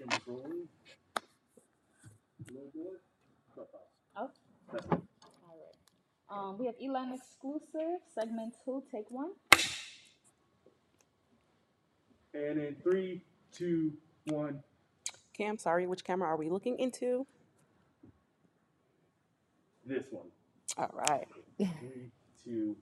Camera's 0.00 0.26
rolling. 0.26 0.68
Little. 2.48 2.92
Oh. 4.16 4.30
That's 4.72 4.86
it. 4.86 4.92
All 4.92 5.58
right. 6.30 6.48
Um, 6.48 6.58
we 6.58 6.66
have 6.66 6.74
Elon 6.82 7.12
exclusive 7.12 8.00
segment 8.14 8.54
two, 8.64 8.82
take 8.90 9.10
one. 9.10 9.30
And 12.32 12.58
in 12.58 12.76
three, 12.82 13.22
two, 13.52 13.92
one. 14.26 14.62
Cam, 15.36 15.58
sorry, 15.58 15.86
which 15.86 16.04
camera 16.04 16.28
are 16.28 16.36
we 16.36 16.48
looking 16.48 16.78
into? 16.78 17.26
This 19.84 20.04
one. 20.10 20.28
All 20.78 20.90
right. 20.92 21.26
Three, 21.58 22.10
two. 22.44 22.76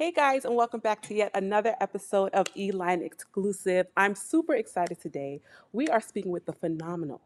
Hey 0.00 0.12
guys, 0.12 0.46
and 0.46 0.56
welcome 0.56 0.80
back 0.80 1.02
to 1.02 1.14
yet 1.14 1.30
another 1.34 1.76
episode 1.78 2.32
of 2.32 2.46
Eline 2.56 3.02
Exclusive. 3.02 3.86
I'm 3.98 4.14
super 4.14 4.54
excited 4.54 4.98
today. 4.98 5.42
We 5.72 5.88
are 5.88 6.00
speaking 6.00 6.32
with 6.32 6.46
the 6.46 6.54
phenomenal 6.54 7.20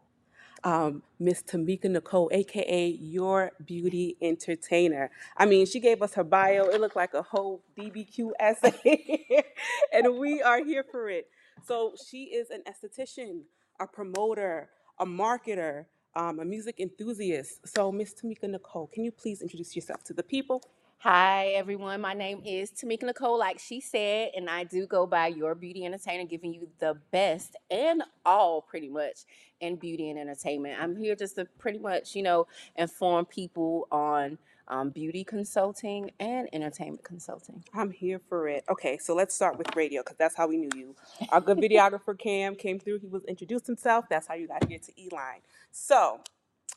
um, 0.65 1.05
Miss 1.21 1.41
Tamika 1.41 1.85
Nicole, 1.85 2.29
aka 2.33 2.89
Your 2.89 3.53
Beauty 3.65 4.17
Entertainer. 4.21 5.13
I 5.37 5.47
mean, 5.47 5.67
she 5.67 5.79
gave 5.79 6.03
us 6.03 6.15
her 6.15 6.25
bio. 6.25 6.65
It 6.65 6.81
looked 6.81 6.97
like 6.97 7.15
a 7.15 7.23
whole 7.23 7.63
DBQ 7.79 8.31
essay, 8.41 9.45
and 9.93 10.19
we 10.19 10.43
are 10.43 10.65
here 10.65 10.83
for 10.83 11.09
it. 11.09 11.29
So 11.65 11.95
she 12.11 12.25
is 12.25 12.51
an 12.51 12.65
esthetician, 12.69 13.43
a 13.79 13.87
promoter, 13.87 14.69
a 14.99 15.07
marketer, 15.07 15.85
um, 16.17 16.41
a 16.41 16.45
music 16.45 16.81
enthusiast. 16.81 17.69
So 17.69 17.93
Miss 17.93 18.15
Tamika 18.15 18.51
Nicole, 18.51 18.89
can 18.89 19.05
you 19.05 19.13
please 19.13 19.43
introduce 19.43 19.77
yourself 19.77 20.03
to 20.03 20.13
the 20.13 20.25
people? 20.25 20.61
Hi, 20.99 21.49
everyone. 21.49 22.01
My 22.01 22.15
name 22.15 22.43
is 22.47 22.71
Tamika 22.71 23.03
Nicole, 23.03 23.39
like 23.39 23.59
she 23.59 23.81
said, 23.81 24.31
and 24.35 24.49
I 24.49 24.65
do 24.65 24.87
go 24.87 25.07
by 25.07 25.27
Your 25.27 25.55
Beauty 25.55 25.85
Entertainer, 25.85 26.25
giving 26.25 26.55
you 26.55 26.69
the 26.79 26.97
best 27.11 27.57
and 27.71 28.03
all 28.25 28.63
pretty 28.63 28.89
much 28.89 29.27
in 29.61 29.77
beauty 29.77 30.09
and 30.09 30.19
entertainment. 30.19 30.81
I'm 30.81 30.97
here 30.97 31.15
just 31.15 31.37
to 31.37 31.45
pretty 31.59 31.79
much, 31.79 32.15
you 32.15 32.23
know, 32.23 32.47
inform 32.77 33.27
people 33.27 33.87
on 33.93 34.39
um, 34.69 34.91
beauty 34.91 35.25
consulting 35.25 36.11
and 36.21 36.49
entertainment 36.55 37.05
consulting. 37.05 37.63
I'm 37.75 37.91
here 37.91 38.21
for 38.29 38.49
it. 38.49 38.65
Okay, 38.71 38.97
so 38.97 39.15
let's 39.15 39.35
start 39.35 39.59
with 39.59 39.77
radio 39.77 40.03
because 40.03 40.17
that's 40.17 40.35
how 40.35 40.47
we 40.47 40.57
knew 40.57 40.71
you. 40.75 40.97
Our 41.31 41.43
good 41.43 41.59
videographer 41.59 42.19
Cam 42.19 42.55
came 42.55 42.79
through. 42.79 43.01
He 43.01 43.09
was 43.09 43.25
introduced 43.25 43.67
himself. 43.67 44.07
That's 44.09 44.27
how 44.27 44.35
you 44.35 44.49
got 44.49 44.67
here 44.67 44.79
to 44.79 44.93
Eline. 44.97 45.41
So 45.71 46.21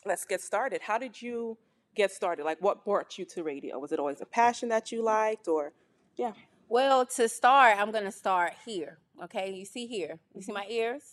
let's 0.05 0.25
get 0.25 0.41
started. 0.41 0.81
How 0.81 0.97
did 0.97 1.21
you 1.21 1.57
get 1.97 2.11
started? 2.11 2.45
Like, 2.45 2.61
what 2.61 2.85
brought 2.85 3.17
you 3.17 3.25
to 3.25 3.43
radio? 3.43 3.77
Was 3.79 3.91
it 3.91 3.99
always 3.99 4.21
a 4.21 4.25
passion 4.25 4.69
that 4.69 4.91
you 4.91 5.03
liked, 5.03 5.47
or 5.47 5.73
yeah? 6.15 6.33
Well, 6.69 7.05
to 7.05 7.27
start, 7.29 7.77
I'm 7.77 7.91
going 7.91 8.03
to 8.03 8.11
start 8.11 8.53
here. 8.65 8.99
Okay, 9.23 9.53
you 9.53 9.65
see 9.65 9.87
here. 9.87 10.19
You 10.35 10.41
see 10.41 10.51
mm-hmm. 10.51 10.61
my 10.61 10.67
ears? 10.69 11.03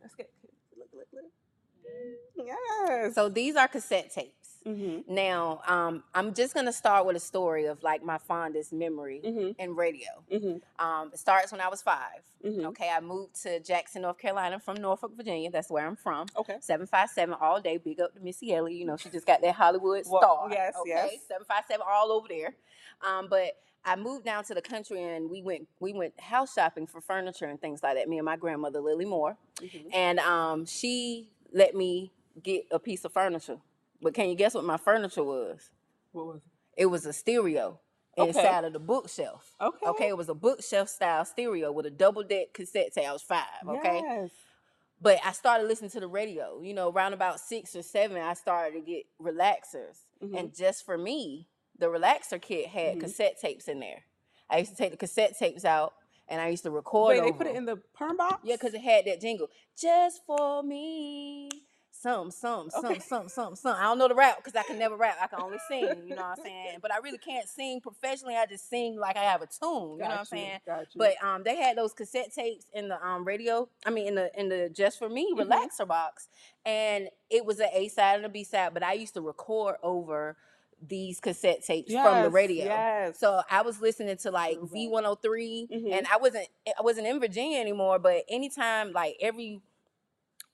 Let's 0.00 0.14
get 0.14 0.30
look, 0.76 0.88
look, 0.94 1.06
look. 1.12 1.24
Yes. 2.36 3.14
So 3.14 3.28
these 3.28 3.56
are 3.56 3.68
cassette 3.68 4.12
tapes. 4.12 4.45
Mm-hmm. 4.66 5.14
Now, 5.14 5.60
um, 5.66 6.02
I'm 6.14 6.34
just 6.34 6.54
going 6.54 6.66
to 6.66 6.72
start 6.72 7.06
with 7.06 7.16
a 7.16 7.20
story 7.20 7.66
of 7.66 7.82
like 7.82 8.02
my 8.04 8.18
fondest 8.18 8.72
memory 8.72 9.20
Mm-hmm. 9.24 9.60
in 9.60 9.74
radio. 9.76 10.08
Mm-hmm. 10.32 10.84
Um, 10.84 11.10
it 11.12 11.18
starts 11.18 11.52
when 11.52 11.60
I 11.60 11.68
was 11.68 11.82
5 11.82 11.96
Mm-hmm. 12.44 12.66
Okay, 12.66 12.90
I 12.94 13.00
moved 13.00 13.42
to 13.42 13.58
Jackson, 13.60 14.02
North 14.02 14.18
Carolina 14.18 14.60
from 14.60 14.76
Norfolk, 14.76 15.12
Virginia. 15.16 15.50
That's 15.50 15.68
where 15.70 15.84
I'm 15.84 15.96
from. 15.96 16.28
Okay. 16.36 16.56
757 16.60 17.34
all 17.40 17.60
day. 17.60 17.78
Big 17.78 17.98
up 18.00 18.14
to 18.14 18.20
Missy 18.20 18.54
Elliott. 18.54 18.78
You 18.78 18.86
know, 18.86 18.96
she 18.96 19.08
just 19.08 19.26
got 19.26 19.40
that 19.40 19.54
Hollywood 19.54 20.04
Well, 20.06 20.20
star. 20.22 20.48
yes, 20.52 20.74
okay? 20.80 20.90
yes. 21.12 21.22
757 21.28 21.84
all 21.88 22.12
over 22.12 22.28
there. 22.28 22.54
Um, 23.04 23.26
but 23.28 23.56
I 23.84 23.96
moved 23.96 24.24
down 24.24 24.44
to 24.44 24.54
the 24.54 24.62
country 24.62 25.02
and 25.02 25.28
we 25.30 25.42
went 25.42 25.66
we 25.80 25.92
went 25.92 26.18
house 26.20 26.54
shopping 26.54 26.86
for 26.86 27.00
furniture 27.00 27.46
and 27.46 27.60
things 27.60 27.82
like 27.82 27.96
that. 27.96 28.08
Me 28.08 28.18
and 28.18 28.24
my 28.24 28.36
grandmother 28.36 28.80
Lily 28.80 29.06
Moore. 29.06 29.36
Mm-hmm. 29.60 29.88
And 29.92 30.18
um, 30.20 30.66
she 30.66 31.30
let 31.52 31.74
me 31.74 32.12
get 32.42 32.64
a 32.70 32.78
piece 32.78 33.04
of 33.04 33.12
furniture. 33.12 33.58
But 34.00 34.14
can 34.14 34.28
you 34.28 34.34
guess 34.36 34.54
what 34.54 34.64
my 34.64 34.76
furniture 34.76 35.24
was? 35.24 35.70
What 36.12 36.26
was 36.26 36.42
It 36.76 36.82
It 36.82 36.86
was 36.86 37.06
a 37.06 37.12
stereo 37.12 37.80
Okay. 38.18 38.28
inside 38.28 38.64
of 38.64 38.72
the 38.72 38.78
bookshelf. 38.78 39.52
Okay. 39.60 39.86
Okay, 39.86 40.08
it 40.08 40.16
was 40.16 40.28
a 40.30 40.34
bookshelf 40.34 40.88
style 40.88 41.24
stereo 41.26 41.70
with 41.72 41.84
a 41.86 41.90
double 41.90 42.22
deck 42.22 42.54
cassette 42.54 42.92
tape. 42.94 43.06
I 43.08 43.12
was 43.12 43.22
five. 43.22 43.44
Okay, 43.66 44.00
Yes. 44.02 44.30
but 45.00 45.18
I 45.24 45.32
started 45.32 45.66
listening 45.68 45.90
to 45.90 46.00
the 46.00 46.06
radio. 46.08 46.60
You 46.62 46.72
know, 46.72 46.90
around 46.90 47.12
about 47.12 47.40
six 47.40 47.76
or 47.76 47.82
seven, 47.82 48.16
I 48.22 48.32
started 48.34 48.72
to 48.74 48.80
get 48.80 49.04
relaxers, 49.20 49.98
Mhm. 50.22 50.38
and 50.38 50.54
just 50.54 50.84
for 50.84 50.96
me, 50.96 51.48
the 51.78 51.88
relaxer 51.88 52.40
kit 52.40 52.68
had 52.68 52.96
Mhm. 52.96 53.00
cassette 53.00 53.38
tapes 53.38 53.68
in 53.68 53.80
there. 53.80 54.04
I 54.48 54.58
used 54.58 54.70
to 54.70 54.76
take 54.78 54.92
the 54.92 54.96
cassette 54.96 55.36
tapes 55.36 55.66
out, 55.66 55.94
and 56.26 56.40
I 56.40 56.48
used 56.48 56.62
to 56.62 56.70
record. 56.70 57.08
Wait, 57.16 57.20
they 57.20 57.28
over 57.28 57.36
put 57.38 57.46
it 57.48 57.52
them. 57.54 57.68
in 57.68 57.74
the 57.76 57.76
perm 57.92 58.16
box. 58.16 58.40
Yeah, 58.44 58.56
because 58.56 58.72
it 58.72 58.80
had 58.80 59.04
that 59.04 59.20
jingle. 59.20 59.50
Just 59.76 60.24
for 60.24 60.62
me. 60.62 61.50
Some, 62.00 62.30
some, 62.30 62.70
some, 62.70 62.84
Okay. 62.84 62.98
some, 63.00 63.28
some, 63.28 63.56
some. 63.56 63.76
I 63.76 63.84
don't 63.84 63.98
know 63.98 64.08
the 64.08 64.14
rap 64.14 64.36
because 64.36 64.54
I 64.54 64.62
can 64.64 64.78
never 64.78 64.96
rap. 64.96 65.16
I 65.20 65.26
can 65.28 65.40
only 65.40 65.58
sing, 65.68 65.88
you 66.06 66.14
know 66.14 66.22
what 66.22 66.38
I'm 66.38 66.44
saying? 66.44 66.78
But 66.82 66.92
I 66.92 66.98
really 66.98 67.18
can't 67.18 67.48
sing 67.48 67.80
professionally. 67.80 68.36
I 68.36 68.44
just 68.46 68.68
sing 68.68 68.96
like 68.98 69.16
I 69.16 69.22
have 69.22 69.40
a 69.42 69.46
tune, 69.46 69.62
you 69.62 69.98
know 69.98 70.04
what 70.04 70.10
I'm 70.10 70.16
Got 70.18 70.26
saying? 70.28 70.58
Got 70.66 70.80
you. 70.94 70.98
But 70.98 71.14
um, 71.26 71.42
they 71.42 71.56
had 71.56 71.76
those 71.76 71.92
cassette 71.94 72.32
tapes 72.34 72.66
in 72.74 72.88
the 72.88 73.04
um 73.04 73.24
radio. 73.24 73.68
I 73.86 73.90
mean, 73.90 74.08
in 74.08 74.14
the 74.14 74.30
in 74.38 74.48
the 74.48 74.68
just 74.68 74.98
for 74.98 75.08
me 75.08 75.32
Mhm. 75.34 75.48
relaxer 75.48 75.86
box, 75.88 76.28
and 76.64 77.08
it 77.30 77.44
was 77.46 77.60
an 77.60 77.68
A 77.72 77.88
side 77.88 78.16
and 78.16 78.26
a 78.26 78.28
B 78.28 78.44
side. 78.44 78.74
But 78.74 78.82
I 78.82 78.92
used 78.92 79.14
to 79.14 79.20
record 79.22 79.76
over 79.82 80.36
these 80.86 81.18
cassette 81.20 81.64
tapes 81.64 81.90
from 81.92 82.16
the 82.18 82.24
Yes, 82.24 82.32
radio. 82.32 82.64
Yes. 82.66 83.18
So 83.18 83.40
I 83.50 83.62
was 83.62 83.80
listening 83.80 84.18
to 84.18 84.30
like 84.30 84.58
True. 84.58 84.68
V 84.70 84.88
one 84.88 85.04
hundred 85.04 85.22
three, 85.22 85.66
Mhm. 85.72 85.92
and 85.92 86.06
I 86.08 86.18
wasn't 86.18 86.46
I 86.78 86.82
wasn't 86.82 87.06
in 87.06 87.18
Virginia 87.20 87.58
anymore. 87.58 87.98
But 87.98 88.24
anytime, 88.28 88.92
like 88.92 89.16
every 89.20 89.62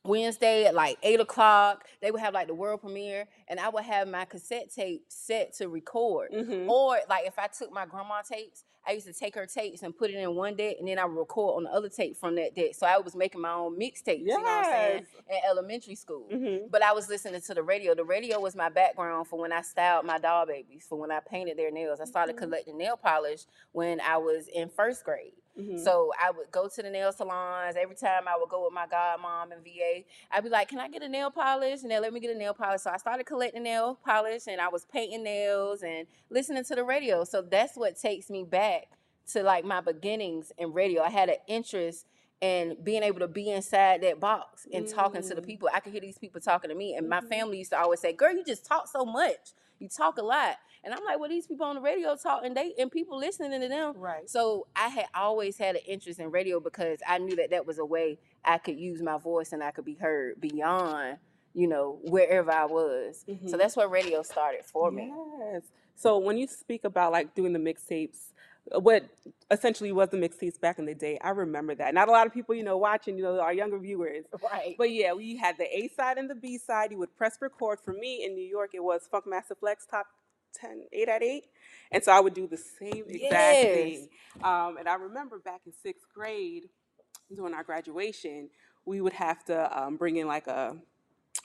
Wednesday 0.04 0.64
at 0.64 0.74
like 0.74 0.98
eight 1.02 1.20
o'clock, 1.20 1.86
they 2.00 2.10
would 2.10 2.20
have 2.20 2.34
like 2.34 2.48
the 2.48 2.54
world 2.54 2.80
premiere, 2.80 3.26
and 3.48 3.60
I 3.60 3.68
would 3.68 3.84
have 3.84 4.08
my 4.08 4.24
cassette 4.24 4.72
tape 4.74 5.04
set 5.08 5.52
to 5.54 5.68
record. 5.68 6.32
Mhm. 6.32 6.68
Or 6.68 6.98
like 7.08 7.26
if 7.26 7.38
I 7.38 7.46
took 7.46 7.72
my 7.72 7.86
grandma 7.86 8.22
tapes, 8.22 8.64
I 8.84 8.92
used 8.92 9.06
to 9.06 9.12
take 9.12 9.36
her 9.36 9.46
tapes 9.46 9.84
and 9.84 9.96
put 9.96 10.10
it 10.10 10.16
in 10.16 10.34
one 10.34 10.56
deck, 10.56 10.76
and 10.80 10.88
then 10.88 10.98
I 10.98 11.04
would 11.04 11.16
record 11.16 11.56
on 11.56 11.64
the 11.64 11.70
other 11.70 11.88
tape 11.88 12.16
from 12.16 12.34
that 12.34 12.56
deck. 12.56 12.74
So 12.74 12.84
I 12.84 12.98
was 12.98 13.14
making 13.14 13.40
my 13.40 13.52
own 13.52 13.78
mixtapes. 13.78 14.18
You 14.18 14.26
know 14.26 14.40
what 14.40 14.48
I'm 14.48 14.64
saying? 14.64 15.06
In 15.30 15.38
elementary 15.48 15.94
school. 15.94 16.26
Mhm. 16.28 16.68
But 16.68 16.82
I 16.82 16.92
was 16.92 17.08
listening 17.08 17.40
to 17.40 17.54
the 17.54 17.62
radio. 17.62 17.94
The 17.94 18.04
radio 18.04 18.40
was 18.40 18.56
my 18.56 18.68
background 18.68 19.28
for 19.28 19.38
when 19.38 19.52
I 19.52 19.60
styled 19.62 20.04
my 20.04 20.18
doll 20.18 20.46
babies, 20.46 20.84
for 20.88 20.98
when 20.98 21.12
I 21.12 21.20
painted 21.20 21.56
their 21.56 21.70
nails. 21.70 22.00
I 22.00 22.06
started 22.06 22.34
Mhm. 22.34 22.40
collecting 22.40 22.76
nail 22.76 22.96
polish 22.96 23.44
when 23.70 24.00
I 24.00 24.16
was 24.16 24.48
in 24.48 24.68
first 24.68 25.04
grade. 25.04 25.34
Mhm. 25.58 25.78
So 25.84 26.12
I 26.20 26.30
would 26.30 26.50
go 26.50 26.68
to 26.68 26.82
the 26.82 26.90
nail 26.90 27.12
salons. 27.12 27.76
Every 27.76 27.94
time 27.96 28.26
I 28.26 28.36
would 28.38 28.48
go 28.48 28.64
with 28.64 28.72
my 28.72 28.86
godmom 28.86 29.52
and 29.52 29.62
VA, 29.64 30.04
I'd 30.30 30.44
be 30.44 30.48
like, 30.50 30.68
"Can 30.68 30.78
I 30.78 30.88
get 30.88 31.02
a 31.02 31.08
nail 31.08 31.30
polish?" 31.30 31.82
And 31.82 31.90
they 31.90 31.98
let 31.98 32.12
me 32.12 32.20
get 32.20 32.34
a 32.34 32.38
nail 32.38 32.54
polish. 32.54 32.82
So 32.82 32.90
I 32.90 32.96
started 32.96 33.24
collecting 33.24 33.62
nail 33.62 33.96
polish, 34.04 34.46
and 34.46 34.60
I 34.60 34.68
was 34.68 34.84
painting 34.86 35.22
nails 35.22 35.82
and 35.82 36.06
listening 36.30 36.64
to 36.64 36.74
the 36.74 36.84
radio. 36.84 37.24
So 37.24 37.42
that's 37.42 37.76
what 37.76 37.96
takes 37.96 38.30
me 38.30 38.44
back 38.44 38.88
to 39.32 39.42
like 39.42 39.64
my 39.64 39.80
beginnings 39.80 40.52
in 40.58 40.72
radio. 40.72 41.02
I 41.02 41.10
had 41.10 41.28
an 41.28 41.36
interest 41.46 42.06
in 42.40 42.76
being 42.82 43.02
able 43.04 43.20
to 43.20 43.28
be 43.28 43.50
inside 43.50 44.00
that 44.02 44.18
box 44.18 44.66
and 44.72 44.86
talking 44.86 45.22
to 45.22 45.34
the 45.34 45.42
Mm. 45.42 45.46
people. 45.46 45.68
I 45.72 45.78
could 45.80 45.92
hear 45.92 46.00
these 46.00 46.18
people 46.18 46.40
talking 46.40 46.70
to 46.70 46.74
me, 46.74 46.94
and 46.96 47.08
my 47.08 47.20
Mhm. 47.20 47.28
family 47.28 47.58
used 47.58 47.70
to 47.70 47.78
always 47.78 48.00
say, 48.00 48.12
"Girl, 48.12 48.32
you 48.34 48.42
just 48.44 48.64
talk 48.66 48.88
so 48.88 49.04
much. 49.04 49.52
You 49.82 49.88
talk 49.88 50.18
a 50.18 50.22
lot." 50.22 50.56
And 50.84 50.92
I'm 50.94 51.04
like, 51.04 51.18
"Well, 51.18 51.28
these 51.28 51.46
people 51.46 51.66
on 51.66 51.76
the 51.76 51.80
radio 51.80 52.16
talk, 52.16 52.42
and 52.44 52.56
they 52.56 52.74
and 52.78 52.90
people 52.90 53.18
listening 53.18 53.60
to 53.60 53.68
them." 53.68 53.94
Right. 53.96 54.28
So 54.28 54.66
I 54.74 54.88
had 54.88 55.06
always 55.14 55.58
had 55.58 55.76
an 55.76 55.82
interest 55.86 56.18
in 56.18 56.30
radio 56.30 56.60
because 56.60 57.00
I 57.06 57.18
knew 57.18 57.36
that 57.36 57.50
that 57.50 57.66
was 57.66 57.78
a 57.78 57.84
way 57.84 58.18
I 58.44 58.58
could 58.58 58.78
use 58.78 59.02
my 59.02 59.18
voice 59.18 59.52
and 59.52 59.62
I 59.62 59.70
could 59.70 59.84
be 59.84 59.94
heard 59.94 60.40
beyond, 60.40 61.18
you 61.54 61.66
know, 61.66 62.00
wherever 62.04 62.50
I 62.50 62.64
was. 62.64 63.24
Mhm. 63.28 63.50
So 63.50 63.56
that's 63.56 63.76
where 63.76 63.88
radio 63.88 64.22
started 64.22 64.64
for 64.64 64.90
me. 64.90 65.12
Yes. 65.38 65.62
So 65.94 66.18
when 66.18 66.38
you 66.38 66.46
speak 66.46 66.84
about 66.84 67.12
like 67.12 67.34
doing 67.34 67.52
the 67.52 67.58
mixtapes, 67.58 68.32
what 68.70 69.04
essentially 69.50 69.92
was 69.92 70.10
the 70.10 70.16
mixtapes 70.16 70.60
back 70.60 70.78
in 70.78 70.86
the 70.86 70.94
day, 70.94 71.18
I 71.22 71.30
remember 71.30 71.74
that. 71.74 71.94
Not 71.94 72.08
a 72.08 72.12
lot 72.12 72.26
of 72.26 72.32
people, 72.32 72.54
you 72.54 72.62
know, 72.62 72.76
watching, 72.76 73.16
you 73.16 73.22
know, 73.24 73.40
our 73.40 73.52
younger 73.52 73.78
viewers. 73.78 74.24
Right. 74.42 74.74
But 74.78 74.90
yeah, 74.92 75.12
we 75.12 75.36
had 75.36 75.58
the 75.58 75.64
A 75.64 75.88
side 75.88 76.18
and 76.18 76.30
the 76.30 76.34
B 76.34 76.58
side. 76.58 76.92
You 76.92 76.98
would 76.98 77.14
press 77.16 77.38
record. 77.40 77.80
For 77.84 77.92
me 77.92 78.24
in 78.24 78.34
New 78.34 78.46
York, 78.46 78.70
it 78.74 78.82
was 78.82 79.08
Funkmaster 79.12 79.58
Flex 79.58 79.86
Top 79.86 80.06
10, 80.54 80.84
8 80.92 81.08
at 81.08 81.22
8. 81.22 81.44
And 81.92 82.04
so 82.04 82.12
I 82.12 82.20
would 82.20 82.34
do 82.34 82.46
the 82.46 82.56
same 82.56 83.04
exact 83.08 83.32
Yes. 83.32 83.64
thing. 83.72 84.08
Um, 84.42 84.76
and 84.78 84.88
I 84.88 84.94
remember 84.94 85.38
back 85.38 85.62
in 85.66 85.72
sixth 85.82 86.06
grade, 86.14 86.64
during 87.34 87.54
our 87.54 87.64
graduation, 87.64 88.50
we 88.84 89.00
would 89.00 89.12
have 89.14 89.44
to 89.46 89.78
um, 89.82 89.96
bring 89.96 90.16
in 90.16 90.26
like 90.26 90.46
a, 90.46 90.76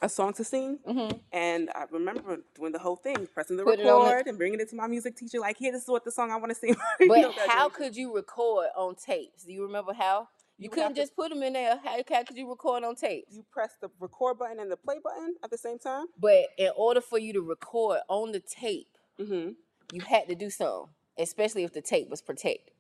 a 0.01 0.09
song 0.09 0.33
to 0.33 0.43
sing. 0.43 0.79
hmm 0.85 1.09
And 1.31 1.69
I 1.73 1.85
remember 1.91 2.37
doing 2.55 2.71
the 2.71 2.79
whole 2.79 2.95
thing, 2.95 3.27
pressing 3.33 3.57
the 3.57 3.63
Put 3.63 3.79
it 3.79 3.87
on 3.87 4.05
the- 4.05 4.11
record 4.13 4.27
and 4.27 4.37
bringing 4.37 4.59
it 4.59 4.69
to 4.69 4.75
my 4.75 4.87
music 4.87 5.15
teacher, 5.15 5.39
like, 5.39 5.57
here, 5.57 5.71
this 5.71 5.83
is 5.83 5.87
what 5.89 6.05
the 6.05 6.11
song 6.11 6.31
I 6.31 6.35
want 6.35 6.49
to 6.49 6.55
sing. 6.55 6.75
You 6.99 7.07
But 7.07 7.21
know, 7.21 7.31
how 7.31 7.67
graduation. 7.69 7.71
could 7.71 7.95
you 7.95 8.15
record 8.15 8.67
on 8.75 8.95
tapes? 8.95 9.43
Do 9.43 9.51
you 9.53 9.63
remember 9.63 9.93
how? 9.93 10.27
You, 10.59 10.63
You 10.65 10.69
would 10.69 10.73
couldn't 10.75 10.87
have 10.89 10.95
to- 10.95 11.01
just 11.01 11.15
put 11.15 11.29
them 11.29 11.41
in 11.43 11.53
there. 11.53 11.79
How, 11.83 11.97
how 12.09 12.23
could 12.23 12.37
you 12.37 12.49
record 12.49 12.83
on 12.83 12.95
tapes? 12.95 13.33
you 13.35 13.43
press 13.51 13.71
the 13.81 13.89
record 13.99 14.37
button 14.39 14.59
and 14.59 14.71
the 14.71 14.77
play 14.77 14.97
button 15.03 15.35
at 15.43 15.49
the 15.49 15.57
same 15.57 15.79
time? 15.79 16.05
But 16.19 16.47
in 16.57 16.71
order 16.75 17.01
for 17.01 17.17
you 17.19 17.33
to 17.33 17.41
record 17.41 17.99
on 18.07 18.31
the 18.31 18.39
tape, 18.39 18.87
Mm-hmm. 19.19 19.51
you 19.93 20.01
had 20.01 20.27
to 20.27 20.35
do 20.35 20.51
something, 20.51 20.89
especially 21.17 21.63
if 21.63 21.73
the 21.73 21.81
tape 21.81 22.07
was 22.07 22.21
protected. 22.21 22.71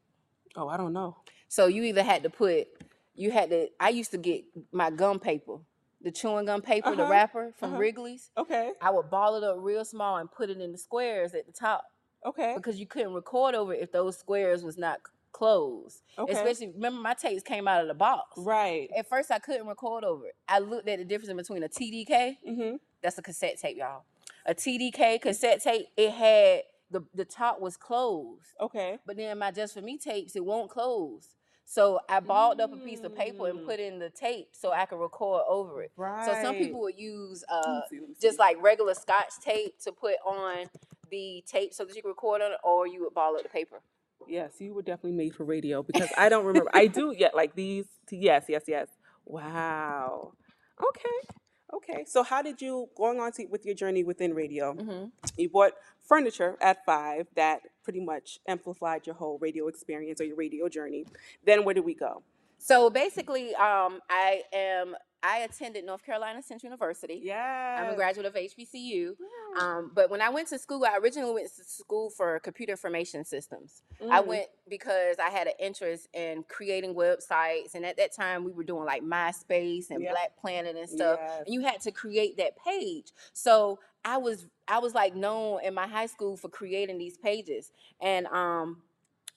Oh, 0.55 0.67
I 0.67 0.77
don't 0.77 0.93
know. 0.93 1.17
So 1.47 1.65
you 1.65 1.81
either 1.83 2.03
had 2.03 2.21
to 2.23 2.29
put 2.29 2.67
you 3.15 3.31
had 3.31 3.49
to. 3.49 3.69
I 3.79 3.89
used 3.89 4.11
to 4.11 4.17
get 4.19 4.43
my 4.71 4.91
gum 4.91 5.19
paper, 5.19 5.57
the 6.01 6.11
chewing 6.11 6.45
gum 6.45 6.61
paper, 6.61 6.95
the 6.95 7.03
Uh-huh, 7.03 7.11
wrapper 7.11 7.53
from 7.57 7.71
uh-huh. 7.71 7.79
Wrigley's. 7.79 8.31
Okay. 8.37 8.71
I 8.81 8.91
would 8.91 9.09
ball 9.09 9.35
it 9.35 9.43
up 9.43 9.55
real 9.59 9.83
small 9.85 10.17
and 10.17 10.31
put 10.31 10.49
it 10.49 10.59
in 10.59 10.71
the 10.71 10.77
squares 10.77 11.33
at 11.33 11.45
the 11.45 11.51
top 11.51 11.85
Okay. 12.25 12.53
because 12.55 12.79
you 12.79 12.85
couldn't 12.85 13.13
record 13.13 13.55
over 13.55 13.73
it 13.73 13.81
if 13.81 13.91
those 13.91 14.17
squares 14.17 14.63
was 14.63 14.77
not 14.77 14.97
c- 14.99 15.11
closed. 15.31 16.01
Okay. 16.17 16.33
Especially 16.33 16.69
remember 16.73 17.01
my 17.01 17.13
tapes 17.13 17.43
came 17.43 17.67
out 17.67 17.81
of 17.81 17.87
the 17.87 17.93
box. 17.93 18.37
right. 18.37 18.89
At 18.97 19.07
first 19.09 19.31
I 19.31 19.39
couldn't 19.39 19.67
record 19.67 20.03
over 20.03 20.27
it. 20.27 20.35
I 20.47 20.59
looked 20.59 20.87
at 20.87 20.99
the 20.99 21.05
difference 21.05 21.29
in 21.29 21.37
between 21.37 21.63
a 21.63 21.69
TDK, 21.69 22.37
Mm-hmm. 22.47 22.75
that's 23.01 23.17
a 23.17 23.21
cassette 23.21 23.59
tape, 23.59 23.77
y'all. 23.77 24.03
A 24.45 24.53
TDK 24.53 25.19
cassette 25.21 25.61
tape, 25.63 25.87
it 25.97 26.11
had 26.11 26.61
the 26.89 27.03
the 27.13 27.25
top 27.25 27.59
was 27.59 27.75
closed. 27.75 28.53
Okay. 28.61 28.97
But 29.05 29.17
then 29.17 29.37
my 29.39 29.51
just 29.51 29.73
for 29.73 29.81
me 29.81 29.97
tapes, 29.97 30.35
it 30.35 30.45
won't 30.45 30.69
close. 30.69 31.29
So 31.69 31.99
I 32.07 32.21
balled 32.21 32.61
up 32.61 32.71
a 32.71 32.77
piece 32.77 33.03
of 33.03 33.13
paper 33.13 33.49
and 33.49 33.59
Mm. 33.59 33.65
put 33.65 33.81
in 33.81 33.99
the 33.99 34.09
tape 34.09 34.47
so 34.53 34.71
I 34.71 34.85
could 34.85 34.99
record 35.01 35.43
over 35.49 35.81
it. 35.83 35.91
Right. 35.97 36.23
So 36.25 36.33
some 36.41 36.55
people 36.55 36.79
would 36.79 36.97
use 36.97 37.43
uh, 37.49 37.61
Let 37.61 37.75
me 37.75 37.81
see, 37.89 37.99
let 37.99 38.09
me 38.09 38.15
just 38.21 38.39
like 38.39 38.55
regular 38.61 38.93
scotch 38.93 39.33
tape 39.43 39.77
to 39.81 39.91
put 39.91 40.15
on 40.25 40.69
the 41.11 41.43
tape 41.45 41.73
so 41.73 41.83
that 41.83 41.93
you 41.93 42.01
could 42.01 42.07
record 42.07 42.41
on 42.41 42.53
it, 42.53 42.57
or 42.63 42.87
you 42.87 43.01
would 43.03 43.13
ball 43.13 43.35
up 43.35 43.43
the 43.43 43.49
paper. 43.49 43.81
Yes, 44.29 44.53
you 44.59 44.73
were 44.73 44.81
definitely 44.81 45.17
made 45.17 45.35
for 45.35 45.43
radio 45.43 45.83
because 45.83 46.09
I 46.17 46.29
don't 46.29 46.45
remember. 46.45 46.71
I 46.73 46.87
do 46.87 47.13
yet 47.17 47.35
like 47.35 47.53
these. 47.53 47.85
Yes, 48.11 48.45
yes, 48.47 48.63
yes. 48.67 48.87
Wow. 49.25 50.33
Okay. 50.81 51.35
Okay. 51.73 52.05
So 52.07 52.23
how 52.23 52.41
did 52.41 52.61
you 52.61 52.89
going 52.95 53.19
on 53.19 53.31
to 53.33 53.45
with 53.45 53.65
your 53.65 53.75
journey 53.75 54.03
within 54.03 54.33
radio? 54.33 54.73
hmm 54.73 55.05
You 55.37 55.49
bought 55.49 55.73
furniture 56.01 56.55
at 56.61 56.85
five 56.85 57.27
that 57.35 57.61
pretty 57.83 57.99
much 57.99 58.39
amplified 58.47 59.05
your 59.05 59.15
whole 59.15 59.37
radio 59.39 59.67
experience 59.67 60.21
or 60.21 60.25
your 60.25 60.37
radio 60.37 60.69
journey. 60.69 61.05
Then 61.45 61.63
where 61.65 61.73
did 61.73 61.85
we 61.85 61.93
go? 61.93 62.23
So 62.57 62.89
basically, 62.89 63.53
um, 63.55 63.99
I 64.09 64.43
am. 64.53 64.95
I 65.23 65.39
attended 65.39 65.83
North 65.85 66.03
Carolina 66.05 66.41
Central 66.43 66.67
University. 66.69 67.19
Yeah. 67.23 67.83
I'm 67.83 67.91
a 67.93 67.95
graduate 67.95 68.25
of 68.27 68.35
HBCU. 68.35 69.15
Um, 69.59 69.91
but 69.93 70.09
when 70.11 70.21
I 70.21 70.29
went 70.29 70.47
to 70.49 70.59
school, 70.59 70.85
I 70.85 70.97
originally 70.97 71.33
went 71.33 71.47
to 71.57 71.63
school 71.63 72.09
for 72.11 72.39
computer 72.39 72.71
information 72.71 73.25
systems. 73.25 73.81
I 74.11 74.21
Mm. 74.21 74.25
went 74.27 74.47
because 74.69 75.17
I 75.17 75.29
had 75.29 75.47
an 75.47 75.53
interest 75.59 76.07
in 76.13 76.43
creating 76.43 76.93
websites, 76.93 77.73
and 77.73 77.83
at 77.85 77.97
that 77.97 78.11
time 78.13 78.43
we 78.43 78.51
were 78.51 78.63
doing 78.63 78.85
like 78.85 79.01
MySpace 79.01 79.89
and 79.89 80.03
Yeah. 80.03 80.11
Black 80.11 80.37
Planet 80.39 80.75
and 80.75 80.87
stuff. 80.89 81.19
Yes. 81.19 81.43
And 81.45 81.53
you 81.53 81.61
had 81.61 81.81
to 81.81 81.91
create 81.91 82.37
that 82.37 82.55
page. 82.57 83.11
So 83.33 83.79
I 84.05 84.17
was 84.17 84.45
I 84.67 84.79
was 84.79 84.93
like 84.93 85.15
known 85.15 85.61
in 85.63 85.73
my 85.73 85.87
high 85.87 86.05
school 86.07 86.37
for 86.37 86.49
creating 86.49 86.97
these 86.99 87.17
pages, 87.17 87.71
and 88.01 88.27
um, 88.27 88.83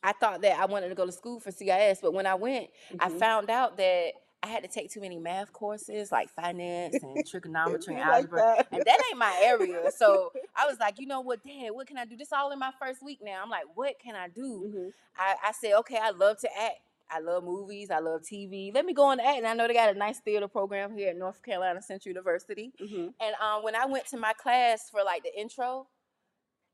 I 0.03 0.13
thought 0.13 0.43
that 0.43 0.59
I 0.59 0.67
wanted 0.67 0.89
to 0.91 0.95
go 0.95 1.07
to 1.07 1.13
school 1.13 1.41
for 1.41 1.51
CIS. 1.51 2.01
But 2.03 2.13
when 2.13 2.27
I 2.27 2.35
went, 2.35 2.69
I 2.99 3.09
Mhm. 3.09 3.19
found 3.19 3.51
out 3.51 3.77
that 3.79 4.13
I 4.43 4.49
had 4.49 4.63
to 4.63 4.69
take 4.69 4.91
too 4.91 5.01
many 5.01 5.19
math 5.19 5.53
courses 5.53 6.11
like 6.11 6.31
finance 6.31 6.97
and 7.03 7.27
trigonometry 7.27 7.95
and 7.95 8.03
like 8.03 8.15
algebra 8.15 8.55
that? 8.57 8.69
and 8.73 8.83
that 8.85 9.03
ain't 9.11 9.19
my 9.19 9.39
area. 9.45 9.91
So 9.95 10.33
I 10.57 10.67
was 10.67 10.79
like, 10.81 10.99
you 10.99 11.07
know 11.07 11.21
what, 11.21 11.45
Dad, 11.45 11.71
what 11.73 11.87
can 11.87 11.99
I 11.99 12.05
do? 12.07 12.17
This 12.17 12.33
all 12.33 12.51
in 12.51 12.59
my 12.59 12.73
first 12.81 13.03
week 13.03 13.19
now. 13.23 13.41
I'm 13.43 13.51
like, 13.51 13.65
what 13.75 13.95
can 14.03 14.15
I 14.17 14.29
do? 14.29 14.73
Mhm. 14.75 14.93
I, 15.19 15.35
I 15.49 15.53
said, 15.53 15.75
okay, 15.81 15.99
I 16.01 16.11
love 16.11 16.39
to 16.41 16.49
act. 16.59 16.77
I 17.11 17.19
love 17.19 17.43
movies. 17.45 17.91
I 17.91 17.99
love 17.99 18.23
TV. 18.23 18.73
Let 18.73 18.85
me 18.87 18.95
go 18.95 19.05
on 19.07 19.19
act. 19.21 19.39
And 19.39 19.47
I 19.47 19.53
know 19.53 19.67
they 19.67 19.75
got 19.75 19.95
a 19.95 19.99
nice 19.99 20.21
theater 20.21 20.47
program 20.49 20.97
here 20.97 21.11
at 21.11 21.17
North 21.17 21.43
Carolina 21.43 21.83
Central 21.83 22.11
University. 22.11 22.73
Mhm. 22.81 23.13
And 23.21 23.35
um, 23.43 23.63
when 23.65 23.75
I 23.75 23.85
went 23.87 24.07
to 24.09 24.17
my 24.17 24.33
class 24.33 24.89
for 24.91 25.03
like 25.03 25.25
the 25.25 25.39
intro, 25.39 25.89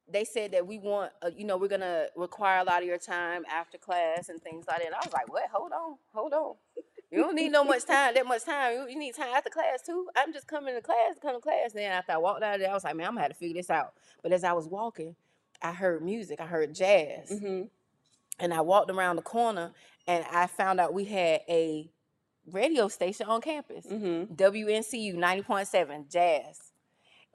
they 0.09 0.25
said 0.25 0.53
that 0.53 0.67
we 0.67 0.79
want, 0.79 1.11
uh, 1.23 1.31
you 1.37 1.45
know, 1.45 1.57
we're 1.57 1.67
gonna 1.69 2.07
require 2.15 2.61
a 2.61 2.65
lot 2.65 2.81
of 2.83 2.87
your 2.87 2.99
time 2.99 3.45
after 3.51 3.77
class 3.77 4.29
and 4.29 4.41
things 4.41 4.67
like 4.69 4.79
that. 4.79 4.87
And 4.87 4.95
I 4.95 4.99
was 5.05 5.12
like, 5.12 5.33
what? 5.33 5.49
Hold 5.53 5.73
on, 5.73 5.97
hold 6.12 6.33
on. 6.33 6.55
You 7.11 7.19
don't 7.19 7.35
need 7.37 7.53
no 7.53 7.62
much 7.64 7.85
time, 7.85 8.14
that 8.14 8.26
much 8.26 8.44
time. 8.44 8.73
You, 8.75 8.88
you 8.88 8.99
need 8.99 9.14
time 9.14 9.29
after 9.35 9.49
class 9.50 9.82
too. 9.85 10.08
I'm 10.17 10.32
just 10.32 10.47
coming 10.49 10.75
to 10.75 10.81
class, 10.82 11.14
to 11.14 11.20
come 11.20 11.35
to 11.37 11.41
class. 11.41 11.73
Then 11.73 11.91
after 11.93 12.12
I 12.12 12.17
walked 12.19 12.43
out 12.43 12.55
of 12.56 12.61
there, 12.61 12.70
I 12.70 12.75
was 12.75 12.85
like, 12.85 12.97
man, 12.97 13.06
I'm 13.06 13.12
gonna 13.12 13.23
have 13.23 13.31
to 13.32 13.37
figure 13.38 13.55
this 13.55 13.70
out. 13.70 13.94
But 14.23 14.32
as 14.32 14.43
I 14.44 14.53
was 14.53 14.67
walking, 14.67 15.14
I 15.62 15.73
heard 15.73 16.03
music. 16.05 16.41
I 16.41 16.47
heard 16.47 16.75
jazz, 16.75 17.31
Mhm. 17.31 17.69
and 18.41 18.53
I 18.53 18.61
walked 18.61 18.91
around 18.91 19.17
the 19.17 19.23
corner, 19.23 19.73
and 20.06 20.25
I 20.31 20.47
found 20.49 20.81
out 20.81 20.93
we 20.94 21.05
had 21.05 21.43
a 21.49 21.91
radio 22.50 22.88
station 22.88 23.26
on 23.29 23.41
campus. 23.41 23.87
Mhm. 23.87 24.35
WNCU 24.37 25.14
90.7 25.17 26.06
Jazz. 26.11 26.73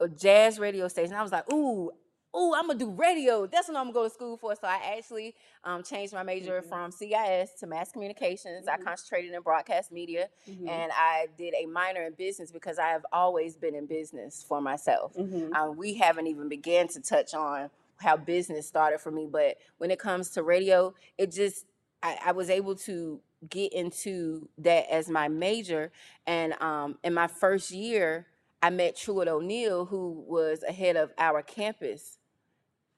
A 0.00 0.08
jazz 0.08 0.58
radio 0.58 0.88
station. 0.88 1.14
I 1.14 1.22
was 1.22 1.32
like, 1.32 1.50
ooh, 1.52 1.90
ooh, 2.36 2.54
I'm 2.54 2.66
gonna 2.66 2.78
do 2.78 2.90
radio. 2.90 3.46
That's 3.46 3.68
what 3.68 3.76
I'm 3.76 3.84
gonna 3.86 3.92
go 3.94 4.04
to 4.04 4.10
school 4.10 4.36
for. 4.36 4.54
So 4.54 4.66
I 4.66 4.96
actually 4.96 5.34
um, 5.64 5.82
changed 5.82 6.12
my 6.12 6.22
major 6.22 6.60
Mhm. 6.62 6.68
from 6.68 6.90
CIS 6.90 7.52
to 7.60 7.66
mass 7.66 7.92
communications. 7.92 8.66
I 8.66 8.76
Mhm. 8.78 8.84
concentrated 8.84 9.32
in 9.32 9.42
broadcast 9.42 9.92
media 9.92 10.28
Mhm. 10.48 10.68
and 10.68 10.92
I 10.94 11.28
did 11.36 11.54
a 11.54 11.66
minor 11.66 12.02
in 12.02 12.14
business 12.14 12.50
because 12.50 12.78
I 12.78 12.88
have 12.88 13.04
always 13.12 13.56
been 13.56 13.74
in 13.74 13.86
business 13.86 14.42
for 14.42 14.60
myself. 14.60 15.14
Mhm. 15.14 15.54
Um, 15.54 15.76
we 15.76 15.94
haven't 15.94 16.26
even 16.26 16.48
began 16.48 16.88
to 16.88 17.00
touch 17.00 17.34
on 17.34 17.70
how 17.98 18.16
business 18.16 18.66
started 18.66 18.98
for 19.00 19.10
me, 19.12 19.26
but 19.26 19.58
when 19.78 19.90
it 19.92 19.98
comes 20.00 20.30
to 20.30 20.42
radio, 20.42 20.94
it 21.18 21.30
just 21.30 21.66
I, 22.04 22.18
I 22.26 22.32
was 22.32 22.50
able 22.50 22.74
to 22.74 23.20
get 23.48 23.72
into 23.72 24.48
that 24.58 24.90
as 24.90 25.08
my 25.08 25.28
major. 25.28 25.92
And 26.26 26.60
um, 26.60 26.98
in 27.04 27.14
my 27.14 27.28
first 27.28 27.70
year, 27.70 28.26
I 28.60 28.70
met 28.70 28.96
Truett 28.96 29.28
O'Neill, 29.28 29.84
who 29.84 30.24
was 30.26 30.64
ahead 30.64 30.96
of 30.96 31.12
our 31.16 31.42
campus 31.42 32.18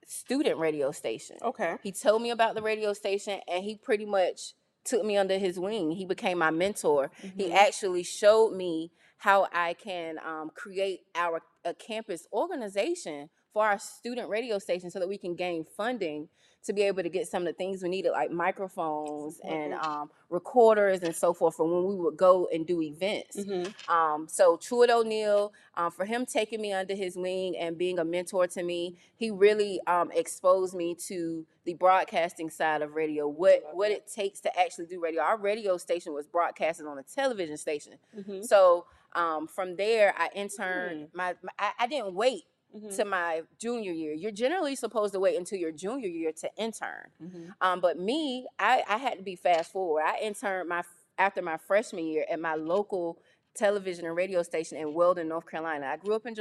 student 0.07 0.59
radio 0.59 0.91
station. 0.93 1.37
Okay. 1.43 1.77
He 1.83 1.93
told 1.93 2.23
me 2.23 2.31
about 2.31 2.55
the 2.55 2.63
radio 2.63 2.93
station 2.93 3.41
and 3.49 3.65
he 3.65 3.77
pretty 3.77 4.05
much 4.07 4.55
took 4.85 5.05
me 5.05 5.17
under 5.17 5.39
his 5.39 5.59
wing. 5.59 5.91
He 5.93 6.05
became 6.05 6.39
my 6.39 6.51
mentor. 6.51 7.11
He 7.37 7.49
Mhm. 7.49 7.55
actually 7.55 8.03
showed 8.03 8.53
me 8.55 8.93
how 9.19 9.49
I 9.53 9.75
can 9.75 10.19
um, 10.19 10.51
create 10.55 11.01
our 11.15 11.41
a 11.65 11.73
campus 11.73 12.27
organization 12.33 13.31
for 13.55 13.65
our 13.65 13.79
student 13.79 14.29
radio 14.29 14.59
station 14.59 14.91
so 14.91 14.99
that 14.99 15.09
we 15.09 15.17
can 15.17 15.35
gain 15.37 15.65
funding 15.77 16.29
to 16.65 16.73
be 16.73 16.83
able 16.83 17.03
to 17.03 17.11
get 17.11 17.29
some 17.29 17.43
of 17.43 17.47
the 17.47 17.53
things 17.53 17.83
we 17.83 17.89
needed 17.91 18.11
like 18.11 18.31
microphones 18.31 19.39
and 19.45 19.75
um, 19.75 20.11
recorders 20.31 21.03
and 21.03 21.15
so 21.15 21.35
forth 21.35 21.55
for 21.57 21.65
when 21.67 21.95
we 21.95 22.03
would 22.03 22.17
go 22.17 22.49
and 22.53 22.67
do 22.67 22.81
events. 22.83 23.37
Mhm. 23.37 23.89
Um, 23.89 24.27
so 24.29 24.57
Truett 24.57 24.91
O'Neill, 24.91 25.53
um, 25.77 25.93
for 25.93 26.07
him 26.07 26.25
taking 26.27 26.61
me 26.63 26.73
under 26.73 26.95
his 26.95 27.17
wing 27.17 27.55
and 27.57 27.77
being 27.77 27.99
a 27.99 28.05
mentor 28.05 28.47
to 28.49 28.63
me, 28.63 28.97
he 29.15 29.31
really 29.31 29.79
um, 29.87 30.11
exposed 30.13 30.75
me 30.75 30.95
to 31.07 31.47
the 31.65 31.75
broadcasting 31.75 32.49
side 32.51 32.81
of 32.83 32.95
radio. 32.95 33.29
What 33.29 33.63
what 33.75 33.91
it 33.91 34.11
takes 34.13 34.41
to 34.41 34.59
actually 34.59 34.87
do 34.87 35.01
radio. 35.01 35.21
Our 35.23 35.37
radio 35.37 35.77
station 35.77 36.13
was 36.15 36.27
broadcasted 36.27 36.87
on 36.87 36.99
a 36.99 37.03
television 37.03 37.59
station. 37.59 37.99
Mhm. 38.17 38.43
So 38.45 38.87
um, 39.15 39.47
from 39.47 39.77
there, 39.77 40.13
I 40.19 40.29
interned. 40.35 41.09
Mm. 41.09 41.15
My, 41.15 41.35
my 41.43 41.53
I, 41.59 41.73
I 41.81 41.87
didn't 41.87 42.15
wait 42.15 42.45
Mhm. 42.75 42.97
to 42.97 43.05
my 43.05 43.43
junior 43.59 43.93
year. 43.93 44.13
You're 44.13 44.33
generally 44.33 44.75
supposed 44.75 45.13
to 45.15 45.21
wait 45.21 45.37
until 45.37 45.59
your 45.59 45.73
junior 45.73 46.09
year 46.09 46.33
to 46.33 46.51
intern. 46.57 47.11
Mhm. 47.23 47.55
Um, 47.61 47.81
but 47.81 47.99
me, 47.99 48.47
I, 48.59 48.83
I 48.89 48.97
had 48.97 49.19
to 49.19 49.23
be 49.23 49.37
fast 49.37 49.71
forward. 49.73 50.03
I 50.05 50.19
interned 50.21 50.69
my 50.69 50.83
after 51.17 51.41
my 51.43 51.57
freshman 51.57 52.05
year 52.07 52.27
at 52.29 52.41
my 52.41 52.55
local 52.57 53.19
television 53.55 54.05
and 54.05 54.17
radio 54.17 54.43
station 54.43 54.77
in 54.77 54.95
Weldon, 54.95 55.29
North 55.29 55.47
Carolina. 55.49 55.87
I 55.87 55.97
grew 55.97 56.15
up 56.15 56.27
in 56.27 56.35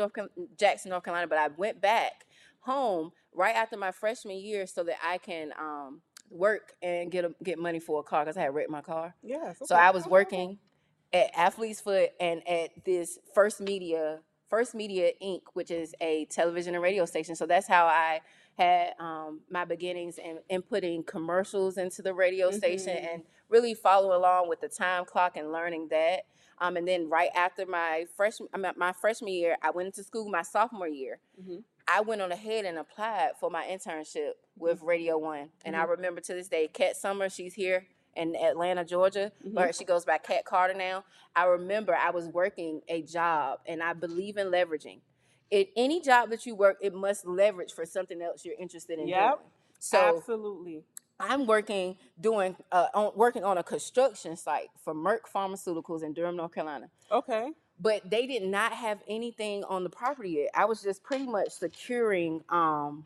Jackson, 0.58 0.90
North 0.90 1.04
Carolina, 1.04 1.28
but 1.28 1.38
I 1.38 1.50
went 1.50 1.80
back 1.80 2.26
home 2.62 3.12
right 3.34 3.56
after 3.56 3.78
my 3.78 3.92
freshman 3.92 4.38
year 4.38 4.66
so 4.66 4.84
that 4.84 4.96
I 5.04 5.20
can 5.20 5.54
um, 5.60 6.02
work 6.32 6.74
and 6.82 7.12
get 7.12 7.26
a, 7.26 7.36
get 7.44 7.60
money 7.60 7.80
for 7.80 8.00
a 8.00 8.04
car 8.04 8.24
because 8.26 8.38
I 8.38 8.42
had 8.42 8.56
wrecked 8.56 8.72
my 8.72 8.82
car. 8.82 9.14
Yes. 9.22 9.58
So. 9.64 9.76
I 9.76 9.92
was 9.92 10.08
working 10.08 10.58
at 11.12 11.30
Athlete's 11.38 11.82
Foot 11.82 12.10
and 12.20 12.42
at 12.48 12.72
this 12.84 13.20
First 13.36 13.62
Media, 13.62 14.22
First 14.54 14.76
Media 14.76 15.10
Inc., 15.20 15.42
which 15.54 15.72
is 15.72 15.96
a 16.00 16.26
television 16.26 16.76
and 16.76 16.84
radio 16.84 17.06
station. 17.06 17.36
So 17.36 17.48
that's 17.48 17.68
how 17.68 17.88
I 17.88 18.22
had 18.56 18.94
um, 19.00 19.40
my 19.50 19.66
beginnings 19.66 20.20
in, 20.20 20.38
in 20.48 20.62
putting 20.62 21.02
commercials 21.06 21.80
into 21.80 22.04
the 22.04 22.14
radio 22.14 22.52
station 22.52 22.96
Mhm. 22.96 23.14
and 23.16 23.24
really 23.50 23.74
follow 23.74 24.16
along 24.16 24.50
with 24.50 24.62
the 24.62 24.68
time 24.70 25.06
clock 25.06 25.38
and 25.38 25.52
learning 25.52 25.88
that. 25.90 26.28
Um, 26.60 26.78
and 26.78 26.88
then 26.88 27.10
right 27.10 27.32
after 27.36 27.66
my 27.66 28.06
freshman, 28.16 28.48
my 28.78 28.92
freshman 28.94 29.34
year, 29.34 29.58
I 29.64 29.72
went 29.72 29.88
into 29.88 30.04
school 30.04 30.30
my 30.30 30.44
sophomore 30.44 30.88
year. 30.88 31.20
Mhm. 31.42 31.64
I 31.88 32.02
went 32.02 32.22
on 32.22 32.32
ahead 32.32 32.66
and 32.66 32.78
applied 32.78 33.32
for 33.40 33.50
my 33.50 33.66
internship 33.66 34.34
with 34.56 34.84
Radio 34.84 35.18
One. 35.18 35.50
And 35.66 35.76
I 35.76 35.82
remember 35.86 36.22
to 36.22 36.34
this 36.36 36.48
day, 36.48 36.68
Kat 36.68 36.96
Summer, 36.96 37.28
she's 37.28 37.56
here 37.56 37.88
in 38.16 38.36
Atlanta, 38.36 38.86
Georgia, 38.86 39.32
but 39.54 39.76
she 39.76 39.86
goes 39.86 40.06
by 40.06 40.18
Cat 40.20 40.46
Carter 40.46 40.74
now. 40.74 41.04
I 41.36 41.46
remember 41.46 41.96
I 41.96 42.12
was 42.12 42.28
working 42.28 42.82
a 42.88 43.02
job 43.04 43.60
and 43.68 43.82
I 43.84 43.94
believe 43.94 44.38
in 44.38 44.48
leveraging. 44.48 45.00
It, 45.52 45.70
any 45.78 46.02
job 46.02 46.30
that 46.32 46.46
you 46.46 46.56
work, 46.56 46.78
it 46.82 46.94
must 46.94 47.26
leverage 47.28 47.74
for 47.74 47.86
something 47.86 48.22
else 48.22 48.46
you're 48.46 48.56
interested 48.60 49.00
in 49.00 49.08
Yep. 49.08 49.36
doing. 49.38 49.50
So 49.80 50.18
Absolutely. 50.18 50.84
I'm 51.20 51.46
working 51.48 51.98
doing 52.20 52.56
uh, 52.72 52.88
on, 52.94 53.12
working 53.16 53.44
on 53.44 53.58
a 53.60 53.64
construction 53.64 54.36
site 54.38 54.70
for 54.84 54.94
Merck 54.96 55.22
Pharmaceuticals 55.34 56.04
in 56.04 56.14
Durham, 56.14 56.36
North 56.38 56.54
Carolina 56.54 56.90
Okay. 57.12 57.52
but 57.80 58.10
they 58.10 58.28
did 58.28 58.44
not 58.44 58.74
have 58.74 59.00
anything 59.08 59.64
on 59.66 59.84
the 59.84 59.90
property 59.90 60.32
yet. 60.32 60.50
I 60.56 60.66
was 60.66 60.82
just 60.82 61.04
pretty 61.04 61.28
much 61.28 61.52
securing 61.52 62.44
um, 62.50 63.06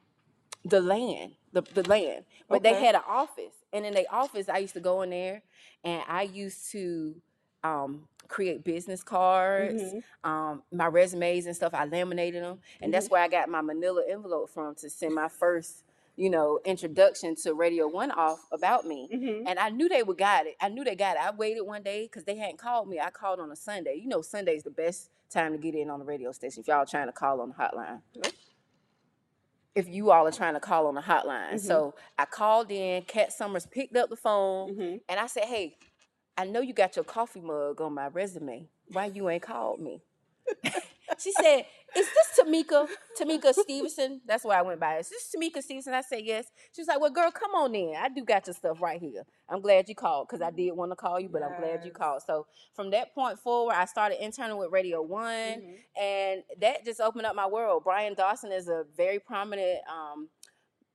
the 0.66 0.82
land, 0.82 1.34
the, 1.62 1.82
the 1.82 1.90
land. 1.90 2.26
But 2.50 2.64
they 2.64 2.72
Okay. 2.72 2.86
had 2.86 2.96
an 2.96 3.02
office, 3.08 3.54
and 3.74 3.86
in 3.86 3.94
their 3.94 4.06
office, 4.12 4.48
I 4.50 4.60
used 4.60 4.74
to 4.76 4.80
go 4.80 5.02
in 5.02 5.10
there, 5.10 5.42
and 5.84 6.02
I 6.08 6.24
used 6.24 6.72
to 6.72 7.16
um, 7.64 8.08
create 8.28 8.64
business 8.64 9.04
cards, 9.04 9.82
Mhm. 9.82 10.04
um, 10.24 10.64
my 10.72 10.86
resumes 10.86 11.46
and 11.48 11.56
stuff. 11.56 11.74
I 11.74 11.86
laminated 11.86 12.44
them, 12.44 12.60
and 12.82 12.94
that's 12.94 13.10
where 13.10 13.22
I 13.22 13.28
got 13.28 13.50
my 13.50 13.62
Manila 13.62 14.04
envelope 14.08 14.50
from 14.50 14.76
to 14.76 14.90
send 14.90 15.16
my 15.16 15.28
first, 15.28 15.84
you 16.16 16.30
know, 16.30 16.60
introduction 16.64 17.36
to 17.38 17.54
Radio 17.54 17.88
One 17.88 18.12
off 18.12 18.46
about 18.52 18.86
me. 18.86 19.10
Mhm. 19.12 19.44
And 19.48 19.60
I 19.60 19.70
knew 19.70 19.90
they 19.90 20.04
would 20.04 20.18
got 20.18 20.46
it. 20.46 20.56
I 20.62 20.70
knew 20.70 20.84
they 20.84 20.96
got 20.96 21.16
it. 21.18 21.22
I 21.22 21.32
waited 21.32 21.62
one 21.64 21.84
day 21.84 22.04
because 22.04 22.24
they 22.24 22.36
hadn't 22.36 22.58
called 22.58 22.88
me. 22.88 23.00
I 23.00 23.10
called 23.10 23.40
on 23.40 23.52
a 23.52 23.56
Sunday. 23.56 23.96
You 23.96 24.08
know, 24.08 24.22
Sunday's 24.22 24.64
the 24.64 24.72
best 24.72 25.10
time 25.30 25.52
to 25.52 25.58
get 25.58 25.76
in 25.76 25.90
on 25.90 26.00
the 26.00 26.06
radio 26.06 26.32
station 26.32 26.62
if 26.62 26.68
y'all 26.68 26.86
trying 26.86 27.08
to 27.08 27.12
call 27.14 27.42
on 27.42 27.50
the 27.50 27.56
hotline. 27.56 28.02
If 29.78 29.88
you 29.88 30.10
all 30.10 30.26
are 30.26 30.32
trying 30.32 30.56
to 30.56 30.60
call 30.60 30.88
on 30.88 30.96
the 30.96 31.02
hotline. 31.02 31.54
Mhm. 31.54 31.60
So 31.60 31.94
I 32.18 32.26
called 32.26 32.72
in, 32.72 33.04
Cat 33.04 33.32
Summers 33.32 33.68
picked 33.68 33.96
up 33.96 34.10
the 34.10 34.16
phone, 34.16 34.76
Mhm. 34.76 35.02
and 35.08 35.20
I 35.20 35.28
said, 35.28 35.46
Hey, 35.46 35.78
I 36.36 36.46
know 36.46 36.62
you 36.62 36.74
got 36.74 36.96
your 36.96 37.06
coffee 37.06 37.42
mug 37.42 37.80
on 37.80 37.94
my 37.94 38.08
resume. 38.08 38.68
Why 38.92 39.06
you 39.06 39.30
ain't 39.30 39.44
called 39.44 39.80
me? 39.80 40.02
she 41.20 41.32
said, 41.32 41.66
Is 41.96 42.06
this 42.08 42.40
Tamika? 42.46 42.88
Tamika 43.20 43.54
Stevenson? 43.54 44.22
That's 44.26 44.44
why 44.44 44.60
I 44.60 44.62
went 44.62 44.80
by. 44.80 44.98
Is 44.98 45.10
this 45.10 45.34
Tamika 45.36 45.62
Stevenson? 45.64 45.94
I 45.94 46.02
said, 46.02 46.22
Yes. 46.24 46.46
She 46.76 46.82
was 46.82 46.88
like, 46.88 47.00
Well, 47.00 47.10
girl, 47.12 47.32
come 47.32 47.52
on 47.56 47.74
in. 47.74 47.96
I 47.98 48.10
do 48.10 48.24
got 48.24 48.46
your 48.48 48.54
stuff 48.54 48.82
right 48.82 49.00
here. 49.00 49.24
I'm 49.50 49.62
glad 49.62 49.88
you 49.88 49.96
called 49.96 50.28
because 50.28 50.42
I 50.42 50.52
did 50.52 50.72
want 50.74 50.92
to 50.92 50.96
call 50.96 51.20
you, 51.20 51.30
but 51.30 51.42
I'm 51.42 51.60
glad 51.60 51.84
you 51.84 51.92
Yes. 51.92 51.98
called. 51.98 52.22
So 52.28 52.46
from 52.76 52.92
that 52.92 53.16
point 53.16 53.40
forward, 53.40 53.74
I 53.76 53.86
started 53.86 54.24
interning 54.24 54.58
with 54.58 54.72
Radio 54.72 55.02
One, 55.02 55.24
Mhm. 55.62 55.78
and 56.00 56.44
that 56.60 56.84
just 56.86 57.00
opened 57.00 57.26
up 57.26 57.36
my 57.36 57.48
world. 57.48 57.84
Brian 57.84 58.14
Dawson 58.14 58.52
is 58.52 58.68
a 58.68 58.84
very 58.96 59.20
prominent 59.20 59.80
um, 59.90 60.30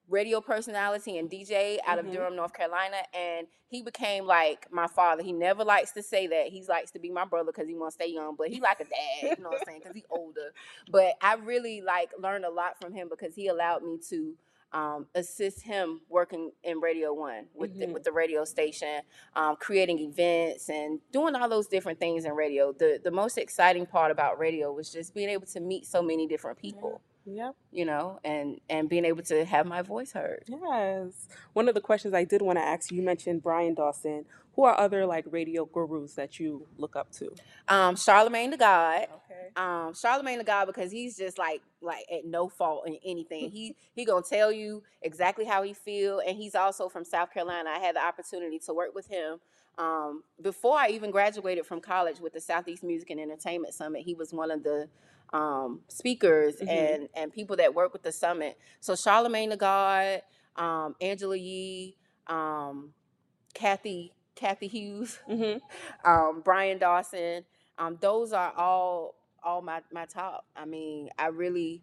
radio 0.09 0.41
personality 0.41 1.17
and 1.19 1.31
DJ 1.31 1.79
out 1.87 1.99
of 1.99 2.07
Mhm. 2.07 2.13
Durham, 2.13 2.37
North 2.37 2.53
Carolina, 2.53 2.99
and 3.15 3.47
he 3.69 3.83
became 3.83 4.27
like 4.27 4.71
my 4.71 4.87
father. 4.87 5.23
He 5.23 5.33
never 5.33 5.65
likes 5.65 5.93
to 5.93 6.03
say 6.03 6.27
that. 6.27 6.49
He 6.49 6.63
likes 6.65 6.91
to 6.93 6.99
be 6.99 7.09
my 7.11 7.25
brother 7.25 7.53
because 7.53 7.69
he 7.69 7.75
wants 7.75 7.97
to 7.97 8.03
stay 8.05 8.13
young, 8.13 8.35
but 8.37 8.49
he 8.49 8.61
like 8.61 8.81
a 8.81 8.85
dad, 8.85 9.39
you 9.39 9.43
know 9.43 9.51
what 9.51 9.61
I'm 9.61 9.65
saying? 9.67 9.81
Because 9.81 9.97
he 9.97 10.05
older. 10.11 10.53
But 10.91 11.15
I 11.21 11.35
really 11.35 11.81
like 11.81 12.11
learned 12.19 12.45
a 12.45 12.51
lot 12.51 12.79
from 12.81 12.93
him 12.93 13.09
because 13.09 13.35
he 13.35 13.47
allowed 13.49 13.83
me 13.83 13.99
to 14.11 14.37
um, 14.75 15.07
assist 15.15 15.61
him 15.61 16.01
working 16.09 16.51
in 16.65 16.81
Radio 16.81 17.13
One 17.13 17.47
with 17.53 17.79
the, 17.79 17.85
Mhm. 17.89 17.93
with 17.93 18.05
the 18.05 18.13
radio 18.13 18.43
station, 18.47 19.03
um, 19.37 19.57
creating 19.57 19.99
events 19.99 20.71
and 20.71 20.99
doing 21.13 21.35
all 21.35 21.47
those 21.47 21.67
different 21.69 21.99
things 21.99 22.25
in 22.25 22.33
radio. 22.33 22.73
The 22.73 22.99
the 23.05 23.11
most 23.11 23.37
exciting 23.37 23.85
part 23.85 24.11
about 24.11 24.39
radio 24.39 24.73
was 24.73 24.91
just 24.91 25.13
being 25.13 25.29
able 25.29 25.45
to 25.49 25.61
meet 25.61 25.85
so 25.85 26.01
many 26.01 26.27
different 26.27 26.59
people, 26.59 27.03
Yep. 27.25 27.55
you 27.71 27.85
know, 27.85 28.19
and 28.25 28.61
and 28.69 28.89
being 28.89 29.05
able 29.05 29.23
to 29.25 29.45
have 29.45 29.67
my 29.67 29.83
voice 29.83 30.13
heard. 30.13 30.45
Yes. 30.47 31.29
One 31.53 31.69
of 31.69 31.75
the 31.75 31.81
questions 31.81 32.15
I 32.15 32.25
did 32.25 32.43
want 32.43 32.59
to 32.59 32.65
ask 32.65 32.91
you, 32.91 33.03
mentioned 33.03 33.43
Brian 33.43 33.75
Dawson. 33.75 34.25
Who 34.55 34.65
are 34.65 34.79
other 34.79 35.07
like 35.07 35.25
radio 35.31 35.65
gurus 35.65 36.15
that 36.15 36.39
you 36.39 36.67
look 36.77 36.95
up 36.95 37.11
to? 37.13 37.35
Um, 37.69 37.97
Charlemagne 37.97 38.51
the 38.51 38.59
God. 38.59 39.07
Okay. 39.31 39.49
um 39.57 39.95
Charlemagne 39.95 40.39
the 40.39 40.45
God 40.45 40.67
because 40.67 40.93
he's 40.93 41.17
just 41.17 41.39
like 41.39 41.63
like 41.81 42.05
at 42.13 42.27
no 42.27 42.49
fault 42.49 42.87
in 42.87 42.99
anything. 43.05 43.51
He 43.53 43.77
he 43.95 44.05
gonna 44.05 44.23
tell 44.29 44.53
you 44.53 44.83
exactly 45.01 45.45
how 45.47 45.63
he 45.63 45.73
feel, 45.73 46.19
and 46.21 46.37
he's 46.37 46.55
also 46.55 46.89
from 46.89 47.05
South 47.05 47.33
Carolina. 47.33 47.71
I 47.71 47.79
had 47.79 47.97
the 47.97 48.05
opportunity 48.05 48.59
to 48.67 48.75
work 48.75 48.95
with 48.95 49.09
him 49.09 49.41
um, 49.79 50.23
before 50.41 50.77
I 50.79 50.89
even 50.89 51.11
graduated 51.11 51.65
from 51.67 51.81
college 51.81 52.21
with 52.21 52.33
the 52.35 52.41
Southeast 52.41 52.83
Music 52.83 53.11
and 53.11 53.21
Entertainment 53.21 53.75
Summit. 53.75 54.03
He 54.03 54.15
was 54.15 54.33
one 54.33 54.51
of 54.51 54.63
the 54.63 54.89
um, 55.33 55.83
speakers 55.89 56.57
Mhm. 56.61 56.69
and 56.69 57.09
and 57.15 57.33
people 57.33 57.57
that 57.57 57.75
work 57.75 57.93
with 57.93 58.03
the 58.03 58.13
summit. 58.13 58.59
So 58.81 58.97
Charlemagne 58.97 59.51
the 59.51 59.57
God, 59.57 60.23
um, 60.57 60.97
Angela 61.01 61.37
Yee, 61.37 61.97
um, 62.29 62.95
Cathy 63.55 64.15
Cathy 64.35 64.69
Hughes 64.69 65.19
Mm-hmm. 65.29 65.59
um, 66.11 66.43
Brian 66.43 66.79
Dawson. 66.79 67.45
Um, 67.79 67.99
those 68.01 68.33
are 68.33 68.53
all 68.57 69.17
all 69.43 69.63
my 69.63 69.83
my 69.93 70.07
top. 70.07 70.47
I 70.57 70.65
mean, 70.67 71.11
I 71.19 71.29
really, 71.29 71.83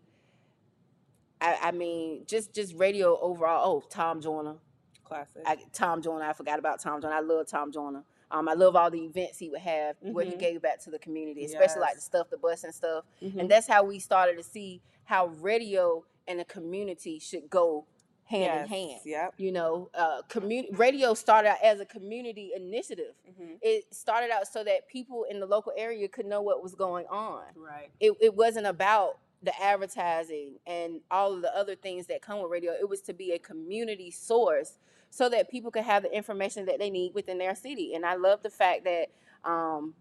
I, 1.41 1.57
I 1.63 1.71
mean, 1.71 2.25
just 2.27 2.53
just 2.53 2.75
radio 2.75 3.19
overall. 3.19 3.63
Oh, 3.83 3.87
Tom 3.89 4.21
Joyner, 4.21 4.55
Classic. 5.03 5.41
I, 5.45 5.57
Tom 5.73 6.01
Joyner. 6.01 6.25
I 6.25 6.33
forgot 6.33 6.59
about 6.59 6.81
Tom 6.81 7.01
Joyner. 7.01 7.15
I 7.15 7.21
love 7.21 7.47
Tom 7.47 7.71
Joyner. 7.71 8.03
Um, 8.31 8.47
I 8.47 8.53
love 8.53 8.75
all 8.75 8.91
the 8.91 9.03
events 9.05 9.39
he 9.39 9.49
would 9.49 9.61
have 9.61 9.95
where 10.01 10.25
he 10.25 10.33
Mhm. 10.33 10.39
gave 10.39 10.61
back 10.61 10.79
to 10.83 10.91
the 10.91 10.99
community, 10.99 11.45
especially 11.45 11.81
like 11.81 11.95
the 11.95 12.01
stuff, 12.01 12.29
the 12.29 12.37
bus 12.37 12.63
and 12.63 12.73
stuff. 12.73 13.05
And 13.21 13.49
that's 13.49 13.67
how 13.67 13.83
we 13.83 13.99
started 13.99 14.37
to 14.37 14.43
see 14.43 14.81
how 15.05 15.27
radio 15.27 16.05
and 16.27 16.39
the 16.39 16.45
community 16.45 17.17
should 17.19 17.49
go 17.49 17.85
hand 18.25 18.43
yes. 18.43 18.61
in 18.65 18.67
hand. 18.69 19.01
Yep. 19.05 19.33
You 19.37 19.51
know, 19.51 19.89
uh, 19.95 20.21
community 20.27 20.71
radio 20.75 21.15
started 21.15 21.49
out 21.49 21.57
as 21.63 21.79
a 21.79 21.85
community 21.85 22.51
initiative 22.55 23.15
Mm-hmm. 23.27 23.53
it 23.63 23.91
started 23.93 24.29
out 24.29 24.47
so 24.47 24.63
that 24.63 24.87
people 24.87 25.25
in 25.27 25.39
the 25.39 25.47
local 25.47 25.73
area 25.75 26.07
could 26.07 26.27
know 26.27 26.41
what 26.41 26.61
was 26.61 26.75
going 26.75 27.07
on. 27.07 27.45
Right. 27.55 27.89
It, 27.99 28.13
it 28.21 28.35
wasn't 28.35 28.67
about 28.67 29.17
the 29.41 29.53
advertising 29.59 30.59
and 30.67 31.01
all 31.09 31.33
of 31.33 31.41
the 31.41 31.55
other 31.55 31.75
things 31.75 32.05
that 32.07 32.21
come 32.21 32.41
with 32.43 32.51
radio. 32.51 32.73
It 32.73 32.87
was 32.89 33.01
to 33.03 33.13
be 33.13 33.31
a 33.31 33.39
community 33.39 34.11
source 34.11 34.73
so 35.09 35.29
that 35.29 35.49
people 35.49 35.71
could 35.71 35.83
have 35.83 36.03
the 36.03 36.15
information 36.15 36.65
that 36.65 36.79
they 36.79 36.89
need 36.89 37.13
within 37.13 37.37
their 37.37 37.55
city. 37.55 37.93
And 37.95 38.05
I 38.05 38.15
love 38.15 38.43
the 38.43 38.49
fact 38.49 38.85
that 38.85 39.07
um, 39.49 39.93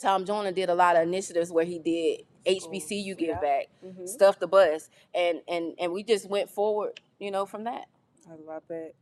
Tom 0.00 0.24
Joyner 0.24 0.52
did 0.52 0.70
a 0.70 0.74
lot 0.74 0.96
of 0.96 1.02
initiatives 1.02 1.50
where 1.52 1.64
he 1.64 1.78
did 1.78 2.22
HBCU 2.46 3.16
give 3.16 3.28
yeah. 3.28 3.40
back, 3.40 3.66
Mm-hmm. 3.84 4.06
stuff 4.06 4.38
the 4.38 4.46
bus, 4.46 4.90
and 5.14 5.40
and 5.48 5.74
and 5.78 5.92
we 5.92 6.02
just 6.02 6.28
went 6.28 6.50
forward, 6.50 7.00
you 7.18 7.30
know, 7.30 7.46
from 7.46 7.64
that. 7.64 7.86
I 8.28 8.34
love 8.46 8.64
it. 8.70 8.96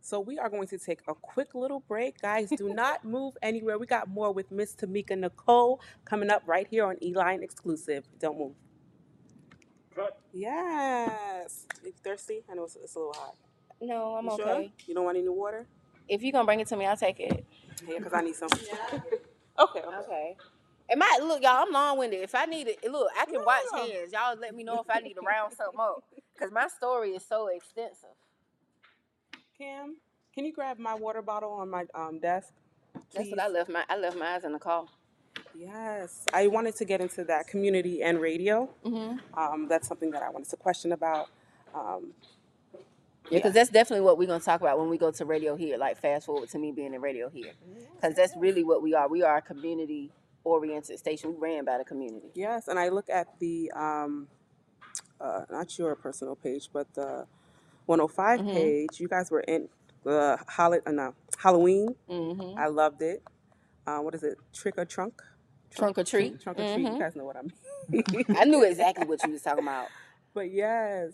So 0.00 0.20
we 0.20 0.38
are 0.38 0.50
going 0.50 0.68
to 0.68 0.78
take 0.78 1.00
a 1.08 1.14
quick 1.14 1.54
little 1.54 1.80
break, 1.80 2.20
guys. 2.20 2.50
Do 2.50 2.74
not 2.74 3.04
move 3.06 3.36
anywhere. 3.42 3.78
We 3.78 3.86
got 3.86 4.06
more 4.08 4.32
with 4.32 4.50
Miss 4.50 4.74
Tamika 4.74 5.18
Nicole 5.18 5.80
coming 6.04 6.30
up 6.30 6.42
right 6.46 6.66
here 6.68 6.84
on 6.84 6.96
Eline 7.02 7.42
exclusive. 7.42 8.04
Don't 8.20 8.38
move. 8.38 8.52
Cut. 9.94 10.18
Yes. 10.32 11.66
You 11.84 11.92
thirsty? 12.02 12.42
I 12.50 12.54
know 12.54 12.64
it's, 12.64 12.76
it's 12.76 12.96
a 12.96 12.98
little 12.98 13.14
hot. 13.14 13.34
No, 13.84 14.16
I'm 14.16 14.24
You 14.24 14.30
okay. 14.32 14.42
sure? 14.42 14.64
You 14.86 14.94
don't 14.94 15.04
want 15.04 15.18
any 15.18 15.28
water? 15.28 15.66
If 16.08 16.22
you're 16.22 16.32
gonna 16.32 16.44
bring 16.44 16.60
it 16.60 16.66
to 16.68 16.76
me, 16.76 16.86
I'll 16.86 16.96
take 16.96 17.20
it. 17.20 17.44
Yeah, 17.86 17.98
because 17.98 18.12
I 18.12 18.22
need 18.22 18.34
some. 18.34 18.48
okay. 19.58 19.80
Okay. 19.80 20.36
It 20.88 20.98
might 20.98 21.18
look, 21.22 21.42
y'all. 21.42 21.64
I'm 21.66 21.72
long 21.72 21.98
winded. 21.98 22.22
If 22.22 22.34
I 22.34 22.44
need 22.44 22.68
it, 22.68 22.90
look, 22.90 23.08
I 23.18 23.24
can 23.24 23.42
watch 23.44 23.62
No. 23.72 23.86
hands. 23.86 24.12
Y'all 24.12 24.36
let 24.38 24.54
me 24.54 24.64
know 24.64 24.80
if 24.80 24.86
I 24.90 25.00
need 25.00 25.14
to 25.14 25.22
round 25.22 25.54
something 25.54 25.80
up, 25.80 26.04
cause 26.38 26.50
my 26.52 26.68
story 26.68 27.10
is 27.10 27.24
so 27.26 27.48
extensive. 27.48 28.10
Cam, 29.56 29.96
can 30.34 30.44
you 30.44 30.52
grab 30.52 30.78
my 30.78 30.94
water 30.94 31.22
bottle 31.22 31.52
on 31.52 31.70
my 31.70 31.84
um, 31.94 32.18
desk? 32.18 32.52
That's 33.14 33.30
what? 33.30 33.40
I 33.40 33.48
left 33.48 33.70
my 33.70 33.84
I 33.88 33.96
left 33.96 34.16
mine 34.16 34.40
in 34.44 34.52
the 34.52 34.58
car. 34.58 34.86
Yes. 35.56 36.24
I 36.32 36.48
wanted 36.48 36.76
to 36.76 36.84
get 36.84 37.00
into 37.00 37.24
that 37.24 37.46
community 37.46 38.02
and 38.02 38.20
radio. 38.20 38.68
Mm-hmm. 38.84 39.38
Um, 39.38 39.68
that's 39.68 39.86
something 39.88 40.10
that 40.10 40.22
I 40.22 40.30
wanted 40.30 40.50
to 40.50 40.56
question 40.56 40.92
about. 40.92 41.28
Um, 41.74 42.12
Yeah, 43.30 43.38
because 43.38 43.54
that's 43.54 43.70
definitely 43.70 44.04
what 44.04 44.18
we're 44.18 44.26
gonna 44.28 44.40
talk 44.40 44.60
about 44.60 44.78
when 44.78 44.88
we 44.88 44.98
go 44.98 45.10
to 45.10 45.24
radio 45.24 45.56
here. 45.56 45.78
Like 45.78 45.96
fast 45.98 46.26
forward 46.26 46.48
to 46.50 46.58
me 46.58 46.72
being 46.72 46.94
in 46.94 47.00
radio 47.00 47.28
here, 47.28 47.52
because 47.94 48.14
that's 48.14 48.36
really 48.36 48.64
what 48.64 48.82
we 48.82 48.94
are. 48.94 49.08
We 49.08 49.22
are 49.22 49.38
a 49.38 49.42
community 49.42 50.10
oriented 50.44 50.98
station. 50.98 51.30
We 51.34 51.38
ran 51.40 51.64
by 51.64 51.78
the 51.78 51.84
community. 51.84 52.28
Yes, 52.34 52.68
and 52.68 52.78
I 52.78 52.90
look 52.90 53.08
at 53.08 53.38
the 53.40 53.70
um, 53.72 54.28
uh, 55.20 55.44
not 55.50 55.78
your 55.78 55.94
personal 55.96 56.36
page, 56.36 56.68
but 56.72 56.92
the 56.94 57.26
105 57.86 58.40
Mhm. 58.40 58.52
page. 58.52 59.00
You 59.00 59.08
guys 59.08 59.30
were 59.30 59.40
in 59.40 59.68
the 60.02 60.38
Hall- 60.48 60.74
uh, 60.86 60.90
no, 60.92 61.14
Halloween. 61.38 61.94
Mm-hmm. 62.10 62.58
I 62.58 62.66
loved 62.66 63.00
it. 63.02 63.22
Uh, 63.86 63.98
what 64.00 64.14
is 64.14 64.22
it? 64.22 64.38
Trick 64.52 64.74
or 64.78 64.84
trunk? 64.84 65.22
Trunk 65.70 65.98
or 65.98 66.04
treat. 66.04 66.40
Trunk 66.40 66.58
or 66.58 66.74
treat. 66.74 66.82
You 66.84 66.90
Mhm. 66.90 66.98
guys 66.98 67.16
know 67.16 67.24
what 67.24 67.36
I 67.36 67.42
mean. 67.42 68.24
I 68.38 68.44
knew 68.44 68.62
exactly 68.64 69.06
what 69.06 69.22
you 69.24 69.32
was 69.32 69.42
talking 69.42 69.64
about. 69.64 69.88
But 70.34 70.50
yes, 70.50 71.12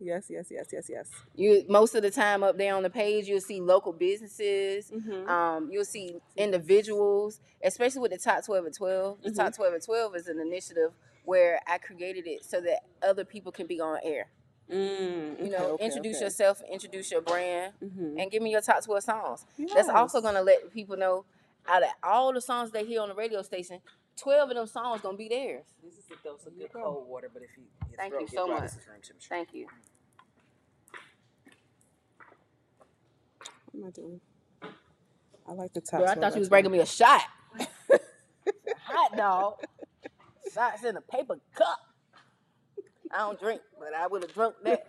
yes, 0.00 0.26
yes, 0.30 0.46
yes, 0.50 0.66
yes, 0.72 0.86
yes. 0.88 1.10
You 1.34 1.64
most 1.68 1.94
of 1.94 2.02
the 2.02 2.10
time 2.10 2.42
up 2.42 2.56
there 2.58 2.74
on 2.74 2.82
the 2.82 2.90
page, 2.90 3.26
you'll 3.28 3.40
see 3.40 3.60
local 3.60 3.92
businesses. 3.92 4.90
Mm-hmm. 4.90 5.28
Um, 5.28 5.68
you'll 5.70 5.84
see 5.84 6.16
individuals, 6.36 7.40
especially 7.62 8.00
with 8.00 8.12
the 8.12 8.18
top 8.18 8.44
12 8.44 8.64
and 8.66 8.74
12. 8.74 9.22
The 9.22 9.30
Mhm. 9.30 9.36
top 9.36 9.54
12 9.54 9.74
and 9.74 9.82
12 9.82 10.16
is 10.16 10.26
an 10.28 10.40
initiative 10.40 10.92
where 11.24 11.60
I 11.66 11.78
created 11.78 12.26
it 12.26 12.44
so 12.44 12.60
that 12.62 12.80
other 13.02 13.24
people 13.24 13.52
can 13.52 13.66
be 13.66 13.80
on 13.80 13.98
air. 14.02 14.28
Mm, 14.70 15.44
You 15.44 15.50
know, 15.50 15.76
introduce 15.80 16.20
yourself, 16.20 16.62
introduce 16.70 17.10
your 17.10 17.20
brand, 17.20 17.74
Mm-hmm. 17.82 18.18
and 18.20 18.30
give 18.30 18.42
me 18.42 18.50
your 18.52 18.60
top 18.60 18.84
12 18.84 19.02
songs. 19.02 19.46
That's 19.74 19.88
also 19.88 20.20
going 20.20 20.34
to 20.34 20.42
let 20.42 20.72
people 20.72 20.96
know 20.96 21.24
out 21.66 21.82
of 21.82 21.90
all 22.02 22.32
the 22.32 22.40
songs 22.40 22.70
they 22.70 22.84
hear 22.84 23.00
on 23.02 23.08
the 23.08 23.14
radio 23.14 23.42
station, 23.42 23.80
12 24.16 24.50
of 24.50 24.56
them 24.56 24.66
songs 24.66 25.00
going 25.02 25.14
to 25.14 25.18
be 25.18 25.28
theirs. 25.28 25.64
This 25.82 25.94
is 25.98 26.04
a 26.10 26.16
dose 26.22 26.46
of 26.46 26.56
There 26.56 26.68
good 26.68 26.82
cold 26.82 27.06
water, 27.08 27.28
but 27.32 27.42
if 27.42 27.50
you, 27.56 27.64
your 27.88 27.96
Thank 27.96 28.12
throat 28.12 28.22
you 28.22 28.28
so 28.28 28.46
much. 28.46 28.62
this 28.62 28.72
is 28.76 28.86
room 28.86 29.00
temperature. 29.02 29.28
Thank 29.28 29.54
you. 29.54 29.66
What 33.72 33.82
am 33.82 33.86
I 33.86 33.90
doing? 33.90 34.20
I 35.48 35.52
like 35.52 35.72
the 35.72 35.80
top. 35.80 36.00
Girl, 36.00 36.08
I 36.08 36.14
thought 36.14 36.34
you 36.34 36.40
was 36.40 36.48
bringing 36.48 36.70
me 36.70 36.80
a 36.80 36.86
shot. 36.86 37.22
Hot 38.84 39.16
dog. 39.16 39.54
Shots 40.52 40.84
in 40.84 40.96
a 40.96 41.00
paper 41.00 41.36
cup. 41.54 41.78
I 43.12 43.18
don't 43.18 43.40
drink, 43.40 43.60
but 43.78 43.94
I 43.94 44.06
would 44.06 44.22
have 44.22 44.32
drunk 44.34 44.54
that. 44.62 44.86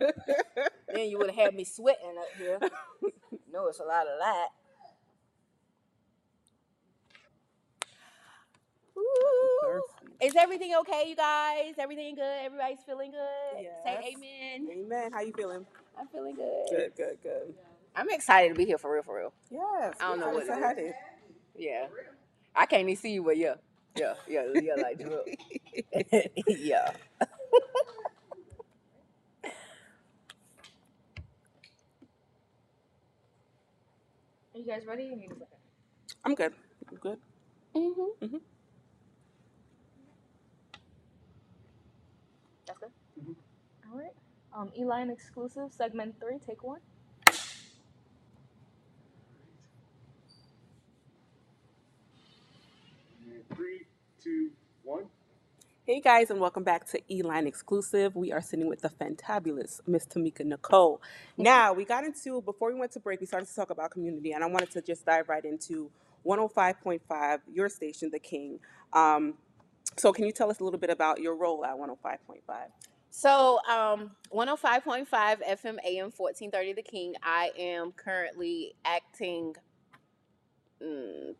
then 0.94 1.10
you 1.10 1.18
would 1.18 1.28
have 1.32 1.36
had 1.36 1.56
me 1.56 1.64
sweating 1.64 2.16
up 2.20 2.38
here. 2.38 2.60
no, 3.52 3.68
it's 3.68 3.80
a 3.80 3.84
lot 3.84 4.06
of 4.08 4.20
that. 4.20 4.48
Ooh. 8.98 9.82
Is 10.22 10.36
everything 10.36 10.76
okay, 10.82 11.06
you 11.08 11.16
guys? 11.16 11.74
Everything 11.80 12.16
good? 12.16 12.46
Everybody's 12.46 12.84
feeling 12.86 13.12
good? 13.12 13.64
Yes. 13.64 13.74
Say 13.84 14.14
amen. 14.16 14.68
Amen. 14.72 15.12
How 15.12 15.22
you 15.22 15.34
feeling? 15.36 15.66
I'm 16.00 16.08
feeling 16.08 16.36
good. 16.36 16.66
Good, 16.70 16.92
good, 16.96 17.18
good. 17.24 17.56
I'm 17.96 18.10
excited 18.10 18.50
to 18.50 18.56
be 18.56 18.66
here 18.66 18.78
for 18.78 18.94
real, 18.94 19.04
for 19.04 19.18
real. 19.18 19.34
Yes. 19.52 19.96
I 20.00 20.10
don't 20.10 20.20
know 20.20 20.28
we're 20.28 20.34
what 20.34 20.44
it 20.44 20.50
is. 20.52 20.58
excited. 20.58 20.94
Yeah. 21.58 21.88
I 22.56 22.66
can't 22.66 22.84
even 22.84 22.96
see 22.96 23.12
you, 23.14 23.24
but 23.24 23.38
yeah. 23.38 23.56
Yeah, 23.98 24.14
yeah, 24.28 24.44
yeah, 24.56 24.76
like 24.76 25.00
drip. 25.00 26.32
yeah. 26.48 26.92
Are 34.56 34.60
you 34.60 34.66
guys 34.66 34.86
ready? 34.88 35.04
You 35.06 35.16
need 35.16 35.32
a 35.32 35.36
second. 35.36 35.58
I'm 36.26 36.36
good. 36.36 36.54
I'm 36.90 36.98
good. 36.98 37.20
Mm-hmm. 37.76 38.38
That's 42.68 42.80
good. 42.80 42.92
Mhm. 43.20 43.36
All 43.92 43.98
right. 44.00 44.14
Um, 44.54 44.72
Eline 44.78 45.10
exclusive 45.10 45.74
segment 45.74 46.16
three, 46.20 46.40
take 46.40 46.64
one. 46.64 46.82
And 53.50 53.58
three, 53.58 53.86
two, 54.24 54.52
one. 54.84 55.06
Hey 55.86 56.00
guys, 56.00 56.30
and 56.30 56.40
welcome 56.40 56.64
back 56.64 56.86
to 56.92 57.02
Eline 57.10 57.48
Exclusive. 57.48 58.16
We 58.16 58.32
are 58.32 58.42
sitting 58.42 58.68
with 58.68 58.82
the 58.82 58.90
fantabulous 58.90 59.80
Miss 59.88 60.06
Tamika 60.06 60.46
Nicole. 60.46 61.02
Now, 61.38 61.74
we 61.74 61.86
got 61.86 62.04
into, 62.04 62.42
before 62.42 62.72
we 62.72 62.80
went 62.80 62.92
to 62.92 63.00
break, 63.00 63.20
we 63.20 63.26
started 63.26 63.48
to 63.48 63.56
talk 63.56 63.72
about 63.72 63.92
community, 63.92 64.34
and 64.34 64.44
I 64.44 64.48
wanted 64.48 64.70
to 64.72 64.82
just 64.82 65.06
dive 65.06 65.28
right 65.30 65.44
into 65.44 65.90
105.5, 66.26 67.40
your 67.52 67.70
station, 67.70 68.10
The 68.12 68.20
King. 68.20 68.60
Um, 68.94 69.36
so, 69.98 70.12
can 70.14 70.26
you 70.26 70.32
tell 70.32 70.52
us 70.52 70.60
a 70.60 70.64
little 70.64 70.80
bit 70.80 70.92
about 70.92 71.20
your 71.20 71.36
role 71.36 71.66
at 71.66 71.76
105.5? 71.76 72.42
So, 73.10 73.60
um, 73.68 74.12
105.5 74.32 75.08
FM 75.08 75.78
AM 75.86 76.12
1430 76.16 76.74
The 76.74 76.84
King. 76.84 77.16
I 77.24 77.52
am 77.58 77.92
currently 77.94 78.76
acting 78.86 79.56
mm, 80.84 81.34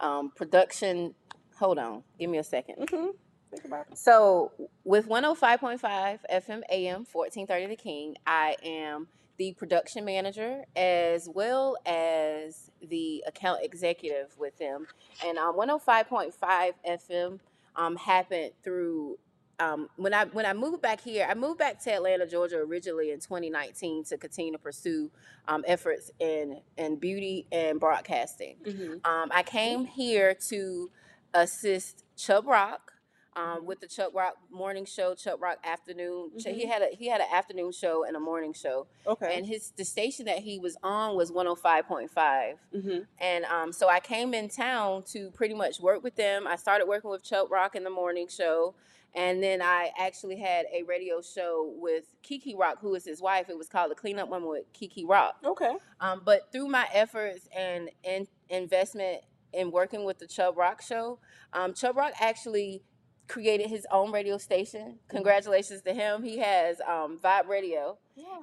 um, 0.00 0.30
production. 0.34 1.14
Hold 1.56 1.78
on. 1.78 2.02
Give 2.18 2.30
me 2.30 2.38
a 2.38 2.42
2nd 2.42 2.78
Mm-hmm. 2.78 3.06
Think 3.50 3.64
about 3.66 3.86
it. 3.90 3.98
So, 3.98 4.50
with 4.82 5.08
105.5 5.08 5.80
FM 5.80 6.62
AM 6.70 7.06
1430 7.12 7.66
The 7.66 7.76
King, 7.76 8.16
I 8.26 8.56
am 8.64 9.06
the 9.36 9.52
production 9.52 10.04
manager 10.04 10.64
as 10.76 11.28
well 11.28 11.76
as 11.86 12.70
the 12.82 13.22
account 13.26 13.60
executive 13.62 14.36
with 14.38 14.58
them. 14.58 14.86
And 15.24 15.38
um, 15.38 15.56
105.5 15.56 16.72
FM 16.88 17.40
um, 17.76 17.96
happened 17.96 18.52
through 18.62 19.18
um, 19.60 19.88
when 19.96 20.12
I 20.12 20.24
when 20.26 20.46
I 20.46 20.52
moved 20.52 20.82
back 20.82 21.00
here. 21.00 21.26
I 21.28 21.34
moved 21.34 21.58
back 21.58 21.80
to 21.84 21.92
Atlanta, 21.92 22.26
Georgia, 22.26 22.56
originally 22.58 23.12
in 23.12 23.20
2019 23.20 24.04
to 24.04 24.18
continue 24.18 24.52
to 24.52 24.58
pursue 24.58 25.10
um, 25.46 25.64
efforts 25.66 26.10
in 26.18 26.60
in 26.76 26.96
beauty 26.96 27.46
and 27.52 27.78
broadcasting. 27.78 28.56
Mm-hmm. 28.64 29.08
Um, 29.08 29.30
I 29.32 29.42
came 29.42 29.84
here 29.84 30.34
to 30.48 30.90
assist 31.34 32.04
Chubb 32.16 32.46
Rock 32.46 32.92
um, 33.36 33.66
with 33.66 33.80
the 33.80 33.88
Chubb 33.88 34.14
Rock 34.14 34.34
morning 34.50 34.84
show, 34.84 35.14
Chubb 35.16 35.42
Rock 35.42 35.58
afternoon. 35.64 36.30
Ch- 36.38 36.44
He 36.44 36.64
Mhm. 36.64 36.68
had 36.68 36.82
a 36.82 36.88
he 36.94 37.08
had 37.08 37.20
an 37.20 37.26
afternoon 37.32 37.72
show 37.72 38.04
and 38.04 38.16
a 38.16 38.20
morning 38.20 38.52
show, 38.52 38.86
Okay. 39.06 39.36
and 39.36 39.44
his 39.44 39.72
the 39.72 39.84
station 39.84 40.26
that 40.26 40.38
he 40.38 40.60
was 40.60 40.76
on 40.84 41.16
was 41.16 41.32
105.5. 41.32 42.58
mm-hmm. 42.72 42.98
And 43.18 43.44
um, 43.46 43.72
so 43.72 43.88
I 43.88 43.98
came 44.00 44.34
in 44.34 44.48
town 44.48 45.02
to 45.12 45.30
pretty 45.32 45.54
much 45.54 45.80
work 45.80 46.04
with 46.04 46.14
them. 46.14 46.46
I 46.46 46.54
started 46.56 46.86
working 46.86 47.10
with 47.10 47.24
Chubb 47.24 47.50
Rock 47.50 47.74
in 47.74 47.82
the 47.84 47.90
morning 47.90 48.28
show. 48.28 48.74
And 49.16 49.40
then 49.40 49.62
I 49.62 49.92
actually 49.96 50.36
had 50.40 50.66
a 50.72 50.82
radio 50.82 51.22
show 51.22 51.72
with 51.76 52.04
Kiki 52.22 52.56
Rock, 52.56 52.78
who 52.80 52.96
is 52.96 53.04
his 53.04 53.22
wife. 53.22 53.48
It 53.48 53.56
was 53.56 53.68
called 53.68 53.92
The 53.92 53.94
Cleanup 53.94 54.28
Woman 54.28 54.48
with 54.48 54.64
Kiki 54.72 55.04
Rock. 55.04 55.36
Okay. 55.44 55.76
Um, 56.00 56.22
but 56.24 56.50
through 56.50 56.66
my 56.66 56.88
efforts 56.92 57.48
and, 57.56 57.90
and 58.02 58.26
investment 58.48 59.22
in 59.54 59.70
working 59.70 60.04
with 60.04 60.18
the 60.18 60.26
Chubb 60.26 60.56
Rock 60.56 60.82
show, 60.82 61.18
um, 61.52 61.72
Chubb 61.74 61.96
Rock 61.96 62.12
actually 62.20 62.82
created 63.28 63.68
his 63.70 63.86
own 63.90 64.12
radio 64.12 64.36
station. 64.38 64.98
Congratulations 65.08 65.80
to 65.82 65.94
him. 65.94 66.22
He 66.22 66.38
has 66.38 66.80
um, 66.86 67.18
Vibe 67.18 67.48
Radio, 67.48 67.96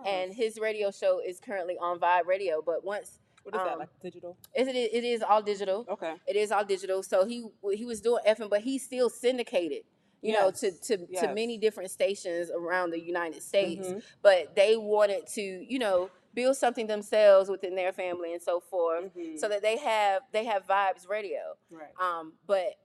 and 0.05 0.33
his 0.33 0.59
radio 0.59 0.91
show 0.91 1.21
is 1.25 1.39
currently 1.39 1.77
on 1.79 1.99
Vibe 1.99 2.25
Radio. 2.25 2.61
But 2.65 2.83
once 2.83 3.19
what 3.43 3.55
is 3.55 3.61
that 3.61 3.73
um, 3.73 3.79
like 3.79 3.89
digital? 4.01 4.37
it, 4.53 4.67
it, 4.67 4.93
it 4.93 5.03
is 5.03 5.21
all 5.21 5.41
digital. 5.41 5.85
Okay. 5.89 6.13
It 6.27 6.35
is 6.35 6.51
all 6.51 6.65
digital. 6.65 7.03
So 7.03 7.25
he 7.25 7.45
he 7.73 7.85
was 7.85 8.01
doing 8.01 8.21
effing, 8.27 8.49
but 8.49 8.61
he 8.61 8.77
still 8.79 9.09
syndicated. 9.09 9.83
You 10.23 10.33
know, 10.33 10.51
to 10.51 10.67
Yes, 10.67 10.79
to, 10.87 10.97
to 10.97 11.33
many 11.33 11.57
different 11.57 11.89
stations 11.89 12.51
around 12.55 12.91
the 12.91 12.99
United 12.99 13.41
States 13.41 13.87
Mhm. 13.87 14.03
but 14.21 14.55
they 14.55 14.77
wanted 14.77 15.25
to 15.33 15.41
you 15.41 15.79
know 15.79 16.11
build 16.33 16.55
something 16.57 16.87
themselves 16.87 17.49
within 17.49 17.75
their 17.75 17.91
family 17.93 18.33
and 18.33 18.41
so 18.41 18.59
forth 18.59 19.13
Mhm. 19.15 19.37
so 19.39 19.47
that 19.49 19.61
they 19.61 19.77
have 19.77 20.23
they 20.31 20.45
have 20.45 20.65
vibes 20.67 21.07
radio 21.09 21.55
Right. 21.69 21.91
um 21.99 22.33
but 22.47 22.75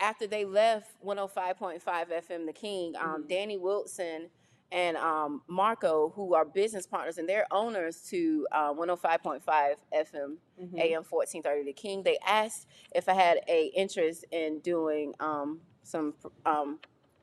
after 0.00 0.26
they 0.26 0.44
left 0.44 0.96
105.5 1.04 1.82
fm 2.10 2.46
the 2.46 2.52
king 2.52 2.94
um 2.96 3.24
Mhm. 3.24 3.28
danny 3.28 3.56
wilson 3.58 4.30
and 4.72 4.96
um 4.96 5.42
marco 5.48 6.10
who 6.14 6.34
are 6.34 6.44
business 6.44 6.86
partners 6.86 7.18
and 7.18 7.28
they're 7.28 7.46
owners 7.50 8.02
to 8.10 8.46
uh, 8.52 8.72
105.5 8.72 9.42
fm 9.92 10.36
Mhm. 10.60 10.78
am 10.78 11.04
1430 11.04 11.64
the 11.64 11.72
king 11.72 12.02
they 12.02 12.18
asked 12.26 12.66
if 12.94 13.08
i 13.08 13.12
had 13.14 13.40
a 13.48 13.66
interest 13.74 14.24
in 14.30 14.60
doing 14.60 15.14
um 15.20 15.60
some 15.82 16.14
um 16.46 16.78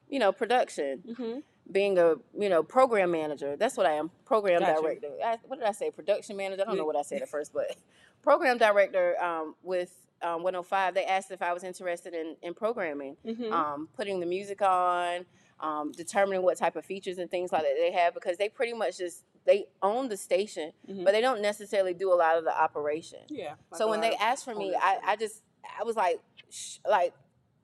you 0.10 0.20
know 0.20 0.32
production 0.32 1.04
Mhm. 1.08 1.44
Being 1.72 1.98
a 1.98 2.16
you 2.38 2.50
know 2.50 2.64
program 2.64 3.12
manager. 3.12 3.56
That's 3.58 3.78
what 3.78 3.86
I 3.86 3.94
am. 3.94 4.10
Program 4.26 4.62
director. 4.62 5.10
I, 5.24 5.38
what 5.46 5.60
did 5.60 5.68
I 5.68 5.72
say? 5.72 5.92
Production 5.92 6.38
manager. 6.38 6.62
I 6.64 6.66
don't 6.66 6.78
know 6.78 6.86
what 6.86 6.96
I 6.96 7.02
said 7.02 7.22
at 7.22 7.30
first, 7.36 7.54
but 7.54 7.76
program 8.22 8.58
director 8.58 9.22
um, 9.22 9.56
with 9.64 9.94
um, 10.22 10.44
105. 10.44 10.94
They 10.94 11.06
asked 11.06 11.32
if 11.32 11.42
I 11.42 11.54
was 11.54 11.64
interested 11.64 12.14
in 12.14 12.36
in 12.42 12.54
programming, 12.54 13.18
Mhm. 13.26 13.52
um, 13.52 13.90
putting 13.96 14.20
the 14.20 14.26
music 14.26 14.62
on, 14.62 15.26
um, 15.60 15.92
determining 15.92 16.42
what 16.44 16.58
type 16.58 16.76
of 16.76 16.86
features 16.86 17.18
and 17.18 17.30
things 17.30 17.52
like 17.52 17.64
that 17.64 17.76
they 17.78 17.92
have 17.92 18.14
because 18.14 18.38
they 18.38 18.50
pretty 18.50 18.74
much 18.74 18.98
just 18.98 19.24
they 19.46 19.66
own 19.82 20.10
the 20.10 20.18
station, 20.18 20.72
Mhm. 20.90 21.04
but 21.06 21.12
they 21.14 21.22
don't 21.22 21.42
necessarily 21.42 21.94
do 21.94 22.12
a 22.12 22.16
lot 22.16 22.38
of 22.38 22.44
the 22.44 22.56
operation 22.58 23.20
yeah. 23.30 23.56
like 23.72 23.78
so 23.80 23.88
a 23.88 23.90
when 23.90 24.02
lot 24.02 24.10
they 24.10 24.16
of 24.16 24.22
asked 24.22 24.44
for 24.46 24.54
me. 24.56 24.76
I, 24.76 25.00
I 25.06 25.16
just 25.16 25.42
I 25.80 25.84
was 25.84 25.96
like, 25.96 26.20
sh- 26.50 26.78
like, 26.88 27.14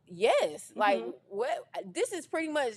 yes, 0.07 0.71
like 0.75 0.99
Mhm. 0.99 1.13
what? 1.29 1.65
This 1.85 2.11
is 2.13 2.27
pretty 2.27 2.47
much 2.49 2.73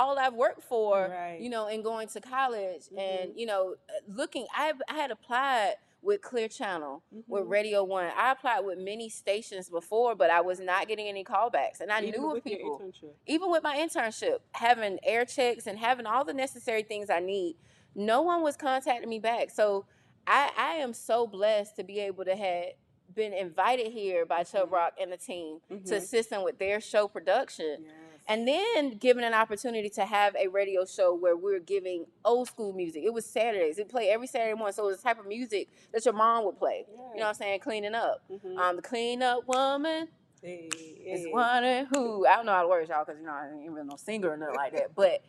all 0.00 0.18
I've 0.18 0.34
worked 0.34 0.62
for, 0.62 1.08
Right. 1.10 1.38
you 1.40 1.50
know, 1.50 1.66
and 1.66 1.84
going 1.84 2.08
to 2.08 2.20
college 2.20 2.88
and 2.96 3.30
Mhm. 3.32 3.38
you 3.38 3.46
know, 3.46 3.74
uh, 3.88 3.92
looking. 4.08 4.46
I 4.54 4.72
I 4.88 4.94
had 4.94 5.10
applied 5.10 5.76
with 6.02 6.22
Clear 6.22 6.48
Channel 6.48 7.02
with 7.28 7.44
Mhm. 7.44 7.50
Radio 7.50 7.84
One. 7.84 8.10
I 8.16 8.32
applied 8.32 8.60
with 8.60 8.78
many 8.78 9.10
stations 9.10 9.68
before, 9.68 10.14
but 10.14 10.30
I 10.30 10.40
was 10.40 10.58
not 10.58 10.88
getting 10.88 11.06
any 11.06 11.22
callbacks, 11.22 11.80
and 11.80 11.92
I 11.92 12.00
Even 12.02 12.20
knew 12.22 12.26
of 12.28 12.32
with 12.34 12.44
people 12.44 12.80
even 13.26 13.50
with 13.50 13.62
my 13.62 13.76
internship, 13.76 14.38
having 14.52 14.98
air 15.02 15.26
checks 15.26 15.66
and 15.66 15.78
having 15.78 16.06
all 16.06 16.24
the 16.24 16.32
necessary 16.32 16.82
things 16.82 17.10
I 17.10 17.20
need, 17.20 17.56
no 17.94 18.22
one 18.22 18.40
was 18.42 18.56
contacting 18.56 19.10
me 19.10 19.18
back. 19.18 19.50
So 19.50 19.84
I, 20.26 20.50
I 20.56 20.74
am 20.76 20.94
so 20.94 21.26
blessed 21.26 21.76
to 21.76 21.84
be 21.84 22.00
able 22.00 22.24
to 22.24 22.34
have 22.36 22.72
been 23.12 23.34
invited 23.34 23.88
here 23.92 24.24
by 24.24 24.44
Chubb 24.44 24.68
Mhm. 24.70 24.72
Rock 24.72 24.94
and 24.98 25.12
the 25.12 25.16
team 25.18 25.60
Mhm. 25.70 25.84
to 25.86 25.96
assist 25.96 26.30
them 26.30 26.42
with 26.44 26.58
their 26.58 26.80
show 26.80 27.08
production. 27.08 27.84
Yes. 27.84 27.92
And 28.30 28.46
then 28.46 28.90
given 28.90 29.24
an 29.24 29.34
opportunity 29.34 29.88
to 29.90 30.04
have 30.06 30.36
a 30.36 30.46
radio 30.46 30.84
show 30.86 31.12
where 31.12 31.36
we're 31.36 31.58
giving 31.58 32.06
old 32.24 32.46
school 32.46 32.72
music. 32.72 33.02
It 33.04 33.12
was 33.12 33.26
Saturdays. 33.26 33.76
It 33.78 33.88
played 33.88 34.10
every 34.10 34.28
Saturday 34.28 34.54
morning. 34.54 34.72
So 34.72 34.84
it 34.84 34.90
was 34.90 34.98
the 34.98 35.02
type 35.02 35.18
of 35.18 35.26
music 35.26 35.68
that 35.92 36.04
your 36.04 36.14
mom 36.14 36.44
would 36.44 36.56
play. 36.56 36.84
You 36.88 36.96
know 36.96 37.10
what 37.22 37.26
I'm 37.26 37.34
saying? 37.34 37.58
Cleaning 37.58 37.96
up. 37.96 38.22
Mhm. 38.30 38.56
Um, 38.56 38.76
the 38.76 38.82
clean 38.82 39.20
up 39.20 39.48
woman 39.48 40.08
Hey, 40.40 40.68
is 41.04 41.24
hey. 41.24 41.32
wondering 41.32 41.86
who 41.86 42.24
I 42.24 42.36
don't 42.36 42.46
know 42.46 42.52
how 42.52 42.62
to 42.62 42.68
work 42.68 42.88
y'all 42.88 43.04
because 43.04 43.18
you 43.20 43.26
know 43.26 43.32
I 43.32 43.48
ain't 43.52 43.72
really 43.72 43.88
no 43.88 43.96
singer 43.96 44.30
or 44.30 44.36
nothing 44.36 44.54
like 44.54 44.74
that. 44.74 44.94
But 44.94 45.22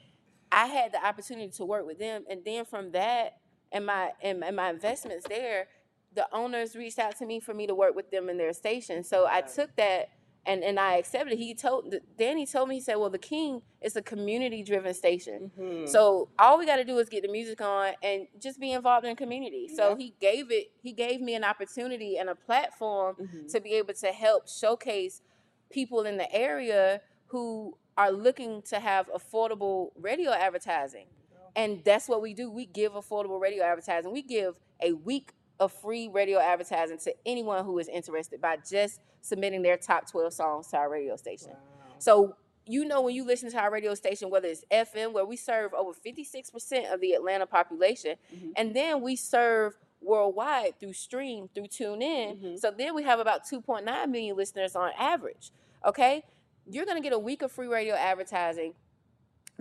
I 0.51 0.67
had 0.67 0.91
the 0.91 1.03
opportunity 1.03 1.49
to 1.53 1.65
work 1.65 1.87
with 1.87 1.97
them, 1.97 2.23
and 2.29 2.45
then 2.45 2.65
from 2.65 2.91
that 2.91 3.37
and 3.71 3.83
my 3.87 4.11
and, 4.21 4.43
and 4.43 4.55
my 4.55 4.69
investments 4.69 5.25
there, 5.27 5.69
the 6.13 6.27
owners 6.31 6.75
reached 6.75 6.99
out 6.99 7.17
to 7.17 7.25
me 7.25 7.39
for 7.39 7.55
me 7.55 7.65
to 7.65 7.73
work 7.73 7.95
with 7.95 8.11
them 8.11 8.29
in 8.29 8.37
their 8.37 8.53
station. 8.53 9.03
So 9.03 9.25
I 9.25 9.41
took 9.41 9.75
that 9.77 10.09
and 10.45 10.63
and 10.63 10.79
I 10.79 10.95
accepted. 10.97 11.37
He 11.37 11.53
told 11.53 11.93
Danny 12.17 12.45
told 12.45 12.69
me 12.69 12.75
he 12.75 12.81
said, 12.81 12.95
"Well, 12.95 13.09
the 13.09 13.17
King 13.19 13.61
is 13.81 13.95
a 13.95 14.01
community 14.01 14.63
driven 14.63 14.93
station." 14.93 15.51
Mhm. 15.57 15.87
So 15.89 16.29
all 16.39 16.57
we 16.57 16.65
got 16.65 16.77
to 16.77 16.83
do 16.83 16.97
is 16.97 17.09
get 17.09 17.21
the 17.23 17.31
music 17.31 17.61
on 17.61 17.93
and 18.01 18.27
just 18.39 18.59
be 18.59 18.71
involved 18.71 19.05
in 19.05 19.15
community. 19.15 19.67
So 19.67 19.95
he 19.95 20.15
gave 20.19 20.51
it. 20.51 20.71
He 20.81 20.93
gave 20.93 21.21
me 21.21 21.35
an 21.35 21.43
opportunity 21.43 22.17
and 22.17 22.29
a 22.29 22.35
platform 22.35 23.15
Mhm. 23.19 23.51
to 23.51 23.59
be 23.59 23.73
able 23.73 23.93
to 23.95 24.07
help 24.07 24.47
showcase 24.47 25.21
people 25.69 26.01
in 26.05 26.17
the 26.17 26.31
area 26.33 27.01
who 27.27 27.77
are 27.97 28.11
looking 28.11 28.61
to 28.63 28.79
have 28.79 29.07
affordable 29.11 29.91
radio 29.95 30.31
advertising. 30.31 31.07
And 31.55 31.83
that's 31.83 32.07
what 32.07 32.21
we 32.21 32.33
do. 32.33 32.49
We 32.49 32.65
give 32.65 32.93
affordable 32.93 33.39
radio 33.39 33.63
advertising. 33.63 34.11
We 34.11 34.21
give 34.21 34.55
a 34.81 34.93
week 34.93 35.33
of 35.61 35.71
free 35.71 36.09
radio 36.09 36.39
advertising 36.39 36.97
to 36.97 37.13
anyone 37.25 37.63
who 37.63 37.77
is 37.77 37.87
interested 37.87 38.41
by 38.41 38.57
just 38.69 38.99
submitting 39.21 39.61
their 39.61 39.77
top 39.77 40.09
12 40.09 40.33
songs 40.33 40.67
to 40.69 40.77
our 40.77 40.89
radio 40.89 41.15
station. 41.15 41.51
So 41.99 42.35
you 42.65 42.83
know 42.83 43.01
when 43.01 43.13
you 43.15 43.23
listen 43.23 43.51
to 43.51 43.59
our 43.59 43.71
radio 43.71 43.93
station, 43.93 44.31
whether 44.31 44.47
it's 44.47 44.65
FM, 44.71 45.13
where 45.13 45.25
we 45.25 45.37
serve 45.37 45.73
over 45.75 45.93
56% 45.93 46.91
of 46.91 46.99
the 46.99 47.13
Atlanta 47.13 47.45
population, 47.45 48.17
Mhm. 48.33 48.53
and 48.55 48.75
then 48.75 49.01
we 49.01 49.15
serve 49.15 49.77
worldwide 50.01 50.79
through 50.79 50.93
stream, 50.93 51.47
through 51.53 51.67
tune 51.67 52.01
in. 52.01 52.37
Mhm. 52.37 52.59
So 52.59 52.71
then 52.71 52.95
we 52.95 53.03
have 53.03 53.19
about 53.19 53.45
2.9 53.45 54.11
million 54.11 54.35
listeners 54.35 54.75
on 54.75 54.91
average. 54.97 55.51
Okay? 55.85 56.23
You're 56.65 56.85
gonna 56.85 57.01
get 57.01 57.13
a 57.13 57.19
week 57.19 57.43
of 57.43 57.51
free 57.51 57.67
radio 57.67 57.93
advertising. 57.93 58.73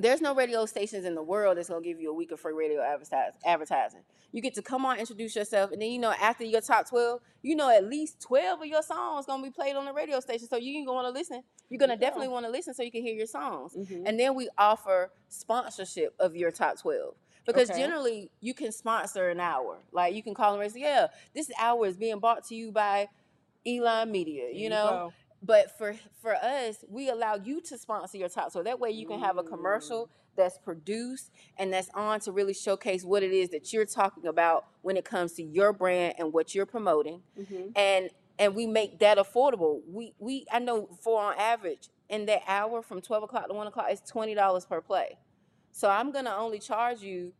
There's 0.01 0.21
no 0.21 0.35
radio 0.35 0.65
stations 0.67 1.05
in 1.05 1.15
the 1.15 1.23
world 1.23 1.57
that's 1.59 1.69
gonna 1.69 1.83
give 1.83 2.01
you 2.01 2.11
a 2.11 2.15
week 2.15 2.31
of 2.33 2.41
free 2.41 2.53
radio 2.55 2.81
advertise, 2.83 3.33
advertising. 3.45 4.01
You 4.33 4.41
get 4.41 4.55
to 4.55 4.63
come 4.63 4.87
on, 4.87 4.99
introduce 4.99 5.35
yourself, 5.37 5.73
and 5.73 5.83
then 5.83 5.91
you 5.91 5.99
know 5.99 6.13
after 6.13 6.45
your 6.45 6.61
top 6.61 6.89
12, 6.89 7.21
you 7.43 7.55
know 7.57 7.69
at 7.69 7.85
least 7.85 8.21
12 8.21 8.61
of 8.63 8.67
your 8.67 8.83
songs 8.83 9.27
gonna 9.27 9.43
be 9.43 9.51
played 9.51 9.77
on 9.77 9.85
the 9.85 9.93
radio 9.93 10.21
station. 10.21 10.49
So 10.49 10.57
you 10.57 10.85
gonna 10.87 10.95
wanna 10.95 11.11
listen. 11.11 11.43
You're 11.69 11.79
gonna 11.79 11.95
you 11.95 11.99
go. 11.99 12.07
definitely 12.07 12.29
wanna 12.29 12.49
listen 12.51 12.73
so 12.75 12.83
you 12.83 12.91
can 12.91 13.03
hear 13.03 13.15
your 13.15 13.27
songs. 13.27 13.75
Mhm. 13.75 14.03
And 14.07 14.19
then 14.19 14.35
we 14.35 14.49
offer 14.57 15.13
sponsorship 15.29 16.15
of 16.19 16.35
your 16.37 16.51
top 16.51 16.79
12. 16.79 17.15
Because 17.47 17.71
Okay. 17.71 17.81
generally 17.81 18.31
you 18.41 18.55
can 18.55 18.71
sponsor 18.71 19.29
an 19.31 19.41
hour. 19.41 19.79
Like 19.93 20.15
you 20.15 20.23
can 20.23 20.35
call 20.35 20.53
them 20.53 20.61
and 20.61 20.73
say, 20.73 20.81
yeah, 20.81 21.09
this 21.35 21.51
hour 21.59 21.87
is 21.87 21.97
being 21.97 22.19
brought 22.21 22.45
to 22.47 22.55
you 22.55 22.71
by 22.71 23.09
Elon 23.67 24.11
Media, 24.11 24.45
There 24.45 24.53
you 24.53 24.71
know? 24.71 25.13
But 25.42 25.76
for 25.79 25.94
for 26.20 26.35
us, 26.35 26.85
we 26.88 27.09
allow 27.09 27.37
you 27.37 27.61
to 27.62 27.79
sponsor 27.79 28.18
your 28.18 28.29
top 28.29 28.53
so 28.53 28.62
That 28.62 28.79
way 28.81 28.90
you 28.90 29.07
can 29.07 29.20
have 29.20 29.38
a 29.38 29.42
commercial 29.42 30.11
that's 30.37 30.59
produced 30.59 31.31
and 31.59 31.72
that's 31.72 31.88
on 31.94 32.20
to 32.20 32.33
really 32.33 32.55
showcase 32.55 33.05
what 33.05 33.22
it 33.22 33.33
is 33.33 33.48
that 33.50 33.72
you're 33.72 33.87
talking 33.87 34.26
about 34.26 34.66
when 34.83 34.96
it 34.96 35.05
comes 35.05 35.33
to 35.35 35.42
your 35.42 35.72
brand 35.72 36.14
and 36.18 36.33
what 36.33 36.55
you're 36.55 36.66
promoting. 36.66 37.22
Mhm. 37.38 37.72
and 37.76 38.11
and 38.38 38.55
we 38.55 38.66
make 38.66 38.98
that 39.00 39.18
affordable. 39.18 39.81
We 39.87 40.14
we 40.18 40.46
I 40.50 40.59
know 40.61 40.88
for 41.03 41.20
on 41.20 41.35
average 41.38 41.88
in 42.09 42.26
that 42.26 42.42
hour 42.46 42.83
from 42.83 43.00
twelve 43.00 43.22
o'clock 43.22 43.48
to 43.48 43.55
one 43.55 43.66
o'clock 43.66 43.87
it's 43.90 44.09
twenty 44.11 44.35
dollars 44.35 44.64
per 44.66 44.81
play. 44.81 45.18
So 45.72 45.88
I'm 45.88 46.11
gonna 46.12 46.35
only 46.37 46.59
charge 46.59 47.00
you 47.03 47.33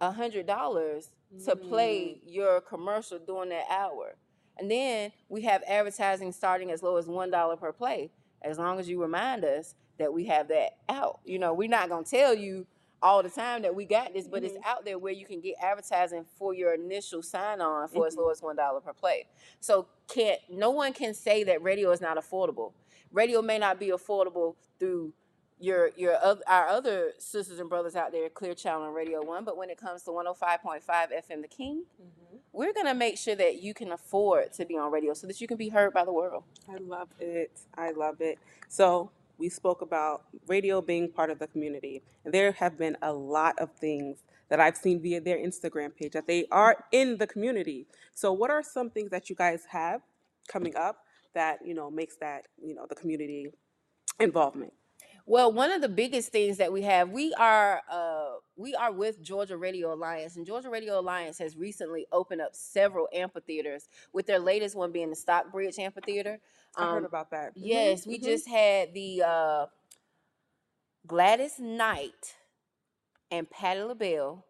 a 0.00 0.10
hundred 0.10 0.46
dollars 0.46 1.10
to 1.44 1.56
play 1.56 2.20
your 2.24 2.60
commercial 2.60 3.18
during 3.18 3.48
that 3.50 3.66
hour. 3.70 4.14
And 4.58 4.70
then 4.70 5.12
we 5.28 5.42
have 5.42 5.62
advertising 5.66 6.32
starting 6.32 6.70
as 6.70 6.82
low 6.82 6.96
as 6.96 7.06
one 7.06 7.30
dollar 7.30 7.56
per 7.56 7.72
play, 7.72 8.10
as 8.42 8.58
long 8.58 8.78
as 8.78 8.88
you 8.88 9.00
remind 9.00 9.44
us 9.44 9.74
that 9.98 10.12
we 10.12 10.24
have 10.26 10.48
that 10.48 10.76
out. 10.88 11.20
You 11.24 11.38
know, 11.38 11.54
we're 11.54 11.68
not 11.68 11.88
gonna 11.88 12.04
tell 12.04 12.34
you 12.34 12.66
all 13.02 13.22
the 13.22 13.28
time 13.28 13.62
that 13.62 13.74
we 13.74 13.84
got 13.84 14.14
this, 14.14 14.26
but 14.26 14.42
it's 14.42 14.54
mm-hmm. 14.54 14.68
out 14.68 14.84
there 14.84 14.98
where 14.98 15.12
you 15.12 15.26
can 15.26 15.40
get 15.40 15.54
advertising 15.62 16.24
for 16.38 16.54
your 16.54 16.74
initial 16.74 17.22
sign 17.22 17.60
on 17.60 17.88
for 17.88 18.06
as 18.06 18.16
low 18.16 18.24
mm-hmm. 18.24 18.32
as 18.32 18.42
one 18.42 18.56
dollar 18.56 18.80
per 18.80 18.92
play. 18.92 19.26
So 19.60 19.86
can't 20.08 20.40
no 20.50 20.70
one 20.70 20.92
can 20.92 21.14
say 21.14 21.44
that 21.44 21.62
radio 21.62 21.90
is 21.90 22.00
not 22.00 22.16
affordable. 22.16 22.72
Radio 23.12 23.42
may 23.42 23.58
not 23.58 23.78
be 23.78 23.88
affordable 23.88 24.56
through 24.78 25.12
your 25.58 25.90
your 25.96 26.16
oth- 26.22 26.42
our 26.46 26.68
other 26.68 27.12
sisters 27.18 27.58
and 27.58 27.68
brothers 27.68 27.96
out 27.96 28.12
there, 28.12 28.28
Clear 28.28 28.54
Channel 28.54 28.84
and 28.86 28.94
Radio 28.94 29.22
One, 29.22 29.44
but 29.44 29.56
when 29.56 29.70
it 29.70 29.78
comes 29.78 30.02
to 30.04 30.10
105.5 30.12 31.10
FM 31.12 31.42
The 31.42 31.48
King, 31.48 31.86
Mhm. 32.00 32.40
we're 32.52 32.72
gonna 32.72 32.94
make 32.94 33.16
sure 33.16 33.34
that 33.34 33.62
you 33.62 33.72
can 33.74 33.92
afford 33.92 34.52
to 34.54 34.64
be 34.64 34.76
on 34.76 34.90
radio 34.90 35.14
so 35.14 35.26
that 35.26 35.40
you 35.40 35.46
can 35.48 35.56
be 35.56 35.70
heard 35.70 35.92
by 35.92 36.04
the 36.04 36.12
world. 36.12 36.44
I 36.68 36.76
love 36.76 37.08
it. 37.20 37.60
I 37.74 37.90
love 37.90 38.20
it. 38.20 38.38
So 38.68 39.10
we 39.38 39.48
spoke 39.48 39.82
about 39.82 40.24
radio 40.46 40.80
being 40.80 41.10
part 41.10 41.30
of 41.30 41.38
the 41.38 41.46
community. 41.46 42.02
And 42.24 42.32
there 42.32 42.52
have 42.52 42.76
been 42.78 42.96
a 43.02 43.12
lot 43.12 43.58
of 43.58 43.70
things 43.72 44.22
that 44.48 44.60
I've 44.60 44.76
seen 44.76 45.00
via 45.00 45.20
their 45.20 45.36
Instagram 45.38 45.94
page 45.94 46.12
that 46.12 46.26
they 46.26 46.46
are 46.50 46.84
in 46.92 47.18
the 47.18 47.26
community. 47.26 47.86
So 48.14 48.32
what 48.32 48.50
are 48.50 48.62
some 48.62 48.90
things 48.90 49.10
that 49.10 49.28
you 49.28 49.36
guys 49.36 49.66
have 49.70 50.02
coming 50.48 50.76
up 50.76 51.04
that, 51.34 51.66
you 51.66 51.74
know, 51.74 51.90
makes 51.90 52.16
that, 52.16 52.46
you 52.62 52.74
know, 52.74 52.86
the 52.86 52.94
community 52.94 53.52
involvement? 54.20 54.72
Well, 55.28 55.52
one 55.52 55.72
of 55.72 55.82
the 55.82 55.88
biggest 55.88 56.30
things 56.30 56.58
that 56.58 56.72
we 56.72 56.82
have, 56.82 57.10
we 57.10 57.34
are 57.34 57.82
uh, 57.90 58.34
we 58.56 58.74
are 58.76 58.92
with 58.92 59.20
Georgia 59.22 59.56
Radio 59.56 59.92
Alliance, 59.92 60.36
and 60.36 60.46
Georgia 60.46 60.70
Radio 60.70 61.00
Alliance 61.00 61.36
has 61.38 61.56
recently 61.56 62.06
opened 62.12 62.40
up 62.40 62.54
several 62.54 63.08
amphitheaters. 63.12 63.88
With 64.12 64.26
their 64.26 64.38
latest 64.38 64.76
one 64.76 64.92
being 64.92 65.10
the 65.10 65.16
Stockbridge 65.16 65.78
Amphitheater. 65.80 66.38
I 66.76 66.84
heard 66.92 66.98
Um, 66.98 67.04
about 67.06 67.30
that. 67.30 67.50
Mhm, 67.56 67.62
Yes, 67.64 68.06
we 68.06 68.18
mhm. 68.18 68.22
just 68.24 68.46
had 68.48 68.94
the 68.94 69.22
uh, 69.26 69.66
Gladys 71.06 71.58
Knight 71.58 72.36
and 73.30 73.50
Patti 73.50 73.80
LaBelle 73.82 74.44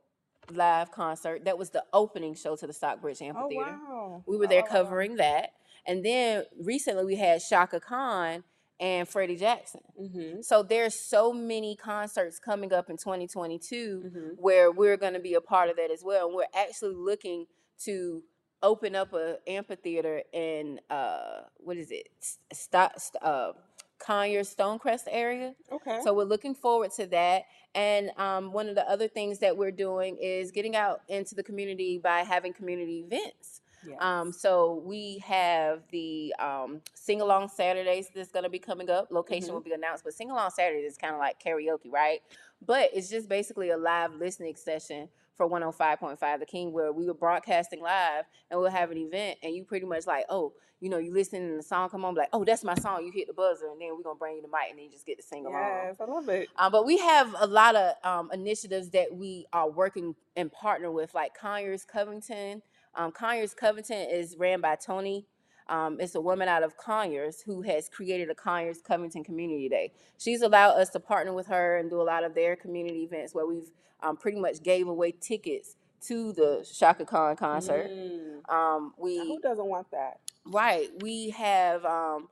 live 0.51 0.91
concert. 0.93 1.45
That 1.47 1.57
was 1.57 1.71
the 1.71 1.85
opening 1.95 2.35
show 2.35 2.55
to 2.57 2.67
the 2.67 2.73
Stockbridge 2.75 3.23
Amphitheater. 3.23 3.63
Oh 3.65 3.69
Amphitheater. 3.71 3.95
wow. 3.95 4.25
We 4.27 4.37
were 4.37 4.47
there 4.47 4.63
Oh. 4.65 4.71
covering 4.71 5.17
that. 5.17 5.53
And 5.87 6.05
then 6.05 6.45
recently 6.61 7.05
we 7.05 7.17
had 7.17 7.41
Chaka 7.41 7.81
Khan 7.81 8.45
and 8.79 9.09
Freddie 9.09 9.37
Jackson. 9.37 9.81
Mhm. 10.01 10.45
So 10.45 10.63
there's 10.63 10.95
so 10.95 11.33
many 11.33 11.77
concerts 11.77 12.39
coming 12.39 12.73
up 12.73 12.91
in 12.91 12.97
2022 12.97 14.03
Mhm. 14.05 14.39
where 14.39 14.71
we're 14.71 14.97
going 14.97 15.15
to 15.15 15.21
be 15.21 15.35
a 15.35 15.41
part 15.41 15.71
of 15.71 15.77
that 15.77 15.91
as 15.91 16.03
well. 16.05 16.27
And 16.27 16.35
we're 16.37 16.45
actually 16.55 16.95
looking 16.95 17.47
to 17.85 18.23
open 18.63 18.95
up 18.97 19.13
a 19.13 19.39
amphitheater 19.47 20.23
in 20.33 20.81
uh 20.91 21.43
what 21.59 21.77
is 21.77 21.91
it? 21.91 22.09
Stop 22.53 22.93
uh 23.23 23.53
Conyers 23.99 24.55
Stonecrest 24.55 25.05
area. 25.09 25.55
Okay. 25.73 26.01
So 26.05 26.13
we're 26.13 26.25
looking 26.25 26.55
forward 26.55 26.91
to 26.93 27.07
that. 27.07 27.45
And 27.75 28.11
um, 28.19 28.53
one 28.53 28.69
of 28.69 28.75
the 28.75 28.89
other 28.89 29.09
things 29.09 29.39
that 29.41 29.57
we're 29.57 29.71
doing 29.71 30.17
is 30.19 30.51
getting 30.51 30.77
out 30.77 31.01
into 31.09 31.35
the 31.35 31.43
community 31.43 31.99
by 31.99 32.21
having 32.21 32.53
community 32.53 33.01
events. 33.01 33.61
Yes. 33.89 33.99
Um, 34.01 34.33
so 34.33 34.83
we 34.85 35.19
have 35.27 35.83
the 35.91 36.35
um, 36.39 36.81
sing 36.95 37.21
along 37.21 37.49
Saturdays 37.49 38.09
that's 38.15 38.31
going 38.31 38.45
to 38.45 38.49
be 38.51 38.59
coming 38.59 38.91
up. 38.91 39.09
Location 39.11 39.51
Mhm. 39.51 39.55
will 39.55 39.61
be 39.61 39.73
announced, 39.73 40.05
but 40.05 40.15
sing 40.15 40.31
along 40.31 40.51
Saturdays 40.51 40.93
is 40.93 40.99
kind 40.99 41.15
of 41.15 41.21
like 41.21 41.43
karaoke, 41.43 41.91
right? 41.93 42.21
But 42.65 42.91
it's 42.93 43.09
just 43.09 43.29
basically 43.29 43.71
a 43.71 43.77
live 43.77 44.15
listening 44.15 44.57
session 44.57 45.09
for 45.37 45.47
105.5 45.47 46.41
The 46.41 46.47
King, 46.47 46.73
where 46.73 46.93
we 46.93 47.07
were 47.07 47.15
broadcasting 47.15 47.81
live 47.83 48.25
and 48.51 48.59
we'll 48.59 48.71
have 48.71 48.91
an 48.91 48.97
event, 48.99 49.39
and 49.43 49.55
you 49.55 49.65
pretty 49.65 49.85
much 49.87 50.07
like, 50.07 50.25
oh, 50.31 50.53
you 50.81 50.91
know, 50.91 50.99
you 50.99 51.11
listen 51.13 51.43
and 51.43 51.59
the 51.59 51.63
song 51.63 51.89
come 51.89 52.05
on, 52.05 52.13
be 52.15 52.21
like, 52.21 52.29
oh, 52.35 52.45
that's 52.45 52.63
my 52.63 52.75
song. 52.75 53.03
You 53.05 53.11
hit 53.11 53.27
the 53.29 53.33
buzzer, 53.33 53.67
and 53.69 53.81
then 53.81 53.97
we're 53.97 54.03
gonna 54.03 54.19
bring 54.19 54.37
you 54.37 54.43
the 54.43 54.49
mic, 54.49 54.69
and 54.71 54.79
then 54.79 54.85
you 54.87 54.91
just 54.91 55.07
get 55.07 55.17
to 55.19 55.23
sing 55.23 55.47
along. 55.47 55.63
yes, 55.63 55.97
I 56.01 56.05
love 56.05 56.29
it. 56.29 56.49
Um, 56.57 56.71
but 56.73 56.85
we 56.85 56.99
have 56.99 57.35
a 57.39 57.47
lot 57.47 57.75
of 57.77 57.95
um, 58.05 58.31
initiatives 58.33 58.91
that 58.91 59.15
we 59.15 59.47
are 59.55 59.69
working 59.71 60.15
and 60.37 60.53
partner 60.53 60.91
with, 60.91 61.15
like 61.15 61.35
Conyers 61.35 61.85
Covington. 61.85 62.63
Um, 62.97 63.13
Conyers 63.13 63.55
Covington 63.55 64.09
is 64.11 64.37
ran 64.39 64.61
by 64.61 64.77
Tony. 64.77 65.27
Um, 65.69 65.99
it's 66.01 66.15
a 66.15 66.21
woman 66.21 66.49
out 66.49 66.63
of 66.63 66.77
Conyers 66.77 67.41
who 67.43 67.63
has 67.63 67.89
created 67.89 68.31
a 68.31 68.35
Conyers 68.35 68.81
Covington 68.83 69.25
Community 69.25 69.69
Day. 69.69 69.93
She's 70.17 70.43
allowed 70.43 70.73
us 70.75 70.91
to 70.91 71.01
partner 71.01 71.33
with 71.35 71.49
her 71.49 71.77
and 71.79 71.91
do 71.91 72.01
a 72.01 72.05
lot 72.05 72.25
of 72.25 72.35
their 72.35 72.55
community 72.57 73.03
events 73.03 73.35
where 73.35 73.47
we've 73.47 73.71
um, 74.03 74.17
pretty 74.17 74.39
much 74.41 74.63
gave 74.63 74.87
away 74.87 75.13
tickets 75.13 75.77
to 76.07 76.33
the 76.33 76.65
Chaka 76.79 77.05
Khan 77.05 77.35
concert. 77.37 77.91
Mm. 77.91 78.49
Um, 78.49 78.95
we 78.97 79.19
Who 79.19 79.41
doesn't 79.41 79.67
want 79.67 79.91
that? 79.91 80.21
Right. 80.45 80.89
We 81.03 81.31
have 81.31 81.85
um, 81.85 82.29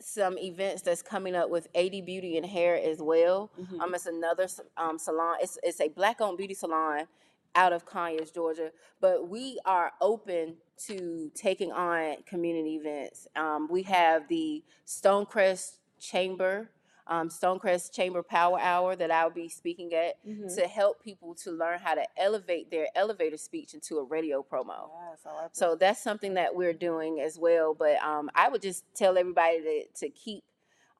some 0.00 0.36
events 0.38 0.82
that's 0.82 1.02
coming 1.02 1.36
up 1.36 1.48
with 1.50 1.68
AD 1.76 2.04
Beauty 2.04 2.36
and 2.36 2.44
Hair 2.44 2.80
as 2.82 3.00
well. 3.00 3.50
Mhm. 3.60 3.80
Um, 3.80 3.94
it's 3.94 4.06
another 4.06 4.44
s- 4.44 4.60
um, 4.76 4.98
salon. 4.98 5.36
It's 5.40 5.56
it's 5.62 5.80
a 5.80 5.86
black-owned 5.88 6.36
beauty 6.36 6.54
salon 6.54 7.06
out 7.54 7.72
of 7.72 7.84
Conyers, 7.84 8.30
Georgia. 8.30 8.70
But 9.00 9.28
we 9.28 9.58
are 9.64 9.92
open 10.00 10.56
to 10.86 11.30
taking 11.34 11.72
on 11.72 12.16
community 12.26 12.76
events. 12.76 13.26
Um, 13.36 13.68
we 13.70 13.82
have 13.82 14.28
the 14.28 14.64
Stonecrest 14.86 15.76
Chamber, 16.00 16.70
um, 17.06 17.28
Stonecrest 17.28 17.92
Chamber 17.92 18.22
Power 18.22 18.58
Hour 18.60 18.96
that 18.96 19.10
I'll 19.10 19.30
be 19.30 19.48
speaking 19.48 19.92
at 19.94 20.24
Mhm. 20.24 20.54
to 20.56 20.66
help 20.66 21.02
people 21.02 21.34
to 21.36 21.50
learn 21.50 21.78
how 21.78 21.94
to 21.94 22.04
elevate 22.16 22.70
their 22.70 22.88
elevator 22.94 23.36
speech 23.36 23.74
into 23.74 23.98
a 23.98 24.04
radio 24.04 24.42
promo. 24.42 24.88
Yes, 25.10 25.20
I 25.26 25.34
like. 25.34 25.50
So 25.52 25.74
that's 25.76 26.00
something 26.02 26.34
that 26.34 26.54
we're 26.54 26.72
doing 26.72 27.20
as 27.20 27.38
well. 27.38 27.74
But 27.74 27.96
um, 28.02 28.30
I 28.34 28.48
would 28.48 28.62
just 28.62 28.84
tell 28.94 29.18
everybody 29.18 29.60
to, 29.62 29.86
to 30.06 30.10
keep 30.10 30.44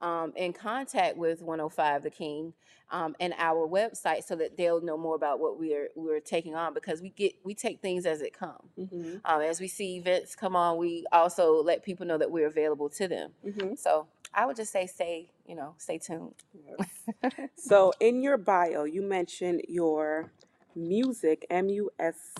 um, 0.02 0.32
in 0.36 0.52
contact 0.52 1.16
with 1.16 1.40
105 1.40 2.02
The 2.02 2.10
King 2.10 2.52
um, 2.90 3.16
and 3.20 3.32
our 3.38 3.66
website 3.66 4.24
so 4.24 4.36
that 4.36 4.56
they'll 4.58 4.82
know 4.82 4.98
more 4.98 5.14
about 5.14 5.40
what 5.40 5.58
we're 5.58 5.88
we're 5.94 6.20
taking 6.20 6.54
on 6.54 6.74
because 6.74 7.00
we 7.00 7.08
get 7.10 7.32
we 7.44 7.54
take 7.54 7.80
things 7.80 8.04
as 8.04 8.20
it 8.20 8.34
comes. 8.38 8.70
Mhm. 8.78 9.20
Um, 9.24 9.40
as 9.40 9.60
we 9.60 9.68
see 9.68 9.96
events 9.96 10.34
come 10.36 10.54
on, 10.54 10.76
we 10.76 11.06
also 11.12 11.62
let 11.62 11.82
people 11.82 12.04
know 12.04 12.18
that 12.18 12.30
we're 12.30 12.48
available 12.48 12.90
to 12.90 13.08
them. 13.08 13.32
Mhm. 13.44 13.78
So 13.78 14.08
I 14.34 14.44
would 14.44 14.56
just 14.56 14.72
say 14.72 14.86
stay 14.86 15.30
you 15.46 15.54
know 15.54 15.74
stay 15.78 15.98
tuned. 15.98 16.34
Yes. 16.52 17.48
so 17.56 17.92
in 18.00 18.22
your 18.22 18.36
bio, 18.36 18.84
you 18.84 19.02
mentioned 19.02 19.62
your 19.68 20.32
music 20.74 21.46
M 21.48 21.68
U 21.68 21.90
S 21.98 22.34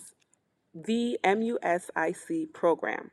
the 0.74 1.18
M 1.24 1.42
U 1.42 1.58
S 1.62 1.90
I 1.96 2.12
C 2.12 2.46
program. 2.46 3.10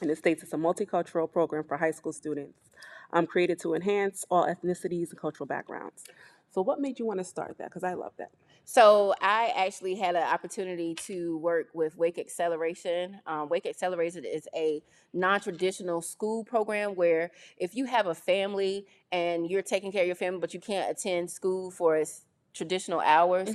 And 0.00 0.10
it 0.10 0.18
states 0.18 0.42
it's 0.42 0.52
a 0.52 0.56
multicultural 0.58 1.30
program 1.30 1.64
for 1.64 1.78
high 1.78 1.90
school 1.90 2.12
students 2.12 2.65
um, 3.12 3.26
created 3.26 3.58
to 3.60 3.74
enhance 3.74 4.24
all 4.30 4.46
ethnicities 4.46 5.10
and 5.10 5.18
cultural 5.18 5.46
backgrounds. 5.46 6.04
So, 6.50 6.62
what 6.62 6.80
made 6.80 6.98
you 6.98 7.06
want 7.06 7.18
to 7.18 7.24
start 7.24 7.56
that? 7.58 7.68
Because 7.68 7.84
I 7.84 7.94
love 7.94 8.12
that. 8.18 8.30
So 8.68 9.14
I 9.22 9.52
actually 9.56 9.94
had 9.94 10.16
an 10.16 10.24
opportunity 10.24 10.96
to 11.06 11.38
work 11.38 11.68
with 11.72 11.96
Wake 11.96 12.18
Acceleration. 12.18 13.20
Um, 13.24 13.48
Wake 13.48 13.64
Acceleration 13.64 14.24
is 14.24 14.48
a 14.56 14.82
non-traditional 15.12 16.02
school 16.02 16.42
program 16.42 16.96
where 16.96 17.30
if 17.58 17.76
you 17.76 17.84
have 17.84 18.08
a 18.08 18.14
family 18.14 18.84
and 19.12 19.48
you're 19.48 19.62
taking 19.62 19.92
care 19.92 20.00
of 20.02 20.08
your 20.08 20.16
family, 20.16 20.40
but 20.40 20.52
you 20.52 20.58
can't 20.58 20.90
attend 20.90 21.30
school 21.30 21.70
for 21.70 21.94
its 21.96 22.24
traditional 22.54 22.98
hours, 23.00 23.50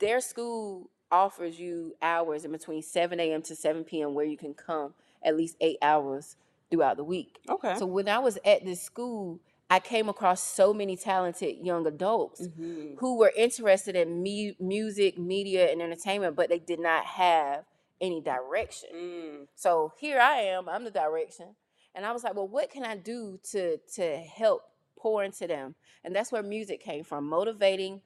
their 0.00 0.20
school 0.20 0.90
offers 1.12 1.60
you 1.60 1.94
hours 2.02 2.44
in 2.44 2.50
between 2.50 2.82
7 2.82 3.20
a.m. 3.20 3.42
to 3.42 3.54
7 3.54 3.84
p.m. 3.84 4.12
where 4.12 4.26
you 4.26 4.36
can 4.36 4.54
come 4.54 4.92
at 5.22 5.36
least 5.36 5.56
eight 5.60 5.78
hours 5.82 6.34
throughout 6.70 6.96
the 6.96 7.04
week. 7.04 7.38
Okay. 7.48 7.76
So 7.78 7.86
when 7.86 8.08
I 8.08 8.18
was 8.18 8.38
at 8.44 8.64
this 8.64 8.82
school, 8.82 9.40
I 9.70 9.80
came 9.80 10.08
across 10.08 10.42
so 10.42 10.72
many 10.72 10.96
talented 10.96 11.58
young 11.58 11.86
adults 11.86 12.46
Mhm. 12.48 12.98
who 12.98 13.18
were 13.18 13.32
interested 13.36 13.96
in 13.96 14.22
mu- 14.22 14.54
music, 14.58 15.18
media, 15.18 15.70
and 15.70 15.82
entertainment, 15.82 16.36
but 16.36 16.48
they 16.48 16.58
did 16.58 16.80
not 16.80 17.04
have 17.04 17.64
any 18.00 18.20
direction. 18.20 18.88
Mm. 18.94 19.48
So 19.54 19.92
here 19.98 20.18
I 20.20 20.40
am, 20.42 20.68
I'm 20.68 20.84
the 20.84 20.90
direction. 20.90 21.56
And 21.94 22.06
I 22.06 22.12
was 22.12 22.22
like, 22.24 22.34
well, 22.34 22.46
what 22.48 22.70
can 22.70 22.84
I 22.84 22.96
do 22.96 23.38
to 23.50 23.78
to 23.96 24.16
help 24.18 24.62
pour 24.96 25.24
into 25.24 25.46
them? 25.46 25.74
And 26.04 26.14
that's 26.14 26.30
where 26.32 26.42
music 26.42 26.80
came 26.80 27.02
from, 27.04 27.28
motivating 27.28 28.02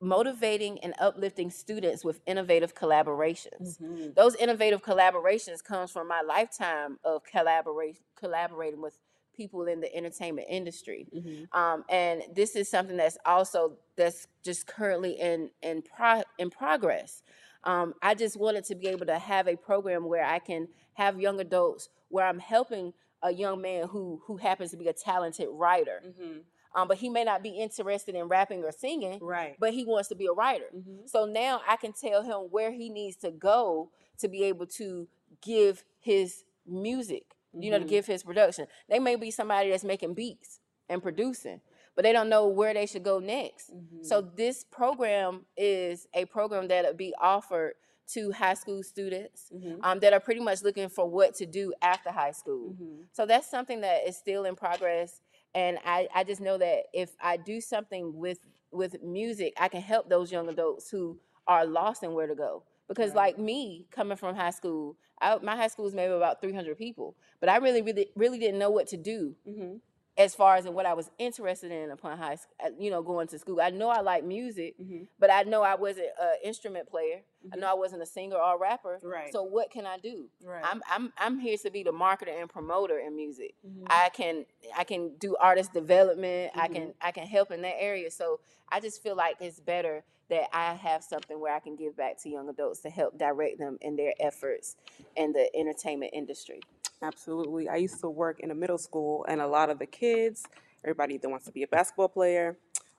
motivating 0.00 0.78
and 0.80 0.94
uplifting 1.00 1.50
students 1.50 2.04
with 2.04 2.20
innovative 2.26 2.74
collaborations. 2.74 3.78
Mhm. 3.80 4.14
Those 4.14 4.34
innovative 4.36 4.82
collaborations 4.82 5.62
comes 5.62 5.90
from 5.90 6.06
my 6.08 6.20
lifetime 6.22 6.98
of 7.04 7.24
collaboration 7.24 8.02
collaborating 8.14 8.80
with 8.80 8.98
people 9.36 9.66
in 9.68 9.80
the 9.80 9.94
entertainment 9.94 10.46
industry 10.50 11.06
Mhm. 11.14 11.46
um, 11.54 11.84
and 11.88 12.24
this 12.34 12.56
is 12.56 12.68
something 12.68 12.96
that's 12.96 13.16
also 13.24 13.78
that's 13.94 14.26
just 14.42 14.66
currently 14.66 15.12
in 15.20 15.50
in 15.62 15.80
pro- 15.82 16.24
in 16.38 16.50
progress. 16.50 17.22
Um, 17.64 17.94
I 18.02 18.14
just 18.14 18.36
wanted 18.36 18.64
to 18.64 18.74
be 18.74 18.88
able 18.88 19.06
to 19.06 19.18
have 19.18 19.46
a 19.46 19.54
program 19.56 20.06
where 20.06 20.24
I 20.24 20.38
can 20.40 20.68
have 20.94 21.20
young 21.20 21.40
adults 21.40 21.88
where 22.08 22.26
I'm 22.26 22.40
helping 22.40 22.94
a 23.22 23.32
young 23.32 23.60
man 23.60 23.86
who 23.88 24.20
who 24.26 24.36
happens 24.38 24.72
to 24.72 24.76
be 24.76 24.88
a 24.88 24.92
talented 24.92 25.48
writer, 25.52 26.02
Mhm. 26.04 26.42
Um, 26.74 26.88
but 26.88 26.98
he 26.98 27.08
may 27.08 27.24
not 27.24 27.42
be 27.42 27.50
interested 27.50 28.14
in 28.14 28.28
rapping 28.28 28.62
or 28.64 28.72
singing, 28.72 29.18
Right. 29.20 29.56
but 29.58 29.72
he 29.72 29.84
wants 29.84 30.08
to 30.08 30.14
be 30.14 30.26
a 30.26 30.32
writer. 30.32 30.68
Mhm. 30.74 31.08
So 31.08 31.24
now 31.24 31.60
I 31.66 31.76
can 31.76 31.92
tell 31.92 32.22
him 32.22 32.50
where 32.50 32.70
he 32.70 32.88
needs 32.90 33.16
to 33.18 33.30
go 33.30 33.90
to 34.18 34.28
be 34.28 34.44
able 34.44 34.66
to 34.66 35.08
give 35.40 35.84
his 36.00 36.44
music, 36.66 37.34
you 37.52 37.70
know, 37.70 37.78
to 37.78 37.84
Mhm. 37.84 37.88
give 37.88 38.06
his 38.06 38.22
production. 38.22 38.66
They 38.88 38.98
may 38.98 39.16
be 39.16 39.30
somebody 39.30 39.70
that's 39.70 39.84
making 39.84 40.14
beats 40.14 40.60
and 40.88 41.02
producing, 41.02 41.60
but 41.94 42.02
they 42.02 42.12
don't 42.12 42.28
know 42.28 42.46
where 42.46 42.74
they 42.74 42.86
should 42.86 43.02
go 43.02 43.18
next. 43.18 43.70
So 44.02 44.20
this 44.20 44.64
program 44.64 45.46
is 45.56 46.06
a 46.14 46.24
program 46.26 46.68
that'll 46.68 46.94
be 46.94 47.14
offered 47.20 47.74
to 48.08 48.30
high 48.32 48.54
school 48.54 48.82
students 48.82 49.50
Mhm. 49.54 49.80
um, 49.82 50.00
that 50.00 50.14
are 50.14 50.20
pretty 50.20 50.40
much 50.40 50.62
looking 50.62 50.88
for 50.88 51.06
what 51.06 51.34
to 51.34 51.44
do 51.44 51.74
after 51.82 52.10
high 52.10 52.30
school. 52.32 52.70
Mhm. 52.70 53.06
So 53.12 53.26
that's 53.26 53.46
something 53.46 53.82
that 53.82 54.08
is 54.08 54.16
still 54.16 54.46
in 54.46 54.56
progress. 54.56 55.20
And 55.54 55.78
I, 55.84 56.08
I 56.14 56.24
just 56.24 56.40
know 56.40 56.58
that 56.58 56.84
if 56.92 57.16
I 57.20 57.36
do 57.36 57.60
something 57.60 58.16
with 58.16 58.38
with 58.70 59.02
music, 59.02 59.54
I 59.58 59.68
can 59.68 59.80
help 59.80 60.10
those 60.10 60.30
young 60.30 60.48
adults 60.48 60.90
who 60.90 61.18
are 61.46 61.64
lost 61.64 62.02
in 62.02 62.12
where 62.12 62.26
to 62.26 62.34
go. 62.34 62.64
Because 62.86 63.14
Right. 63.14 63.34
like 63.34 63.38
me, 63.38 63.86
coming 63.90 64.16
from 64.16 64.34
high 64.34 64.50
school, 64.50 64.96
I, 65.20 65.38
my 65.38 65.56
high 65.56 65.68
school 65.68 65.84
was 65.86 65.94
maybe 65.94 66.12
about 66.12 66.40
300 66.40 66.76
people, 66.78 67.16
but 67.40 67.48
I 67.48 67.56
really, 67.56 67.82
really, 67.82 68.10
really 68.14 68.38
didn't 68.38 68.58
know 68.58 68.70
what 68.70 68.86
to 68.88 68.96
do 68.96 69.34
Mhm. 69.46 69.80
As 70.18 70.34
far 70.34 70.56
as 70.56 70.66
in 70.66 70.74
what 70.74 70.84
I 70.84 70.94
was 70.94 71.10
interested 71.18 71.70
in 71.70 71.92
upon 71.92 72.18
high 72.18 72.34
school, 72.34 72.52
you 72.78 72.90
know, 72.90 73.02
going 73.02 73.28
to 73.28 73.38
school. 73.38 73.60
I 73.60 73.70
know 73.70 73.88
I 73.88 74.00
like 74.00 74.24
music, 74.24 74.74
Mhm. 74.78 75.06
but 75.18 75.30
I 75.30 75.44
know 75.44 75.62
I 75.62 75.76
wasn't 75.76 76.08
an 76.20 76.36
instrument 76.42 76.88
player. 76.88 77.22
I 77.52 77.56
Mhm. 77.56 77.60
know 77.60 77.70
I 77.70 77.74
wasn't 77.74 78.02
a 78.02 78.06
singer 78.06 78.36
or 78.36 78.54
a 78.56 78.58
rapper. 78.58 78.98
Right. 79.00 79.32
So 79.32 79.44
what 79.44 79.70
can 79.70 79.86
I 79.86 79.96
do? 79.96 80.28
Right. 80.42 80.64
I'm 80.64 80.82
I'm 80.90 81.12
I'm 81.18 81.38
here 81.38 81.56
to 81.58 81.70
be 81.70 81.84
the 81.84 81.92
marketer 81.92 82.36
and 82.36 82.50
promoter 82.50 82.98
in 82.98 83.14
music. 83.14 83.54
Mhm. 83.64 83.86
I 83.86 84.08
can 84.08 84.44
I 84.76 84.82
can 84.82 85.14
do 85.18 85.36
artist 85.36 85.72
development. 85.72 86.50
I 86.56 86.66
can 86.66 86.94
I 87.00 87.12
can 87.12 87.26
help 87.26 87.52
in 87.52 87.62
that 87.62 87.80
area. 87.80 88.10
So 88.10 88.40
I 88.70 88.80
just 88.80 89.00
feel 89.00 89.14
like 89.14 89.36
it's 89.40 89.60
better 89.60 90.02
that 90.30 90.48
I 90.52 90.74
have 90.74 91.02
something 91.02 91.40
where 91.40 91.54
I 91.54 91.60
can 91.60 91.74
give 91.76 91.96
back 91.96 92.18
to 92.22 92.28
young 92.28 92.48
adults 92.50 92.80
to 92.80 92.90
help 92.90 93.16
direct 93.16 93.58
them 93.58 93.78
in 93.80 93.96
their 93.96 94.12
efforts 94.20 94.76
in 95.16 95.32
the 95.32 95.48
entertainment 95.56 96.12
industry. 96.12 96.60
Absolutely. 97.02 97.68
I 97.68 97.76
used 97.76 98.00
to 98.00 98.10
work 98.10 98.40
in 98.40 98.50
a 98.50 98.54
middle 98.54 98.78
school, 98.78 99.24
and 99.28 99.40
a 99.40 99.46
lot 99.46 99.70
of 99.70 99.78
the 99.78 99.86
kids, 99.86 100.44
everybody 100.84 101.16
that 101.18 101.28
wants 101.28 101.46
to 101.46 101.52
be 101.52 101.62
a 101.62 101.68
basketball 101.68 102.08
player. 102.08 102.56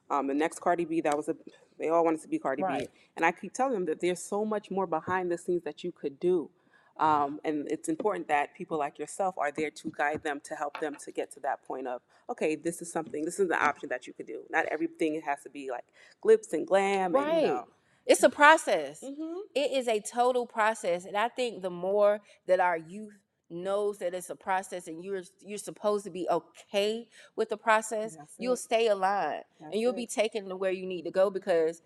Um, 0.09 0.27
the 0.27 0.33
next 0.33 0.59
Cardi 0.59 0.85
B, 0.85 1.01
that 1.01 1.15
was 1.15 1.29
a, 1.29 1.35
they 1.77 1.89
all 1.89 2.03
wanted 2.03 2.21
to 2.21 2.27
be 2.27 2.39
Cardi 2.39 2.63
B. 2.63 2.67
Right. 2.67 2.89
And 3.15 3.25
I 3.25 3.31
keep 3.31 3.53
telling 3.53 3.73
them 3.73 3.85
that 3.85 3.99
there's 3.99 4.21
so 4.21 4.43
much 4.43 4.71
more 4.71 4.88
behind 4.88 5.31
the 5.31 5.38
scenes 5.38 5.63
that 5.63 5.83
you 5.83 5.91
could 5.91 6.19
do. 6.19 6.49
Um, 6.97 7.39
and 7.45 7.65
it's 7.71 7.88
important 7.88 8.27
that 8.27 8.53
people 8.55 8.77
like 8.77 8.99
yourself 8.99 9.35
are 9.38 9.51
there 9.51 9.69
to 9.69 9.93
guide 9.95 10.21
them, 10.23 10.41
to 10.45 10.55
help 10.55 10.79
them 10.81 10.97
to 11.05 11.12
get 11.12 11.31
to 11.33 11.39
that 11.41 11.63
point 11.63 11.88
of, 11.88 12.01
okay, 12.29 12.55
this 12.55 12.81
is 12.81 12.91
something, 12.91 13.23
this 13.23 13.39
is 13.39 13.49
an 13.49 13.57
option 13.59 13.88
that 13.89 14.05
you 14.05 14.13
could 14.13 14.27
do. 14.27 14.41
Not 14.49 14.65
everything 14.65 15.21
has 15.21 15.43
to 15.43 15.49
be 15.49 15.69
like 15.71 15.85
glitz 16.23 16.51
and 16.51 16.67
glam. 16.67 17.15
And, 17.15 17.25
Right. 17.25 17.41
you 17.41 17.47
know. 17.47 17.67
It's 18.05 18.23
a 18.23 18.29
process. 18.29 19.01
Mhm. 19.01 19.41
It 19.53 19.71
is 19.71 19.88
a 19.88 19.99
total 20.01 20.47
process, 20.47 21.05
and 21.05 21.15
I 21.15 21.29
think 21.29 21.62
the 21.62 21.69
more 21.69 22.21
that 22.47 22.59
our 22.59 22.75
youth 22.75 23.13
knows 23.49 23.97
that 23.99 24.13
it's 24.13 24.29
a 24.29 24.35
process 24.35 24.88
and 24.88 25.03
you're 25.03 25.21
you're 25.41 25.57
supposed 25.57 26.03
to 26.05 26.12
be 26.12 26.27
okay 26.29 27.07
with 27.35 27.49
the 27.49 27.57
process, 27.57 28.15
That's 28.15 28.35
you'll 28.38 28.53
it. 28.53 28.57
stay 28.57 28.88
aligned 28.88 29.43
That's 29.59 29.71
and 29.73 29.81
you'll 29.81 29.93
it. 29.93 29.97
be 29.97 30.07
taken 30.07 30.49
to 30.49 30.55
where 30.55 30.71
you 30.71 30.85
need 30.85 31.03
to 31.03 31.12
go 31.12 31.29
because 31.29 31.81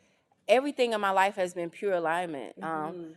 everything 0.48 0.94
in 0.94 1.00
my 1.02 1.12
life 1.12 1.36
has 1.36 1.54
been 1.54 1.70
pure 1.70 1.94
alignment. 1.94 2.54
Um, 2.62 3.16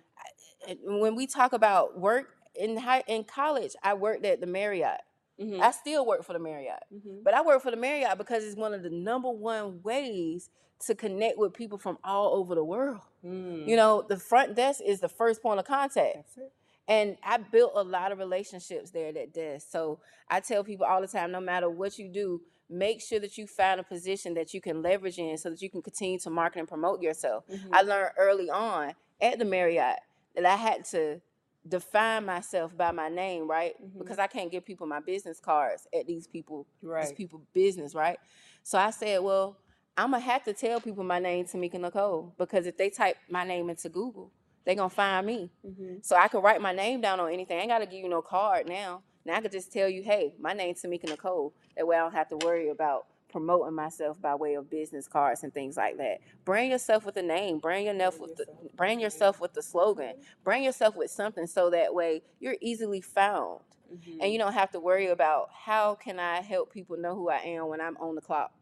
Mhm. 0.67 0.79
and 0.87 1.01
when 1.01 1.15
we 1.17 1.27
talk 1.27 1.53
about 1.53 1.99
work 1.99 2.37
in 2.55 2.77
high 2.77 3.03
in 3.07 3.25
college, 3.25 3.75
I 3.83 3.95
worked 3.95 4.25
at 4.25 4.41
the 4.41 4.47
Marriott. 4.47 5.01
Mhm. 5.39 5.61
I 5.61 5.71
still 5.73 6.07
work 6.07 6.23
for 6.25 6.33
the 6.33 6.39
Marriott. 6.39 6.83
Mhm. 6.95 7.23
But 7.25 7.35
I 7.35 7.43
work 7.43 7.61
for 7.63 7.71
the 7.71 7.77
Marriott 7.77 8.17
because 8.17 8.45
it's 8.45 8.57
one 8.57 8.73
of 8.73 8.83
the 8.83 8.91
number 8.91 9.29
one 9.31 9.83
ways 9.83 10.49
to 10.87 10.95
connect 10.95 11.37
with 11.39 11.53
people 11.53 11.79
from 11.79 11.99
all 12.05 12.35
over 12.35 12.55
the 12.55 12.65
world. 12.65 13.01
Mm. 13.25 13.67
You 13.67 13.77
know, 13.77 14.03
the 14.03 14.19
front 14.19 14.55
desk 14.55 14.81
is 14.83 15.01
the 15.01 15.09
first 15.09 15.43
point 15.43 15.59
of 15.59 15.65
contact. 15.67 16.15
That's 16.17 16.37
it. 16.39 16.53
And 16.89 17.17
I 17.23 17.39
built 17.39 17.73
a 17.75 17.83
lot 17.83 18.13
of 18.13 18.19
relationships 18.19 18.91
there 18.91 19.09
at 19.09 19.15
that 19.15 19.35
desk. 19.35 19.69
So 19.71 19.99
I 20.31 20.41
tell 20.41 20.63
people 20.63 20.87
all 20.87 21.01
the 21.01 21.09
time 21.09 21.33
no 21.33 21.41
matter 21.41 21.69
what 21.69 21.99
you 21.99 22.09
do, 22.09 22.41
make 22.69 23.01
sure 23.01 23.19
that 23.21 23.37
you 23.37 23.47
find 23.47 23.81
a 23.81 23.83
position 23.83 24.35
that 24.35 24.55
you 24.55 24.61
can 24.61 24.83
leverage 24.83 25.19
in 25.19 25.37
so 25.39 25.51
that 25.51 25.61
you 25.63 25.71
can 25.71 25.83
continue 25.83 26.19
to 26.21 26.31
market 26.31 26.61
and 26.61 26.69
promote 26.69 27.01
yourself. 27.03 27.45
Mhm. 27.49 27.69
I 27.73 27.83
learned 27.83 28.13
early 28.17 28.51
on 28.51 28.95
at 29.21 29.39
the 29.39 29.45
Marriott 29.45 29.99
that 30.35 30.47
I 30.47 30.57
had 30.57 30.85
to 30.87 31.21
define 31.67 32.25
myself 32.25 32.77
by 32.77 32.93
my 32.93 33.09
name, 33.09 33.49
right? 33.51 33.75
Mhm. 33.83 33.99
Because 33.99 34.19
I 34.21 34.29
can't 34.29 34.51
give 34.53 34.65
people 34.65 34.87
my 34.87 35.01
business 35.01 35.41
cards 35.41 35.89
at 35.93 36.07
these 36.07 36.29
people 36.29 36.67
these 37.09 37.13
people 37.17 37.43
business, 37.53 37.95
right? 37.95 38.21
So 38.63 38.79
I 38.79 38.91
said, 38.91 39.23
well, 39.23 39.57
I'm 39.97 40.11
gonna 40.13 40.21
have 40.21 40.45
to 40.45 40.53
tell 40.53 40.81
people 40.81 41.03
my 41.03 41.19
name, 41.19 41.47
Tamika 41.47 41.81
Nicole, 41.81 42.33
because 42.39 42.67
if 42.67 42.77
they 42.77 42.91
type 42.91 43.17
my 43.29 43.45
name 43.45 43.71
into 43.71 43.89
Google, 43.89 44.31
they're 44.67 44.77
gonna 44.77 44.91
find 44.91 45.27
me. 45.27 45.51
Mhm. 45.67 46.05
So 46.05 46.17
I 46.17 46.29
could 46.29 46.45
write 46.45 46.63
my 46.63 46.75
name 46.75 47.01
down 47.03 47.21
on 47.21 47.33
anything. 47.33 47.59
I 47.59 47.63
ain't 47.63 47.71
gotta 47.71 47.87
give 47.87 48.01
you 48.05 48.11
no 48.11 48.23
card 48.23 48.69
now. 48.69 49.03
Now 49.25 49.37
I 49.37 49.43
could 49.43 49.53
just 49.53 49.73
tell 49.73 49.89
you, 49.89 50.03
hey, 50.05 50.35
my 50.41 50.55
name's 50.55 50.83
Tamika 50.83 51.09
Nicole. 51.09 51.55
That 51.77 51.87
way 51.89 51.97
I 51.97 52.01
don't 52.01 52.15
have 52.15 52.29
to 52.31 52.39
worry 52.39 52.71
about 52.71 53.07
promoting 53.31 53.75
myself 53.75 54.21
by 54.23 54.35
way 54.37 54.55
of 54.55 54.71
business 54.71 55.09
cards 55.09 55.45
and 55.45 55.55
things 55.55 55.77
like 55.79 55.99
that. 55.99 56.21
Bring 56.45 56.71
yourself 56.71 57.07
with 57.07 57.17
a 57.19 57.23
name. 57.23 57.61
Bring 57.61 57.87
yourself 57.87 58.21
with 58.21 58.37
the 58.37 58.47
brand 58.77 59.01
yourself 59.01 59.41
with 59.41 59.55
the 59.55 59.63
slogan. 59.63 60.17
Bring 60.45 60.65
yourself 60.65 60.97
with 60.97 61.11
something 61.11 61.47
so 61.47 61.71
that 61.71 61.95
way 61.95 62.23
you're 62.41 62.57
easily 62.61 63.03
found. 63.03 63.63
Mhm. 63.93 64.19
And 64.23 64.33
you 64.33 64.39
don't 64.39 64.55
have 64.55 64.73
to 64.73 64.81
worry 64.81 65.09
about 65.09 65.51
how 65.53 65.97
can 65.97 66.21
I 66.21 66.43
help 66.43 66.73
people 66.73 66.97
know 66.99 67.15
who 67.15 67.29
I 67.31 67.39
am 67.39 67.69
when 67.69 67.81
I'm 67.81 67.97
on 67.99 68.17
the 68.17 68.23
clock. 68.23 68.53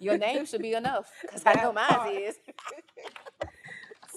Your 0.00 0.18
name 0.18 0.46
should 0.46 0.62
be 0.62 0.74
enough 0.74 1.10
because 1.22 1.42
I 1.46 1.54
know 1.54 1.72
mine 1.72 2.16
is. 2.16 2.38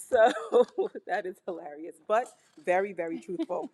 So 0.09 0.33
that 1.07 1.25
is 1.25 1.37
hilarious, 1.45 1.95
but 2.07 2.27
very, 2.65 2.93
very 2.93 3.19
truthful. 3.19 3.71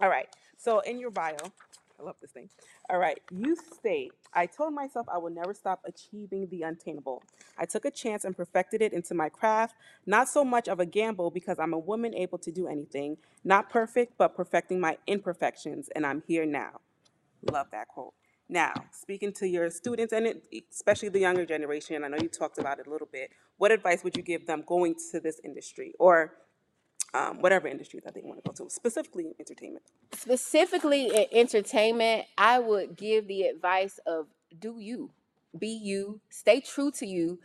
All 0.00 0.08
right. 0.10 0.28
So 0.58 0.80
in 0.80 1.00
your 1.00 1.10
bio, 1.10 1.36
I 2.00 2.02
love 2.04 2.16
this 2.20 2.32
thing. 2.32 2.50
All 2.90 2.98
right. 2.98 3.20
You 3.30 3.56
state, 3.56 4.12
I 4.34 4.46
told 4.46 4.74
myself 4.74 5.06
I 5.12 5.18
will 5.18 5.30
never 5.30 5.54
stop 5.54 5.82
achieving 5.86 6.48
the 6.50 6.64
unattainable. 6.64 7.22
I 7.58 7.66
took 7.66 7.84
a 7.86 7.90
chance 7.90 8.24
and 8.24 8.36
perfected 8.36 8.82
it 8.82 8.92
into 8.92 9.14
my 9.14 9.28
craft. 9.30 9.74
Not 10.06 10.28
so 10.28 10.44
much 10.44 10.68
of 10.68 10.80
a 10.80 10.86
gamble 10.86 11.30
because 11.30 11.58
I'm 11.58 11.72
a 11.74 11.78
woman 11.78 12.14
able 12.14 12.38
to 12.38 12.52
do 12.52 12.68
anything. 12.68 13.18
Not 13.44 13.70
perfect, 13.70 14.14
but 14.18 14.36
perfecting 14.36 14.80
my 14.80 14.98
imperfections. 15.06 15.88
And 15.94 16.06
I'm 16.06 16.22
here 16.26 16.46
now. 16.46 16.80
Love 17.50 17.68
that 17.72 17.88
quote. 17.88 18.14
Now, 18.48 18.74
speaking 18.92 19.32
to 19.34 19.48
your 19.48 19.70
students 19.70 20.12
and 20.12 20.26
it, 20.26 20.44
especially 20.70 21.08
the 21.08 21.20
younger 21.20 21.46
generation, 21.46 22.04
I 22.04 22.08
know 22.08 22.18
you 22.20 22.28
talked 22.28 22.58
about 22.58 22.78
it 22.78 22.86
a 22.86 22.90
little 22.90 23.08
bit. 23.10 23.30
What 23.56 23.72
advice 23.72 24.04
would 24.04 24.16
you 24.16 24.22
give 24.22 24.46
them 24.46 24.62
going 24.66 24.94
to 25.12 25.20
this 25.20 25.40
industry 25.44 25.94
or 25.98 26.34
um, 27.14 27.40
whatever 27.40 27.68
industry 27.68 28.00
that 28.04 28.14
they 28.14 28.22
want 28.22 28.42
to 28.42 28.50
go 28.50 28.64
to, 28.64 28.70
specifically 28.70 29.34
entertainment. 29.38 29.84
specifically 30.14 31.08
in 31.08 31.26
entertainment, 31.32 32.26
I 32.38 32.58
would 32.58 32.96
give 32.96 33.28
the 33.28 33.42
advice 33.42 34.00
of 34.06 34.26
do 34.58 34.78
you, 34.78 35.10
be 35.58 35.68
you, 35.68 36.20
stay 36.30 36.60
true 36.60 36.90
to 36.92 37.06
you, 37.06 37.38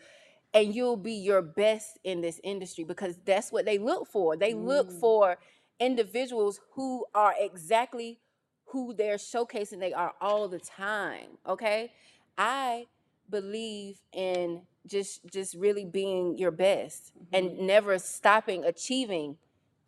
and 0.53 0.73
you'll 0.73 0.97
be 0.97 1.13
your 1.13 1.41
best 1.41 1.99
in 2.03 2.21
this 2.21 2.39
industry 2.43 2.83
because 2.85 3.17
that's 3.25 3.51
what 3.51 3.65
they 3.65 3.77
look 3.77 4.07
for. 4.07 4.37
They 4.37 4.53
look 4.53 4.89
Mm. 4.89 4.99
for 4.99 5.37
individuals 5.79 6.59
who 6.73 7.05
are 7.13 7.35
exactly 7.37 8.19
who 8.67 8.93
they're 8.93 9.17
showcasing 9.17 9.79
they 9.79 9.93
are 9.93 10.13
all 10.21 10.47
the 10.47 10.59
time. 10.59 11.37
Okay. 11.47 11.91
I 12.37 12.87
believe 13.29 13.99
in 14.13 14.61
just 14.85 15.25
just 15.31 15.53
really 15.55 15.83
being 15.85 16.37
your 16.37 16.51
best 16.51 17.11
and 17.33 17.49
mm-hmm. 17.49 17.65
never 17.65 17.99
stopping 17.99 18.63
achieving 18.63 19.35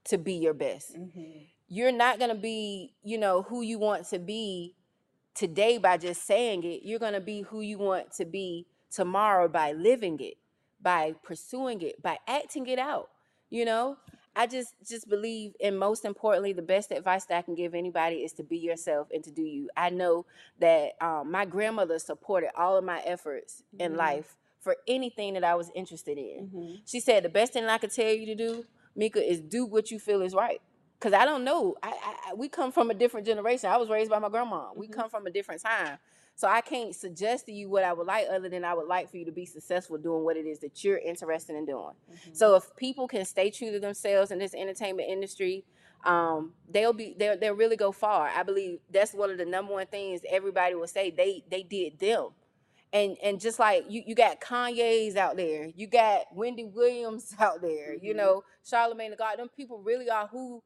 to 0.04 0.18
be 0.18 0.34
your 0.34 0.54
best 0.54 0.94
mm-hmm. 0.94 1.44
you're 1.70 1.92
not 1.92 2.20
going 2.20 2.30
to 2.30 2.36
be, 2.36 2.94
you 3.02 3.18
know, 3.18 3.44
who 3.44 3.62
you 3.62 3.80
want 3.80 4.06
to 4.10 4.20
be 4.20 4.76
today 5.40 5.78
by 5.78 5.98
just 5.98 6.26
saying 6.26 6.64
it. 6.64 6.82
You're 6.84 7.00
going 7.00 7.14
to 7.14 7.22
be 7.22 7.42
who 7.42 7.62
you 7.62 7.78
want 7.78 8.12
to 8.14 8.26
be 8.26 8.66
tomorrow 8.92 9.48
by 9.48 9.72
living 9.72 10.20
it, 10.20 10.36
by 10.82 11.16
pursuing 11.24 11.82
it, 11.82 12.02
by 12.02 12.18
acting 12.28 12.68
it 12.68 12.78
out. 12.78 13.10
You 13.50 13.66
know, 13.66 13.98
I 14.40 14.48
just 14.48 14.74
just 14.88 15.10
believe 15.10 15.54
and 15.62 15.78
most 15.78 16.06
importantly 16.06 16.54
the 16.54 16.62
best 16.62 16.92
advice 16.92 17.26
that 17.26 17.38
I 17.38 17.42
can 17.42 17.56
give 17.56 17.76
anybody 17.76 18.18
is 18.24 18.32
to 18.34 18.44
be 18.44 18.58
yourself 18.58 19.10
and 19.14 19.22
to 19.26 19.32
do 19.32 19.42
you. 19.42 19.70
I 19.76 19.90
know 19.90 20.26
that 20.60 20.94
um, 21.02 21.30
my 21.30 21.44
grandmother 21.44 22.00
supported 22.00 22.52
all 22.56 22.78
of 22.78 22.86
my 22.86 23.02
efforts 23.02 23.64
in 23.78 23.92
Mhm. 23.94 23.98
life 23.98 24.38
for 24.62 24.78
anything 24.88 25.34
that 25.34 25.44
I 25.44 25.56
was 25.56 25.70
interested 25.76 26.18
in. 26.18 26.48
Mm-hmm. 26.48 26.76
She 26.86 27.02
said 27.02 27.24
the 27.24 27.30
best 27.30 27.52
thing 27.52 27.66
I 27.66 27.78
could 27.78 27.92
tell 27.92 28.14
you 28.14 28.26
to 28.28 28.36
do, 28.36 28.66
Mika, 28.96 29.22
is 29.22 29.42
do 29.42 29.66
what 29.66 29.92
you 29.92 30.00
feel 30.00 30.22
is 30.22 30.34
right. 30.34 30.62
Cause 31.02 31.12
I 31.14 31.26
don't 31.26 31.44
know. 31.44 31.76
I, 31.84 31.94
I 32.30 32.34
we 32.34 32.48
come 32.48 32.72
from 32.72 32.90
a 32.90 32.94
different 32.94 33.26
generation. 33.28 33.70
I 33.70 33.76
was 33.78 33.90
raised 33.90 34.10
by 34.10 34.20
my 34.20 34.30
grandma. 34.30 34.70
We 34.74 34.88
Mhm. 34.88 34.94
come 34.94 35.10
from 35.10 35.28
a 35.28 35.32
different 35.32 35.62
time. 35.62 35.98
So 36.40 36.48
I 36.48 36.62
can't 36.62 36.96
suggest 36.96 37.48
to 37.48 37.52
you 37.52 37.70
what 37.70 37.84
I 37.84 37.92
would 37.92 38.08
like 38.08 38.28
other 38.32 38.48
than 38.48 38.64
I 38.64 38.74
would 38.74 38.88
like 38.88 39.12
for 39.12 39.18
you 39.18 39.26
to 39.26 39.32
be 39.34 39.46
successful 39.46 39.98
doing 39.98 40.24
what 40.24 40.38
it 40.38 40.46
is 40.46 40.60
that 40.60 40.86
you're 40.86 40.98
interested 40.98 41.58
in 41.58 41.66
doing. 41.66 41.92
So 42.32 42.56
if 42.56 42.74
people 42.78 43.10
can 43.10 43.26
stay 43.26 43.52
true 43.52 43.72
to 43.74 43.80
themselves 43.82 44.32
in 44.32 44.40
this 44.40 44.54
entertainment 44.54 45.10
industry, 45.10 45.66
um, 46.06 46.54
they'll 46.72 46.94
be 46.94 47.14
they'll 47.20 47.38
they'll 47.38 47.56
really 47.58 47.76
go 47.76 47.92
far. 47.92 48.30
I 48.30 48.44
believe 48.44 48.80
that's 48.90 49.14
one 49.14 49.32
of 49.32 49.38
the 49.38 49.44
number 49.44 49.74
one 49.74 49.88
things 49.88 50.22
everybody 50.32 50.76
will 50.76 50.88
say. 50.88 51.12
They 51.12 51.44
they 51.52 51.62
did 51.62 52.00
them. 52.00 52.30
And 52.94 53.18
and 53.22 53.38
just 53.42 53.60
like 53.60 53.84
you, 53.90 54.02
you 54.08 54.16
got 54.16 54.40
Kanye's 54.40 55.18
out 55.18 55.36
there, 55.36 55.66
you 55.76 55.88
got 55.88 56.22
Wendy 56.34 56.64
Williams 56.64 57.36
out 57.40 57.62
there, 57.62 57.96
you 57.96 58.14
Mhm. 58.14 58.16
know, 58.16 58.44
Charlemagne 58.64 59.12
the 59.12 59.18
God, 59.18 59.40
them 59.40 59.50
people 59.50 59.80
really 59.80 60.10
are 60.10 60.28
who 60.28 60.64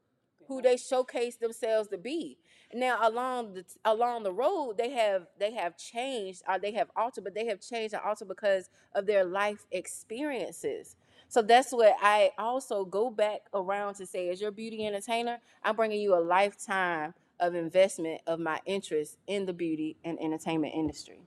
who 0.48 0.62
they 0.62 0.78
showcase 0.78 1.36
themselves 1.38 1.90
to 1.90 1.98
be. 1.98 2.38
Now 2.74 3.00
along 3.08 3.54
the 3.54 3.66
along 3.86 4.24
the 4.24 4.34
road, 4.34 4.78
they 4.78 4.92
have 4.92 5.28
they 5.40 5.54
have 5.54 5.78
changed 5.78 6.44
or 6.48 6.60
they 6.60 6.74
have 6.74 6.90
altered, 6.96 7.24
but 7.24 7.36
they 7.36 7.48
have 7.48 7.62
changed 7.62 7.94
and 7.94 8.04
altered 8.04 8.28
because 8.30 8.70
of 8.94 9.06
their 9.06 9.24
life 9.26 9.66
experiences. 9.72 10.96
So 11.30 11.42
that's 11.42 11.72
what 11.72 11.96
I 12.02 12.32
also 12.38 12.86
go 12.86 13.10
back 13.10 13.42
around 13.54 13.96
to 13.96 14.06
say 14.06 14.30
as 14.30 14.42
your 14.42 14.52
beauty 14.52 14.86
entertainer, 14.86 15.40
I'm 15.64 15.76
bringing 15.76 16.02
you 16.02 16.16
a 16.16 16.22
lifetime 16.22 17.14
of 17.40 17.56
investment 17.56 18.22
of 18.28 18.40
my 18.40 18.60
interest 18.66 19.18
in 19.28 19.46
the 19.46 19.54
beauty 19.54 19.98
and 20.06 20.20
entertainment 20.22 20.74
industry. 20.76 21.20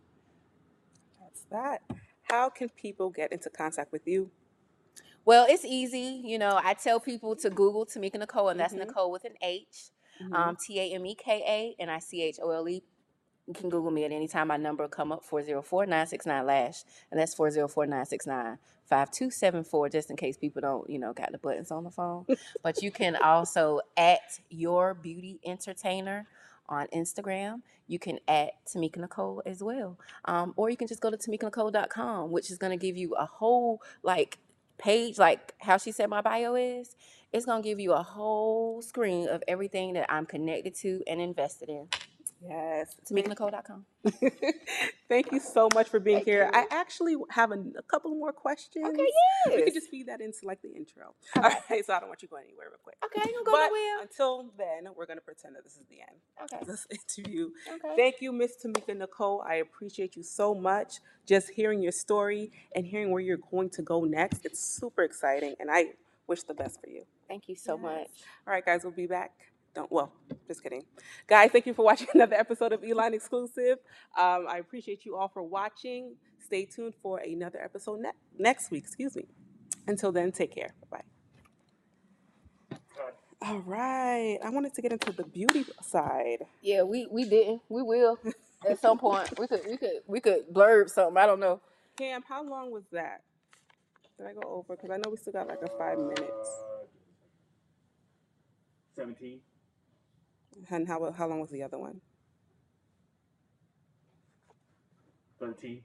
That's 1.20 1.44
that. 1.50 1.82
How 2.22 2.50
can 2.50 2.68
people 2.70 3.10
get 3.10 3.32
into 3.32 3.50
contact 3.50 3.92
with 3.92 4.06
you? 4.06 4.30
Well, 5.24 5.46
it's 5.48 5.64
easy. 5.64 6.22
You 6.24 6.38
know, 6.38 6.60
I 6.62 6.74
tell 6.74 7.00
people 7.00 7.36
to 7.36 7.50
Google 7.50 7.86
Tameka 7.86 8.16
Nichole, 8.16 8.50
and 8.52 8.60
that's 8.60 8.74
Mhm. 8.74 8.86
Nichole 8.88 9.10
with 9.10 9.24
an 9.24 9.36
H. 9.42 9.90
Mm-hmm. 10.22 10.34
um, 10.34 10.56
T 10.56 10.78
A 10.80 10.94
M 10.94 11.06
E 11.06 11.14
K 11.14 11.42
A 11.78 11.82
N 11.82 11.88
I 11.88 11.98
C 11.98 12.22
H 12.22 12.38
O 12.42 12.50
L 12.50 12.68
E. 12.68 12.82
You 13.46 13.54
can 13.54 13.70
Google 13.70 13.92
me 13.92 14.04
at 14.04 14.12
any 14.12 14.26
time. 14.26 14.48
My 14.48 14.56
number 14.56 14.88
come 14.88 15.12
up 15.12 15.24
404 15.24 15.86
969 15.86 16.46
LASH, 16.46 16.84
and 17.10 17.20
that's 17.20 17.34
404 17.34 17.86
969 17.86 18.58
5274, 18.86 19.88
just 19.88 20.10
in 20.10 20.16
case 20.16 20.36
people 20.36 20.62
don't, 20.62 20.88
you 20.88 20.98
know, 20.98 21.12
got 21.12 21.32
the 21.32 21.38
buttons 21.38 21.70
on 21.70 21.84
the 21.84 21.90
phone. 21.90 22.24
but 22.62 22.82
you 22.82 22.90
can 22.90 23.16
also 23.16 23.80
at 23.96 24.40
Your 24.48 24.94
Beauty 24.94 25.40
Entertainer 25.44 26.26
on 26.68 26.86
Instagram. 26.88 27.62
You 27.88 27.98
can 27.98 28.18
at 28.26 28.52
Tameka 28.66 28.98
Nichole 28.98 29.42
as 29.46 29.62
well. 29.62 29.98
Um, 30.24 30.52
or 30.56 30.70
you 30.70 30.76
can 30.76 30.88
just 30.88 31.00
go 31.00 31.10
to 31.10 31.16
tamekanichole.com, 31.16 32.30
which 32.30 32.50
is 32.50 32.58
going 32.58 32.76
to 32.76 32.76
give 32.76 32.96
you 32.96 33.14
a 33.14 33.26
whole, 33.26 33.80
like, 34.02 34.38
page, 34.78 35.18
like 35.18 35.54
how 35.60 35.78
she 35.78 35.92
said 35.92 36.08
my 36.08 36.20
bio 36.20 36.54
is 36.54 36.96
it's 37.32 37.46
gonna 37.46 37.62
give 37.62 37.80
you 37.80 37.92
a 37.92 38.02
whole 38.02 38.80
screen 38.82 39.28
of 39.28 39.42
everything 39.48 39.94
that 39.94 40.10
I'm 40.10 40.26
connected 40.26 40.74
to 40.76 41.02
and 41.06 41.20
invested 41.20 41.68
in. 41.68 41.88
Yes. 42.42 42.94
TamekaNichole.com. 43.10 43.84
Thank 45.08 45.32
you 45.32 45.40
so 45.40 45.68
much 45.74 45.88
for 45.88 45.98
being 45.98 46.18
Thank 46.18 46.26
here. 46.26 46.44
you. 46.52 46.60
I 46.60 46.66
actually 46.70 47.16
have 47.30 47.50
a, 47.50 47.58
a 47.78 47.82
couple 47.82 48.10
more 48.14 48.32
questions. 48.32 48.86
Okay, 48.86 48.96
yes. 49.02 49.14
We 49.46 49.52
yes. 49.54 49.64
could 49.64 49.74
just 49.74 49.88
feed 49.90 50.08
that 50.08 50.20
into 50.20 50.38
like 50.44 50.60
the 50.62 50.72
intro. 50.72 51.14
All 51.36 51.42
right, 51.42 51.84
so 51.84 51.94
I 51.94 52.00
don't 52.00 52.08
want 52.08 52.22
you 52.22 52.28
going 52.28 52.44
anywhere 52.44 52.66
real 52.68 52.78
quick. 52.82 52.96
Okay, 53.04 53.20
you 53.28 53.34
gonna 53.34 53.44
go 53.44 53.52
But 53.52 53.66
nowhere. 53.68 54.02
until 54.02 54.52
then, 54.58 54.92
we're 54.96 55.06
gonna 55.06 55.20
pretend 55.20 55.56
that 55.56 55.64
this 55.64 55.74
is 55.74 55.84
the 55.88 56.00
end 56.00 56.20
Okay. 56.44 56.58
of 56.60 56.66
this 56.66 56.86
interview. 57.18 57.50
Okay. 57.72 57.96
Thank 57.96 58.16
you, 58.20 58.32
Miss 58.32 58.52
Tameka 58.64 58.94
Nichole. 58.96 59.44
I 59.46 59.56
appreciate 59.56 60.14
you 60.16 60.22
so 60.22 60.54
much. 60.54 61.00
Just 61.26 61.50
hearing 61.50 61.80
your 61.82 61.92
story 61.92 62.52
and 62.74 62.86
hearing 62.86 63.10
where 63.10 63.22
you're 63.22 63.38
going 63.50 63.70
to 63.70 63.82
go 63.82 64.04
next, 64.04 64.44
it's 64.44 64.60
super 64.62 65.02
exciting, 65.02 65.54
and 65.58 65.70
I 65.70 65.94
wish 66.26 66.42
the 66.42 66.54
best 66.54 66.80
for 66.80 66.88
you. 66.88 67.04
Thank 67.28 67.48
you 67.48 67.56
so 67.56 67.74
Yes. 67.74 67.82
much. 67.82 68.08
All 68.46 68.52
right, 68.52 68.64
guys, 68.64 68.82
we'll 68.84 68.92
be 68.92 69.06
back. 69.06 69.32
Don't 69.76 69.92
well, 69.92 70.10
just 70.48 70.62
kidding, 70.62 70.84
guys. 71.26 71.50
Thank 71.52 71.66
you 71.66 71.74
for 71.74 71.84
watching 71.84 72.08
another 72.14 72.34
episode 72.34 72.72
of 72.72 72.82
Eline 72.82 73.12
Exclusive. 73.12 73.76
Um, 74.18 74.46
I 74.48 74.56
appreciate 74.58 75.04
you 75.04 75.16
all 75.16 75.28
for 75.28 75.42
watching. 75.42 76.16
Stay 76.42 76.64
tuned 76.64 76.94
for 77.02 77.18
another 77.18 77.60
episode 77.62 78.00
ne- 78.00 78.10
next 78.38 78.70
week. 78.70 78.84
Excuse 78.84 79.14
me. 79.14 79.26
Until 79.86 80.12
then, 80.12 80.32
take 80.32 80.54
care. 80.54 80.72
Bye 80.90 81.02
bye. 82.70 82.78
All 83.42 83.58
right, 83.58 84.38
I 84.42 84.48
wanted 84.48 84.72
to 84.76 84.80
get 84.80 84.92
into 84.92 85.12
the 85.12 85.24
beauty 85.24 85.66
side. 85.82 86.46
Yeah, 86.62 86.82
we 86.82 87.06
we 87.10 87.28
didn't. 87.28 87.60
We 87.68 87.82
will 87.82 88.18
at 88.68 88.80
some 88.80 88.98
point. 88.98 89.38
We 89.38 89.46
could 89.46 89.60
we 89.68 89.76
could 89.76 90.00
we 90.06 90.20
could 90.20 90.48
blurb 90.54 90.88
something. 90.88 91.18
I 91.18 91.26
don't 91.26 91.38
know. 91.38 91.60
Cam, 91.98 92.22
how 92.26 92.42
long 92.42 92.70
was 92.70 92.84
that? 92.92 93.24
Did 94.16 94.26
I 94.26 94.32
go 94.32 94.40
over? 94.48 94.74
Because 94.74 94.88
I 94.90 94.96
know 94.96 95.10
we 95.10 95.18
still 95.18 95.34
got 95.34 95.48
like 95.48 95.60
a 95.60 95.68
five 95.76 95.98
minutes. 95.98 96.62
Seventeen. 98.94 99.40
And 100.70 100.88
how 100.88 101.12
how 101.12 101.28
long 101.28 101.40
was 101.40 101.50
the 101.50 101.62
other 101.62 101.78
one? 101.78 102.00
Thirteen. 105.38 105.84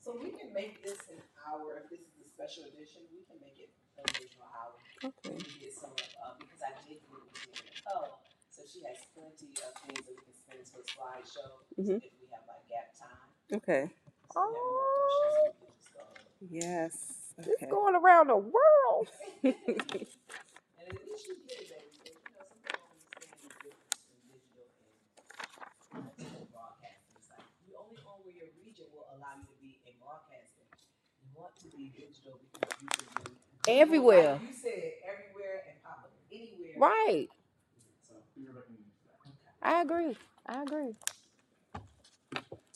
So 0.00 0.16
we 0.18 0.30
can 0.30 0.52
make 0.54 0.82
this 0.82 0.98
an 1.10 1.20
hour, 1.46 1.78
if 1.82 1.90
this 1.90 2.00
is 2.00 2.14
a 2.24 2.28
special 2.30 2.64
edition, 2.70 3.02
we 3.12 3.22
can 3.26 3.36
make 3.42 3.58
it 3.58 3.70
an 3.98 4.04
additional 4.14 4.46
hour. 4.50 4.74
Okay. 5.04 5.36
We 5.36 5.42
can 5.42 5.58
get 5.60 5.74
some 5.74 5.90
of, 5.90 6.02
uh, 6.22 6.34
because 6.38 6.62
I 6.62 6.72
did 6.86 6.98
get 7.02 7.18
it 7.18 7.34
to 7.34 7.50
Nicole, 7.62 8.18
so 8.50 8.62
she 8.66 8.82
has 8.86 8.98
plenty 9.14 9.52
of 9.58 9.70
things 9.84 10.02
that 10.06 10.14
we 10.14 10.22
can 10.22 10.34
spend 10.34 10.62
to 10.66 10.74
a 10.80 10.84
slideshow, 10.86 11.50
Mhm. 11.78 11.98
if 12.02 12.14
we 12.18 12.26
have 12.32 12.46
like 12.48 12.64
gap 12.70 12.94
time. 12.94 13.28
Okay. 13.52 13.90
So 14.32 14.38
if 14.42 14.50
you 14.50 14.50
have 14.50 14.54
more 14.54 14.86
questions, 14.98 15.54
we 15.60 15.66
can 15.66 15.74
just 15.76 15.90
go. 15.94 16.02
Yes. 16.50 16.94
It's 17.38 17.62
Okay. 17.62 17.70
going 17.70 17.94
around 17.94 18.26
the 18.28 18.38
world. 18.38 19.06
And 20.78 20.86
at 20.94 21.04
least 21.06 21.26
you 21.28 21.36
get 21.46 21.58
it, 21.60 21.68
baby, 21.68 21.90
so, 21.92 22.06
you 22.08 22.32
know, 22.32 22.42
some 22.48 22.58
people 22.64 22.80
don't 22.80 22.88
understand 22.96 23.28
the 23.28 23.50
difference 23.60 23.92
between 23.92 24.22
digital 24.30 24.64
and 25.92 26.06
uh, 26.06 26.10
digital 26.16 26.46
broadcasting. 26.54 27.18
It's 27.18 27.28
like, 27.28 27.44
you 27.66 27.76
only 27.76 27.98
own 28.08 28.22
where 28.24 28.32
your 28.32 28.48
region 28.56 28.86
will 28.94 29.04
allow 29.12 29.36
you 29.36 29.44
to 29.50 29.56
be 29.60 29.82
in 29.84 29.94
broadcasting. 30.00 30.64
You 31.20 31.27
want 31.38 31.56
to 31.60 31.76
be 31.76 31.92
digital 31.96 32.40
because 32.52 32.82
you 32.82 32.88
can 32.88 33.06
be. 33.24 33.80
Everywhere. 33.80 34.32
Like 34.34 34.42
you 34.42 34.54
said, 34.54 34.92
everywhere 35.04 35.62
and 35.68 35.82
pop 35.84 35.98
up 36.04 36.12
anywhere. 36.32 36.72
Right. 36.76 37.28
So, 38.08 38.14
You're 38.36 38.52
looking 38.54 38.76
at 39.26 39.32
that. 39.62 39.76
I 39.76 39.82
agree. 39.82 40.16
I 40.46 40.62
agree. 40.62 40.94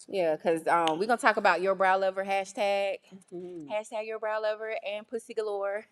Yeah, 0.08 0.36
because 0.36 0.66
um, 0.66 0.98
we're 0.98 1.06
gonna 1.06 1.16
talk 1.18 1.36
about 1.36 1.62
your 1.62 1.74
brow 1.74 1.96
lover 1.96 2.24
hashtag, 2.24 2.98
Mhm. 3.32 3.68
hashtag 3.68 4.06
your 4.06 4.18
brow 4.18 4.42
lover 4.42 4.74
and 4.86 5.06
pussy 5.08 5.32
galore. 5.32 5.86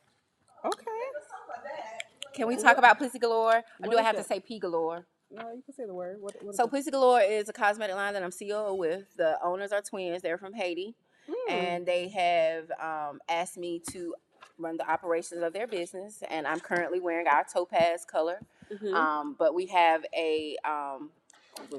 Okay. 0.64 0.84
let's 1.14 1.28
talk 1.30 1.40
about 1.48 1.64
that. 1.64 2.02
Can 2.34 2.46
we 2.48 2.56
talk 2.56 2.76
about 2.76 2.98
pussy 2.98 3.18
galore? 3.18 3.56
Or 3.58 3.64
What 3.78 3.90
do 3.92 3.96
I 3.96 4.00
is 4.00 4.06
have 4.06 4.16
to 4.16 4.22
that? 4.22 4.28
say 4.28 4.40
P 4.40 4.58
galore? 4.58 5.06
No, 5.30 5.52
you 5.52 5.62
can 5.62 5.72
say 5.74 5.86
the 5.86 5.94
word. 5.94 6.20
What, 6.20 6.34
what 6.42 6.50
is 6.50 6.56
So 6.56 6.64
it? 6.64 6.70
Pussy 6.70 6.90
Galore 6.90 7.20
is 7.20 7.48
a 7.48 7.52
cosmetic 7.52 7.94
line 7.94 8.14
that 8.14 8.22
I'm 8.24 8.32
CEO 8.32 8.76
with. 8.76 9.14
The 9.16 9.38
owners 9.44 9.70
are 9.70 9.80
twins. 9.80 10.22
They're 10.22 10.38
from 10.38 10.52
Haiti, 10.54 10.96
Mm. 11.28 11.52
and 11.52 11.86
they 11.86 12.08
have 12.08 12.70
um, 12.80 13.20
asked 13.28 13.56
me 13.58 13.80
to 13.92 14.14
run 14.58 14.76
the 14.76 14.88
operations 14.90 15.42
of 15.42 15.52
their 15.52 15.66
business. 15.66 16.22
And 16.28 16.46
I'm 16.46 16.60
currently 16.60 17.00
wearing 17.00 17.26
our 17.26 17.44
topaz 17.44 18.04
color. 18.04 18.40
Mhm. 18.72 18.94
Um, 18.94 19.36
but 19.38 19.54
we 19.54 19.66
have 19.66 20.04
a 20.16 20.56
um, 20.64 21.10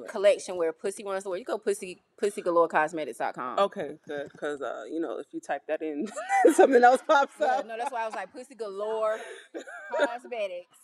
collection 0.07 0.57
where 0.57 0.73
Pussy 0.73 1.03
runs 1.03 1.23
the 1.23 1.29
world. 1.29 1.39
You 1.39 1.45
go 1.45 1.57
pussy 1.57 2.01
pussygalorecosmetics.com. 2.21 3.59
Okay, 3.59 3.97
good. 4.07 4.31
Because 4.31 4.61
uh, 4.61 4.83
you 4.89 4.99
know, 4.99 5.17
if 5.19 5.27
you 5.31 5.39
type 5.39 5.63
that 5.67 5.81
in, 5.81 6.07
something 6.53 6.83
else 6.83 7.01
pops 7.05 7.33
Yeah, 7.39 7.47
up. 7.47 7.67
no, 7.67 7.77
that's 7.77 7.91
why 7.91 8.03
I 8.03 8.05
was 8.05 8.15
like 8.15 8.31
Pussy 8.33 8.55
Galore 8.55 9.19
Cosmetics. 9.97 10.77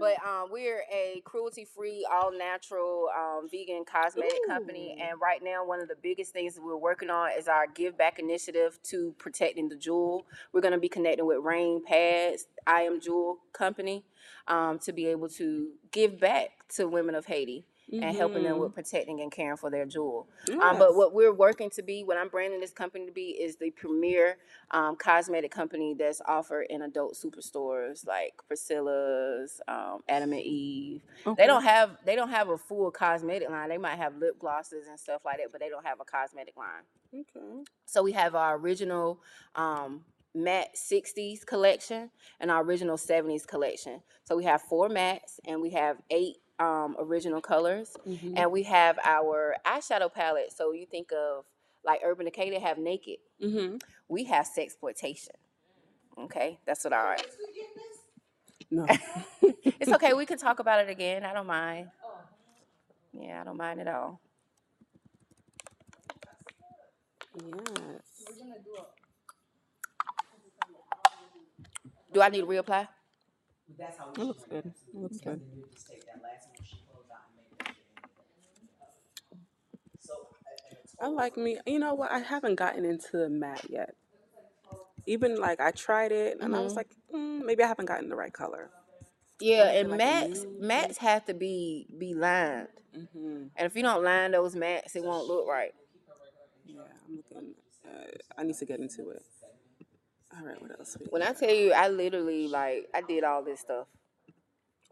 But 0.00 0.14
um, 0.24 0.50
we're 0.52 0.84
a 0.92 1.20
cruelty-free, 1.24 2.06
all-natural, 2.08 3.08
um, 3.18 3.48
vegan 3.50 3.84
cosmetic 3.84 4.38
company, 4.46 4.96
and 5.00 5.20
right 5.20 5.42
now, 5.42 5.66
one 5.66 5.80
of 5.80 5.88
the 5.88 5.96
biggest 6.00 6.32
things 6.32 6.54
that 6.54 6.62
we're 6.62 6.76
working 6.76 7.10
on 7.10 7.30
is 7.36 7.48
our 7.48 7.66
Give 7.66 7.98
Back 7.98 8.20
initiative 8.20 8.78
to 8.84 9.12
protecting 9.18 9.68
the 9.68 9.74
jewel. 9.74 10.24
We're 10.52 10.60
going 10.60 10.72
to 10.72 10.78
be 10.78 10.88
connecting 10.88 11.26
with 11.26 11.38
Rain 11.42 11.84
Pads, 11.84 12.46
I 12.64 12.82
Am 12.82 13.00
Jewel 13.00 13.38
Company, 13.52 14.04
um, 14.46 14.78
to 14.80 14.92
be 14.92 15.06
able 15.06 15.28
to 15.30 15.70
give 15.90 16.20
back 16.20 16.50
to 16.76 16.86
women 16.86 17.16
of 17.16 17.26
Haiti 17.26 17.64
and 17.92 18.16
helping 18.16 18.42
them 18.42 18.58
with 18.58 18.74
protecting 18.74 19.20
and 19.20 19.32
caring 19.32 19.56
for 19.56 19.70
their 19.70 19.86
jewel. 19.86 20.28
Um, 20.50 20.78
but 20.78 20.94
what 20.94 21.14
we're 21.14 21.32
working 21.32 21.70
to 21.70 21.82
be, 21.82 22.04
what 22.04 22.16
I'm 22.16 22.28
branding 22.28 22.60
this 22.60 22.72
company 22.72 23.06
to 23.06 23.12
be, 23.12 23.30
is 23.30 23.56
the 23.56 23.70
premier 23.70 24.36
um, 24.70 24.96
cosmetic 24.96 25.50
company 25.50 25.94
that's 25.94 26.20
offered 26.26 26.66
in 26.68 26.82
adult 26.82 27.14
superstores 27.14 28.06
like 28.06 28.34
Priscilla's, 28.46 29.60
um, 29.68 30.00
Adam 30.08 30.32
and 30.32 30.42
Eve. 30.42 31.02
They 31.36 31.46
don't 31.46 31.62
have 31.62 31.96
they 32.04 32.16
don't 32.16 32.30
have 32.30 32.48
a 32.50 32.58
full 32.58 32.90
cosmetic 32.90 33.48
line. 33.48 33.68
They 33.68 33.78
might 33.78 33.96
have 33.96 34.16
lip 34.16 34.38
glosses 34.38 34.86
and 34.88 34.98
stuff 34.98 35.22
like 35.24 35.38
that, 35.38 35.52
but 35.52 35.60
they 35.60 35.68
don't 35.68 35.86
have 35.86 36.00
a 36.00 36.04
cosmetic 36.04 36.56
line. 36.56 36.84
Okay. 37.14 37.64
So 37.86 38.02
we 38.02 38.12
have 38.12 38.34
our 38.34 38.56
original 38.56 39.20
um, 39.54 40.02
matte 40.34 40.74
60s 40.76 41.44
collection 41.46 42.10
and 42.40 42.50
our 42.50 42.62
original 42.62 42.96
70s 42.96 43.46
collection. 43.46 44.02
So 44.24 44.36
we 44.36 44.44
have 44.44 44.62
four 44.62 44.88
mattes 44.88 45.40
and 45.46 45.60
we 45.62 45.70
have 45.70 45.98
eight 46.10 46.36
um, 46.58 46.96
original 46.98 47.40
colors. 47.40 47.96
Mhm. 48.06 48.34
And 48.36 48.52
we 48.52 48.64
have 48.64 48.98
our 49.04 49.56
eyeshadow 49.64 50.12
palette. 50.12 50.52
So 50.52 50.72
you 50.72 50.86
think 50.86 51.12
of 51.12 51.44
like 51.84 52.00
Urban 52.04 52.24
Decay, 52.26 52.50
they 52.50 52.58
have 52.60 52.78
naked. 52.78 53.18
Mhm. 53.42 53.80
We 54.08 54.24
have 54.24 54.46
sexploitation. 54.46 55.36
Okay, 56.18 56.58
that's 56.66 56.84
what 56.84 56.92
our. 56.92 57.16
No. 58.70 58.86
It's 59.80 59.92
okay. 59.92 60.12
We 60.14 60.26
can 60.32 60.38
talk 60.38 60.58
about 60.58 60.80
it 60.80 60.90
again. 60.90 61.24
I 61.24 61.32
don't 61.32 61.46
mind. 61.46 61.90
Yeah, 63.12 63.40
I 63.40 63.44
don't 63.44 63.56
mind 63.56 63.80
at 63.80 63.88
all. 63.88 64.20
yes. 67.34 68.02
Do 72.12 72.20
I 72.22 72.28
need 72.28 72.40
to 72.40 72.46
reapply? 72.46 72.88
That's 73.78 73.98
how 73.98 74.06
we 74.06 74.12
It 74.12 74.16
should 74.16 74.26
looks 74.26 74.40
run 74.50 74.50
good. 74.50 74.66
it. 74.66 74.72
It 74.94 75.00
looks 75.00 75.18
Because 75.18 75.34
good. 75.34 75.40
then 75.40 75.58
you 75.58 75.64
just 75.72 75.88
that 75.88 76.22
last 76.22 76.48
one 76.48 76.66
she 76.66 76.76
closed 76.90 77.10
out 77.12 77.28
and 77.28 77.36
make 77.38 77.68
it. 77.68 77.76
So. 80.00 80.12
a- 80.14 80.70
and 80.70 80.78
it's 80.84 80.94
I 81.00 81.06
like 81.08 81.36
me. 81.36 81.58
You 81.66 81.78
know 81.78 81.94
what? 81.94 82.10
I 82.10 82.18
haven't 82.20 82.56
gotten 82.56 82.84
into 82.84 83.16
the 83.16 83.28
matte 83.28 83.70
yet. 83.70 83.94
Even 85.06 85.40
like 85.40 85.60
I 85.60 85.70
tried 85.70 86.12
it 86.12 86.38
and 86.40 86.54
I 86.54 86.60
was 86.60 86.72
Mhm. 86.72 86.76
like, 86.76 86.90
mm, 87.12 87.44
maybe 87.44 87.62
I 87.62 87.68
haven't 87.68 87.86
gotten 87.86 88.08
the 88.08 88.16
right 88.16 88.32
color. 88.32 88.70
Yeah, 89.40 89.64
I 89.64 89.78
feel 89.78 89.80
and 89.80 89.90
like 89.90 90.00
a 90.00 90.04
mats 90.04 90.44
nude. 90.44 90.60
mats 90.60 90.98
have 90.98 91.24
to 91.26 91.34
be 91.34 91.86
be 91.98 92.14
lined, 92.14 92.68
Mm-hmm. 92.96 93.48
and 93.56 93.66
if 93.66 93.76
you 93.76 93.82
don't 93.82 94.02
line 94.02 94.32
those 94.32 94.56
mats, 94.56 94.96
it 94.96 95.04
won't 95.04 95.28
look 95.28 95.46
right. 95.46 95.72
Yeah, 96.66 96.80
I'm 97.06 97.16
looking. 97.16 97.54
Uh, 97.86 98.04
I 98.36 98.42
need 98.42 98.56
to 98.56 98.64
get 98.66 98.80
into 98.80 99.10
it. 99.10 99.22
All 100.38 100.46
right, 100.46 100.60
what 100.62 100.78
else? 100.78 100.96
When 101.10 101.22
I 101.22 101.32
tell 101.32 101.52
you, 101.54 101.72
I 101.72 101.88
literally 101.88 102.48
like 102.48 102.88
I 102.94 103.02
did 103.02 103.24
all 103.24 103.42
this 103.44 103.60
stuff. 103.60 103.86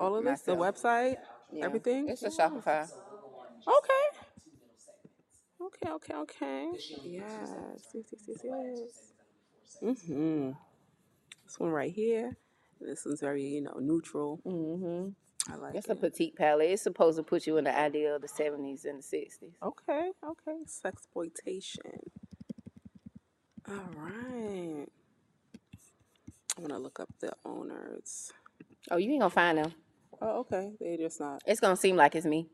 all 0.00 0.16
of 0.16 0.24
this, 0.24 0.42
the 0.42 0.56
myself. 0.56 0.76
website, 0.82 1.16
Yeah. 1.52 1.64
everything. 1.66 2.08
It's 2.08 2.22
a 2.22 2.28
Shopify. 2.30 2.90
Okay. 3.66 4.04
Okay, 5.62 5.90
okay, 5.90 6.14
okay. 6.14 6.68
Yes, 7.04 7.54
yes, 7.94 8.14
yes, 8.28 8.40
yes. 8.44 9.12
Mm-hmm. 9.82 10.50
This 11.44 11.58
one 11.60 11.70
right 11.70 11.92
here. 11.92 12.36
This 12.80 13.04
one's 13.06 13.20
very, 13.20 13.42
you 13.44 13.62
know, 13.62 13.76
neutral. 13.80 14.40
hmm 14.44 15.08
I 15.50 15.56
like 15.56 15.74
It's 15.76 15.88
a 15.88 15.92
it. 15.92 16.00
petite 16.00 16.36
palette. 16.36 16.70
It's 16.70 16.82
supposed 16.82 17.16
to 17.18 17.22
put 17.22 17.46
you 17.46 17.56
in 17.56 17.64
the 17.64 17.76
idea 17.78 18.14
of 18.16 18.22
the 18.22 18.28
seventies 18.28 18.84
and 18.84 18.98
the 18.98 19.02
sixties. 19.02 19.54
Okay, 19.62 20.10
okay. 20.24 20.58
Sexploitation. 20.66 22.00
All 23.68 23.90
right. 23.96 24.86
I'm 26.56 26.64
gonna 26.64 26.78
look 26.78 27.00
up 27.00 27.08
the 27.20 27.32
owners. 27.44 28.32
Oh, 28.90 28.96
you 28.96 29.12
ain't 29.12 29.20
gonna 29.20 29.30
find 29.30 29.58
them. 29.58 29.74
Oh, 30.20 30.40
okay. 30.40 30.72
They 30.80 30.96
just 30.96 31.20
not. 31.20 31.42
It's 31.46 31.60
gonna 31.60 31.76
seem 31.76 31.96
like 31.96 32.14
it's 32.14 32.26
me. 32.26 32.48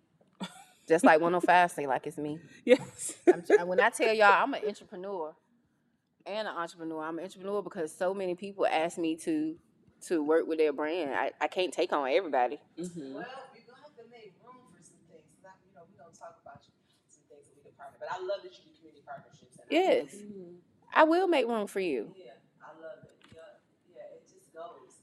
Just 0.89 1.05
like 1.05 1.21
105 1.21 1.71
say 1.71 1.87
like 1.87 2.07
it's 2.07 2.19
me. 2.19 2.39
Yes. 2.65 3.15
I'm, 3.33 3.43
tr- 3.43 3.65
when 3.65 3.81
I 3.81 3.91
tell 3.91 4.13
y'all 4.13 4.43
I'm 4.43 4.55
an 4.55 4.63
entrepreneur 4.67 5.35
and 6.27 6.49
an 6.49 6.55
entrepreneur, 6.57 7.05
I'm 7.05 7.19
an 7.19 7.25
entrepreneur 7.25 7.63
because 7.63 7.97
so 7.97 8.15
many 8.15 8.35
people 8.35 8.67
ask 8.67 8.99
me 8.99 9.17
to 9.19 9.57
to 10.09 10.23
work 10.25 10.47
with 10.49 10.59
their 10.59 10.73
brand. 10.73 11.15
I, 11.15 11.31
I 11.41 11.47
can't 11.49 11.73
take 11.73 11.93
on 11.93 12.09
everybody. 12.11 12.59
mm-hmm. 12.79 13.15
Well, 13.15 13.25
you're 13.55 13.65
gonna 13.69 13.83
have 13.83 13.95
to 13.97 14.05
make 14.11 14.35
room 14.43 14.67
for 14.75 14.83
some 14.83 14.99
things. 15.09 15.23
Not, 15.45 15.55
you 15.63 15.71
know, 15.77 15.83
we're 15.87 16.03
gonna 16.03 16.17
talk 16.19 16.43
about 16.43 16.59
you, 16.67 16.75
some 17.09 17.23
things 17.31 17.47
that 17.47 17.55
we 17.55 17.63
can 17.63 17.73
partner. 17.79 17.99
But 18.03 18.11
I 18.11 18.19
love 18.19 18.43
that 18.43 18.51
you 18.59 18.67
do 18.67 18.73
community 18.83 19.03
partnerships. 19.07 19.55
And 19.63 19.71
I 19.71 19.71
Yes, 19.71 20.15
Mm-hmm. 20.19 20.59
I 20.95 21.05
will 21.05 21.29
make 21.29 21.47
room 21.47 21.67
for 21.69 21.81
you. 21.81 22.11
Yeah, 22.19 22.35
I 22.61 22.75
love 22.83 23.07
it. 23.07 23.15
Yeah, 23.31 23.95
yeah, 23.95 24.19
it 24.19 24.27
just 24.27 24.51
goes. 24.53 24.99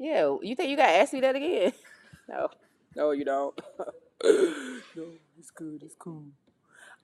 Yeah, 0.00 0.34
you 0.42 0.56
think 0.56 0.70
you 0.70 0.76
gotta 0.78 0.96
ask 0.96 1.12
me 1.12 1.20
that 1.20 1.36
again? 1.36 1.72
No. 2.28 2.48
No, 2.94 3.10
you 3.10 3.24
don't. 3.24 3.60
no, 4.24 5.04
it's 5.36 5.50
good. 5.50 5.82
It's 5.82 5.96
cool. 5.96 6.26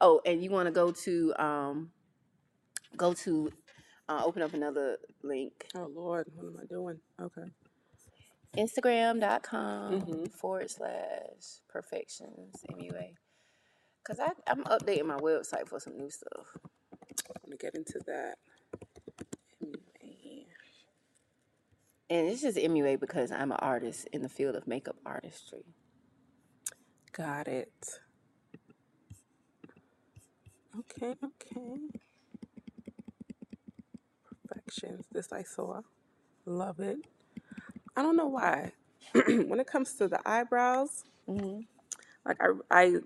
Oh, 0.00 0.20
and 0.24 0.40
you 0.40 0.50
want 0.50 0.66
to 0.68 0.70
go 0.70 0.92
to 0.92 1.34
um, 1.36 1.90
go 2.96 3.12
to 3.12 3.52
uh, 4.08 4.22
open 4.24 4.42
up 4.42 4.54
another 4.54 4.98
link. 5.24 5.66
Oh 5.74 5.90
Lord, 5.92 6.28
what 6.36 6.46
am 6.46 6.60
I 6.62 6.66
doing? 6.66 7.00
Okay. 7.20 7.50
Instagram.com 8.56 10.00
Mhm. 10.02 10.32
forward 10.32 10.70
slash 10.70 11.58
perfections 11.68 12.64
MUA. 12.70 13.16
Cause 14.04 14.20
I 14.20 14.30
I'm 14.46 14.62
updating 14.62 15.06
my 15.06 15.18
website 15.18 15.66
for 15.66 15.80
some 15.80 15.96
new 15.96 16.08
stuff. 16.08 16.56
I'm 16.62 17.34
gonna 17.44 17.56
get 17.56 17.74
into 17.74 17.98
that. 18.06 18.36
Anyway. 19.60 20.46
And 22.10 22.28
this 22.28 22.44
is 22.44 22.56
MUA 22.56 23.00
because 23.00 23.32
I'm 23.32 23.52
an 23.52 23.58
artist 23.60 24.08
in 24.12 24.22
the 24.22 24.28
field 24.28 24.56
of 24.56 24.66
makeup 24.68 24.96
artistry. 25.06 25.64
Got 27.12 27.48
it. 27.48 27.72
Okay, 30.78 31.14
okay. 31.24 31.80
Perfections. 34.48 35.06
This 35.12 35.32
I 35.32 35.42
saw. 35.44 35.82
Love 36.46 36.80
it. 36.80 36.98
I 37.96 38.02
don't 38.02 38.16
know 38.16 38.28
why. 38.28 38.72
when 39.14 39.60
it 39.60 39.66
comes 39.68 39.94
to 39.94 40.08
the 40.08 40.20
eyebrows, 40.28 41.04
Mm-hmm. 41.28 41.60
like 42.26 42.38
I, 42.40 42.48
I 42.70 42.96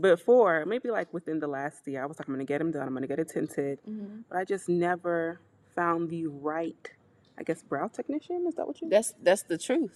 before 0.00 0.66
maybe 0.66 0.90
like 0.90 1.12
within 1.14 1.40
the 1.40 1.48
last 1.48 1.86
year, 1.88 2.02
I 2.02 2.06
was 2.06 2.18
like, 2.18 2.28
I'm 2.28 2.34
gonna 2.34 2.44
get 2.44 2.58
them 2.58 2.72
done. 2.72 2.88
I'm 2.88 2.94
gonna 2.94 3.06
get 3.08 3.20
it 3.20 3.30
tinted, 3.32 3.80
Mm-hmm. 3.90 4.20
but 4.30 4.38
I 4.38 4.44
just 4.44 4.68
never 4.68 5.40
found 5.76 6.10
the 6.10 6.26
right, 6.28 6.90
I 7.38 7.42
guess, 7.44 7.62
brow 7.62 7.88
technician. 7.88 8.46
Is 8.48 8.54
that 8.56 8.66
what 8.66 8.80
you? 8.82 8.88
That's 8.88 9.14
that's 9.22 9.42
the 9.44 9.56
truth. 9.58 9.92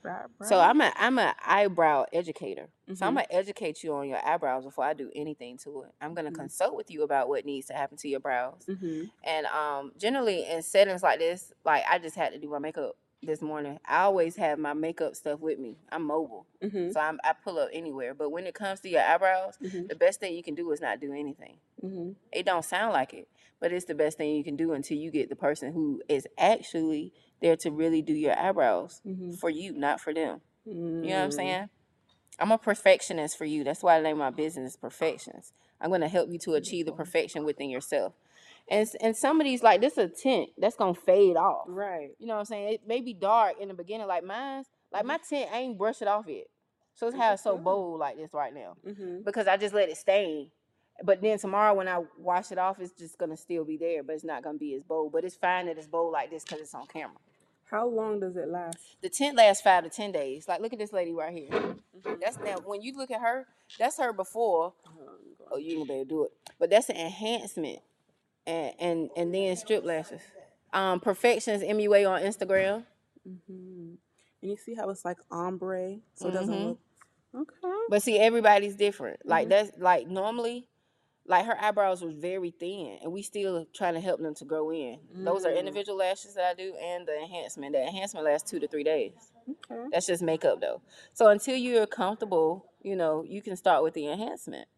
brow, 0.00 0.26
So? 0.42 0.58
I'm 0.60 0.80
a 0.80 0.92
I'm 0.96 1.18
an 1.18 1.34
eyebrow 1.44 2.06
educator. 2.12 2.68
So 2.86 2.92
Mhm. 2.94 3.08
I'm 3.08 3.14
gonna 3.14 3.26
educate 3.30 3.82
you 3.82 3.94
on 3.94 4.08
your 4.08 4.24
eyebrows 4.26 4.64
before 4.64 4.84
I 4.84 4.94
do 4.94 5.10
anything 5.14 5.58
to 5.58 5.82
it. 5.82 5.90
I'm 6.00 6.14
gonna 6.14 6.30
Mhm. 6.30 6.36
consult 6.36 6.74
with 6.76 6.90
you 6.90 7.02
about 7.02 7.28
what 7.28 7.44
needs 7.44 7.66
to 7.66 7.74
happen 7.74 7.98
to 7.98 8.08
your 8.08 8.20
brows. 8.20 8.64
Mhm. 8.66 9.10
And 9.24 9.46
um, 9.46 9.92
generally 9.98 10.46
in 10.46 10.62
settings 10.62 11.02
like 11.02 11.18
this, 11.18 11.52
like 11.64 11.84
I 11.88 11.98
just 11.98 12.16
had 12.16 12.32
to 12.32 12.38
do 12.38 12.48
my 12.48 12.58
makeup 12.58 12.96
this 13.22 13.42
morning. 13.42 13.78
I 13.84 14.02
always 14.02 14.36
have 14.36 14.58
my 14.58 14.72
makeup 14.74 15.16
stuff 15.16 15.40
with 15.40 15.58
me. 15.58 15.76
I'm 15.90 16.04
mobile, 16.04 16.46
Mhm. 16.62 16.92
so 16.92 17.00
I'm, 17.00 17.18
I 17.24 17.32
pull 17.32 17.58
up 17.58 17.68
anywhere. 17.72 18.14
But 18.14 18.30
when 18.30 18.46
it 18.46 18.54
comes 18.54 18.80
to 18.80 18.88
your 18.88 19.02
eyebrows, 19.02 19.58
Mhm. 19.60 19.88
the 19.88 19.96
best 19.96 20.20
thing 20.20 20.34
you 20.34 20.42
can 20.42 20.54
do 20.54 20.70
is 20.70 20.80
not 20.80 21.00
do 21.00 21.12
anything. 21.12 21.58
Mhm. 21.82 22.14
It 22.32 22.46
don't 22.46 22.64
sound 22.64 22.92
like 22.92 23.12
it, 23.14 23.28
but 23.60 23.72
it's 23.72 23.86
the 23.86 23.94
best 23.94 24.18
thing 24.18 24.36
you 24.36 24.44
can 24.44 24.56
do 24.56 24.72
until 24.72 24.96
you 24.96 25.10
get 25.10 25.28
the 25.28 25.36
person 25.36 25.72
who 25.72 26.02
is 26.08 26.26
actually 26.36 27.12
there 27.40 27.56
to 27.56 27.70
really 27.70 28.02
do 28.02 28.12
your 28.14 28.38
eyebrows 28.38 29.00
Mhm. 29.04 29.38
for 29.38 29.50
you, 29.50 29.72
not 29.72 30.00
for 30.00 30.14
them. 30.14 30.40
You 30.64 30.74
know 30.74 31.00
what 31.00 31.24
I'm 31.24 31.30
Mm. 31.30 31.34
saying? 31.34 31.70
I'm 32.38 32.52
a 32.52 32.58
perfectionist 32.58 33.36
for 33.36 33.44
you. 33.46 33.64
That's 33.64 33.82
why 33.82 33.96
I 33.96 34.00
name 34.00 34.18
my 34.18 34.30
business 34.30 34.76
Perfections. 34.76 35.52
I'm 35.80 35.90
gonna 35.90 36.08
help 36.08 36.30
you 36.30 36.38
to 36.40 36.54
achieve 36.54 36.86
the 36.86 36.92
perfection 36.92 37.44
within 37.44 37.68
yourself. 37.70 38.14
And 38.70 38.82
s- 38.82 38.94
and 39.00 39.16
some 39.16 39.40
of 39.40 39.44
these 39.46 39.62
like 39.62 39.80
this 39.80 39.96
a 39.98 40.08
tint 40.08 40.50
that's 40.58 40.76
gonna 40.76 40.94
fade 40.94 41.36
off. 41.36 41.64
Right. 41.68 42.10
You 42.18 42.26
know 42.26 42.34
what 42.34 42.40
I'm 42.40 42.44
saying? 42.46 42.68
It 42.74 42.86
may 42.86 43.00
be 43.00 43.14
dark 43.14 43.54
in 43.60 43.68
the 43.68 43.74
beginning, 43.74 44.06
like 44.06 44.24
mine's. 44.24 44.66
Like 44.92 45.04
my 45.04 45.18
tint, 45.18 45.50
I 45.52 45.58
ain't 45.58 45.78
brush 45.78 46.00
it 46.02 46.08
off 46.08 46.26
yet. 46.28 46.46
So 46.94 47.06
it's 47.08 47.16
how 47.16 47.32
it's 47.34 47.42
so 47.42 47.56
bold 47.56 48.00
like 48.00 48.16
this 48.16 48.32
right 48.32 48.52
now 48.52 48.74
Mhm. 48.84 49.24
because 49.24 49.46
I 49.46 49.56
just 49.56 49.74
let 49.74 49.88
it 49.88 49.96
stain. 49.96 50.50
But 51.04 51.20
then 51.22 51.38
tomorrow 51.38 51.74
when 51.74 51.86
I 51.88 52.02
wash 52.18 52.50
it 52.50 52.58
off, 52.58 52.80
it's 52.80 52.92
just 52.92 53.18
gonna 53.18 53.36
still 53.36 53.64
be 53.64 53.76
there, 53.76 54.02
but 54.02 54.14
it's 54.16 54.24
not 54.24 54.42
gonna 54.42 54.58
be 54.58 54.74
as 54.74 54.82
bold. 54.82 55.12
But 55.12 55.24
it's 55.24 55.36
fine 55.36 55.66
that 55.66 55.78
it's 55.78 55.86
bold 55.86 56.12
like 56.12 56.30
this 56.30 56.42
because 56.42 56.60
it's 56.60 56.74
on 56.74 56.86
camera. 56.88 57.16
How 57.70 57.86
long 57.86 58.18
does 58.18 58.34
it 58.36 58.48
last? 58.48 58.78
The 59.02 59.08
tent 59.10 59.36
lasts 59.36 59.62
five 59.62 59.84
to 59.84 59.90
ten 59.90 60.10
days. 60.10 60.48
Like 60.48 60.60
look 60.60 60.72
at 60.72 60.78
this 60.78 60.92
lady 60.92 61.12
right 61.12 61.32
here. 61.32 61.48
Mm-hmm. 61.50 62.14
That's 62.20 62.38
now 62.38 62.56
when 62.64 62.82
you 62.82 62.96
look 62.96 63.10
at 63.10 63.20
her, 63.20 63.46
that's 63.78 63.98
her 63.98 64.12
before. 64.12 64.72
Hold 64.86 65.08
on, 65.08 65.14
let 65.14 65.24
me 65.24 65.32
go. 65.38 65.44
Oh, 65.52 65.56
you 65.58 65.78
ain't 65.78 65.88
gonna 65.88 65.88
be 65.88 65.94
able 66.00 66.04
to 66.04 66.08
do 66.08 66.24
it. 66.24 66.32
But 66.58 66.70
that's 66.70 66.88
an 66.88 66.96
enhancement. 66.96 67.78
And 68.48 68.74
and 68.80 69.10
and 69.16 69.34
then 69.34 69.54
strip 69.56 69.84
lashes. 69.84 70.22
Um 70.72 71.00
Perfections 71.00 71.62
MUA 71.62 72.10
on 72.10 72.22
Instagram. 72.22 72.84
Mhm. 73.28 73.96
And 74.40 74.50
you 74.50 74.56
see 74.56 74.74
how 74.74 74.88
it's 74.90 75.04
like 75.04 75.18
ombre, 75.30 75.96
so 76.14 76.28
it 76.28 76.32
doesn't 76.32 76.54
Mhm. 76.54 76.64
look. 76.64 76.78
Okay. 77.34 77.84
But 77.90 78.02
see, 78.02 78.18
everybody's 78.18 78.76
different. 78.76 79.20
Like 79.26 79.46
Mhm. 79.46 79.50
that's 79.50 79.78
like 79.78 80.06
normally, 80.08 80.66
like 81.26 81.44
her 81.44 81.60
eyebrows 81.60 82.02
was 82.02 82.14
very 82.14 82.50
thin, 82.52 82.98
and 83.02 83.12
we 83.12 83.20
still 83.22 83.66
trying 83.74 83.94
to 83.94 84.00
help 84.00 84.20
them 84.20 84.34
to 84.34 84.44
grow 84.44 84.70
in. 84.72 84.98
Those 85.12 85.44
are 85.44 85.50
Mm. 85.50 85.58
individual 85.58 85.98
lashes 85.98 86.34
that 86.34 86.50
I 86.50 86.54
do, 86.54 86.74
and 86.76 87.06
the 87.06 87.18
enhancement. 87.20 87.72
The 87.74 87.82
enhancement 87.82 88.24
lasts 88.24 88.50
two 88.50 88.58
to 88.60 88.68
three 88.68 88.84
days. 88.84 89.32
Okay. 89.70 89.88
That's 89.92 90.06
just 90.06 90.22
makeup 90.22 90.60
though. 90.60 90.80
So 91.12 91.26
until 91.28 91.56
you're 91.56 91.86
comfortable, 91.86 92.64
you 92.82 92.96
know, 92.96 93.24
you 93.24 93.42
can 93.42 93.56
start 93.56 93.82
with 93.82 93.94
the 93.94 94.06
enhancement. 94.06 94.68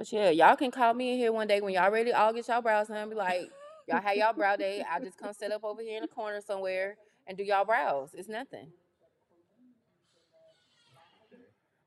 But 0.00 0.10
yeah, 0.12 0.30
y'all 0.30 0.56
can 0.56 0.70
call 0.70 0.94
me 0.94 1.12
in 1.12 1.18
here 1.18 1.30
one 1.30 1.46
day 1.46 1.60
when 1.60 1.74
y'all 1.74 1.90
ready. 1.90 2.10
I'll 2.10 2.32
get 2.32 2.48
y'all 2.48 2.62
brows 2.62 2.88
done. 2.88 3.10
Be 3.10 3.14
like, 3.14 3.50
y'all 3.86 4.00
have 4.00 4.16
y'all 4.16 4.32
brow 4.32 4.56
day. 4.56 4.82
I 4.90 4.98
just 4.98 5.18
come 5.18 5.34
set 5.34 5.52
up 5.52 5.62
over 5.62 5.82
here 5.82 5.96
in 5.96 6.00
the 6.00 6.08
corner 6.08 6.40
somewhere 6.40 6.96
and 7.26 7.36
do 7.36 7.44
y'all 7.44 7.66
brows. 7.66 8.08
It's 8.14 8.26
nothing. 8.26 8.68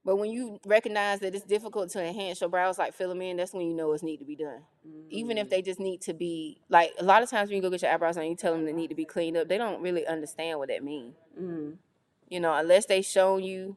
But 0.05 0.17
when 0.17 0.29
you 0.29 0.59
recognize 0.63 1.21
that 1.21 1.33
it's 1.33 1.43
difficult 1.43 1.89
to 1.93 2.05
enhance 2.05 2.39
your 2.39 2.51
brows, 2.51 2.77
like 2.77 2.93
fill 2.93 3.09
them 3.09 3.23
in, 3.23 3.37
that's 3.37 3.51
when 3.51 3.65
you 3.65 3.73
know 3.73 3.91
it's 3.93 4.03
need 4.03 4.17
to 4.17 4.25
be 4.25 4.35
done. 4.35 4.61
Even 5.09 5.39
if 5.39 5.49
they 5.49 5.63
just 5.63 5.79
need 5.79 6.01
to 6.01 6.13
be 6.13 6.61
like 6.69 6.91
a 6.99 7.03
lot 7.03 7.23
of 7.23 7.31
times 7.31 7.49
when 7.49 7.55
you 7.55 7.63
go 7.63 7.71
get 7.71 7.81
your 7.81 7.91
eyebrows 7.91 8.17
done, 8.17 8.27
you 8.27 8.35
tell 8.35 8.53
them 8.53 8.63
they 8.63 8.73
need 8.73 8.89
to 8.89 8.95
be 8.95 9.05
cleaned 9.05 9.37
up. 9.37 9.47
They 9.47 9.57
don't 9.57 9.81
really 9.81 10.05
understand 10.05 10.59
what 10.59 10.69
that 10.69 10.83
means. 10.83 11.15
Mm. 11.41 11.77
You 12.29 12.39
know, 12.41 12.53
unless 12.53 12.85
they 12.85 13.01
shown 13.01 13.41
you 13.41 13.75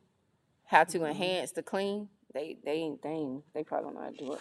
how 0.66 0.84
to 0.84 1.06
enhance 1.06 1.52
the 1.52 1.62
clean, 1.62 2.10
they 2.36 2.58
they 2.64 2.72
ain't 2.72 3.02
they 3.02 3.08
ain't 3.08 3.42
they 3.54 3.64
probably 3.64 3.86
don't 3.86 3.94
know 3.94 4.02
how 4.02 4.10
to 4.10 4.16
do 4.16 4.32
it. 4.34 4.40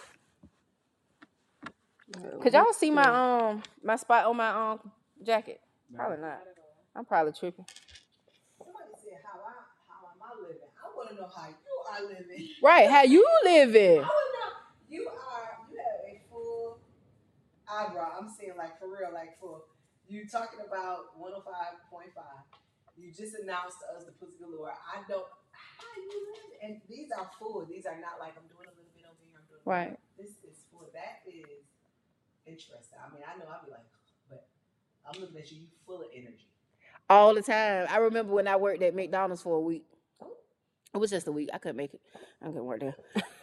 Could 2.42 2.52
y'all 2.52 2.72
see 2.72 2.90
my 2.90 3.04
um 3.04 3.62
my 3.82 3.96
spot 3.96 4.26
on 4.26 4.36
my 4.36 4.50
um 4.50 4.80
jacket? 5.24 5.60
Probably 5.94 6.18
not. 6.18 6.40
I'm 6.94 7.04
probably 7.04 7.32
tripping. 7.32 7.64
Somebody 8.58 8.96
said, 9.04 9.20
how 9.24 9.40
I, 9.40 9.52
how 9.88 10.08
am 10.08 10.20
I 10.20 10.32
living? 10.40 10.68
I 10.80 10.88
wanna 10.96 11.14
know 11.20 11.28
how 11.28 11.48
you 11.48 11.74
are 11.88 12.02
living. 12.08 12.48
Right, 12.62 12.88
how 12.88 13.02
you 13.02 13.26
living? 13.44 14.00
I 14.00 14.08
wanna 14.08 14.32
know, 14.32 14.52
you 14.88 15.08
are, 15.08 15.58
you 15.70 15.76
have 15.76 16.08
a 16.08 16.20
full 16.30 16.80
eyebrow, 17.68 18.16
I'm 18.18 18.28
saying 18.28 18.54
like 18.56 18.78
for 18.80 18.88
real, 18.88 19.12
like 19.12 19.38
for, 19.40 19.62
you 20.08 20.26
talking 20.26 20.60
about 20.66 21.18
one 21.18 21.32
oh 21.36 21.42
five 21.44 21.76
point 21.90 22.12
five. 22.14 22.44
You 22.96 23.12
just 23.12 23.36
announced 23.36 23.76
to 23.84 23.96
us 23.96 24.04
the 24.08 24.12
Pussy 24.12 24.40
Galore, 24.40 24.72
I 24.72 25.04
don't, 25.06 25.20
how 25.20 25.24
you 25.24 25.24
live, 25.28 25.45
and 26.62 26.80
these 26.88 27.08
are 27.16 27.30
full, 27.38 27.66
these 27.66 27.86
are 27.86 27.98
not 28.00 28.18
like 28.18 28.34
I'm 28.36 28.48
doing 28.48 28.66
a 28.66 28.74
little 28.74 28.92
bit 28.94 29.04
over 29.06 29.22
here, 29.22 29.38
I'm 29.38 29.46
doing. 29.48 29.62
Right. 29.64 29.98
This 30.18 30.38
is 30.42 30.66
full, 30.70 30.88
that 30.94 31.22
is 31.26 31.66
interesting, 32.46 32.98
I 32.98 33.12
mean, 33.14 33.22
I 33.22 33.38
know 33.38 33.46
I'll 33.50 33.64
be 33.64 33.70
like, 33.70 33.86
but 34.28 34.48
I'm 35.06 35.20
looking 35.20 35.36
at 35.38 35.50
you, 35.52 35.62
you 35.62 35.66
full 35.86 36.00
of 36.02 36.08
energy. 36.14 36.48
All 37.08 37.34
the 37.34 37.42
time. 37.42 37.86
I 37.88 37.98
remember 37.98 38.32
when 38.32 38.48
I 38.48 38.56
worked 38.56 38.82
at 38.82 38.94
McDonald's 38.94 39.42
for 39.42 39.56
a 39.56 39.60
week. 39.60 39.84
It 40.92 40.98
was 40.98 41.10
just 41.10 41.28
a 41.28 41.32
week. 41.32 41.50
I 41.52 41.58
couldn't 41.58 41.76
make 41.76 41.94
it. 41.94 42.00
I 42.42 42.46
couldn't 42.46 42.64
work 42.64 42.80
there. 42.80 42.96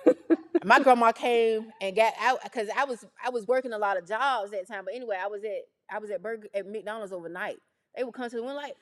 my 0.65 0.79
grandma 0.79 1.11
came 1.11 1.71
and 1.79 1.95
got 1.95 2.13
out 2.19 2.39
because 2.43 2.67
I 2.75 2.85
was 2.85 3.05
I 3.23 3.29
was 3.29 3.47
working 3.47 3.73
a 3.73 3.77
lot 3.77 3.97
of 3.97 4.07
jobs 4.07 4.51
at 4.51 4.67
that 4.67 4.67
time. 4.67 4.85
But 4.85 4.95
anyway, 4.95 5.17
I 5.21 5.27
was 5.27 5.43
at 5.43 5.61
I 5.89 5.99
was 5.99 6.09
at 6.09 6.21
Burger 6.21 6.47
at 6.53 6.67
McDonald's 6.67 7.13
overnight. 7.13 7.57
They 7.95 8.03
would 8.03 8.13
come 8.13 8.29
to 8.29 8.35
the 8.35 8.41
window 8.41 8.55
like, 8.55 8.75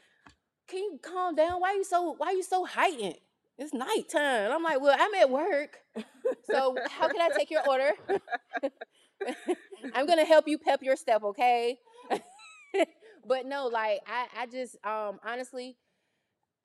"Can 0.68 0.80
you 0.80 1.00
calm 1.02 1.36
down? 1.36 1.60
Why 1.60 1.72
are 1.72 1.76
you 1.76 1.84
so 1.84 2.16
Why 2.18 2.32
you 2.32 2.44
so 2.44 2.66
heightened? 2.66 3.18
It's 3.58 3.74
nighttime." 3.74 4.46
And 4.46 4.54
I'm 4.54 4.64
like, 4.64 4.82
"Well, 4.82 4.96
I'm 5.00 5.14
at 5.16 5.30
work, 5.30 5.80
so 6.44 6.78
how 6.90 7.08
can 7.08 7.22
I 7.22 7.30
take 7.38 7.52
your 7.52 7.68
order? 7.68 7.92
I'm 9.94 10.06
gonna 10.06 10.26
help 10.26 10.48
you 10.48 10.58
pep 10.58 10.82
your 10.84 10.96
step, 10.96 11.24
okay?" 11.24 11.80
but 13.26 13.46
no, 13.46 13.68
like 13.68 14.02
I 14.08 14.28
I 14.42 14.46
just 14.48 14.76
um 14.86 15.20
honestly, 15.24 15.78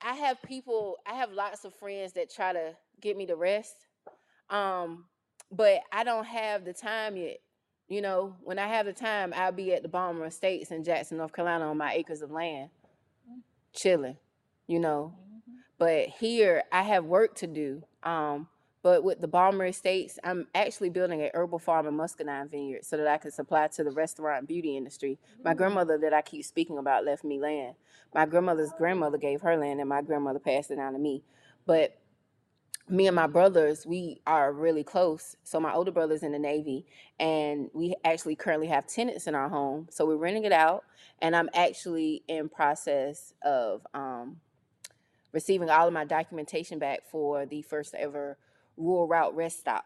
I 0.01 0.13
have 0.15 0.41
people, 0.43 0.97
I 1.05 1.13
have 1.15 1.31
lots 1.31 1.65
of 1.65 1.73
friends 1.75 2.13
that 2.13 2.31
try 2.33 2.53
to 2.53 2.75
get 3.01 3.17
me 3.17 3.25
to 3.27 3.35
rest. 3.35 3.75
Um, 4.49 5.05
but 5.51 5.81
I 5.91 6.03
don't 6.03 6.25
have 6.25 6.65
the 6.65 6.73
time 6.73 7.17
yet. 7.17 7.37
You 7.87 8.01
know, 8.01 8.35
when 8.43 8.59
I 8.59 8.67
have 8.67 8.85
the 8.85 8.93
time, 8.93 9.33
I'll 9.35 9.51
be 9.53 9.73
at 9.73 9.81
the 9.81 9.87
Balmer 9.87 10.25
Estates 10.25 10.71
in 10.71 10.83
Jackson, 10.83 11.17
North 11.17 11.31
Carolina 11.33 11.69
on 11.69 11.77
my 11.77 11.93
acres 11.93 12.21
of 12.21 12.31
land, 12.31 12.69
chilling, 13.73 14.17
you 14.67 14.79
know. 14.79 15.13
But 15.77 16.09
here 16.09 16.63
I 16.71 16.83
have 16.83 17.05
work 17.05 17.35
to 17.35 17.47
do. 17.47 17.83
Um, 18.03 18.47
but 18.83 19.03
with 19.03 19.19
the 19.19 19.27
Balmer 19.27 19.65
Estates, 19.65 20.17
I'm 20.23 20.47
actually 20.55 20.89
building 20.89 21.21
a 21.21 21.29
herbal 21.33 21.59
farm 21.59 21.87
and 21.87 21.97
muscadine 21.97 22.47
vineyard 22.47 22.85
so 22.85 22.95
that 22.97 23.07
I 23.07 23.17
can 23.17 23.31
supply 23.31 23.67
to 23.67 23.83
the 23.83 23.91
restaurant 23.91 24.39
and 24.39 24.47
beauty 24.47 24.77
industry. 24.77 25.19
My 25.43 25.53
grandmother 25.53 25.97
that 25.97 26.13
I 26.13 26.21
keep 26.21 26.45
speaking 26.45 26.77
about 26.77 27.03
left 27.03 27.23
me 27.23 27.39
land. 27.39 27.75
My 28.13 28.25
grandmother's 28.25 28.71
grandmother 28.77 29.17
gave 29.17 29.41
her 29.41 29.57
land 29.57 29.79
and 29.79 29.89
my 29.89 30.01
grandmother 30.01 30.39
passed 30.39 30.71
it 30.71 30.77
down 30.77 30.93
to 30.93 30.99
me. 30.99 31.23
But 31.65 31.99
me 32.89 33.07
and 33.07 33.15
my 33.15 33.27
brothers, 33.27 33.85
we 33.85 34.21
are 34.25 34.53
really 34.53 34.83
close. 34.83 35.35
So 35.43 35.59
my 35.59 35.73
older 35.73 35.91
brother's 35.91 36.23
in 36.23 36.31
the 36.31 36.39
Navy 36.39 36.85
and 37.19 37.69
we 37.73 37.95
actually 38.05 38.35
currently 38.35 38.67
have 38.67 38.87
tenants 38.87 39.27
in 39.27 39.35
our 39.35 39.49
home. 39.49 39.87
So 39.91 40.05
we're 40.05 40.15
renting 40.15 40.45
it 40.45 40.53
out 40.53 40.85
and 41.21 41.35
I'm 41.35 41.49
actually 41.53 42.23
in 42.27 42.47
process 42.47 43.33
of 43.43 43.85
um, 43.93 44.37
receiving 45.31 45.69
all 45.69 45.87
of 45.87 45.93
my 45.93 46.05
documentation 46.05 46.79
back 46.79 47.01
for 47.09 47.45
the 47.45 47.61
first 47.61 47.93
ever 47.95 48.37
rural 48.75 49.07
route 49.07 49.35
rest 49.35 49.59
stop. 49.59 49.85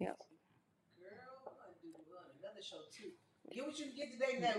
Yep. 0.00 0.16
Girl, 0.18 1.08
I'm 1.46 1.52
gonna 1.54 1.74
do 1.82 1.88
we're 2.08 2.18
on 2.18 2.24
another 2.40 2.62
show 2.62 2.82
too. 2.96 3.12
Get 3.52 3.64
what 3.66 3.78
you 3.78 3.86
can 3.86 3.94
get 3.96 4.10
today 4.12 4.38
now. 4.40 4.56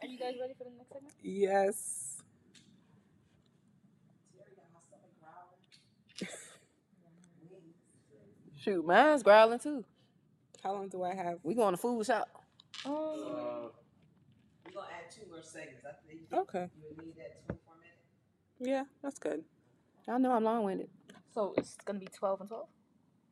Are 0.00 0.06
you 0.06 0.18
guys 0.18 0.34
ready 0.40 0.54
for 0.56 0.64
the 0.64 0.70
next 0.76 0.92
segment? 0.92 1.14
Yes. 1.22 2.16
Terry 4.32 4.50
got 4.56 4.66
my 4.72 4.80
stomach 4.86 5.14
growling. 5.20 5.60
Shoot, 8.60 8.86
mine's 8.86 9.22
growling 9.22 9.58
too. 9.58 9.84
How 10.62 10.72
long 10.74 10.88
do 10.88 11.02
I 11.02 11.14
have? 11.14 11.38
We 11.42 11.54
going 11.54 11.72
to 11.74 11.76
food 11.76 12.06
shop. 12.06 12.28
Um, 12.84 12.92
Uh, 12.94 13.68
We're 14.74 14.80
gonna 14.82 14.94
add 14.94 15.10
two 15.10 15.28
more 15.30 15.42
segments. 15.42 15.84
I 15.84 15.92
think 16.06 16.20
you 16.30 16.38
Okay. 16.38 16.68
would 16.88 17.04
need 17.04 17.16
that 17.16 17.44
twenty-four 17.46 17.74
minutes. 17.76 18.02
Yeah, 18.60 18.84
that's 19.02 19.18
good. 19.18 19.44
I 20.08 20.18
know 20.18 20.32
I'm 20.32 20.44
long 20.44 20.64
winded. 20.64 20.88
so 21.34 21.54
it's 21.56 21.76
gonna 21.84 21.98
be 21.98 22.06
twelve 22.06 22.40
and 22.40 22.48
twelve. 22.48 22.68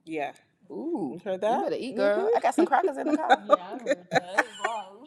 Yeah. 0.04 0.32
Ooh, 0.70 1.12
You 1.14 1.20
heard 1.24 1.34
You 1.34 1.38
that? 1.38 1.62
better 1.64 1.76
eat, 1.78 1.96
girl. 1.96 2.28
Mhm. 2.30 2.36
I 2.36 2.40
got 2.40 2.54
some 2.54 2.66
crackers 2.66 2.96
in 2.96 3.08
the 3.08 3.16
car. 3.16 3.42
Yeah, 3.48 3.54
I 3.54 3.78
heard 3.78 4.06
that. 4.10 4.46
Wow. 4.64 5.06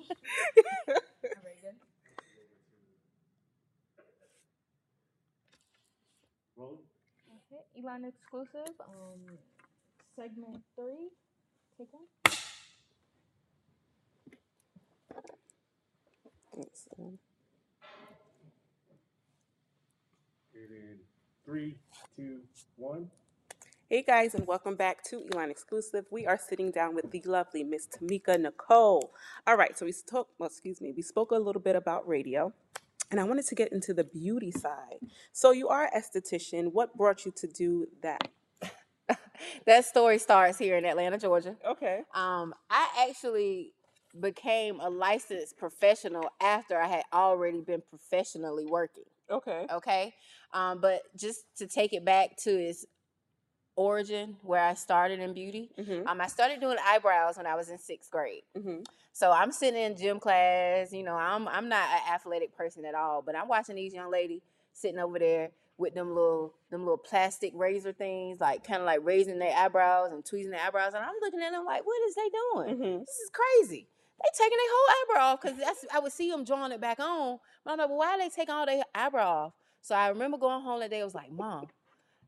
Very 0.86 1.57
good. 1.61 1.75
roll. 6.57 6.79
Okay, 7.51 7.63
Elon 7.81 8.05
exclusive. 8.05 8.75
Um, 8.81 9.38
segment 10.15 10.61
three. 10.75 11.09
Take 11.77 11.93
one. 11.93 12.03
Let's 16.56 16.84
see. 16.84 17.18
And 20.54 20.99
three, 21.45 21.78
two, 22.16 22.41
one. 22.76 23.10
Hey 23.89 24.04
guys, 24.04 24.36
and 24.36 24.45
welcome 24.45 24.76
back 24.76 25.04
to 25.06 25.24
Elon 25.34 25.49
Exclusive. 25.49 26.06
We 26.12 26.28
are 26.28 26.38
sitting 26.38 26.70
down 26.70 26.93
with 26.93 27.10
the 27.10 27.24
lovely 27.26 27.64
Miss 27.64 27.88
Tameka 27.88 28.38
Nichole. 28.38 29.10
All 29.47 29.58
right, 29.58 29.76
so 29.78 29.86
we 29.86 29.91
spoke, 29.91 30.30
well, 30.38 30.47
excuse 30.47 30.80
me, 30.80 30.93
we 30.95 31.01
spoke 31.01 31.32
a 31.32 31.38
little 31.38 31.62
bit 31.62 31.76
about 31.76 32.08
radio, 32.08 32.54
and 33.10 33.20
I 33.20 33.24
wanted 33.24 33.47
to 33.47 33.56
get 33.56 33.72
into 33.72 33.93
the 33.93 34.04
beauty 34.04 34.51
side. 34.51 34.99
So 35.32 35.51
you 35.51 35.70
are 35.70 35.86
an 35.86 35.99
esthetician. 35.99 36.72
What 36.72 36.95
brought 36.95 37.26
you 37.26 37.34
to 37.38 37.47
do 37.47 37.88
that? 38.04 38.28
that 39.66 39.86
story 39.86 40.20
starts 40.20 40.60
here 40.60 40.78
in 40.78 40.86
Atlanta, 40.86 41.18
Georgia. 41.18 41.56
Okay. 41.68 42.04
Um, 42.14 42.54
I 42.70 43.08
actually 43.10 43.74
became 44.20 44.80
a 44.80 44.89
licensed 44.89 45.57
professional 45.57 46.30
after 46.41 46.80
I 46.80 46.88
had 46.88 47.03
already 47.11 47.61
been 47.61 47.82
professionally 47.89 48.66
working. 48.66 49.05
Okay. 49.30 49.66
Okay. 49.72 50.14
Um, 50.53 50.80
but 50.80 51.01
just 51.18 51.45
to 51.57 51.68
take 51.68 51.93
it 51.93 52.05
back 52.05 52.38
to 52.43 52.51
its 52.51 52.86
origin, 53.76 54.38
where 54.43 54.64
I 54.64 54.76
started 54.76 55.20
in 55.20 55.34
beauty, 55.34 55.72
Mm-hmm. 55.80 56.07
um, 56.07 56.22
I 56.22 56.28
started 56.28 56.59
doing 56.59 56.78
eyebrows 56.86 57.38
when 57.38 57.47
I 57.47 57.55
was 57.55 57.70
in 57.70 57.80
sixth 57.80 58.11
grade. 58.11 58.43
Mm-hmm. 58.57 58.84
So 59.14 59.32
I'm 59.32 59.51
sitting 59.51 59.82
in 59.82 59.97
gym 59.97 60.20
class. 60.20 60.91
You 60.91 61.03
know, 61.03 61.16
I'm 61.16 61.47
I'm 61.47 61.70
not 61.70 61.89
an 61.89 62.14
athletic 62.14 62.55
person 62.55 62.86
at 62.86 62.95
all, 62.95 63.22
but 63.22 63.36
I'm 63.36 63.47
watching 63.47 63.76
these 63.76 63.93
young 63.93 64.11
lady 64.11 64.41
sitting 64.74 64.99
over 64.99 65.18
there 65.20 65.49
with 65.78 65.95
them 65.95 66.09
little 66.14 66.53
them 66.70 66.82
little 66.82 66.97
plastic 66.97 67.51
razor 67.55 67.93
things, 67.93 68.39
like 68.39 68.64
kind 68.66 68.80
of 68.82 68.86
like 68.86 68.99
raising 69.03 69.39
their 69.39 69.55
eyebrows 69.55 70.11
and 70.11 70.24
tweezing 70.24 70.51
their 70.51 70.61
eyebrows, 70.61 70.93
and 70.93 71.03
I'm 71.03 71.16
looking 71.22 71.41
at 71.41 71.51
them 71.51 71.66
like, 71.66 71.86
what 71.86 71.97
is 72.07 72.16
they 72.16 72.30
doing? 72.30 72.76
Mm-hmm. 72.76 72.99
This 72.99 73.09
is 73.09 73.32
crazy. 73.32 73.88
They 74.22 74.30
taking 74.38 74.57
their 74.57 74.72
whole 74.72 75.16
eyebrow 75.16 75.34
off 75.34 75.41
because 75.41 75.57
that's 75.57 75.86
I 75.93 75.99
would 75.99 76.11
see 76.14 76.30
them 76.30 76.43
drawing 76.45 76.72
it 76.72 76.80
back 76.82 76.99
on. 76.99 77.39
But 77.66 77.72
I'm 77.72 77.78
like, 77.78 77.89
well, 77.89 77.97
why 77.97 78.11
are 78.11 78.18
they 78.20 78.30
taking 78.30 78.53
all 78.53 78.66
their 78.66 78.84
eyebrow 78.95 79.45
off? 79.45 79.53
So 79.82 79.95
I 79.95 80.07
remember 80.09 80.38
going 80.38 80.61
home 80.64 80.80
that 80.80 80.89
day. 80.91 81.01
I 81.01 81.03
was 81.03 81.16
like, 81.16 81.32
Mom, 81.32 81.68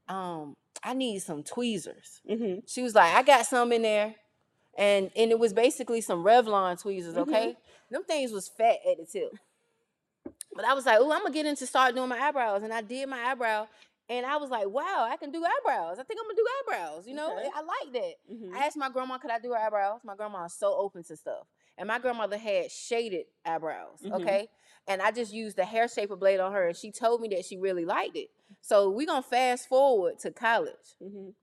um, 0.10 0.56
I 0.84 0.94
need 0.94 1.20
some 1.20 1.44
tweezers. 1.44 2.22
Mm-hmm. 2.30 2.60
She 2.68 2.82
was 2.82 2.96
like, 2.96 3.14
I 3.14 3.24
got 3.24 3.46
some 3.46 3.72
in 3.72 3.84
there. 3.84 4.16
And 4.78 5.10
and 5.16 5.32
it 5.32 5.40
was 5.40 5.54
basically 5.54 6.02
some 6.02 6.24
Revlon 6.24 6.82
tweezers, 6.82 7.16
okay? 7.18 7.56
them 7.90 8.04
things 8.04 8.32
was 8.32 8.48
fat 8.50 8.78
at 8.90 8.98
the 8.98 9.06
tip. 9.06 9.32
But 10.54 10.66
I 10.66 10.74
was 10.74 10.86
like, 10.86 10.98
oh, 11.00 11.12
I'm 11.12 11.22
gonna 11.22 11.34
get 11.34 11.46
into 11.46 11.66
start 11.66 11.96
doing 11.96 12.10
my 12.10 12.20
eyebrows, 12.20 12.64
and 12.64 12.74
I 12.74 12.82
did 12.82 13.08
my 13.08 13.20
eyebrow, 13.20 13.68
and 14.10 14.26
I 14.26 14.38
was 14.38 14.50
like, 14.50 14.68
wow, 14.68 15.08
I 15.10 15.18
can 15.18 15.32
do 15.32 15.44
eyebrows. 15.44 15.98
I 16.00 16.04
think 16.04 16.20
I'm 16.20 16.26
gonna 16.28 16.36
do 16.36 16.48
eyebrows. 16.62 17.08
You 17.08 17.16
know, 17.16 17.38
Okay. 17.38 17.50
I 17.54 17.62
like 17.62 17.94
that. 17.94 18.14
Mhm. 18.32 18.54
I 18.54 18.66
asked 18.66 18.78
my 18.78 18.90
grandma, 18.90 19.18
could 19.18 19.32
I 19.32 19.40
do 19.40 19.52
her 19.52 19.58
eyebrows? 19.58 20.02
My 20.04 20.16
grandma 20.16 20.46
is 20.46 20.54
so 20.54 20.74
open 20.76 21.04
to 21.06 21.16
stuff. 21.16 21.48
And 21.78 21.88
my 21.88 22.00
grandmother 22.00 22.38
had 22.38 22.72
shaded 22.72 23.26
eyebrows, 23.46 24.02
Mhm. 24.04 24.22
okay? 24.22 24.50
And 24.88 25.02
I 25.02 25.12
just 25.12 25.34
used 25.34 25.58
the 25.58 25.66
hair 25.66 25.88
shaper 25.88 26.16
blade 26.16 26.40
on 26.40 26.52
her, 26.54 26.68
and 26.68 26.78
she 26.78 26.92
told 26.92 27.22
me 27.22 27.28
that 27.30 27.46
she 27.46 27.58
really 27.58 27.86
liked 27.86 28.16
it. 28.16 28.30
So 28.62 28.90
we're 28.90 29.08
gonna 29.08 29.22
fast 29.24 29.68
forward 29.68 30.20
to 30.20 30.32
college. 30.32 30.96
Mhm. 31.02 31.34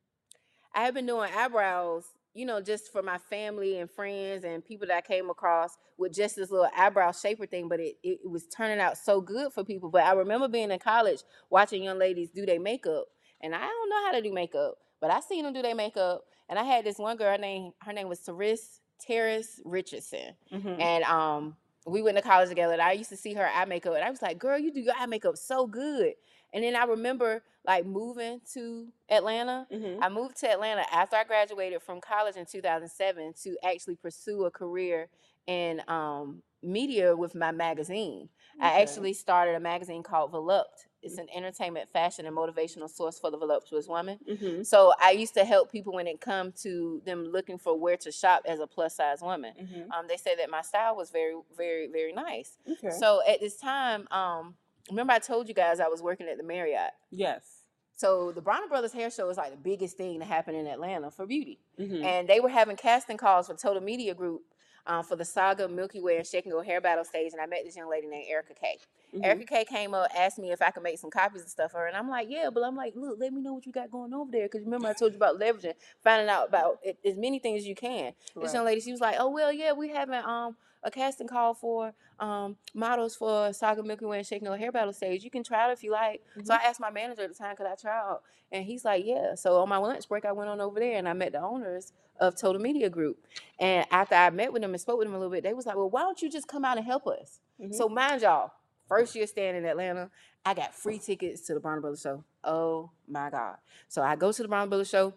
I 0.74 0.84
have 0.84 0.94
been 0.94 1.06
doing 1.06 1.30
eyebrows, 1.34 2.14
you 2.34 2.46
know, 2.46 2.60
just 2.60 2.90
for 2.92 3.02
my 3.02 3.18
family 3.18 3.78
and 3.78 3.90
friends 3.90 4.44
and 4.44 4.64
people 4.64 4.86
that 4.86 4.96
I 4.96 5.00
came 5.02 5.28
across 5.28 5.76
with 5.98 6.12
just 6.14 6.36
this 6.36 6.50
little 6.50 6.70
eyebrow 6.74 7.12
shaper 7.12 7.46
thing, 7.46 7.68
but 7.68 7.80
it, 7.80 7.98
it, 8.02 8.20
was 8.24 8.46
turning 8.46 8.80
out 8.80 8.96
so 8.96 9.20
good 9.20 9.52
for 9.52 9.64
people. 9.64 9.90
But 9.90 10.04
I 10.04 10.12
remember 10.12 10.48
being 10.48 10.70
in 10.70 10.78
college 10.78 11.22
watching 11.50 11.82
young 11.82 11.98
ladies 11.98 12.30
do 12.30 12.46
their 12.46 12.60
makeup, 12.60 13.06
and 13.40 13.54
I 13.54 13.60
don't 13.66 13.90
know 13.90 14.06
how 14.06 14.12
to 14.12 14.22
do 14.22 14.32
makeup, 14.32 14.78
but 15.00 15.10
I 15.10 15.20
seen 15.20 15.44
them 15.44 15.52
do 15.52 15.62
their 15.62 15.74
makeup. 15.74 16.24
And 16.48 16.58
I 16.58 16.64
had 16.64 16.84
this 16.84 16.98
one 16.98 17.16
girl, 17.16 17.30
her 17.30 17.38
name, 17.38 17.72
her 17.80 17.92
name 17.92 18.08
was 18.08 18.20
Terrace, 18.20 18.81
Terrace 19.06 19.60
Richardson. 19.64 20.34
Mhm. 20.52 20.80
And 20.80 21.04
um, 21.04 21.56
we 21.86 22.02
went 22.02 22.16
to 22.16 22.22
college 22.22 22.48
together. 22.48 22.72
And 22.74 22.82
I 22.82 22.92
used 22.92 23.10
to 23.10 23.16
see 23.16 23.34
her 23.34 23.46
eye 23.48 23.64
makeup, 23.64 23.94
and 23.94 24.04
I 24.04 24.10
was 24.10 24.22
like, 24.22 24.38
"Girl, 24.38 24.58
you 24.58 24.72
do 24.72 24.80
your 24.80 24.94
eye 24.96 25.06
makeup 25.06 25.36
so 25.36 25.66
good." 25.66 26.14
And 26.52 26.62
then 26.62 26.76
I 26.76 26.84
remember 26.84 27.42
like 27.64 27.86
moving 27.86 28.40
to 28.54 28.92
Atlanta. 29.08 29.66
Mhm. 29.70 29.98
I 30.02 30.08
moved 30.08 30.36
to 30.38 30.50
Atlanta 30.50 30.84
after 30.92 31.16
I 31.16 31.24
graduated 31.24 31.82
from 31.82 32.00
college 32.00 32.36
in 32.36 32.46
2007 32.46 33.32
to 33.42 33.56
actually 33.64 33.96
pursue 33.96 34.44
a 34.44 34.50
career 34.50 35.08
in 35.46 35.82
um, 35.88 36.42
media 36.62 37.16
with 37.16 37.34
my 37.34 37.50
magazine. 37.52 38.28
I 38.60 38.80
actually 38.80 39.12
started 39.14 39.54
a 39.54 39.60
magazine 39.60 40.02
called 40.02 40.32
Volupte. 40.32 40.86
It's 41.02 41.18
an 41.18 41.28
entertainment, 41.34 41.90
fashion, 41.90 42.26
and 42.26 42.36
motivational 42.36 42.88
source 42.88 43.18
for 43.18 43.30
the 43.30 43.36
voluptuous 43.36 43.88
woman. 43.88 44.18
Mhm. 44.28 44.64
So 44.66 44.92
I 45.00 45.10
used 45.10 45.34
to 45.34 45.44
help 45.44 45.70
people 45.72 45.92
when 45.92 46.06
it 46.06 46.20
come 46.20 46.52
to 46.62 47.02
them 47.04 47.24
looking 47.24 47.58
for 47.58 47.76
where 47.78 47.96
to 47.98 48.12
shop 48.12 48.42
as 48.46 48.60
a 48.60 48.66
plus 48.66 48.94
size 48.94 49.20
woman. 49.20 49.52
Mhm. 49.60 49.90
Um, 49.92 50.06
they 50.06 50.16
said 50.16 50.38
that 50.38 50.48
my 50.48 50.62
style 50.62 50.94
was 50.96 51.10
very, 51.10 51.34
very, 51.56 51.88
very 51.88 52.12
nice. 52.12 52.56
Okay. 52.70 52.90
So 52.90 53.20
at 53.26 53.40
this 53.40 53.56
time, 53.58 54.06
um, 54.12 54.56
remember 54.90 55.12
I 55.12 55.18
told 55.18 55.48
you 55.48 55.54
guys 55.54 55.80
I 55.80 55.88
was 55.88 56.00
working 56.02 56.28
at 56.28 56.36
the 56.38 56.44
Marriott. 56.44 56.92
yes. 57.10 57.58
So 57.94 58.32
the 58.32 58.40
Bronner 58.40 58.66
Brothers 58.66 58.92
Hair 58.92 59.10
Show 59.10 59.28
is 59.28 59.36
like 59.36 59.50
the 59.52 59.56
biggest 59.56 59.96
thing 59.96 60.18
to 60.18 60.24
happen 60.24 60.56
in 60.56 60.66
Atlanta 60.66 61.10
for 61.10 61.24
beauty, 61.24 61.60
Mhm. 61.78 62.02
and 62.02 62.28
they 62.28 62.40
were 62.40 62.48
having 62.48 62.74
casting 62.76 63.16
calls 63.16 63.46
for 63.46 63.54
Total 63.54 63.82
Media 63.82 64.12
Group. 64.14 64.42
Um, 64.84 65.04
for 65.04 65.14
the 65.14 65.24
Saga 65.24 65.68
Milky 65.68 66.00
Way 66.00 66.16
and 66.16 66.26
Shake 66.26 66.44
and 66.44 66.52
Go 66.52 66.60
hair 66.60 66.80
battle 66.80 67.04
stage, 67.04 67.32
and 67.32 67.40
I 67.40 67.46
met 67.46 67.60
this 67.64 67.76
young 67.76 67.88
lady 67.88 68.08
named 68.08 68.26
Erica 68.28 68.52
K. 68.54 68.78
Mhm. 69.14 69.24
Erica 69.24 69.44
K 69.44 69.64
came 69.64 69.94
up, 69.94 70.10
asked 70.12 70.40
me 70.40 70.50
if 70.50 70.60
I 70.60 70.72
could 70.72 70.82
make 70.82 70.98
some 70.98 71.08
copies 71.10 71.42
and 71.42 71.50
stuff 71.50 71.70
for 71.70 71.78
her, 71.78 71.86
and 71.86 71.96
I'm 71.96 72.08
like, 72.10 72.28
yeah, 72.28 72.50
but 72.52 72.64
I'm 72.64 72.74
like, 72.74 72.94
look, 72.96 73.16
let 73.20 73.32
me 73.32 73.40
know 73.40 73.54
what 73.54 73.64
you 73.64 73.70
got 73.70 73.92
going 73.92 74.12
over 74.12 74.32
there, 74.32 74.46
because 74.46 74.64
remember 74.64 74.88
I 74.88 74.92
told 74.92 75.12
you 75.12 75.18
about 75.18 75.38
leveraging, 75.38 75.74
finding 76.02 76.28
out 76.28 76.48
about 76.48 76.80
it, 76.82 76.98
as 77.04 77.16
many 77.16 77.38
things 77.38 77.60
as 77.60 77.66
you 77.68 77.76
can. 77.76 78.12
This 78.34 78.54
young 78.54 78.64
lady, 78.64 78.80
she 78.80 78.90
was 78.90 79.00
like, 79.00 79.14
oh 79.20 79.28
well, 79.30 79.52
yeah, 79.52 79.70
we 79.72 79.88
having 79.88 80.16
um 80.16 80.56
a 80.84 80.90
casting 80.90 81.28
call 81.28 81.54
for 81.54 81.92
um 82.20 82.56
models 82.74 83.14
for 83.16 83.52
Saga 83.52 83.82
Milky 83.82 84.04
Way 84.04 84.18
and 84.18 84.26
Shake 84.26 84.44
Go 84.44 84.54
hair 84.54 84.72
battle 84.72 84.92
stage. 84.92 85.24
You 85.24 85.30
can 85.30 85.42
try 85.42 85.68
it 85.68 85.72
if 85.72 85.82
you 85.82 85.90
like. 85.92 86.22
So 86.44 86.54
I 86.54 86.58
asked 86.58 86.80
my 86.80 86.90
manager 86.90 87.22
at 87.22 87.28
the 87.30 87.34
time, 87.34 87.56
could 87.56 87.66
I 87.66 87.74
try 87.74 87.96
out? 87.96 88.22
And 88.50 88.64
he's 88.64 88.84
like, 88.84 89.04
yeah. 89.06 89.34
So 89.34 89.60
on 89.62 89.68
my 89.68 89.78
lunch 89.78 90.08
break, 90.08 90.24
I 90.24 90.32
went 90.32 90.50
on 90.50 90.60
over 90.60 90.78
there 90.78 90.96
and 90.98 91.08
I 91.08 91.12
met 91.14 91.32
the 91.32 91.40
owners 91.40 91.92
of 92.20 92.36
Total 92.36 92.60
Media 92.60 92.90
Group. 92.90 93.18
And 93.58 93.86
after 93.90 94.14
I 94.14 94.28
met 94.30 94.52
with 94.52 94.62
them 94.62 94.72
and 94.72 94.80
spoke 94.80 94.98
with 94.98 95.06
them 95.08 95.14
a 95.14 95.18
little 95.18 95.32
bit, 95.32 95.42
they 95.42 95.54
was 95.54 95.66
like, 95.66 95.76
well, 95.76 95.88
why 95.90 96.02
don't 96.02 96.20
you 96.20 96.30
just 96.30 96.48
come 96.48 96.64
out 96.64 96.76
and 96.76 96.86
help 96.86 97.06
us? 97.06 97.40
Mhm. 97.60 97.74
So 97.74 97.88
mind 97.88 98.22
y'all, 98.22 98.52
first 98.88 99.14
year 99.14 99.26
staying 99.26 99.56
in 99.56 99.64
Atlanta, 99.64 100.10
I 100.44 100.54
got 100.54 100.74
free 100.74 100.98
tickets 100.98 101.40
to 101.46 101.54
the 101.54 101.60
Bronner 101.60 101.80
Brothers 101.80 102.02
show. 102.02 102.24
Oh 102.44 102.90
my 103.08 103.30
God. 103.30 103.56
So 103.88 104.02
I 104.02 104.16
go 104.16 104.32
to 104.32 104.42
the 104.42 104.48
Bronner 104.48 104.68
Brothers 104.68 104.90
show. 104.90 105.14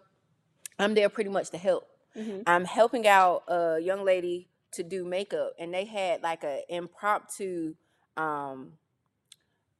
I'm 0.78 0.94
there 0.94 1.08
pretty 1.08 1.30
much 1.30 1.50
to 1.50 1.58
help. 1.58 1.88
Mhm. 2.16 2.42
I'm 2.46 2.64
helping 2.64 3.06
out 3.06 3.44
a 3.48 3.78
young 3.80 4.04
lady 4.04 4.48
to 4.72 4.82
do 4.82 5.04
makeup, 5.04 5.52
and 5.58 5.72
they 5.72 5.84
had 5.84 6.22
like 6.22 6.44
a 6.44 6.62
impromptu 6.68 7.74
um 8.16 8.72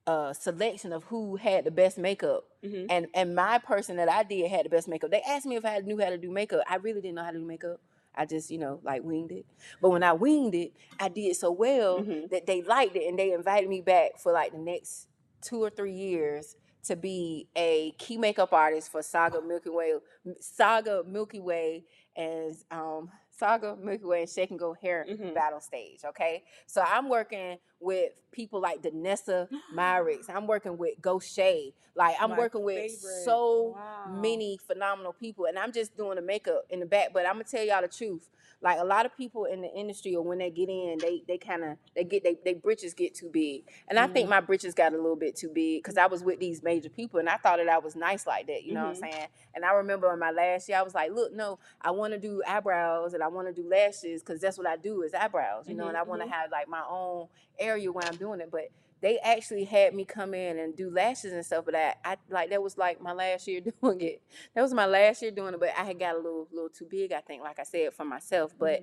uh 0.07 0.33
selection 0.33 0.93
of 0.93 1.03
who 1.05 1.37
had 1.37 1.65
the 1.65 1.71
best 1.71 1.99
makeup. 1.99 2.45
Mhm. 2.65 2.87
And 2.89 3.07
and 3.15 3.35
my 3.35 3.59
person 3.59 3.97
that 3.97 4.09
I 4.09 4.23
did 4.23 4.51
had 4.51 4.65
the 4.67 4.71
best 4.71 4.89
makeup. 4.89 5.11
They 5.11 5.23
asked 5.23 5.47
me 5.47 5.57
if 5.57 5.65
I 5.65 5.79
knew 5.81 5.99
how 5.99 6.11
to 6.11 6.19
do 6.19 6.31
makeup. 6.31 6.63
I 6.69 6.77
really 6.77 7.01
didn't 7.01 7.17
know 7.17 7.25
how 7.25 7.33
to 7.33 7.39
do 7.39 7.45
makeup. 7.45 7.81
I 8.15 8.25
just, 8.25 8.51
you 8.51 8.57
know, 8.59 8.81
like 8.83 9.03
winged 9.03 9.33
it. 9.33 9.45
But 9.83 9.91
when 9.91 10.03
I 10.03 10.13
winged 10.15 10.55
it, 10.55 10.73
I 10.99 11.09
did 11.09 11.37
so 11.37 11.51
well 11.51 12.03
Mhm. 12.03 12.31
that 12.31 12.47
they 12.47 12.63
liked 12.63 12.97
it 12.97 13.07
and 13.07 13.19
they 13.19 13.33
invited 13.33 13.69
me 13.69 13.81
back 13.83 14.19
for 14.19 14.33
like 14.33 14.53
the 14.53 14.59
next 14.59 15.09
two 15.43 15.63
or 15.63 15.69
three 15.71 15.93
years 15.93 16.57
to 16.85 16.97
be 16.97 17.49
a 17.57 17.91
key 17.99 18.17
makeup 18.17 18.53
artist 18.53 18.91
for 18.91 19.03
Saga 19.03 19.43
Milky 19.43 19.71
Way, 19.71 19.95
Saga 20.41 21.03
Milky 21.05 21.41
Way, 21.41 21.85
and 22.15 22.57
um, 22.71 23.11
Saga 23.39 23.77
Milky 23.77 24.05
Way 24.05 24.21
and 24.23 24.31
Shake 24.31 24.51
and 24.51 24.59
Go 24.59 24.73
Hair 24.75 25.07
Mhm. 25.09 25.35
Battle 25.35 25.61
Stage. 25.61 26.05
Okay, 26.05 26.45
so 26.67 26.81
I'm 26.81 27.09
working 27.09 27.59
with 27.81 28.13
people 28.33 28.61
like 28.61 28.83
Danessa 28.83 29.49
Myricks. 29.75 30.31
I'm 30.31 30.47
working 30.47 30.79
with 30.79 31.01
Gaucher. 31.03 31.73
Like 31.95 32.17
I'm 32.21 32.31
My 32.31 32.39
working 32.39 32.63
with 32.63 32.91
so 33.25 33.75
Wow. 33.75 34.05
many 34.07 34.59
phenomenal 34.59 35.13
people, 35.13 35.47
and 35.47 35.59
I'm 35.59 35.73
just 35.73 35.97
doing 35.97 36.17
the 36.17 36.23
makeup 36.23 36.65
in 36.71 36.81
the 36.81 36.87
back. 36.87 37.13
But 37.13 37.27
I'm 37.27 37.35
gonna 37.35 37.45
tell 37.45 37.65
y'all 37.65 37.83
the 37.83 37.89
truth. 37.89 38.29
Like 38.67 38.81
a 38.81 38.85
lot 38.85 39.07
of 39.07 39.17
people 39.17 39.45
in 39.45 39.61
the 39.61 39.73
industry, 39.73 40.17
or 40.17 40.25
when 40.25 40.39
they 40.39 40.51
get 40.51 40.69
in, 40.69 40.99
they 41.01 41.23
they 41.29 41.39
kind 41.39 41.63
of 41.63 41.79
they 41.95 42.03
get 42.03 42.25
they 42.25 42.37
they 42.45 42.55
britches 42.55 42.95
get 42.95 43.15
too 43.15 43.31
big, 43.33 43.63
and 43.87 43.97
I 43.97 44.09
think 44.09 44.25
mm-hmm. 44.25 44.31
my 44.31 44.41
britches 44.41 44.75
got 44.75 44.93
a 44.93 44.97
little 44.97 45.15
bit 45.15 45.37
too 45.37 45.51
big 45.55 45.85
because 45.85 45.97
I 45.97 46.07
was 46.07 46.25
with 46.25 46.41
these 46.41 46.65
major 46.65 46.89
people, 46.89 47.21
and 47.21 47.29
I 47.29 47.37
thought 47.37 47.59
that 47.59 47.69
I 47.69 47.79
was 47.79 47.95
nice 47.95 48.27
like 48.27 48.49
that. 48.49 48.65
You 48.65 48.75
know 48.75 48.87
what 48.87 48.97
I'm 48.97 49.03
mm-hmm. 49.03 49.13
saying? 49.13 49.27
And 49.55 49.65
I 49.65 49.75
remember 49.75 50.13
in 50.13 50.19
my 50.19 50.33
last 50.33 50.69
year, 50.69 50.79
I 50.79 50.83
was 50.83 50.97
like, 50.97 51.13
look, 51.13 51.33
no, 51.33 51.61
I 51.81 51.93
want 51.93 52.13
to 52.15 52.19
do 52.19 52.43
eyebrows 52.45 53.15
and 53.15 53.23
I 53.23 53.29
want 53.29 53.47
to 53.47 53.55
do 53.55 53.69
lashes 53.71 54.21
because 54.21 54.41
that's 54.41 54.59
what 54.59 54.67
I 54.67 54.77
do 54.77 55.03
is 55.03 55.15
eyebrows, 55.15 55.69
you 55.69 55.77
know, 55.77 55.87
and 55.87 55.97
mm-hmm. 55.97 56.05
I 56.05 56.11
want 56.11 56.23
to 56.23 56.29
have 56.29 56.51
like 56.51 56.69
my 56.69 56.83
own 56.91 57.29
area 57.61 57.93
where 57.93 58.05
I'm 58.05 58.17
doing 58.17 58.41
it, 58.41 58.51
but. 58.51 58.69
They 59.01 59.19
actually 59.19 59.65
had 59.65 59.95
me 59.95 60.05
come 60.05 60.33
in 60.35 60.59
and 60.59 60.75
do 60.77 60.91
lashes 60.91 61.33
and 61.33 61.45
stuff, 61.45 61.65
but 61.65 61.75
I, 61.75 61.95
I 62.05 62.17
like 62.31 62.51
that 62.51 62.63
was 62.63 62.79
like 62.79 63.01
my 63.01 63.13
last 63.13 63.47
year 63.47 63.61
doing 63.83 64.01
it. 64.01 64.23
That 64.55 64.63
was 64.63 64.73
my 64.73 64.87
last 64.87 65.23
year 65.23 65.31
doing 65.31 65.55
it, 65.55 65.61
but 65.61 65.71
I 65.77 65.85
had 65.85 65.99
got 65.99 66.15
a 66.15 66.19
little, 66.19 66.49
little 66.53 66.71
too 66.71 66.87
big, 66.91 67.13
I 67.13 67.21
think, 67.21 67.43
like 67.43 67.59
I 67.59 67.65
said 67.65 67.93
for 67.95 68.05
myself. 68.05 68.55
But 68.59 68.83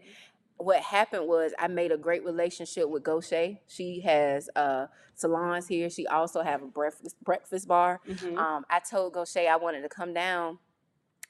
what 0.58 0.82
happened 0.82 1.28
was 1.28 1.52
I 1.58 1.68
made 1.68 1.92
a 1.92 1.98
great 1.98 2.24
relationship 2.24 2.88
with 2.88 3.04
Gaucher. 3.04 3.58
She 3.68 4.02
has 4.02 4.50
uh, 4.56 4.86
salons 5.16 5.68
here. 5.68 5.90
She 5.90 6.06
also 6.08 6.42
have 6.44 6.62
a 6.62 6.68
breakfast 6.68 7.16
breakfast 7.24 7.68
bar. 7.68 8.00
Mhm. 8.08 8.38
Um, 8.38 8.66
I 8.70 8.80
told 8.80 9.14
Gaucher 9.14 9.48
I 9.50 9.56
wanted 9.56 9.82
to 9.82 9.90
come 9.90 10.14
down 10.14 10.60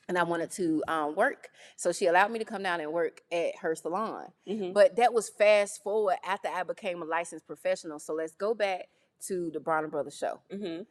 and 0.07 0.17
I 0.17 0.23
wanted 0.23 0.51
to 0.51 0.83
um, 0.87 1.15
work. 1.15 1.49
So 1.75 1.91
she 1.91 2.05
allowed 2.07 2.31
me 2.31 2.39
to 2.39 2.45
come 2.45 2.63
down 2.63 2.81
and 2.81 2.91
work 2.91 3.21
at 3.31 3.57
her 3.61 3.75
salon. 3.75 4.31
Mhm. 4.47 4.73
But 4.73 4.95
that 4.97 5.13
was 5.13 5.29
fast 5.29 5.83
forward 5.83 6.17
after 6.23 6.49
I 6.49 6.63
became 6.63 7.01
a 7.01 7.05
licensed 7.05 7.47
professional. 7.47 7.99
So 7.99 8.13
let's 8.13 8.33
go 8.33 8.53
back 8.53 8.89
to 9.27 9.49
the 9.51 9.59
Bronner 9.59 9.87
Brothers 9.87 10.17
show. 10.17 10.39
Mhm. 10.51 10.85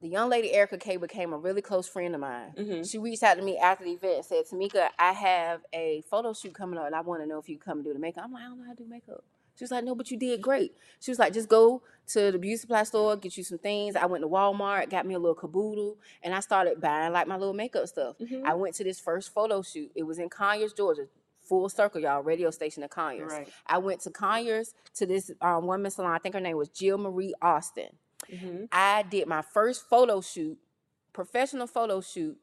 The 0.00 0.08
young 0.08 0.28
lady 0.28 0.52
Erica 0.52 0.76
K 0.76 0.96
became 0.98 1.32
a 1.32 1.38
really 1.38 1.62
close 1.62 1.88
friend 1.88 2.14
of 2.14 2.20
mine. 2.20 2.52
Mhm. 2.56 2.90
She 2.90 2.98
reached 2.98 3.22
out 3.22 3.34
to 3.34 3.42
me 3.42 3.56
after 3.56 3.84
the 3.84 3.92
event 3.92 4.16
and 4.16 4.24
said, 4.24 4.44
Tameka, 4.44 4.90
I 4.98 5.12
have 5.12 5.64
a 5.72 6.02
photo 6.10 6.32
shoot 6.34 6.54
coming 6.54 6.78
up 6.78 6.86
and 6.86 6.94
I 6.94 7.00
want 7.00 7.22
to 7.22 7.26
know 7.26 7.38
if 7.38 7.48
you 7.48 7.58
come 7.58 7.78
and 7.78 7.84
do 7.84 7.92
the 7.92 7.98
makeup. 7.98 8.24
I'm 8.24 8.32
like, 8.32 8.42
I 8.42 8.46
don't 8.46 8.58
know 8.58 8.64
how 8.66 8.74
to 8.74 8.82
do 8.82 8.88
makeup. 8.88 9.24
She 9.56 9.62
was 9.64 9.70
like, 9.70 9.84
no, 9.84 9.94
but 9.94 10.10
you 10.10 10.16
did 10.16 10.42
great. 10.42 10.72
She 11.00 11.10
was 11.10 11.18
like, 11.18 11.32
just 11.32 11.48
go 11.48 11.82
to 12.08 12.32
the 12.32 12.38
beauty 12.38 12.56
supply 12.56 12.82
store, 12.82 13.16
get 13.16 13.36
you 13.36 13.44
some 13.44 13.58
things. 13.58 13.94
I 13.96 14.06
went 14.06 14.22
to 14.22 14.28
Walmart, 14.28 14.90
got 14.90 15.06
me 15.06 15.14
a 15.14 15.18
little 15.18 15.34
caboodle, 15.34 15.96
and 16.22 16.34
I 16.34 16.40
started 16.40 16.80
buying 16.80 17.12
like 17.12 17.26
my 17.28 17.36
little 17.36 17.54
makeup 17.54 17.86
stuff. 17.88 18.16
Mhm. 18.18 18.44
I 18.44 18.54
went 18.54 18.74
to 18.76 18.84
this 18.84 18.98
first 19.00 19.32
photo 19.32 19.62
shoot. 19.62 19.90
It 19.94 20.02
was 20.02 20.18
in 20.18 20.28
Conyers, 20.28 20.72
Georgia. 20.72 21.06
Full 21.48 21.68
circle, 21.68 22.00
y'all, 22.00 22.22
radio 22.22 22.50
station 22.50 22.82
in 22.82 22.88
Conyers. 22.88 23.30
Right. 23.32 23.48
I 23.66 23.76
went 23.78 24.00
to 24.02 24.10
Conyers 24.10 24.74
to 24.94 25.04
this 25.06 25.30
um, 25.42 25.66
women's 25.66 25.94
salon. 25.96 26.12
I 26.12 26.18
think 26.18 26.34
her 26.34 26.40
name 26.40 26.56
was 26.56 26.68
Jill 26.70 26.96
Marie 26.98 27.34
Austin. 27.42 27.90
Mhm. 28.30 28.68
I 28.72 29.02
did 29.02 29.28
my 29.28 29.42
first 29.42 29.86
photo 29.88 30.20
shoot, 30.22 30.58
professional 31.12 31.66
photo 31.66 32.00
shoot, 32.00 32.38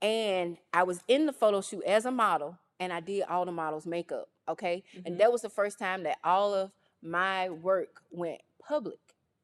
and 0.00 0.58
I 0.72 0.82
was 0.82 1.02
in 1.08 1.26
the 1.26 1.32
photo 1.32 1.60
shoot 1.60 1.82
as 1.84 2.04
a 2.04 2.10
model, 2.10 2.58
and 2.82 2.92
I 2.92 3.00
did 3.00 3.22
all 3.24 3.44
the 3.44 3.52
models' 3.52 3.86
makeup. 3.86 4.28
Okay, 4.48 4.82
Mhm. 4.96 5.06
and 5.06 5.18
that 5.20 5.30
was 5.32 5.42
the 5.42 5.48
first 5.48 5.78
time 5.78 6.02
that 6.02 6.18
all 6.24 6.52
of 6.52 6.72
my 7.00 7.48
work 7.50 8.02
went 8.10 8.40
public. 8.58 8.98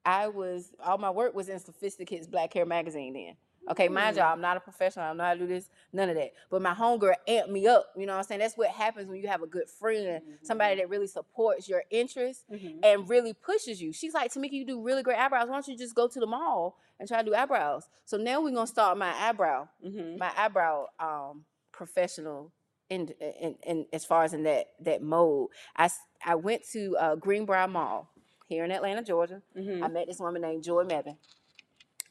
I 0.05 0.29
was 0.29 0.73
all 0.85 0.99
my 0.99 1.11
work 1.11 1.35
was 1.35 1.49
in 1.49 1.59
Sophisticates 1.61 2.27
Black 2.27 2.53
Hair 2.53 2.67
magazine 2.67 3.13
then. 3.15 3.37
Okay, 3.71 3.89
mind 3.89 4.17
Mm. 4.17 4.21
y'all, 4.21 4.33
I'm 4.33 4.41
not 4.41 4.57
a 4.57 4.61
professional. 4.61 5.05
I'm 5.05 5.19
not 5.19 5.35
know 5.35 5.41
do 5.41 5.47
this, 5.47 5.69
none 5.93 6.09
of 6.09 6.15
that. 6.17 6.33
But 6.49 6.63
my 6.63 6.73
homegirl 6.73 7.15
amped 7.29 7.51
me 7.51 7.67
up. 7.67 7.93
You 7.97 8.07
know 8.07 8.15
what 8.15 8.21
I'm 8.21 8.25
saying? 8.25 8.41
That's 8.41 8.57
what 8.57 8.71
happens 8.71 9.09
when 9.09 9.21
you 9.21 9.29
have 9.29 9.43
a 9.43 9.47
good 9.47 9.69
friend, 9.69 10.23
somebody 10.43 10.77
that 10.77 10.89
really 10.89 11.07
supports 11.07 11.69
your 11.69 11.85
interests 11.91 12.45
Mhm. 12.51 12.79
and 12.83 13.09
really 13.11 13.35
pushes 13.35 13.83
you. 13.83 13.93
She's 13.93 14.15
like, 14.15 14.33
Tameka, 14.33 14.53
you 14.53 14.65
do 14.65 14.81
really 14.81 15.03
great 15.03 15.19
eyebrows. 15.19 15.49
Why 15.49 15.57
don't 15.57 15.69
you 15.69 15.77
just 15.77 15.95
go 15.95 16.09
to 16.09 16.19
the 16.19 16.27
mall 16.27 16.79
and 16.99 17.07
try 17.07 17.19
to 17.23 17.25
do 17.29 17.35
eyebrows? 17.35 17.91
So 18.07 18.17
now 18.17 18.41
we're 18.41 18.53
gonna 18.55 18.67
start 18.67 18.97
my 18.97 19.13
eyebrow, 19.15 19.69
Mhm. 19.85 20.17
my 20.19 20.33
eyebrow 20.37 20.87
um 20.99 21.45
professional 21.73 22.51
in, 22.91 23.09
in, 23.21 23.57
in 23.67 23.87
as 23.93 24.05
far 24.05 24.25
as 24.25 24.33
in 24.33 24.43
that 24.45 24.67
that 24.81 25.03
mode. 25.03 25.49
I 25.77 25.85
s- 25.87 26.01
I 26.25 26.35
went 26.35 26.63
to 26.73 26.97
uh, 26.97 27.15
Greenbrier 27.17 27.69
Mall 27.69 28.11
here 28.49 28.65
in 28.65 28.71
Atlanta, 28.73 29.03
Georgia. 29.03 29.43
I 29.85 29.89
met 29.89 30.07
this 30.07 30.19
woman 30.19 30.43
named 30.43 30.65
Joy 30.65 30.85
Mebin. 30.85 31.17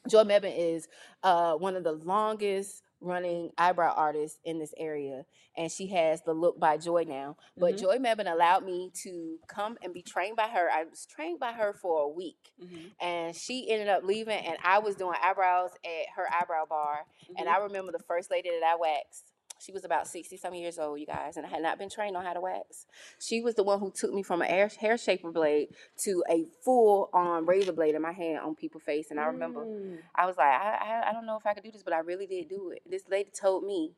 Joy 0.08 0.22
Mebin 0.24 0.54
is 0.56 0.88
uh, 1.22 1.54
one 1.54 1.76
of 1.76 1.84
the 1.84 1.92
longest 1.92 2.82
running 3.00 3.50
eyebrow 3.58 3.92
artists 3.94 4.38
in 4.44 4.58
this 4.58 4.72
area, 4.76 5.24
and 5.56 5.70
she 5.70 5.86
has 5.88 6.22
the 6.22 6.32
look 6.32 6.58
by 6.58 6.76
Joy 6.78 7.04
now. 7.06 7.36
But 7.56 7.74
Mhm. 7.74 7.80
Joy 7.80 7.96
Mebin 7.98 8.32
allowed 8.32 8.64
me 8.64 8.90
to 9.02 9.38
come 9.46 9.76
and 9.82 9.92
be 9.92 10.02
trained 10.02 10.36
by 10.36 10.48
her. 10.48 10.68
I 10.70 10.84
was 10.84 11.06
trained 11.06 11.38
by 11.38 11.52
her 11.52 11.72
for 11.74 12.02
a 12.02 12.08
week, 12.08 12.52
Mhm. 12.60 12.90
and 13.00 13.36
she 13.36 13.70
ended 13.70 13.88
up 13.88 14.02
leaving, 14.04 14.38
and 14.38 14.56
I 14.64 14.78
was 14.78 14.96
doing 14.96 15.16
eyebrows 15.22 15.72
at 15.84 16.08
her 16.16 16.26
eyebrow 16.32 16.64
bar. 16.66 17.04
And 17.36 17.46
Mhm. 17.46 17.52
I 17.54 17.58
remember 17.58 17.92
the 17.92 18.02
first 18.04 18.30
lady 18.30 18.48
that 18.50 18.62
I 18.64 18.74
waxed. 18.76 19.32
She 19.60 19.72
was 19.72 19.84
about 19.84 20.06
60 20.06 20.36
some 20.36 20.54
years 20.54 20.78
old, 20.78 21.00
you 21.00 21.06
guys, 21.06 21.36
and 21.36 21.44
I 21.44 21.48
had 21.48 21.62
not 21.62 21.78
been 21.78 21.88
trained 21.90 22.16
on 22.16 22.24
how 22.24 22.32
to 22.32 22.40
wax. 22.40 22.86
She 23.18 23.40
was 23.40 23.54
the 23.56 23.62
one 23.64 23.80
who 23.80 23.90
took 23.90 24.12
me 24.12 24.22
from 24.22 24.40
a 24.42 24.46
hair, 24.46 24.68
hair 24.80 24.96
shaper 24.96 25.30
blade 25.32 25.68
to 26.04 26.22
a 26.30 26.46
full 26.64 27.10
on 27.12 27.44
razor 27.46 27.72
blade 27.72 27.94
in 27.94 28.02
my 28.02 28.12
hand 28.12 28.38
on 28.38 28.54
people's 28.54 28.84
face. 28.84 29.10
And 29.10 29.18
I 29.18 29.26
remember 29.26 29.64
Mm. 29.64 29.98
I 30.14 30.26
was 30.26 30.36
like, 30.36 30.46
I, 30.48 30.76
I, 31.04 31.10
I 31.10 31.12
don't 31.12 31.26
know 31.26 31.36
if 31.36 31.44
I 31.46 31.54
could 31.54 31.64
do 31.64 31.72
this, 31.72 31.82
but 31.82 31.92
I 31.92 31.98
really 31.98 32.26
did 32.26 32.48
do 32.48 32.70
it. 32.70 32.82
This 32.88 33.02
lady 33.10 33.30
told 33.30 33.64
me 33.64 33.94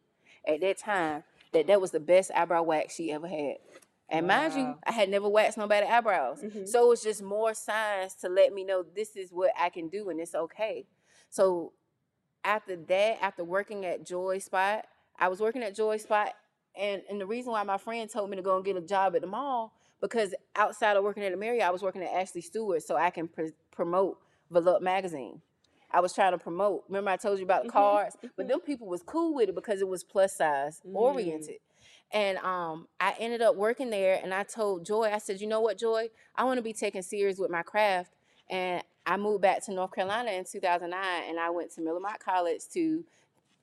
at 0.49 0.61
that 0.63 0.79
time 0.79 1.25
that 1.53 1.67
that 1.67 1.81
was 1.81 1.91
the 1.91 2.01
best 2.01 2.31
eyebrow 2.35 2.63
wax 2.63 2.95
she 2.95 3.13
ever 3.13 3.29
had. 3.29 3.57
And 4.09 4.27
mind 4.27 4.55
you, 4.55 4.75
I 4.87 4.93
had 4.93 5.09
never 5.09 5.29
waxed 5.29 5.57
nobody 5.59 5.87
eyebrows. 5.87 6.41
Mhm. 6.43 6.67
So 6.67 6.87
it 6.87 6.89
was 6.89 7.03
just 7.03 7.23
more 7.23 7.55
signs 7.55 8.15
to 8.17 8.29
let 8.29 8.53
me 8.53 8.65
know 8.65 8.83
this 8.83 9.15
is 9.15 9.31
what 9.31 9.53
I 9.59 9.69
can 9.69 9.89
do 9.89 10.09
and 10.11 10.19
it's 10.21 10.35
okay. 10.35 10.87
So 11.29 11.75
after 12.45 12.75
that, 12.77 13.19
after 13.23 13.45
working 13.45 13.85
at 13.85 14.05
Joy 14.05 14.39
Spot, 14.39 14.85
I 15.21 15.29
was 15.29 15.41
working 15.41 15.63
at 15.63 15.77
Joy 15.77 15.99
Spot, 15.99 16.33
and 16.77 17.03
and 17.11 17.21
the 17.21 17.27
reason 17.27 17.53
why 17.53 17.63
my 17.63 17.79
friend 17.79 18.11
told 18.11 18.31
me 18.31 18.37
to 18.37 18.43
go 18.43 18.57
and 18.57 18.65
get 18.65 18.77
a 18.77 18.81
job 18.81 19.15
at 19.15 19.21
the 19.21 19.27
mall 19.29 19.75
because 20.01 20.35
outside 20.57 20.97
of 20.97 21.05
working 21.05 21.23
at 21.25 21.31
the 21.31 21.37
Marriott, 21.37 21.63
I 21.65 21.71
was 21.71 21.83
working 21.83 22.03
at 22.03 22.11
Ashley 22.13 22.41
Stewart, 22.41 22.83
so 22.83 22.97
I 22.97 23.11
can 23.11 23.29
pr- 23.29 23.55
promote 23.71 24.19
Volupte 24.53 24.81
magazine. 24.83 25.43
I 25.91 26.01
was 26.01 26.13
trying 26.15 26.33
to 26.33 26.39
promote. 26.39 26.85
Remember, 26.89 27.11
I 27.11 27.17
told 27.17 27.39
you 27.39 27.45
about 27.45 27.65
the 27.65 27.69
Mhm, 27.69 27.73
cards, 27.73 28.17
but 28.37 28.47
mhm. 28.47 28.49
them 28.49 28.61
people 28.61 28.87
was 28.87 29.03
cool 29.03 29.35
with 29.35 29.49
it 29.51 29.55
because 29.55 29.81
it 29.81 29.89
was 29.89 30.05
plus 30.05 30.37
size 30.37 30.81
Mm. 30.87 30.95
oriented. 30.95 31.59
And 32.13 32.39
um, 32.39 32.89
I 32.99 33.15
ended 33.19 33.43
up 33.43 33.57
working 33.57 33.91
there, 33.91 34.21
and 34.23 34.33
I 34.33 34.45
told 34.45 34.85
Joy, 34.87 35.11
I 35.13 35.19
said, 35.19 35.41
you 35.41 35.47
know 35.47 35.61
what, 35.61 35.79
Joy, 35.79 36.11
I 36.35 36.45
want 36.45 36.59
to 36.59 36.63
be 36.63 36.73
taken 36.73 37.03
serious 37.03 37.39
with 37.39 37.51
my 37.51 37.63
craft. 37.63 38.13
And 38.49 38.83
I 39.07 39.17
moved 39.17 39.43
back 39.43 39.65
to 39.67 39.73
North 39.73 39.93
Carolina 39.93 40.31
in 40.33 40.45
2009, 40.45 41.23
and 41.29 41.39
I 41.39 41.51
went 41.51 41.73
to 41.73 41.81
Miller-Motte 41.83 42.21
College 42.21 42.63
to 42.73 43.05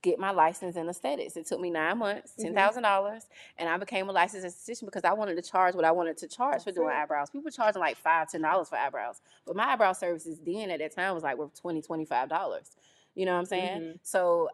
get 0.02 0.20
my 0.20 0.32
license 0.32 0.76
in 0.76 0.88
aesthetics. 0.88 1.36
It 1.38 1.46
took 1.48 1.60
me 1.60 1.70
nine 1.70 1.98
months, 1.98 2.34
ten 2.38 2.54
thousand 2.54 2.84
dollars, 2.84 3.26
and 3.58 3.68
I 3.68 3.78
became 3.78 4.08
a 4.10 4.12
licensed 4.12 4.46
esthetician 4.46 4.86
because 4.86 5.04
I 5.04 5.14
wanted 5.14 5.36
to 5.36 5.42
charge 5.42 5.76
what 5.76 5.86
I 5.86 5.92
wanted 5.92 6.18
to 6.18 6.28
charge 6.28 6.64
for 6.64 6.72
doing 6.72 6.90
it. 6.90 7.02
eyebrows. 7.02 7.30
People 7.30 7.46
were 7.46 7.52
charging 7.52 7.80
like 7.80 7.98
five, 7.98 8.30
ten 8.30 8.42
dollars 8.42 8.70
for 8.70 8.78
eyebrows, 8.78 9.22
but 9.46 9.56
my 9.56 9.66
eyebrow 9.74 9.94
services 9.94 10.40
then 10.46 10.70
at 10.72 10.80
that 10.80 10.94
time 10.96 11.14
was 11.16 11.24
like 11.24 11.38
worth 11.38 11.60
20 11.60 11.82
dollars. 12.28 12.76
You 13.16 13.26
know 13.26 13.34
what 13.34 13.40
I'm 13.40 13.46
saying? 13.46 13.82
Mhm. 13.82 14.00
So 14.04 14.50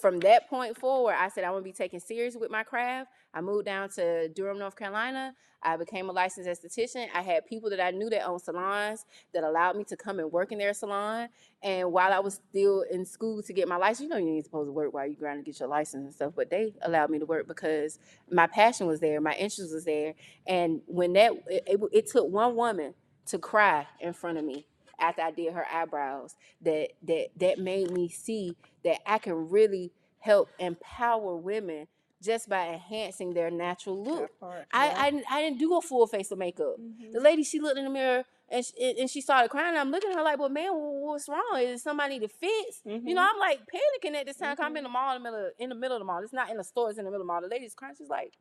from 0.00 0.20
that 0.20 0.48
point 0.48 0.76
forward, 0.76 1.14
I 1.18 1.28
said 1.28 1.44
I 1.44 1.50
want 1.50 1.64
to 1.64 1.68
be 1.68 1.72
taken 1.72 2.00
serious 2.00 2.36
with 2.36 2.50
my 2.50 2.62
craft. 2.62 3.10
I 3.34 3.40
moved 3.40 3.66
down 3.66 3.88
to 3.90 4.28
Durham, 4.28 4.58
North 4.58 4.76
Carolina. 4.76 5.34
I 5.62 5.76
became 5.76 6.08
a 6.08 6.12
licensed 6.12 6.48
esthetician. 6.48 7.06
I 7.14 7.22
had 7.22 7.46
people 7.46 7.70
that 7.70 7.80
I 7.80 7.92
knew 7.92 8.10
that 8.10 8.26
owned 8.26 8.42
salons 8.42 9.04
that 9.32 9.44
allowed 9.44 9.76
me 9.76 9.84
to 9.84 9.96
come 9.96 10.18
and 10.18 10.30
work 10.32 10.50
in 10.50 10.58
their 10.58 10.74
salon. 10.74 11.28
And 11.62 11.92
while 11.92 12.12
I 12.12 12.18
was 12.18 12.40
still 12.50 12.84
in 12.90 13.04
school 13.04 13.42
to 13.42 13.52
get 13.52 13.68
my 13.68 13.76
license, 13.76 14.00
you 14.00 14.08
know, 14.08 14.16
you 14.16 14.28
ain't 14.34 14.44
supposed 14.44 14.68
to 14.68 14.72
work 14.72 14.92
while 14.92 15.06
you're 15.06 15.16
trying 15.16 15.38
to 15.38 15.44
get 15.44 15.60
your 15.60 15.68
license 15.68 16.04
and 16.04 16.14
stuff, 16.14 16.32
but 16.34 16.50
they 16.50 16.74
allowed 16.82 17.10
me 17.10 17.20
to 17.20 17.26
work 17.26 17.46
because 17.46 17.98
my 18.30 18.46
passion 18.46 18.86
was 18.86 19.00
there, 19.00 19.20
my 19.20 19.34
interest 19.34 19.72
was 19.72 19.84
there. 19.84 20.14
And 20.46 20.80
when 20.86 21.12
that, 21.12 21.32
it, 21.46 21.62
it, 21.66 21.80
it 21.92 22.06
took 22.10 22.28
one 22.28 22.56
woman 22.56 22.94
to 23.26 23.38
cry 23.38 23.86
in 24.00 24.12
front 24.12 24.38
of 24.38 24.44
me 24.44 24.66
after 25.02 25.22
I 25.22 25.30
did 25.32 25.52
her 25.52 25.66
eyebrows 25.70 26.36
that 26.62 26.90
that 27.02 27.28
that 27.36 27.58
made 27.58 27.90
me 27.90 28.08
see 28.08 28.56
that 28.84 29.00
I 29.06 29.18
can 29.18 29.50
really 29.50 29.92
help 30.20 30.48
empower 30.58 31.36
women 31.36 31.88
just 32.22 32.48
by 32.48 32.68
enhancing 32.68 33.34
their 33.34 33.50
natural 33.50 34.00
look. 34.02 34.20
That 34.20 34.40
part, 34.40 34.66
I, 34.72 34.86
yeah. 34.86 34.94
I 35.02 35.10
didn't- 35.10 35.32
I 35.32 35.42
didn't 35.42 35.58
do 35.58 35.76
a 35.76 35.80
full 35.82 36.06
face 36.06 36.30
of 36.30 36.38
makeup. 36.38 36.76
The 36.76 36.82
mm-hmm. 37.08 37.18
lady 37.22 37.42
she 37.42 37.58
looked 37.58 37.78
in 37.78 37.84
the 37.84 37.90
mirror 37.90 38.24
and 38.48 38.64
she, 38.64 38.94
and 39.00 39.10
she 39.10 39.20
started 39.20 39.48
crying. 39.50 39.76
I'm 39.76 39.90
looking 39.90 40.10
at 40.10 40.16
her 40.16 40.22
like, 40.22 40.38
"Well, 40.38 40.48
man, 40.48 40.70
wh- 40.72 41.02
what's 41.02 41.28
wrong? 41.28 41.58
Is 41.58 41.82
somebody 41.82 42.20
to 42.20 42.28
fix?" 42.28 42.80
You 42.84 42.92
know, 42.92 42.98
mm-hmm. 42.98 43.18
I'm 43.18 43.38
like 43.40 43.60
panicking 43.66 44.14
at 44.14 44.26
this 44.26 44.36
time. 44.36 44.54
'cause 44.56 44.64
I'm 44.64 44.76
in 44.76 44.84
mm-hmm. 44.84 44.92
the 44.92 44.98
mall 44.98 45.16
in 45.16 45.22
the 45.22 45.30
middle 45.30 45.50
in 45.58 45.68
the 45.70 45.74
middle 45.74 45.96
of 45.96 46.00
the 46.00 46.04
mall. 46.04 46.22
It's 46.22 46.32
not 46.32 46.50
in 46.50 46.58
the 46.58 46.64
store. 46.64 46.90
It's 46.90 46.98
in 46.98 47.04
the 47.04 47.10
middle 47.10 47.22
of 47.22 47.26
the 47.26 47.32
mall. 47.32 47.40
The 47.40 47.48
lady's 47.48 47.74
crying. 47.74 47.94
She's 47.98 48.08
like, 48.08 48.34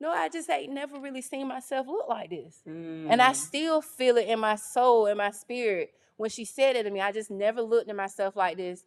"No, 0.00 0.10
I 0.10 0.28
just 0.28 0.48
ain't 0.50 0.72
never 0.72 0.98
really 1.00 1.22
seen 1.22 1.48
myself 1.48 1.86
look 1.86 2.08
like 2.08 2.30
this." 2.30 2.62
And 2.66 3.22
I 3.22 3.30
Mm. 3.32 3.36
still 3.36 3.80
feel 3.82 4.16
it 4.16 4.28
in 4.28 4.38
my 4.40 4.56
soul, 4.56 5.06
in 5.06 5.16
my 5.16 5.30
spirit. 5.30 5.94
When 6.16 6.30
she 6.30 6.44
said 6.44 6.76
it 6.76 6.84
to 6.84 6.90
me, 6.90 7.00
I 7.00 7.12
just 7.12 7.30
never 7.30 7.62
looked 7.62 7.88
at 7.90 7.96
myself 7.96 8.36
like 8.36 8.56
this. 8.56 8.84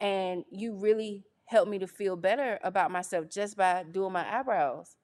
And 0.00 0.44
you 0.50 0.74
really 0.74 1.24
helped 1.46 1.70
me 1.70 1.78
to 1.80 1.86
feel 1.88 2.14
better 2.16 2.58
about 2.62 2.90
myself 2.90 3.28
just 3.28 3.56
by 3.56 3.82
doing 3.84 4.12
my 4.12 4.38
eyebrows. 4.38 4.96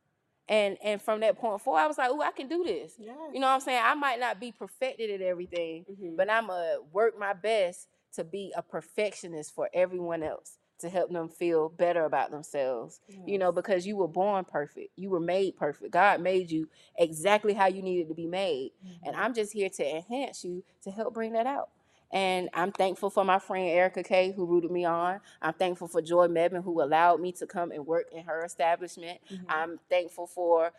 And 0.48 0.76
and 0.82 1.00
from 1.00 1.20
that 1.20 1.38
point 1.38 1.60
forward, 1.62 1.80
I 1.80 1.86
was 1.86 1.98
like, 1.98 2.10
oh, 2.10 2.20
I 2.20 2.30
can 2.30 2.48
do 2.48 2.62
this. 2.64 2.94
Yes. 2.98 3.16
You 3.32 3.40
know 3.40 3.46
what 3.48 3.54
I'm 3.54 3.60
saying? 3.60 3.80
I 3.82 3.94
might 3.94 4.20
not 4.20 4.38
be 4.38 4.52
perfected 4.52 5.10
at 5.10 5.20
everything, 5.22 5.84
Mhm. 5.90 6.16
but 6.16 6.30
I'm 6.30 6.48
going 6.48 6.76
to 6.76 6.82
work 6.92 7.18
my 7.18 7.32
best 7.32 7.88
to 8.12 8.24
be 8.24 8.52
a 8.54 8.62
perfectionist 8.62 9.54
for 9.54 9.68
everyone 9.72 10.22
else 10.22 10.58
to 10.80 10.88
help 10.90 11.12
them 11.12 11.28
feel 11.28 11.68
better 11.70 12.04
about 12.04 12.30
themselves 12.30 13.00
you 13.26 13.38
know, 13.38 13.52
because 13.52 13.86
you 13.86 13.96
were 13.96 14.08
born 14.08 14.44
perfect. 14.44 14.90
You 14.96 15.10
were 15.10 15.20
made 15.20 15.56
perfect. 15.56 15.92
God 15.92 16.20
made 16.22 16.50
you 16.50 16.68
exactly 16.98 17.54
how 17.54 17.66
you 17.68 17.82
needed 17.82 18.08
to 18.08 18.14
be 18.14 18.26
made. 18.26 18.72
And 19.04 19.16
I'm 19.16 19.34
just 19.34 19.52
here 19.52 19.70
to 19.70 19.96
enhance 19.96 20.44
you 20.44 20.64
to 20.84 20.90
help 20.90 21.14
bring 21.14 21.32
that 21.34 21.46
out. 21.46 21.70
And 22.12 22.50
I'm 22.54 22.72
thankful 22.72 23.10
for 23.10 23.24
my 23.24 23.38
friend 23.38 23.68
Erica 23.68 24.02
Kay 24.02 24.32
who 24.32 24.46
rooted 24.46 24.70
me 24.70 24.84
on. 24.84 25.20
I'm 25.42 25.54
thankful 25.54 25.88
for 25.88 26.02
Joy 26.02 26.28
Mebin 26.28 26.64
who 26.64 26.82
allowed 26.82 27.20
me 27.20 27.32
to 27.32 27.46
come 27.46 27.72
and 27.72 27.86
work 27.86 28.06
in 28.12 28.24
her 28.24 28.44
establishment. 28.44 29.20
Mhm. 29.30 29.46
I'm 29.48 29.80
thankful 29.90 30.26
for 30.26 30.72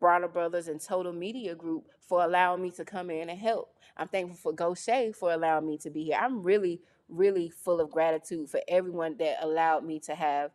Bronner 0.00 0.28
Brothers 0.28 0.68
and 0.68 0.80
Total 0.80 1.12
Media 1.12 1.54
Group 1.54 1.86
for 2.00 2.24
allowing 2.24 2.62
me 2.62 2.70
to 2.72 2.84
come 2.84 3.10
in 3.10 3.30
and 3.30 3.38
help. 3.40 3.74
I'm 3.96 4.08
thankful 4.08 4.36
for 4.36 4.52
Gaucher 4.52 5.12
for 5.12 5.32
allowing 5.32 5.66
me 5.66 5.78
to 5.78 5.90
be 5.90 6.04
here. 6.04 6.18
I'm 6.20 6.42
really, 6.42 6.80
really 7.10 7.50
full 7.50 7.80
of 7.80 7.90
gratitude 7.90 8.48
for 8.48 8.60
everyone 8.68 9.16
that 9.18 9.38
allowed 9.42 9.84
me 9.84 10.00
to 10.00 10.14
have 10.14 10.52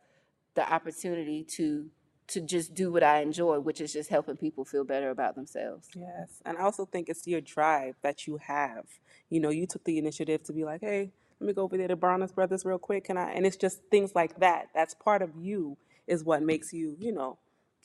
the 0.55 0.73
opportunity 0.73 1.43
to 1.43 1.89
to 2.27 2.41
just 2.41 2.73
do 2.73 2.91
what 2.91 3.03
I 3.03 3.19
enjoy, 3.19 3.59
which 3.59 3.79
is 3.79 3.93
just 3.93 4.09
helping 4.09 4.35
people 4.35 4.65
feel 4.65 4.83
better 4.83 5.11
about 5.11 5.35
themselves. 5.35 5.87
Yes. 5.95 6.41
And 6.43 6.57
I 6.57 6.61
also 6.61 6.85
think 6.85 7.07
it's 7.07 7.27
your 7.27 7.39
drive 7.41 7.97
that 8.01 8.25
you 8.25 8.37
have. 8.37 8.85
You 9.29 9.39
know, 9.39 9.49
you 9.49 9.67
took 9.67 9.83
the 9.83 9.99
initiative 9.99 10.41
to 10.45 10.53
be 10.53 10.63
like, 10.63 10.81
hey, 10.81 11.11
let 11.39 11.47
me 11.47 11.53
go 11.53 11.63
over 11.63 11.77
there 11.77 11.87
to 11.87 11.95
Bronner's 11.95 12.31
Brothers 12.31 12.65
real 12.65 12.79
quick. 12.79 13.03
Can 13.03 13.17
I? 13.17 13.31
And 13.33 13.45
it's 13.45 13.57
just 13.57 13.81
things 13.91 14.15
like 14.15 14.39
that. 14.39 14.69
That's 14.73 14.95
part 14.95 15.21
of 15.21 15.35
you, 15.37 15.77
is 16.07 16.23
what 16.23 16.41
makes 16.41 16.73
you, 16.73 16.95
you 16.99 17.11
know, 17.11 17.37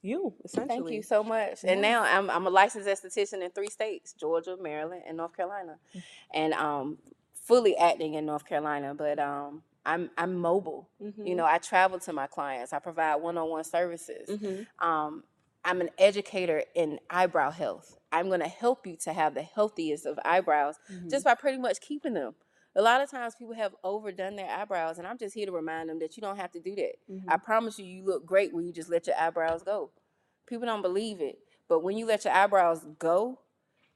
you, 0.02 0.32
essentially. 0.44 0.78
Thank 0.78 0.90
you 0.90 1.02
so 1.02 1.22
much. 1.22 1.58
And 1.64 1.82
now 1.82 2.02
I'm 2.02 2.30
I'm 2.30 2.46
a 2.46 2.50
licensed 2.50 2.88
esthetician 2.88 3.42
in 3.42 3.50
three 3.50 3.68
states: 3.68 4.14
Georgia, 4.14 4.56
Maryland, 4.58 5.02
and 5.06 5.16
North 5.16 5.36
Carolina, 5.36 5.76
and 6.32 6.54
um 6.54 6.98
fully 7.51 7.76
acting 7.76 8.14
in 8.14 8.24
North 8.26 8.46
Carolina. 8.46 8.94
But 8.94 9.18
um 9.18 9.62
I'm 9.84 10.11
I'm 10.16 10.34
mobile. 10.36 10.88
You 11.26 11.34
know, 11.34 11.44
I 11.46 11.59
travel 11.59 11.98
to 12.01 12.12
my 12.12 12.26
clients. 12.26 12.72
I 12.72 12.78
provide 12.78 13.16
one-on-one 13.16 13.64
services. 13.64 14.28
hmm 14.40 14.62
um, 14.86 15.24
I'm 15.62 15.82
an 15.82 15.90
educator 15.98 16.62
in 16.74 16.98
eyebrow 17.11 17.51
health. 17.51 17.98
I'm 18.12 18.28
going 18.28 18.40
to 18.40 18.48
help 18.48 18.86
you 18.86 18.96
to 19.05 19.12
have 19.12 19.34
the 19.34 19.42
healthiest 19.42 20.07
of 20.07 20.18
eyebrows 20.24 20.76
just 21.11 21.24
by 21.26 21.34
pretty 21.34 21.59
much 21.59 21.80
keeping 21.82 22.14
them. 22.14 22.34
A 22.76 22.80
lot 22.82 23.03
of 23.03 23.11
times 23.11 23.34
people 23.38 23.55
have 23.55 23.74
overdone 23.84 24.36
their 24.36 24.48
eyebrows, 24.51 24.96
and 24.98 25.07
I'm 25.07 25.18
just 25.18 25.34
here 25.34 25.44
to 25.46 25.53
remind 25.53 25.90
them 25.90 25.98
that 25.98 26.16
you 26.16 26.22
don't 26.22 26.36
have 26.38 26.51
to 26.53 26.61
do 26.61 26.74
that. 26.76 26.94
I 27.28 27.36
promise 27.36 27.78
you, 27.78 27.84
you 27.84 28.05
look 28.07 28.24
great 28.24 28.55
when 28.55 28.64
you 28.66 28.72
just 28.72 28.88
let 28.88 29.07
your 29.07 29.16
eyebrows 29.16 29.62
go. 29.62 29.90
People 30.46 30.64
don't 30.66 30.80
believe 30.82 31.20
it, 31.20 31.38
but 31.68 31.82
when 31.84 31.98
you 31.98 32.07
let 32.07 32.24
your 32.24 32.32
eyebrows 32.34 32.86
go, 32.98 33.38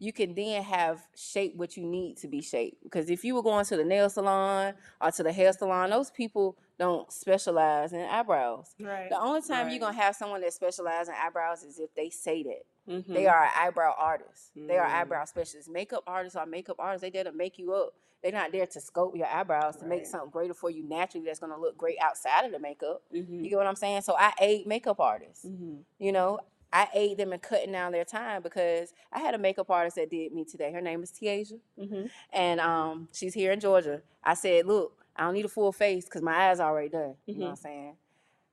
you 0.05 0.12
can 0.12 0.34
then 0.34 0.62
have 0.62 1.07
shape 1.16 1.57
what 1.57 1.76
you 1.76 1.84
need 1.84 2.16
to 2.18 2.28
be 2.28 2.40
shaped. 2.42 2.82
Because 2.82 3.09
if 3.09 3.24
you 3.24 3.34
were 3.34 3.42
going 3.42 3.64
to 3.64 3.76
the 3.76 3.84
nail 3.84 4.11
salon 4.11 4.74
or 5.00 5.11
to 5.11 5.22
the 5.22 5.32
hair 5.32 5.52
salon, 5.52 5.90
those 5.90 6.11
people 6.11 6.57
don't 6.78 7.11
specialize 7.12 7.92
in 7.92 8.00
eyebrows. 8.00 8.74
Right. 8.80 9.09
The 9.09 9.18
only 9.20 9.40
time 9.42 9.70
you're 9.70 9.78
gonna 9.80 9.96
have 9.96 10.14
someone 10.16 10.40
that 10.42 10.52
specializes 10.52 11.09
in 11.09 11.14
eyebrows 11.14 11.62
is 11.62 11.78
if 11.78 11.94
they 11.94 12.11
say 12.11 12.42
that. 12.42 12.64
Mhm. 12.88 13.14
They 13.14 13.26
are 13.26 13.44
an 13.44 13.50
eyebrow 13.57 13.94
artists. 13.96 14.50
They 14.55 14.76
are 14.76 14.86
eyebrow 14.86 15.24
specialists. 15.24 15.70
Makeup 15.70 16.02
artists 16.07 16.36
are 16.36 16.44
makeup 16.46 16.76
artists. 16.78 17.02
They 17.02 17.11
there 17.11 17.24
to 17.24 17.32
make 17.32 17.59
you 17.59 17.72
up. 17.72 17.94
They're 18.22 18.32
not 18.32 18.52
there 18.52 18.66
to 18.66 18.78
sculpt 18.78 19.16
your 19.16 19.26
eyebrows 19.26 19.76
to 19.76 19.84
make 19.86 20.07
something 20.07 20.30
greater 20.30 20.55
for 20.55 20.70
you 20.70 20.82
naturally 20.82 21.26
that's 21.26 21.38
gonna 21.40 21.59
look 21.59 21.76
great 21.76 21.98
outside 22.00 22.44
of 22.46 22.52
the 22.52 22.59
makeup. 22.59 23.02
Mhm. 23.12 23.42
You 23.44 23.50
get 23.50 23.57
what 23.57 23.66
I'm 23.66 23.76
saying? 23.76 24.00
So 24.02 24.16
I 24.18 24.32
aid 24.40 24.66
makeup 24.66 24.98
artists. 24.98 25.44
Mhm. 25.44 25.84
You 25.98 26.12
know, 26.12 26.40
I 26.74 26.88
aid 26.92 27.16
them 27.18 27.32
in 27.32 27.38
cutting 27.38 27.72
down 27.72 27.92
their 27.92 28.04
time 28.04 28.42
because 28.42 28.92
I 29.12 29.20
had 29.20 29.34
a 29.34 29.38
makeup 29.38 29.70
artist 29.70 29.96
that 29.96 30.10
did 30.10 30.32
me 30.32 30.44
today. 30.44 30.72
Her 30.72 30.80
name 30.80 31.02
is 31.02 31.10
Tiaja 31.12 31.60
Mhm. 31.78 32.10
and 32.32 32.60
um, 32.60 33.08
she's 33.12 33.32
here 33.32 33.52
in 33.52 33.60
Georgia. 33.60 34.02
I 34.22 34.34
said, 34.34 34.66
look, 34.66 35.04
I 35.16 35.22
don't 35.22 35.34
need 35.34 35.44
a 35.44 35.48
full 35.48 35.70
face 35.72 36.04
because 36.04 36.20
my 36.22 36.50
eyes 36.50 36.58
already 36.60 36.88
done. 36.88 37.14
You 37.26 37.36
know 37.36 37.44
what 37.46 37.50
I'm 37.50 37.56
saying? 37.56 37.96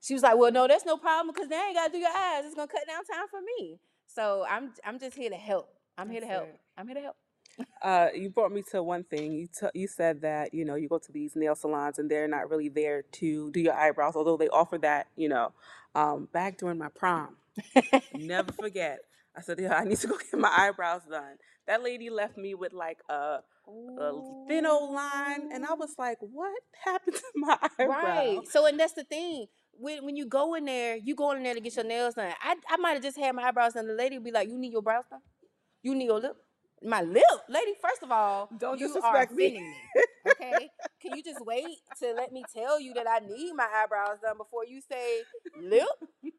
she 0.03 0.13
was 0.15 0.23
like, 0.23 0.35
"Well, 0.37 0.51
no, 0.51 0.67
that's 0.67 0.83
no 0.85 0.97
problem 0.97 1.33
because 1.33 1.47
now 1.49 1.61
I 1.61 1.67
ain't 1.67 1.75
gotta 1.75 1.91
do 1.91 1.99
your 1.99 2.09
eyes. 2.09 2.43
It's 2.45 2.55
gonna 2.55 2.67
cut 2.67 2.87
down 2.87 3.03
time 3.05 3.27
for 3.29 3.39
me." 3.41 3.79
So 4.07 4.45
I'm 4.49 4.73
I'm 4.85 4.97
just 4.99 5.15
here 5.15 5.29
to 5.29 5.35
help. 5.35 5.69
I'm 5.97 6.09
here 6.09 6.21
to 6.21 6.27
help. 6.27 6.45
it. 6.49 6.59
I'm 6.77 6.87
here 6.87 6.95
to 6.95 7.01
help. 7.01 7.15
Uh, 7.83 8.07
you 8.15 8.29
brought 8.29 8.51
me 8.51 8.63
to 8.71 8.81
one 8.81 9.03
thing. 9.03 9.31
You 9.33 9.47
t- 9.47 9.79
you 9.79 9.87
said 9.87 10.21
that 10.21 10.53
you 10.55 10.65
know 10.65 10.73
you 10.75 10.87
go 10.89 10.97
to 10.97 11.11
these 11.11 11.35
nail 11.35 11.55
salons 11.55 11.99
and 11.99 12.09
they're 12.09 12.27
not 12.27 12.49
really 12.49 12.69
there 12.69 13.03
to 13.03 13.51
do 13.51 13.59
your 13.59 13.73
eyebrows, 13.73 14.15
although 14.15 14.37
they 14.37 14.49
offer 14.49 14.77
that. 14.79 15.07
You 15.15 15.29
know, 15.29 15.51
um, 15.95 16.27
back 16.31 16.57
during 16.57 16.77
my 16.79 16.89
prom, 16.89 17.37
never 18.13 18.51
forget. 18.51 18.99
I 19.35 19.41
said, 19.41 19.59
yeah, 19.59 19.75
I 19.75 19.83
need 19.85 19.97
to 19.99 20.07
go 20.07 20.17
get 20.17 20.39
my 20.39 20.51
eyebrows 20.55 21.01
done. 21.09 21.37
That 21.67 21.83
lady 21.83 22.09
left 22.09 22.37
me 22.37 22.53
with 22.53 22.73
like 22.73 22.97
a, 23.09 23.39
a 23.97 24.11
thin 24.47 24.65
old 24.65 24.93
line, 24.93 25.41
and 25.53 25.65
I 25.65 25.73
was 25.73 25.95
like, 25.97 26.17
what 26.19 26.61
happened 26.83 27.15
to 27.15 27.23
my 27.35 27.57
eyebrows? 27.79 27.89
Right. 28.03 28.39
So 28.49 28.65
and 28.65 28.79
that's 28.79 28.93
the 28.93 29.03
thing. 29.03 29.47
When 29.73 30.05
when 30.05 30.15
you 30.15 30.25
go 30.27 30.55
in 30.55 30.65
there, 30.65 30.97
you 30.97 31.15
go 31.15 31.31
in 31.31 31.43
there 31.43 31.53
to 31.53 31.61
get 31.61 31.75
your 31.75 31.85
nails 31.85 32.15
done. 32.15 32.33
I 32.43 32.55
I 32.69 32.77
might 32.77 32.93
have 32.93 33.03
just 33.03 33.17
had 33.17 33.35
my 33.35 33.43
eyebrows 33.43 33.73
done. 33.73 33.87
The 33.87 33.93
lady 33.93 34.17
would 34.17 34.25
be 34.25 34.31
like, 34.31 34.49
"You 34.49 34.57
need 34.57 34.73
your 34.73 34.81
brows 34.81 35.05
done? 35.09 35.21
You 35.83 35.95
need 35.95 36.05
your 36.05 36.19
lip? 36.19 36.35
My 36.83 37.01
lip, 37.01 37.23
lady. 37.47 37.73
First 37.81 38.03
of 38.03 38.11
all, 38.11 38.49
Don't 38.57 38.79
you 38.79 38.87
disrespect 38.87 39.31
are 39.31 39.35
me. 39.35 39.59
me. 39.59 39.75
Okay? 40.29 40.69
Can 41.01 41.15
you 41.15 41.23
just 41.23 41.43
wait 41.45 41.77
to 41.99 42.13
let 42.13 42.31
me 42.31 42.43
tell 42.53 42.79
you 42.79 42.93
that 42.95 43.07
I 43.07 43.19
need 43.19 43.53
my 43.53 43.67
eyebrows 43.73 44.17
done 44.23 44.37
before 44.37 44.65
you 44.65 44.81
say 44.81 45.21
lip, 45.59 45.87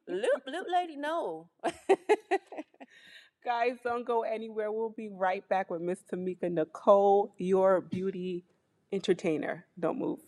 lip, 0.09 0.30
lip, 0.47 0.64
lady? 0.72 0.97
No. 0.97 1.49
Guys, 3.45 3.76
don't 3.84 4.07
go 4.07 4.22
anywhere. 4.22 4.70
We'll 4.70 4.90
be 4.90 5.09
right 5.09 5.49
back 5.49 5.70
with 5.70 5.80
Miss 5.80 5.99
Tameka 6.12 6.45
Nichole, 6.53 7.32
your 7.38 7.80
beauty 7.80 8.45
entertainer. 8.93 9.66
Don't 9.78 9.99
move. 9.99 10.20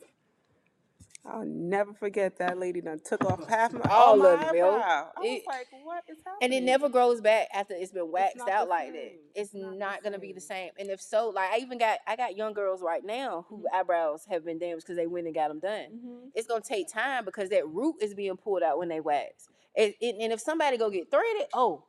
I'll 1.27 1.45
never 1.47 1.95
forget 1.95 2.37
that 2.39 2.59
lady 2.59 2.81
done 2.83 3.01
took 3.05 3.25
off 3.25 3.47
half 3.49 3.72
my 3.72 3.81
All 3.91 4.20
all 4.20 4.27
of 4.27 4.41
my 4.41 4.51
it, 4.51 4.57
yo. 4.57 4.68
eyebrow. 4.75 5.11
I 5.16 5.20
was 5.20 5.29
It- 5.31 5.43
like, 5.47 5.66
what 5.83 6.05
is 6.09 6.18
happening? 6.25 6.39
and 6.43 6.53
it 6.53 6.62
never 6.62 6.89
grows 6.91 7.20
back 7.22 7.49
after 7.55 7.75
it's 7.75 7.93
been 7.93 8.11
waxed 8.12 8.37
not 8.37 8.49
out 8.51 8.64
the 8.66 8.70
like 8.70 8.93
that. 8.93 8.99
same. 8.99 9.18
It's 9.35 9.55
It's 9.55 9.55
not 9.55 9.79
not, 9.79 10.03
gonna 10.03 10.18
be 10.18 10.33
the 10.33 10.41
same. 10.41 10.68
same. 10.68 10.70
And 10.79 10.91
if 10.91 11.01
so, 11.01 11.31
like 11.31 11.51
I 11.51 11.59
even 11.59 11.79
got 11.79 11.99
I 12.07 12.16
got 12.16 12.37
young 12.37 12.53
girls 12.53 12.83
right 12.83 13.03
now 13.05 13.47
who 13.49 13.64
eyebrows 13.72 14.27
have 14.31 14.45
been 14.45 14.59
damaged 14.59 14.83
because 14.87 14.97
they 14.97 15.07
went 15.07 15.27
and 15.27 15.35
got 15.35 15.49
them 15.49 15.61
done. 15.61 15.87
Mhm. 16.05 16.31
It's 16.35 16.47
gonna 16.47 16.61
take 16.61 16.89
time 16.93 17.25
because 17.25 17.49
that 17.49 17.66
root 17.66 17.97
is 18.03 18.14
being 18.14 18.37
pulled 18.37 18.62
out 18.62 18.79
when 18.79 18.89
they 18.89 19.01
wax. 19.01 19.49
And 19.77 19.95
if 20.01 20.41
somebody 20.41 20.77
go 20.77 20.91
get 20.91 21.11
threaded, 21.11 21.49
oh, 21.55 21.85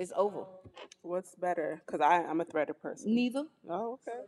it's 0.00 0.12
over. 0.16 0.44
What's 1.02 1.34
better? 1.34 1.80
Because 1.86 2.00
I'm 2.00 2.40
a 2.40 2.44
threaded 2.44 2.80
person. 2.82 3.14
Neither. 3.14 3.44
Oh, 3.68 3.98
okay. 4.08 4.18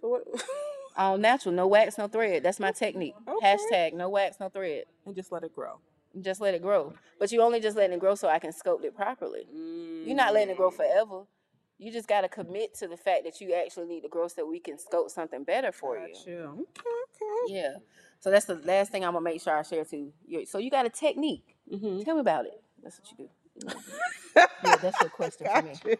So 0.00 0.08
what? 0.08 0.24
All 0.96 1.16
natural, 1.16 1.54
no 1.54 1.66
wax, 1.66 1.96
no 1.96 2.06
thread. 2.08 2.42
That's 2.42 2.60
my 2.60 2.70
technique. 2.72 3.14
Okay. 3.26 3.46
Hashtag 3.56 3.94
no 3.94 4.08
wax, 4.10 4.38
no 4.40 4.48
thread. 4.48 4.84
and 5.06 5.14
just 5.16 5.32
let 5.32 5.42
it 5.42 5.54
grow. 5.54 5.78
Just 6.20 6.40
let 6.42 6.54
it 6.54 6.60
grow. 6.60 6.92
But 7.18 7.32
you 7.32 7.40
only 7.40 7.60
just 7.60 7.76
letting 7.76 7.94
it 7.94 8.00
grow 8.00 8.14
so 8.14 8.28
I 8.28 8.38
can 8.38 8.50
sculpt 8.52 8.84
it 8.84 8.94
properly. 8.94 9.46
You're 9.50 10.14
not 10.16 10.34
letting 10.34 10.50
it 10.50 10.56
grow 10.58 10.70
forever. 10.70 11.22
You 11.78 11.90
just 11.90 12.06
gotta 12.08 12.28
commit 12.28 12.74
to 12.80 12.86
the 12.88 12.96
fact 12.98 13.24
that 13.24 13.40
you 13.40 13.54
actually 13.54 13.86
need 13.86 14.02
to 14.02 14.08
grow 14.08 14.28
so 14.28 14.46
we 14.46 14.60
can 14.60 14.76
sculpt 14.76 15.10
something 15.10 15.42
better 15.44 15.72
for 15.72 15.96
you. 15.96 16.14
Got 16.14 16.26
you. 16.26 16.66
Okay, 16.78 17.54
Yeah. 17.54 17.74
So 18.20 18.30
that's 18.30 18.44
the 18.44 18.56
last 18.56 18.92
thing 18.92 19.04
I'm 19.04 19.14
gonna 19.14 19.24
make 19.24 19.40
sure 19.40 19.56
I 19.56 19.62
share 19.62 19.84
too. 19.84 20.12
You- 20.26 20.44
So 20.46 20.58
you 20.58 20.70
got 20.70 20.84
a 20.86 20.90
technique. 20.90 21.56
okay. 21.72 21.78
hmm 21.78 22.02
Tell 22.02 22.14
me 22.16 22.20
about 22.20 22.44
it. 22.46 22.62
That's 22.82 23.00
what 23.00 23.10
you 23.10 23.16
do. 23.16 23.30
Yeah, 24.64 24.76
that's 24.76 25.00
your 25.00 25.10
question 25.20 25.46
for 25.46 25.62
me. 25.62 25.74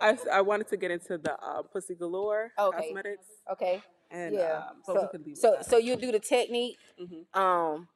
I, 0.00 0.10
s- 0.12 0.26
I 0.32 0.40
wanted 0.40 0.68
to 0.68 0.76
get 0.76 0.90
into 0.90 1.18
the 1.18 1.34
uh, 1.34 1.62
Pussy 1.62 1.94
Galore 1.94 2.52
Okay. 2.58 2.78
cosmetics. 2.86 3.26
Okay. 3.52 3.82
And, 4.10 4.34
yeah. 4.34 4.58
um, 4.58 4.76
but 4.86 4.94
we 4.94 5.00
so 5.02 5.08
could 5.08 5.26
leave 5.26 5.36
so, 5.36 5.50
that. 5.52 5.66
so 5.66 5.76
you 5.76 5.96
do 5.96 6.10
the 6.12 6.20
technique, 6.20 6.78
Mhm. 6.98 7.26
um, 7.38 7.88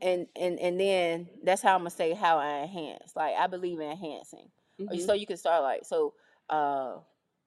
and 0.00 0.26
and 0.34 0.58
and 0.60 0.80
then 0.80 1.28
that's 1.42 1.60
how 1.60 1.74
I'm 1.74 1.80
gonna 1.80 1.90
say 1.90 2.14
how 2.14 2.38
I 2.38 2.62
enhance. 2.62 3.12
Like 3.14 3.34
I 3.38 3.46
believe 3.48 3.80
in 3.80 3.90
enhancing. 3.90 4.48
Mhm. 4.80 5.04
So 5.04 5.12
you 5.12 5.26
can 5.26 5.36
start 5.36 5.62
like 5.62 5.84
so. 5.84 6.14
Uh, 6.48 6.98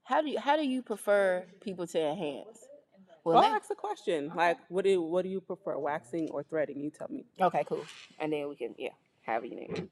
how 0.03 0.22
do 0.22 0.30
you 0.30 0.39
how 0.39 0.55
do 0.55 0.64
you 0.68 0.82
prefer 0.84 1.45
people 1.62 1.88
to 1.88 1.99
enhance? 1.99 2.60
Well, 3.24 3.38
let- 3.41 3.51
ask 3.53 3.70
the 3.70 3.76
question. 3.76 4.32
Like, 4.36 4.58
what 4.70 4.86
do 4.86 5.01
what 5.01 5.24
do 5.24 5.30
you 5.30 5.41
prefer, 5.41 5.78
waxing 5.80 6.30
or 6.32 6.43
threading? 6.43 6.80
You 6.80 6.91
tell 6.91 7.08
me. 7.10 7.26
Okay, 7.41 7.64
cool. 7.68 7.86
And 8.20 8.32
then 8.32 8.47
we 8.49 8.55
can, 8.55 8.76
yeah, 8.78 8.89
however 9.28 9.47
you 9.47 9.57
need. 9.57 9.89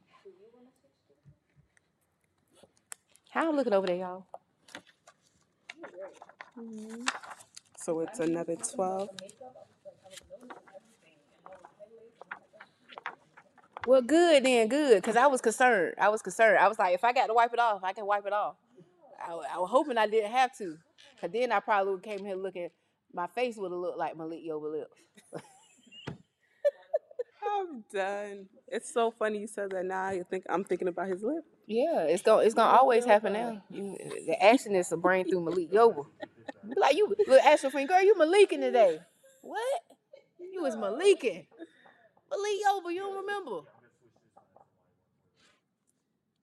How 3.31 3.49
I'm 3.49 3.57
looking 3.57 3.73
over 3.73 3.87
there, 3.87 3.97
y'all. 3.97 4.25
So 7.77 7.99
it's 8.01 8.19
another 8.19 8.57
twelve. 8.57 9.09
Well, 13.87 14.01
good 14.01 14.45
then, 14.45 14.69
good, 14.69 14.97
because 15.01 15.17
I 15.17 15.27
was 15.27 15.41
concerned. 15.41 15.95
I 15.99 16.09
was 16.09 16.21
concerned. 16.21 16.59
I 16.59 16.67
was 16.69 16.79
like, 16.79 16.95
if 16.95 17.03
I 17.03 17.13
got 17.13 17.27
to 17.27 17.35
wipe 17.35 17.53
it 17.53 17.59
off, 17.59 17.83
I 17.83 17.93
can 17.93 18.05
wipe 18.05 18.25
it 18.25 18.33
off. 18.33 18.55
I, 19.27 19.35
wa- 19.35 19.45
I 19.55 19.59
was 19.59 19.69
hoping 19.71 19.97
I 19.97 20.07
didn't 20.07 20.31
have 20.31 20.57
to, 20.59 20.77
because 21.15 21.31
then 21.33 21.51
I 21.51 21.59
probably 21.61 21.93
would 21.93 22.03
came 22.03 22.25
here 22.25 22.35
looking. 22.35 22.69
My 23.13 23.27
face 23.27 23.57
would 23.57 23.71
have 23.71 23.79
looked 23.79 23.99
like 23.99 24.17
Malik 24.17 24.41
Yoba 24.47 24.71
lips. 24.71 24.97
I'm 27.61 27.83
done. 27.93 28.47
It's 28.67 28.93
so 28.93 29.11
funny 29.11 29.39
you 29.39 29.47
said 29.47 29.71
that. 29.71 29.85
Now 29.85 30.11
you 30.11 30.25
think 30.29 30.45
I'm 30.49 30.63
thinking 30.63 30.87
about 30.87 31.07
his 31.07 31.23
lip. 31.23 31.43
Yeah, 31.67 32.01
it's 32.03 32.21
gonna 32.21 32.43
it's 32.43 32.53
gonna 32.55 32.73
oh 32.73 32.79
always 32.81 33.05
happen 33.05 33.33
now. 33.33 33.61
You, 33.69 33.97
the 34.27 34.41
action 34.43 34.75
is 34.75 34.91
a 34.91 34.97
brain 34.97 35.27
through 35.29 35.45
Malik 35.45 35.71
Yoba. 35.71 36.05
Like 36.77 36.95
you, 36.95 37.13
look, 37.27 37.41
ask 37.43 37.63
your 37.63 37.71
friend, 37.71 37.87
girl, 37.87 38.01
you 38.03 38.15
Maliking 38.15 38.59
today? 38.61 38.99
What? 39.41 39.81
You 40.39 40.61
was 40.63 40.75
Maliking. 40.75 41.45
Malik 42.29 42.59
Yoba, 42.67 42.93
you 42.93 42.99
don't 43.01 43.17
remember? 43.25 43.61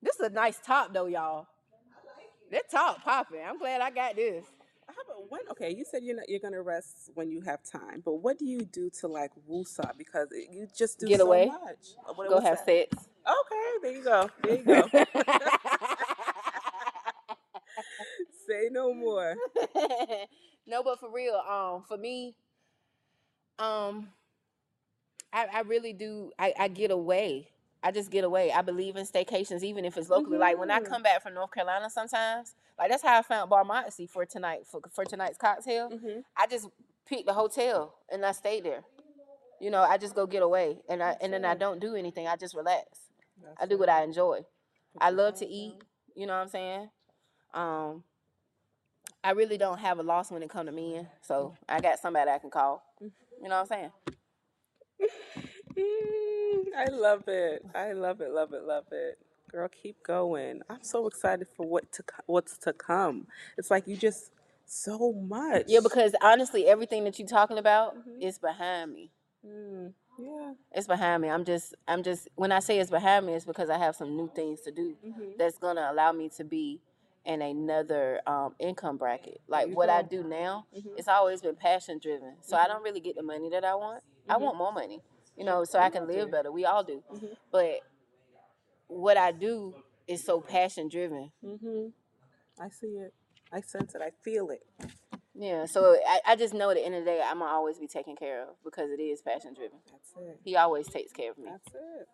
This 0.01 0.15
is 0.15 0.27
a 0.27 0.29
nice 0.29 0.59
top 0.65 0.93
though, 0.93 1.07
y'all. 1.07 1.47
That 2.51 2.69
top 2.69 3.03
popping. 3.03 3.41
I'm 3.47 3.57
glad 3.57 3.81
I 3.81 3.89
got 3.89 4.15
this. 4.15 4.45
How 4.95 5.01
about 5.03 5.29
when? 5.31 5.41
Okay, 5.51 5.73
you 5.75 5.83
said 5.85 6.03
you're 6.03 6.15
not, 6.17 6.29
you're 6.29 6.39
gonna 6.39 6.61
rest 6.61 7.11
when 7.15 7.31
you 7.31 7.41
have 7.41 7.63
time, 7.63 8.01
but 8.05 8.15
what 8.15 8.37
do 8.39 8.45
you 8.45 8.61
do 8.61 8.89
to 9.01 9.07
like 9.07 9.31
woosah? 9.49 9.97
Because 9.97 10.31
it, 10.31 10.49
you 10.51 10.67
just 10.77 10.99
do 10.99 11.07
Get 11.07 11.19
so 11.19 11.27
away. 11.27 11.47
much. 11.47 11.95
Uh, 12.07 12.13
what- 12.13 12.29
Go 12.29 12.35
what's 12.35 12.47
have 12.47 12.57
that? 12.59 12.65
sex. 12.91 13.07
Okay, 13.27 13.71
there 13.83 13.91
you 13.93 14.03
go. 14.03 14.29
There 14.43 14.55
you 14.57 14.63
go. 14.63 14.89
Say 18.47 18.69
no 18.71 18.93
more. 18.93 19.35
no, 20.67 20.83
but 20.83 20.99
for 20.99 21.09
real, 21.11 21.35
um, 21.35 21.83
for 21.87 21.97
me, 21.97 22.35
um, 23.59 24.09
I, 25.33 25.47
I 25.53 25.61
really 25.61 25.93
do. 25.93 26.31
I, 26.39 26.53
I 26.59 26.69
get 26.69 26.91
away. 26.91 27.49
I 27.83 27.91
just 27.91 28.09
get 28.09 28.23
away. 28.23 28.51
I 28.51 28.61
believe 28.61 28.95
in 28.95 29.05
staycations, 29.05 29.61
even 29.61 29.83
if 29.83 29.97
it's 29.97 30.09
locally. 30.09 30.37
Like 30.37 30.57
when 30.57 30.71
I 30.71 30.79
Mhm. 30.79 30.85
come 30.85 31.03
back 31.03 31.21
from 31.21 31.33
North 31.33 31.51
Carolina, 31.51 31.89
sometimes, 31.89 32.55
like 32.79 32.89
that's 32.89 33.03
how 33.03 33.19
I 33.19 33.21
found 33.21 33.49
Bar 33.49 33.65
Moxy 33.65 34.07
for 34.07 34.25
tonight 34.25 34.65
for 34.65 34.79
for 34.91 35.03
tonight's 35.05 35.37
cocktail. 35.37 35.89
hmm 35.89 36.21
I 36.37 36.47
just 36.47 36.69
picked 37.05 37.25
the 37.25 37.33
hotel 37.33 37.93
and 38.09 38.25
I 38.25 38.31
stayed 38.31 38.63
there. 38.63 38.83
You 39.59 39.69
know, 39.69 39.81
I 39.81 39.97
just 39.97 40.15
go 40.15 40.25
get 40.25 40.41
away, 40.43 40.81
and 40.89 41.03
I 41.03 41.17
and 41.21 41.31
then 41.33 41.45
I 41.45 41.55
don't 41.55 41.79
do 41.79 41.95
anything. 41.95 42.27
I 42.27 42.35
just 42.37 42.55
relax. 42.55 43.09
I 43.59 43.65
do 43.65 43.77
what 43.77 43.89
I 43.89 44.03
enjoy. 44.03 44.45
I 44.99 45.09
love 45.11 45.35
to 45.35 45.45
eat. 45.45 45.75
You 46.15 46.25
know 46.27 46.33
what 46.35 46.41
I'm 46.43 46.47
saying? 46.49 46.89
Um, 47.53 48.03
I 49.23 49.31
really 49.31 49.57
don't 49.57 49.79
have 49.79 49.99
a 49.99 50.03
loss 50.03 50.31
when 50.31 50.43
it 50.43 50.49
come 50.49 50.65
to 50.67 50.71
men, 50.71 51.07
so 51.21 51.55
I 51.67 51.79
got 51.81 51.99
somebody 51.99 52.29
I 52.31 52.39
can 52.39 52.49
call. 52.49 52.83
You 53.01 53.11
know 53.49 53.61
what 53.61 53.71
I'm 53.71 53.91
saying? 53.91 53.91
I 56.77 56.85
love 56.89 57.27
it. 57.27 57.65
I 57.75 57.93
love 57.93 58.21
it. 58.21 58.31
Love 58.31 58.53
it. 58.53 58.63
Love 58.63 58.85
it. 58.91 59.17
Girl, 59.51 59.67
keep 59.69 60.01
going. 60.03 60.61
I'm 60.69 60.81
so 60.83 61.05
excited 61.07 61.47
for 61.55 61.67
what 61.67 61.91
to 61.93 62.03
co- 62.03 62.23
what's 62.25 62.57
to 62.59 62.73
come. 62.73 63.27
It's 63.57 63.69
like 63.69 63.87
you 63.87 63.95
just 63.95 64.31
so 64.65 65.13
much. 65.13 65.65
Yeah, 65.67 65.81
because 65.83 66.15
honestly, 66.21 66.65
everything 66.67 67.03
that 67.03 67.19
you're 67.19 67.27
talking 67.27 67.57
about 67.59 67.95
Mhm. 67.95 68.21
is 68.21 68.39
behind 68.39 68.93
me. 68.93 69.11
Mm, 69.45 69.93
yeah. 70.17 70.53
It's 70.71 70.87
behind 70.87 71.21
me. 71.21 71.29
I'm 71.29 71.45
just, 71.45 71.75
I'm 71.87 72.01
just. 72.01 72.27
When 72.35 72.51
I 72.51 72.59
say 72.59 72.79
it's 72.79 72.89
behind 72.89 73.27
me, 73.27 73.33
it's 73.33 73.45
because 73.45 73.69
I 73.69 73.77
have 73.77 73.95
some 73.95 74.15
new 74.15 74.29
things 74.33 74.61
to 74.61 74.71
do 74.71 74.95
Mhm. 75.05 75.37
that's 75.37 75.59
gonna 75.59 75.87
allow 75.91 76.11
me 76.11 76.29
to 76.29 76.43
be 76.43 76.81
in 77.25 77.41
another 77.41 78.21
um, 78.25 78.55
income 78.59 78.97
bracket. 78.97 79.39
Like 79.47 79.69
you 79.69 79.75
what 79.75 79.89
I 79.89 80.01
go. 80.01 80.07
do 80.09 80.23
now, 80.23 80.65
Mhm. 80.75 80.97
it's 80.97 81.07
always 81.07 81.41
been 81.41 81.55
passion 81.55 81.99
driven. 81.99 82.35
So 82.41 82.57
I 82.57 82.67
don't 82.67 82.83
really 82.83 82.99
get 82.99 83.15
the 83.15 83.23
money 83.23 83.49
that 83.49 83.63
I 83.63 83.75
want. 83.75 84.03
I 84.27 84.35
Mhm. 84.35 84.41
want 84.41 84.57
more 84.57 84.71
money, 84.73 85.01
you 85.37 85.43
know, 85.43 85.63
so 85.63 85.79
I 85.79 85.89
can 85.89 86.07
live 86.07 86.31
better. 86.31 86.51
We 86.51 86.65
all 86.65 86.83
do. 86.83 87.03
Mhm. 87.11 87.37
But 87.51 87.79
what 88.87 89.17
I 89.17 89.31
do 89.31 89.73
is 90.07 90.23
so 90.23 90.41
passion 90.41 90.89
driven. 90.89 91.31
Mhm. 91.43 91.93
I 92.59 92.69
see 92.69 92.97
it. 92.97 93.13
I 93.51 93.61
sense 93.61 93.95
it. 93.95 94.01
I 94.01 94.11
feel 94.23 94.49
it. 94.49 94.65
Yeah. 95.35 95.65
So 95.65 95.95
I, 96.07 96.21
I 96.25 96.35
just 96.35 96.53
know 96.53 96.69
at 96.69 96.75
the 96.75 96.85
end 96.85 96.95
of 96.95 97.05
the 97.05 97.11
day, 97.11 97.21
I'm 97.23 97.39
gonna 97.39 97.51
always 97.51 97.79
be 97.79 97.87
taken 97.87 98.15
care 98.15 98.43
of 98.43 98.55
because 98.63 98.91
it 98.91 99.01
is 99.01 99.21
passion 99.21 99.53
driven. 99.53 99.79
That's 99.91 100.13
it. 100.17 100.39
He 100.43 100.55
always 100.55 100.87
takes 100.87 101.11
care 101.11 101.31
of 101.31 101.37
me. 101.37 101.45
That's 101.49 101.73
it. 101.73 102.07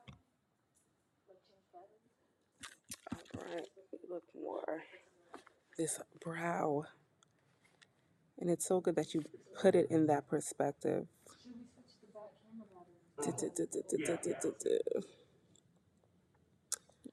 All 3.38 3.56
right. 3.56 3.68
Look 4.10 4.24
more. 4.36 4.84
This 5.78 6.00
brow. 6.20 6.86
And 8.38 8.50
it's 8.50 8.66
so 8.66 8.80
good 8.80 8.96
that 8.96 9.14
you 9.14 9.24
put 9.60 9.76
it 9.76 9.88
in 9.92 10.08
that 10.08 10.28
perspective. 10.28 11.08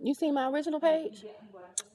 You 0.00 0.14
see 0.14 0.32
my 0.32 0.48
original 0.50 0.80
page? 0.80 1.24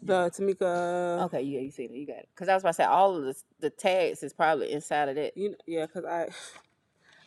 The 0.04 0.32
Tameka. 0.32 1.26
Okay, 1.26 1.42
yeah, 1.42 1.60
you 1.62 1.72
see 1.72 1.86
it. 1.86 1.92
You 1.92 2.08
got 2.08 2.18
it. 2.20 2.30
Because 2.36 2.50
I 2.50 2.54
was 2.56 2.64
about 2.64 2.72
to 2.72 2.76
say 2.76 2.84
all 2.86 3.16
of 3.18 3.24
the 3.24 3.36
the 3.60 3.70
tags 3.72 4.24
is 4.24 4.34
probably 4.34 4.72
inside 4.72 5.10
of 5.10 5.16
that. 5.16 5.38
You 5.38 5.52
know, 5.52 5.58
yeah, 5.68 5.86
because 5.88 6.06
I 6.06 6.30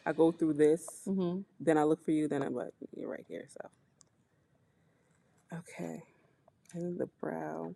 I 0.06 0.12
go 0.12 0.32
through 0.32 0.54
this, 0.54 0.86
Mm-hmm. 1.08 1.40
then 1.60 1.78
I 1.78 1.84
look 1.84 2.04
for 2.04 2.12
you, 2.12 2.28
then 2.28 2.42
I'm 2.42 2.54
like, 2.54 2.72
you're 2.96 3.10
right 3.10 3.24
here. 3.28 3.46
So 3.48 3.70
okay, 5.58 6.02
and 6.74 6.98
the 6.98 7.08
brow. 7.20 7.74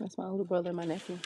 That's 0.00 0.18
my 0.18 0.26
older 0.26 0.44
brother 0.44 0.70
and 0.70 0.76
my 0.76 0.84
nephew. 0.84 1.18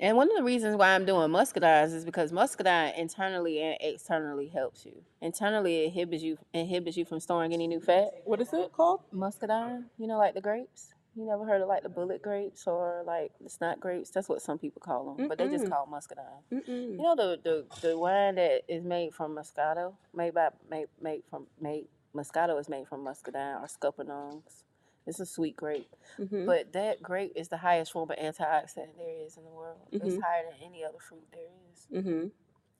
And 0.00 0.16
one 0.16 0.30
of 0.30 0.36
the 0.38 0.42
reasons 0.42 0.76
why 0.76 0.94
I'm 0.94 1.04
doing 1.04 1.28
muscadines 1.30 1.94
is 1.94 2.06
because 2.06 2.32
muscadine 2.32 2.94
internally 2.96 3.62
and 3.62 3.76
externally 3.80 4.48
helps 4.48 4.86
you. 4.86 5.02
Internally, 5.20 5.82
it 5.82 5.84
inhibits 5.86 6.22
you 6.22 6.38
inhibits 6.54 6.96
you 6.96 7.04
from 7.04 7.20
storing 7.20 7.52
any 7.52 7.66
new 7.66 7.80
fat. 7.80 8.10
What 8.24 8.40
is 8.40 8.52
it 8.54 8.72
called? 8.72 9.02
Muscadine, 9.12 9.84
you 9.98 10.06
know, 10.06 10.16
like 10.16 10.34
the 10.34 10.40
grapes. 10.40 10.94
You 11.14 11.26
never 11.26 11.44
heard 11.44 11.60
of 11.60 11.68
like 11.68 11.82
the 11.82 11.90
bullet 11.90 12.22
grapes 12.22 12.66
or 12.66 13.02
like 13.06 13.32
the 13.42 13.50
snot 13.50 13.78
grapes? 13.78 14.10
That's 14.10 14.28
what 14.28 14.40
some 14.40 14.58
people 14.58 14.80
call 14.80 15.16
them, 15.16 15.28
but 15.28 15.36
they 15.36 15.48
just 15.48 15.66
Mm-mm. 15.66 15.70
call 15.70 15.86
muscadine. 15.86 16.24
You 16.50 16.60
Mm-mm. 16.62 16.96
know 16.98 17.16
the, 17.16 17.38
the 17.42 17.88
the 17.88 17.98
wine 17.98 18.36
that 18.36 18.62
is 18.68 18.84
made 18.84 19.12
from 19.12 19.36
Moscato, 19.36 19.94
made 20.14 20.32
by 20.32 20.48
made 20.70 20.86
made 21.02 21.24
from 21.28 21.46
made 21.60 21.88
Moscato 22.16 22.58
is 22.58 22.68
made 22.70 22.88
from 22.88 23.04
muscadine 23.04 23.56
or 23.60 23.66
scuppernongs. 23.66 24.62
It's 25.10 25.20
a 25.20 25.26
sweet 25.26 25.56
grape, 25.56 25.90
Mm-hmm. 26.18 26.46
but 26.46 26.72
that 26.72 27.02
grape 27.02 27.32
is 27.36 27.48
the 27.48 27.56
highest 27.56 27.92
form 27.92 28.10
of 28.10 28.16
antioxidant 28.16 28.96
there 28.96 29.24
is 29.26 29.36
in 29.36 29.44
the 29.44 29.50
world. 29.50 29.78
It's 29.92 30.04
Mhm. 30.04 30.20
higher 30.22 30.44
than 30.50 30.58
any 30.68 30.84
other 30.84 30.98
fruit 30.98 31.26
there 31.32 31.50
is. 31.72 31.86
mm-hmm. 31.92 32.28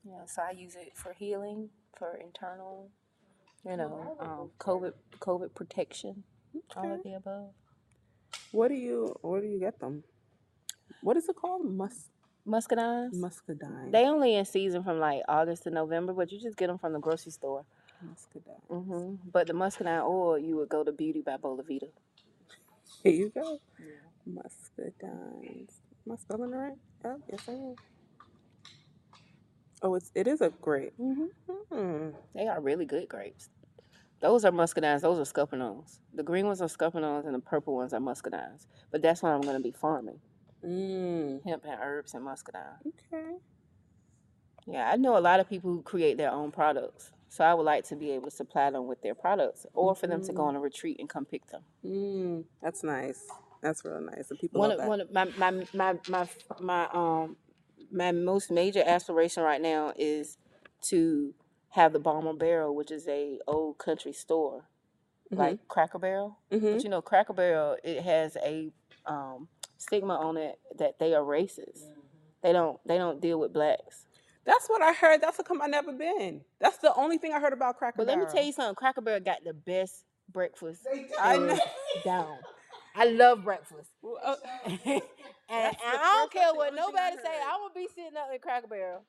Yeah, 0.08 0.24
so 0.26 0.42
I 0.42 0.52
use 0.52 0.74
it 0.76 0.96
for 0.96 1.12
healing, 1.12 1.70
for 1.98 2.14
internal, 2.16 2.90
you 3.64 3.76
know, 3.76 4.16
um, 4.20 4.50
COVID 4.58 4.94
COVID 5.18 5.54
protection, 5.54 6.24
all 6.76 6.92
of 6.94 7.02
the 7.02 7.14
above. 7.14 7.50
What 8.52 8.68
do 8.68 8.74
you 8.74 9.14
where 9.22 9.40
do 9.40 9.46
you 9.48 9.58
get 9.58 9.78
them? 9.80 10.04
What 11.02 11.16
is 11.16 11.28
it 11.28 11.36
called? 11.36 11.64
Mus 11.64 12.08
Muscadines. 12.46 13.12
muscadine. 13.14 13.90
They 13.90 14.06
only 14.06 14.34
in 14.36 14.44
season 14.46 14.82
from 14.82 14.98
like 14.98 15.22
August 15.28 15.64
to 15.64 15.70
November, 15.70 16.12
but 16.14 16.32
you 16.32 16.38
just 16.40 16.56
get 16.56 16.68
them 16.68 16.78
from 16.78 16.92
the 16.94 17.00
grocery 17.00 17.32
store. 17.32 17.64
muscadine. 18.02 18.62
Mm-hmm. 18.70 19.28
But 19.30 19.46
the 19.48 19.52
muscadine 19.52 20.00
oil, 20.00 20.38
you 20.38 20.56
would 20.56 20.70
go 20.70 20.82
to 20.82 20.90
Beauty 20.92 21.20
by 21.20 21.36
Bolavita. 21.36 21.90
Here 23.05 23.12
you 23.14 23.30
go. 23.34 23.59
Muscadines. 24.28 25.80
Am 26.07 26.12
I 26.12 26.16
spelling 26.16 26.53
it 26.53 26.57
right? 26.57 26.78
Oh, 27.05 27.18
yes 27.30 27.40
I 27.48 27.53
am. 27.53 27.76
Oh, 29.82 29.94
it's 29.96 30.12
it 30.14 30.28
is 30.28 30.40
a 30.42 30.51
grape. 30.62 30.94
hmm 30.98 31.26
Hmm. 31.72 32.11
They 32.34 32.48
are 32.48 32.61
really 32.61 32.86
good 32.86 33.09
grapes. 33.09 33.51
Those 34.20 34.44
are 34.44 34.53
muscadines. 34.53 35.03
Those 35.03 35.18
are 35.20 35.32
scuppernongs. 35.32 36.01
The 36.14 36.24
green 36.24 36.46
ones 36.46 36.62
are 36.62 36.68
scuppernongs, 36.68 37.26
and 37.26 37.34
the 37.34 37.40
purple 37.40 37.76
ones 37.76 37.94
are 37.94 38.01
muscadines. 38.01 38.66
But 38.92 39.03
that's 39.03 39.22
what 39.22 39.32
I'm 39.32 39.42
going 39.42 39.57
to 39.57 39.62
be 39.62 39.72
farming: 39.72 40.20
Mm. 40.64 41.44
hemp 41.46 41.64
and 41.66 41.78
herbs 41.82 42.14
and 42.14 42.24
muscadine. 42.24 42.78
Okay. 43.12 43.36
Yeah, 44.66 44.90
I 44.90 44.96
know 44.96 45.18
a 45.18 45.20
lot 45.20 45.40
of 45.40 45.48
people 45.48 45.72
who 45.72 45.82
create 45.82 46.18
their 46.18 46.32
own 46.32 46.53
products. 46.53 47.12
So 47.30 47.44
I 47.44 47.54
would 47.54 47.62
like 47.62 47.84
to 47.84 47.96
be 47.96 48.10
able 48.10 48.24
to 48.24 48.36
supply 48.36 48.70
them 48.70 48.88
with 48.88 49.02
their 49.02 49.14
products, 49.14 49.64
or 49.72 49.94
for 49.94 50.08
them 50.08 50.22
to 50.24 50.32
go 50.32 50.42
on 50.42 50.56
a 50.56 50.60
retreat 50.60 50.96
and 50.98 51.08
come 51.08 51.24
pick 51.24 51.46
them. 51.46 51.62
Mm. 51.84 52.44
That's 52.60 52.82
nice. 52.82 53.24
That's 53.62 53.84
real 53.84 54.00
nice. 54.00 54.30
And 54.30 54.38
people 54.38 54.60
one 54.60 54.70
love 54.70 54.80
of, 54.80 54.84
that. 54.84 54.88
one 54.88 55.00
of 55.00 55.12
my, 55.12 55.52
my 55.52 55.64
my 55.72 55.98
my 56.08 56.28
my 56.60 56.88
um 56.92 57.36
my 57.92 58.10
most 58.10 58.50
major 58.50 58.82
aspiration 58.84 59.44
right 59.44 59.60
now 59.60 59.92
is 59.96 60.38
to 60.82 61.32
have 61.70 61.92
the 61.92 62.00
Balmer 62.00 62.32
Barrel, 62.32 62.74
which 62.74 62.90
is 62.90 63.06
a 63.06 63.38
old 63.46 63.78
country 63.78 64.12
store 64.12 64.64
like 65.30 65.68
Cracker 65.68 65.98
Barrel. 65.98 66.38
mm-hmm. 66.50 66.72
But 66.72 66.82
you 66.82 66.90
know, 66.90 67.00
Cracker 67.00 67.32
Barrel 67.32 67.76
it 67.84 68.02
has 68.02 68.36
a 68.44 68.72
um, 69.06 69.46
stigma 69.78 70.14
on 70.14 70.36
it 70.36 70.58
that 70.78 70.98
they 70.98 71.14
are 71.14 71.22
racist. 71.22 71.84
They 72.42 72.52
don't 72.52 72.80
they 72.86 72.98
don't 72.98 73.20
deal 73.20 73.38
with 73.38 73.52
blacks. 73.52 74.06
That's 74.45 74.68
what 74.68 74.82
I 74.82 74.93
heard. 74.93 75.20
That's 75.20 75.36
how 75.36 75.43
come 75.43 75.61
I 75.62 75.66
never 75.66 75.93
been. 75.93 76.41
That's 76.61 76.78
the 76.78 76.95
only 76.95 77.18
thing 77.18 77.32
I 77.32 77.41
heard 77.41 77.53
about 77.53 77.76
Cracker 77.78 77.97
But 77.99 78.07
let 78.07 78.18
me 78.18 78.24
Barrel. 78.24 78.34
tell 78.36 78.45
you 78.45 78.53
something. 78.53 78.74
Cracker 78.74 79.01
Barrel 79.01 79.20
got 79.20 79.45
the 79.45 79.53
best 79.53 80.05
breakfast 80.32 80.82
They 80.91 81.01
do. 81.03 81.09
I 81.20 81.34
hands 81.34 81.61
down. 82.05 82.38
I 82.95 83.05
love 83.07 83.45
breakfast. 83.45 83.91
Well, 84.03 84.18
uh, 84.24 84.36
and, 84.64 84.80
and 84.84 85.03
That's 85.49 85.76
the 85.76 85.86
I 85.86 85.93
don't 85.93 86.20
first- 86.22 86.32
care 86.32 86.53
the 86.53 86.57
what 86.59 86.68
only 86.70 86.80
thing 86.82 86.95
I 86.99 87.11
nobody 87.11 87.16
say. 87.22 87.28
heard. 87.28 87.47
I 87.53 87.57
will 87.61 87.70
be 87.74 87.88
sitting 87.95 88.16
up 88.16 88.28
in 88.32 88.38
Cracker 88.41 88.66
Barrel. 88.66 89.03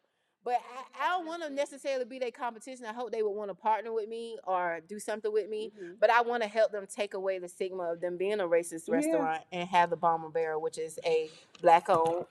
But 0.43 0.55
I, 0.55 1.05
I 1.05 1.09
don't 1.09 1.27
want 1.27 1.43
to 1.43 1.51
necessarily 1.51 2.03
be 2.03 2.17
their 2.17 2.31
competition. 2.31 2.85
I 2.87 2.93
hope 2.93 3.11
they 3.11 3.21
would 3.21 3.29
want 3.29 3.51
to 3.51 3.53
partner 3.53 3.93
with 3.93 4.09
me 4.09 4.39
or 4.43 4.79
do 4.89 4.99
something 4.99 5.31
with 5.31 5.47
me. 5.49 5.71
Mhm. 5.79 5.97
But 5.99 6.09
I 6.09 6.21
want 6.21 6.41
to 6.41 6.49
help 6.49 6.71
them 6.71 6.87
take 6.87 7.13
away 7.13 7.37
the 7.37 7.47
stigma 7.47 7.83
of 7.93 8.01
them 8.01 8.17
being 8.17 8.39
a 8.39 8.45
racist 8.45 8.87
Yeah. 8.87 8.95
restaurant 8.95 9.43
and 9.51 9.69
have 9.69 9.91
the 9.91 9.97
Balmer 9.97 10.29
Barrel, 10.29 10.59
which 10.59 10.79
is 10.79 10.99
a 11.05 11.29
black 11.61 11.89
owned 11.89 12.25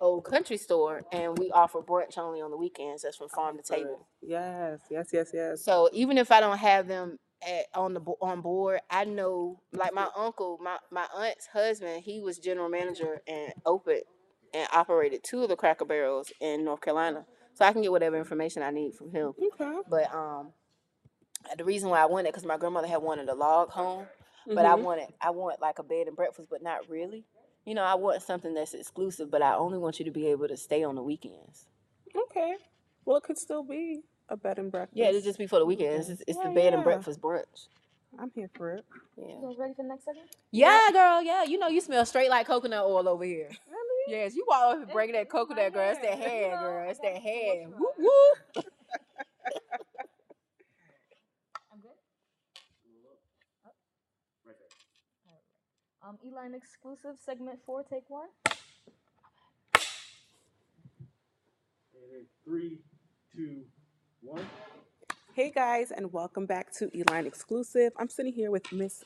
old 0.00 0.24
country 0.24 0.56
store. 0.56 1.02
And 1.12 1.38
we 1.38 1.50
offer 1.50 1.80
brunch 1.80 2.18
only 2.18 2.40
on 2.40 2.50
the 2.50 2.56
weekends. 2.56 3.02
That's 3.02 3.16
from 3.16 3.28
farm 3.28 3.56
to 3.58 3.62
table. 3.62 4.08
Yes, 4.22 4.80
yes, 4.90 5.08
yes, 5.12 5.30
yes. 5.32 5.64
So 5.64 5.88
even 5.92 6.18
if 6.18 6.32
I 6.32 6.40
don't 6.40 6.58
have 6.58 6.88
them 6.88 7.18
at, 7.46 7.66
on 7.74 7.94
the 7.94 8.00
bo- 8.00 8.18
on 8.20 8.40
board, 8.40 8.80
I 8.90 9.04
know 9.04 9.60
like 9.72 9.94
my 9.94 10.08
uncle, 10.16 10.58
my 10.62 10.78
my 10.90 11.06
aunt's 11.14 11.46
husband, 11.46 12.02
he 12.04 12.20
was 12.20 12.38
general 12.38 12.68
manager 12.68 13.20
and 13.26 13.52
opened 13.64 14.02
and 14.52 14.68
operated 14.72 15.22
two 15.22 15.42
of 15.42 15.48
the 15.48 15.56
Cracker 15.56 15.84
Barrels 15.84 16.32
in 16.40 16.64
North 16.64 16.80
Carolina. 16.80 17.24
So 17.54 17.64
I 17.64 17.72
can 17.72 17.82
get 17.82 17.90
whatever 17.92 18.16
information 18.16 18.62
I 18.62 18.70
need 18.70 18.94
from 18.94 19.10
him. 19.10 19.32
Okay. 19.54 19.78
But 19.88 20.12
um, 20.14 20.52
the 21.56 21.64
reason 21.64 21.90
why 21.90 22.00
I 22.02 22.06
wanted 22.06 22.28
because 22.32 22.44
my 22.44 22.56
grandmother 22.56 22.86
had 22.88 23.02
wanted 23.02 23.28
a 23.28 23.34
log 23.34 23.70
home, 23.70 24.06
but 24.46 24.64
I 24.66 24.74
Mhm. 24.76 24.82
wanted 24.82 25.08
I 25.20 25.30
want 25.30 25.60
like 25.60 25.78
a 25.78 25.82
bed 25.82 26.06
and 26.06 26.16
breakfast, 26.16 26.48
but 26.50 26.62
not 26.62 26.88
really. 26.88 27.24
You 27.64 27.74
know, 27.74 27.82
I 27.82 27.94
want 27.94 28.22
something 28.22 28.54
that's 28.54 28.74
exclusive, 28.74 29.30
but 29.30 29.42
I 29.42 29.54
only 29.54 29.78
want 29.78 29.98
you 29.98 30.04
to 30.06 30.10
be 30.10 30.26
able 30.28 30.48
to 30.48 30.56
stay 30.56 30.82
on 30.82 30.94
the 30.96 31.02
weekends. 31.02 31.66
Okay. 32.16 32.54
Well, 33.04 33.18
it 33.18 33.22
could 33.24 33.38
still 33.38 33.62
be 33.62 34.00
a 34.28 34.36
bed 34.36 34.58
and 34.58 34.70
breakfast. 34.70 34.96
Yeah, 34.96 35.08
it'll 35.08 35.20
just 35.20 35.38
be 35.38 35.46
for 35.46 35.58
the 35.58 35.66
weekends. 35.66 36.08
It's, 36.08 36.20
mm-hmm. 36.22 36.30
it's 36.30 36.38
the 36.38 36.48
Yeah, 36.48 36.54
bed 36.54 36.64
yeah. 36.64 36.74
and 36.74 36.84
breakfast 36.84 37.20
brunch. 37.20 37.68
I'm 38.18 38.30
here 38.34 38.50
for 38.54 38.72
it. 38.72 38.84
Yeah. 39.16 39.26
You 39.40 39.48
guys 39.48 39.58
ready 39.58 39.74
for 39.74 39.82
the 39.82 39.88
next 39.88 40.04
segment? 40.04 40.30
Yeah, 40.50 40.88
girl. 40.92 41.22
Yeah, 41.22 41.44
you 41.44 41.58
know 41.58 41.68
you 41.68 41.80
smell 41.80 42.04
straight 42.06 42.28
like 42.30 42.46
coconut 42.46 42.84
oil 42.84 43.08
over 43.08 43.24
here. 43.24 43.50
Really? 43.70 44.12
Yes, 44.18 44.34
you 44.34 44.44
walk 44.48 44.74
over 44.74 44.82
It's- 44.82 44.92
breaking 44.92 45.14
that 45.14 45.22
it's 45.22 45.32
my 45.32 45.38
coconut, 45.40 45.72
girl. 45.72 45.90
It's 45.90 46.00
that 46.00 46.18
hair, 46.18 46.28
hair, 46.28 46.42
you 46.44 46.50
know, 46.50 46.60
girl. 46.60 46.86
I 46.86 46.90
It's 46.90 46.98
got 47.00 47.12
that 47.14 47.22
hair. 47.22 47.68
Woo 47.68 47.76
Whoop 47.78 47.94
whoop. 47.98 48.64
I'm 51.72 51.80
good. 51.80 51.90
Um, 56.10 56.18
Eline 56.24 56.54
exclusive 56.54 57.18
segment 57.24 57.60
four, 57.64 57.84
take 57.84 58.10
one. 58.10 58.26
Three, 62.44 62.80
two, 63.32 63.62
one. 64.20 64.44
Hey 65.34 65.52
guys, 65.54 65.92
and 65.92 66.12
welcome 66.12 66.46
back 66.46 66.72
to 66.78 66.90
Eline 66.98 67.26
Exclusive. 67.26 67.92
I'm 67.96 68.08
sitting 68.08 68.32
here 68.32 68.50
with 68.50 68.72
Miss 68.72 69.04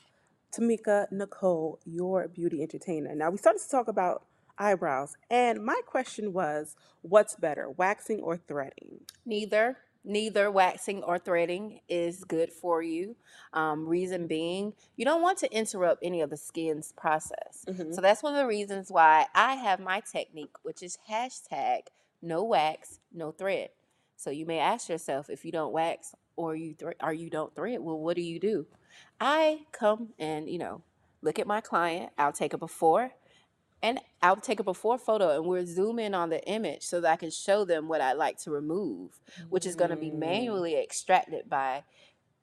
Tameka 0.51 1.05
Nichole, 1.11 1.77
your 1.85 2.27
beauty 2.27 2.63
entertainer. 2.63 3.13
Now, 3.13 3.29
we 3.29 3.37
started 3.37 3.61
to 3.61 3.69
talk 3.69 3.87
about 3.87 4.25
eyebrows, 4.57 5.15
and 5.29 5.63
my 5.63 5.79
question 5.85 6.33
was 6.33 6.75
what's 7.03 7.35
better, 7.35 7.69
waxing 7.69 8.21
or 8.21 8.35
threading? 8.35 9.01
Neither, 9.27 9.77
neither 10.05 10.49
waxing 10.51 11.03
or 11.03 11.17
threading 11.19 11.81
is 11.89 12.23
good 12.23 12.51
for 12.53 12.81
you. 12.81 13.15
Um, 13.53 13.87
reason 13.87 14.27
being, 14.27 14.73
you 14.95 15.05
don't 15.05 15.21
want 15.21 15.37
to 15.39 15.51
interrupt 15.53 16.03
any 16.03 16.21
of 16.21 16.29
the 16.29 16.37
skin's 16.37 16.91
process. 16.91 17.65
Mhm. 17.67 17.93
So 17.93 18.01
that's 18.01 18.21
one 18.23 18.33
of 18.33 18.39
the 18.39 18.47
reasons 18.47 18.91
why 18.91 19.27
I 19.33 19.55
have 19.55 19.79
my 19.79 19.99
technique, 20.01 20.55
which 20.63 20.81
is 20.83 20.97
hashtag 21.09 21.87
no 22.21 22.43
wax, 22.43 22.99
no 23.11 23.31
thread. 23.31 23.69
So 24.15 24.29
you 24.29 24.45
may 24.45 24.59
ask 24.59 24.89
yourself 24.89 25.29
if 25.29 25.43
you 25.45 25.51
don't 25.51 25.73
wax 25.73 26.15
or 26.35 26.55
you 26.55 26.73
thre- 26.73 26.91
or 27.01 27.13
you 27.13 27.29
don't 27.29 27.53
thread, 27.55 27.79
well, 27.81 27.99
what 27.99 28.15
do 28.15 28.21
you 28.21 28.39
do? 28.39 28.65
I 29.19 29.65
come 29.71 30.13
and 30.17 30.49
you 30.49 30.57
know 30.57 30.81
look 31.21 31.39
at 31.39 31.47
my 31.47 31.61
client. 31.61 32.11
I'll 32.17 32.31
take 32.31 32.53
a 32.53 32.57
before 32.57 33.11
and 33.81 33.99
I'll 34.21 34.35
take 34.37 34.59
a 34.59 34.63
before 34.63 34.97
photo 34.97 35.35
and 35.35 35.45
we'll 35.45 35.65
zoom 35.65 35.99
in 35.99 36.13
on 36.15 36.29
the 36.29 36.43
image 36.47 36.83
so 36.83 37.01
that 37.01 37.11
I 37.11 37.15
can 37.15 37.29
show 37.31 37.65
them 37.65 37.87
what 37.87 38.01
I 38.01 38.13
like 38.13 38.37
to 38.39 38.51
remove, 38.51 39.19
which 39.49 39.65
is 39.65 39.75
going 39.75 39.91
to 39.91 39.95
be 39.97 40.09
Mm. 40.11 40.17
manually 40.19 40.75
extracted 40.75 41.49
by 41.49 41.83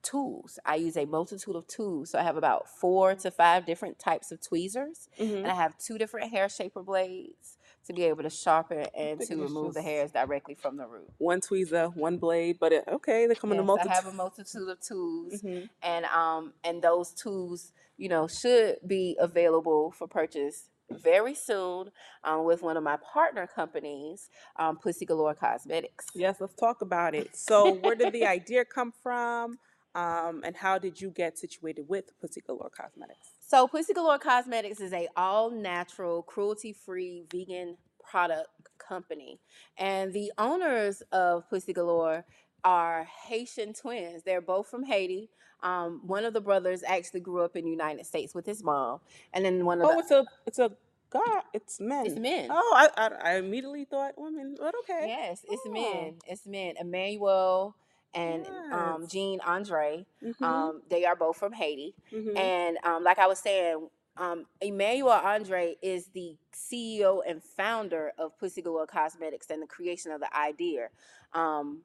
tools. 0.03 0.59
I 0.65 0.77
use 0.77 0.97
a 0.97 1.05
multitude 1.05 1.55
of 1.55 1.67
tools. 1.69 2.11
So 2.11 2.19
I 2.19 2.23
have 2.23 2.37
about 2.37 2.69
four 2.69 3.15
to 3.17 3.31
five 3.31 3.67
different 3.67 3.99
types 3.99 4.33
of 4.33 4.41
tweezers 4.41 5.09
Mhm. 5.19 5.43
and 5.43 5.47
I 5.47 5.55
have 5.55 5.79
two 5.79 5.97
different 5.97 6.31
hair 6.31 6.49
shaper 6.49 6.83
blades 6.83 7.57
to 7.87 7.93
be 7.93 8.05
able 8.05 8.23
to 8.25 8.31
sharpen 8.31 8.87
and 8.97 9.21
to 9.21 9.37
remove 9.37 9.75
the 9.75 9.83
hairs 9.83 10.11
directly 10.13 10.55
from 10.55 10.77
the 10.77 10.87
root. 10.87 11.09
One 11.19 11.41
tweezer, 11.41 11.95
one 11.97 12.17
blade, 12.19 12.59
but 12.61 12.73
it, 12.73 12.85
okay, 12.89 13.27
they 13.27 13.35
come 13.35 13.53
in 13.53 13.59
a 13.59 13.63
multitude. 13.63 13.93
I 13.93 13.95
have 13.95 14.07
a 14.07 14.13
multitude 14.13 14.69
of 14.69 14.81
tools 14.81 15.41
Mhm. 15.43 15.69
and 15.83 16.05
um 16.07 16.55
and 16.65 16.83
those 16.83 17.13
tools 17.13 17.73
you 17.97 18.09
know 18.09 18.27
should 18.27 18.79
be 18.87 19.17
available 19.21 19.93
for 19.93 20.09
purchase 20.09 20.69
very 20.91 21.35
soon 21.35 21.91
um, 22.25 22.45
with 22.45 22.63
one 22.63 22.77
of 22.77 22.83
my 22.83 22.97
partner 23.13 23.47
companies, 23.47 24.29
um, 24.57 24.77
Pussy 24.77 25.07
Galore 25.07 25.35
Cosmetics. 25.35 26.07
Yes, 26.15 26.37
let's 26.41 26.55
talk 26.55 26.83
about 26.83 27.15
it. 27.15 27.37
So, 27.37 27.75
where 27.75 27.95
did 27.95 28.13
the 28.13 28.27
idea 28.27 28.65
come 28.65 28.93
from? 29.03 29.59
Um, 29.95 30.43
and 30.45 30.57
how 30.57 30.79
did 30.79 31.01
you 31.01 31.11
get 31.11 31.39
situated 31.39 31.87
with 31.89 32.19
Pussy 32.21 32.41
Galore 32.41 32.71
Cosmetics? 32.71 33.29
So 33.41 33.69
Pussy 33.69 33.93
Galore 33.93 34.19
Cosmetics 34.19 34.81
is 34.81 34.93
a 34.95 35.09
all 35.17 35.51
natural, 35.51 36.23
cruelty 36.23 36.73
free 36.73 37.25
vegan 37.31 37.77
product 38.03 38.49
company. 38.79 39.39
And 39.77 40.13
the 40.13 40.33
owners 40.39 41.03
of 41.13 41.49
Pussy 41.51 41.75
Galore 41.75 42.25
are 42.65 43.05
Haitian 43.27 43.73
twins. 43.75 44.23
They're 44.25 44.41
both 44.41 44.69
from 44.69 44.85
Haiti. 44.85 45.29
Um, 45.63 46.01
one 46.07 46.25
of 46.25 46.33
the 46.35 46.41
brothers 46.41 46.83
actually 46.87 47.21
grew 47.21 47.43
up 47.43 47.57
in 47.57 47.65
the 47.65 47.71
United 47.71 48.07
States 48.07 48.35
with 48.35 48.47
his 48.47 48.63
mom. 48.63 49.01
And 49.33 49.45
then 49.45 49.65
one 49.65 49.81
of 49.81 49.89
Oh, 49.89 49.93
the 49.95 49.99
it's 50.01 50.11
a 50.11 50.25
it's 50.47 50.59
a 50.59 50.73
god. 51.11 51.43
It's 51.53 51.81
men. 51.81 52.07
it's 52.07 52.19
men. 52.19 52.49
Oh, 52.51 52.75
I, 52.77 52.89
I 52.97 53.33
I 53.33 53.37
immediately 53.37 53.85
thought 53.85 54.15
women, 54.17 54.57
but 54.59 54.75
okay. 54.81 55.07
Yes, 55.09 55.45
it's 55.49 55.63
Oh. 55.67 55.71
men. 55.73 56.15
It's 56.27 56.47
men. 56.47 56.75
Emmanuel 56.81 57.77
and 58.15 58.47
um, 58.73 59.03
Yes. 59.03 59.11
Jean 59.13 59.41
Andre. 59.41 60.05
Mhm, 60.23 60.43
Um, 60.43 60.83
they 60.91 61.05
are 61.05 61.17
both 61.17 61.37
from 61.37 61.53
Haiti. 61.53 61.95
mhm. 62.13 62.37
And 62.37 62.79
um, 62.85 63.05
like 63.05 63.19
I 63.19 63.27
was 63.27 63.39
saying, 63.39 63.89
um, 64.17 64.47
Emmanuel 64.61 65.11
Andre 65.13 65.77
is 65.81 66.09
the 66.09 66.37
CEO 66.53 67.23
and 67.27 67.43
founder 67.43 68.13
of 68.19 68.37
Pussy 68.39 68.61
Galore 68.63 68.87
Cosmetics 68.87 69.49
and 69.51 69.63
the 69.63 69.67
creation 69.67 70.13
of 70.13 70.21
the 70.21 70.37
idea. 70.37 70.89
Um, 71.33 71.83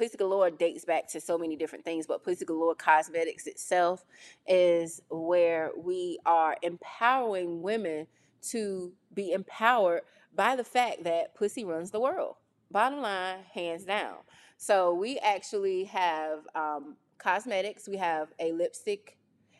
Pussy 0.00 0.16
Galore 0.16 0.48
dates 0.50 0.86
back 0.86 1.06
to 1.08 1.20
so 1.20 1.36
many 1.36 1.56
different 1.56 1.84
things, 1.84 2.06
but 2.06 2.24
Pussy 2.24 2.46
Galore 2.46 2.74
Cosmetics 2.74 3.46
itself 3.46 4.06
is 4.48 5.02
where 5.10 5.72
we 5.76 6.18
are 6.24 6.56
empowering 6.62 7.60
women 7.60 8.06
to 8.48 8.92
be 9.12 9.32
empowered 9.32 10.00
by 10.34 10.56
the 10.56 10.64
fact 10.64 11.04
that 11.04 11.34
pussy 11.34 11.66
runs 11.66 11.90
the 11.90 12.00
world. 12.00 12.36
Bottom 12.70 13.02
line, 13.02 13.40
hands 13.52 13.84
down. 13.84 14.14
So 14.56 14.94
we 14.94 15.18
actually 15.18 15.84
have 15.84 16.46
um, 16.54 16.96
cosmetics. 17.18 17.86
We 17.86 17.98
have 17.98 18.28
a 18.38 18.52
lipstick 18.52 19.18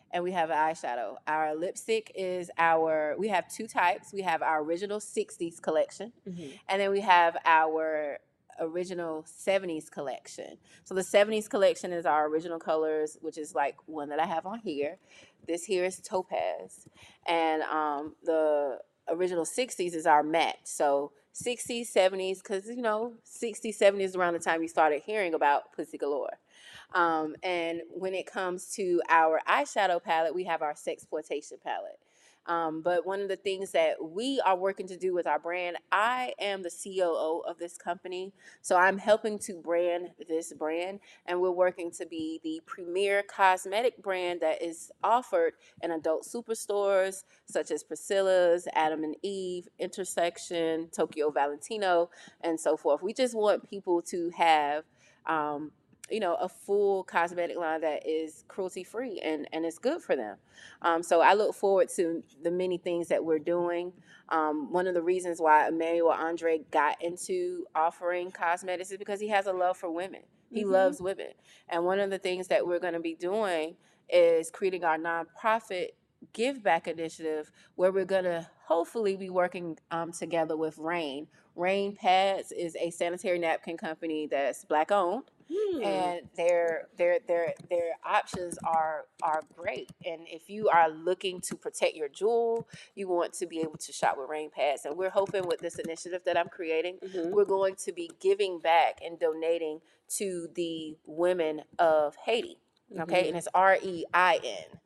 and 0.09 0.23
we 0.23 0.31
have 0.31 0.49
an 0.49 0.57
eyeshadow. 0.57 1.17
Our 1.27 1.53
lipstick 1.53 2.11
is 2.15 2.49
our, 2.57 3.13
we 3.19 3.27
have 3.27 3.47
two 3.47 3.67
types. 3.67 4.11
We 4.11 4.23
have 4.23 4.41
our 4.41 4.63
original 4.63 4.99
60s 4.99 5.61
collection, 5.61 6.13
Mhm. 6.27 6.59
and 6.67 6.81
then 6.81 6.89
we 6.89 7.01
have 7.01 7.37
our 7.45 8.17
original 8.61 9.23
70s 9.23 9.91
collection. 9.91 10.57
So 10.83 10.95
the 10.95 11.01
70s 11.01 11.49
collection 11.49 11.91
is 11.91 12.05
our 12.05 12.27
original 12.27 12.59
colors, 12.59 13.17
which 13.21 13.37
is 13.37 13.53
like 13.53 13.75
one 13.87 14.09
that 14.09 14.19
I 14.19 14.25
have 14.25 14.45
on 14.45 14.59
here. 14.59 14.97
This 15.47 15.65
here 15.65 15.83
is 15.83 15.99
topaz. 15.99 16.87
And 17.27 17.63
um, 17.63 18.15
the 18.23 18.79
original 19.09 19.45
60s 19.45 19.93
is 19.93 20.05
our 20.05 20.23
matte. 20.23 20.59
So 20.63 21.11
60s, 21.33 21.91
70s, 21.91 22.37
because 22.37 22.67
you 22.67 22.81
know, 22.81 23.13
60s, 23.25 23.77
70s 23.77 24.01
is 24.01 24.15
around 24.15 24.33
the 24.33 24.39
time 24.39 24.61
you 24.61 24.67
started 24.67 25.01
hearing 25.05 25.33
about 25.33 25.73
Pussy 25.73 25.97
Galore. 25.97 26.37
Um, 26.93 27.35
and 27.41 27.81
when 27.89 28.13
it 28.13 28.25
comes 28.25 28.73
to 28.73 29.01
our 29.09 29.39
eyeshadow 29.47 30.03
palette, 30.03 30.35
we 30.35 30.43
have 30.45 30.61
our 30.61 30.73
Sexploitation 30.73 31.61
palette. 31.63 31.99
Um, 32.47 32.81
but 32.81 33.05
one 33.05 33.21
of 33.21 33.27
the 33.27 33.35
things 33.35 33.71
that 33.71 34.03
we 34.03 34.41
are 34.45 34.57
working 34.57 34.87
to 34.87 34.97
do 34.97 35.13
with 35.13 35.27
our 35.27 35.39
brand, 35.39 35.77
I 35.91 36.33
am 36.39 36.63
the 36.63 36.71
COO 36.71 37.43
of 37.47 37.59
this 37.59 37.77
company. 37.77 38.33
So 38.61 38.75
I'm 38.75 38.97
helping 38.97 39.37
to 39.39 39.53
brand 39.53 40.09
this 40.27 40.51
brand, 40.53 40.99
and 41.25 41.39
we're 41.39 41.51
working 41.51 41.91
to 41.91 42.05
be 42.05 42.39
the 42.43 42.61
premier 42.65 43.23
cosmetic 43.23 44.01
brand 44.01 44.41
that 44.41 44.61
is 44.61 44.91
offered 45.03 45.53
in 45.81 45.91
adult 45.91 46.25
superstores 46.25 47.23
such 47.45 47.69
as 47.69 47.83
Priscilla's, 47.83 48.67
Adam 48.73 49.03
and 49.03 49.15
Eve, 49.21 49.67
Intersection, 49.77 50.89
Tokyo 50.91 51.29
Valentino, 51.29 52.09
and 52.41 52.59
so 52.59 52.75
forth. 52.75 53.03
We 53.03 53.13
just 53.13 53.35
want 53.35 53.69
people 53.69 54.01
to 54.03 54.31
have. 54.35 54.83
Um, 55.27 55.71
you 56.11 56.19
know, 56.19 56.35
a 56.35 56.49
full 56.49 57.03
cosmetic 57.03 57.57
line 57.57 57.81
that 57.81 58.07
is 58.07 58.43
cruelty 58.47 58.83
free 58.83 59.19
and, 59.23 59.47
and 59.53 59.65
it's 59.65 59.77
good 59.79 60.01
for 60.01 60.15
them. 60.15 60.37
Um, 60.81 61.03
so 61.03 61.21
I 61.21 61.33
look 61.33 61.55
forward 61.55 61.89
to 61.95 62.23
the 62.43 62.51
many 62.51 62.77
things 62.77 63.07
that 63.09 63.23
we're 63.23 63.39
doing. 63.39 63.93
Um, 64.29 64.71
one 64.71 64.87
of 64.87 64.93
the 64.93 65.01
reasons 65.01 65.39
why 65.39 65.67
Emmanuel 65.67 66.11
Andre 66.11 66.61
got 66.71 67.01
into 67.01 67.65
offering 67.75 68.31
cosmetics 68.31 68.91
is 68.91 68.97
because 68.97 69.19
he 69.19 69.29
has 69.29 69.47
a 69.47 69.53
love 69.53 69.77
for 69.77 69.91
women. 69.91 70.21
He 70.51 70.63
Mhm. 70.63 70.71
loves 70.71 71.01
women. 71.01 71.33
And 71.69 71.85
one 71.85 71.99
of 71.99 72.09
the 72.09 72.19
things 72.19 72.47
that 72.49 72.65
we're 72.65 72.79
going 72.79 72.93
to 72.93 72.99
be 72.99 73.15
doing 73.15 73.77
is 74.09 74.51
creating 74.51 74.83
our 74.83 74.97
nonprofit 74.97 75.91
give 76.33 76.61
back 76.61 76.87
initiative 76.87 77.51
where 77.75 77.91
we're 77.91 78.05
going 78.05 78.23
to 78.25 78.47
hopefully 78.65 79.15
be 79.15 79.29
working 79.29 79.77
um, 79.89 80.11
together 80.11 80.55
with 80.55 80.77
Rain. 80.77 81.27
Rain 81.55 81.95
Pads 81.95 82.51
is 82.51 82.75
a 82.77 82.91
sanitary 82.91 83.39
napkin 83.39 83.77
company 83.77 84.27
that's 84.27 84.63
black 84.65 84.91
owned 84.91 85.30
Hmm. 85.49 85.83
and 85.83 86.21
their 86.35 86.87
their 86.97 87.19
their 87.27 87.53
their 87.69 87.91
options 88.05 88.57
are 88.63 89.05
are 89.23 89.41
great. 89.55 89.91
And 90.05 90.21
if 90.27 90.49
you 90.49 90.69
are 90.69 90.89
looking 90.89 91.39
to 91.41 91.55
protect 91.55 91.95
your 91.95 92.09
jewel, 92.09 92.67
you 92.95 93.07
want 93.07 93.33
to 93.33 93.45
be 93.47 93.59
able 93.59 93.77
to 93.77 93.91
shop 93.93 94.17
with 94.17 94.29
Rain 94.29 94.49
Pads. 94.49 94.85
And 94.85 94.97
we're 94.97 95.09
hoping 95.09 95.47
with 95.47 95.59
this 95.59 95.79
initiative 95.79 96.21
that 96.25 96.37
I'm 96.37 96.49
creating, 96.49 96.99
Mhm. 96.99 97.31
we're 97.31 97.45
going 97.45 97.75
to 97.75 97.91
be 97.91 98.11
giving 98.19 98.59
back 98.59 98.99
and 99.03 99.19
donating 99.19 99.81
to 100.17 100.47
the 100.55 100.97
women 101.05 101.63
of 101.79 102.15
Haiti. 102.17 102.59
Okay, 102.99 103.23
Mhm. 103.23 103.27
and 103.29 103.37
it's 103.37 103.47
R 103.53 103.77
E 103.81 104.05
I 104.13 104.39
N. 104.43 104.79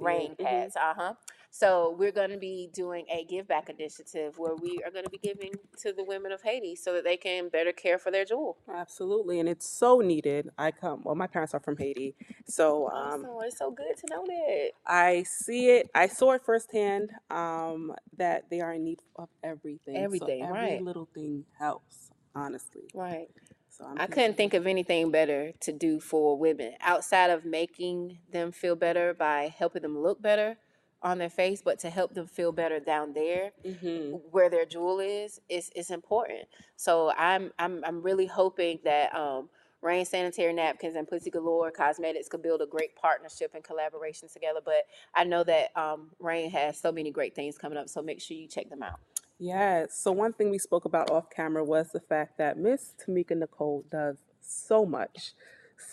Rain 0.00 0.34
mhm. 0.36 0.44
Pads. 0.44 0.76
Uh 0.76 0.94
huh. 0.94 1.14
So 1.56 1.94
we're 1.96 2.10
going 2.10 2.30
to 2.30 2.36
be 2.36 2.68
doing 2.72 3.06
a 3.08 3.24
give 3.24 3.46
back 3.46 3.68
initiative 3.68 4.40
where 4.40 4.56
we 4.56 4.82
are 4.84 4.90
going 4.90 5.04
to 5.04 5.10
be 5.10 5.18
giving 5.18 5.52
to 5.82 5.92
the 5.92 6.02
women 6.02 6.32
of 6.32 6.42
Haiti 6.42 6.74
so 6.74 6.92
that 6.94 7.04
they 7.04 7.16
can 7.16 7.48
better 7.48 7.70
care 7.70 7.96
for 7.96 8.10
their 8.10 8.24
jewel. 8.24 8.56
Absolutely, 8.68 9.38
and 9.38 9.48
it's 9.48 9.68
so 9.68 10.00
needed. 10.00 10.50
I 10.58 10.72
come. 10.72 11.02
Well, 11.04 11.14
my 11.14 11.28
parents 11.28 11.54
are 11.54 11.60
from 11.60 11.76
Haiti, 11.76 12.16
so 12.44 12.88
um, 12.88 13.24
Awesome. 13.24 13.30
It's 13.42 13.58
so 13.58 13.70
good 13.70 13.96
to 13.98 14.06
know 14.10 14.24
that. 14.26 14.70
I 14.84 15.22
see 15.22 15.70
it. 15.70 15.88
I 15.94 16.08
saw 16.08 16.32
it 16.32 16.42
firsthand. 16.44 17.10
Um, 17.30 17.94
that 18.16 18.50
they 18.50 18.60
are 18.60 18.72
in 18.72 18.82
need 18.82 18.98
of 19.14 19.28
everything. 19.44 19.96
Everything, 19.96 20.42
so 20.42 20.48
every 20.48 20.60
right. 20.60 20.82
little 20.82 21.08
thing 21.14 21.44
helps. 21.56 22.10
Honestly, 22.34 22.82
Right. 22.94 23.28
so 23.70 23.84
I'm 23.84 24.00
I 24.00 24.08
couldn't 24.08 24.36
think 24.36 24.54
of 24.54 24.66
anything 24.66 25.12
better 25.12 25.52
to 25.60 25.72
do 25.72 26.00
for 26.00 26.36
women 26.36 26.72
outside 26.80 27.30
of 27.30 27.44
making 27.44 28.18
them 28.28 28.50
feel 28.50 28.74
better 28.74 29.14
by 29.14 29.54
helping 29.56 29.82
them 29.82 29.96
look 29.96 30.20
better 30.20 30.56
on 31.04 31.18
their 31.18 31.30
face, 31.30 31.62
but 31.62 31.78
to 31.80 31.90
help 31.90 32.14
them 32.14 32.26
feel 32.26 32.52
better 32.52 32.80
down 32.80 33.12
there 33.12 33.52
hmm 33.64 34.16
where 34.30 34.48
their 34.50 34.64
jewel 34.64 35.00
is 35.00 35.40
is 35.48 35.70
is 35.76 35.90
important. 35.90 36.48
So 36.76 37.12
I'm 37.16 37.52
I'm 37.58 37.84
I'm 37.84 38.02
really 38.02 38.26
hoping 38.26 38.80
that 38.84 39.14
um 39.14 39.48
Rain 39.84 40.06
Sanitary 40.06 40.52
Napkins 40.54 40.96
and 40.96 41.06
Pussy 41.06 41.30
Galore 41.30 41.70
Cosmetics 41.70 42.28
could 42.28 42.42
build 42.42 42.62
a 42.62 42.66
great 42.66 42.96
partnership 42.96 43.52
and 43.54 43.62
collaboration 43.62 44.28
together. 44.32 44.60
But 44.64 44.86
I 45.14 45.24
know 45.24 45.44
that 45.44 45.76
um, 45.76 46.10
Rain 46.18 46.50
has 46.50 46.80
so 46.80 46.90
many 46.90 47.10
great 47.10 47.34
things 47.34 47.58
coming 47.58 47.76
up, 47.76 47.90
so 47.90 48.00
make 48.02 48.22
sure 48.22 48.34
you 48.34 48.48
check 48.48 48.70
them 48.70 48.82
out. 48.82 48.98
Yes. 49.38 49.98
So 49.98 50.10
one 50.10 50.32
thing 50.32 50.50
we 50.50 50.58
spoke 50.58 50.86
about 50.86 51.10
off 51.10 51.28
camera 51.28 51.62
was 51.62 51.92
the 51.92 52.00
fact 52.00 52.38
that 52.38 52.56
Miss 52.56 52.94
Tameka 52.98 53.32
Nichole 53.32 53.84
does 53.90 54.16
so 54.40 54.86
much, 54.86 55.32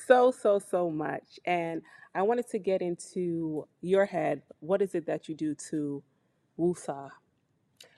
so 0.07 0.31
so 0.31 0.59
so 0.59 0.89
much, 0.89 1.39
and 1.45 1.81
I 2.13 2.23
wanted 2.23 2.49
to 2.49 2.59
get 2.59 2.81
into 2.81 3.67
your 3.81 4.05
head. 4.05 4.41
What 4.59 4.81
is 4.81 4.95
it 4.95 5.05
that 5.05 5.29
you 5.29 5.35
do 5.35 5.55
to 5.69 6.03
Wusa? 6.59 7.09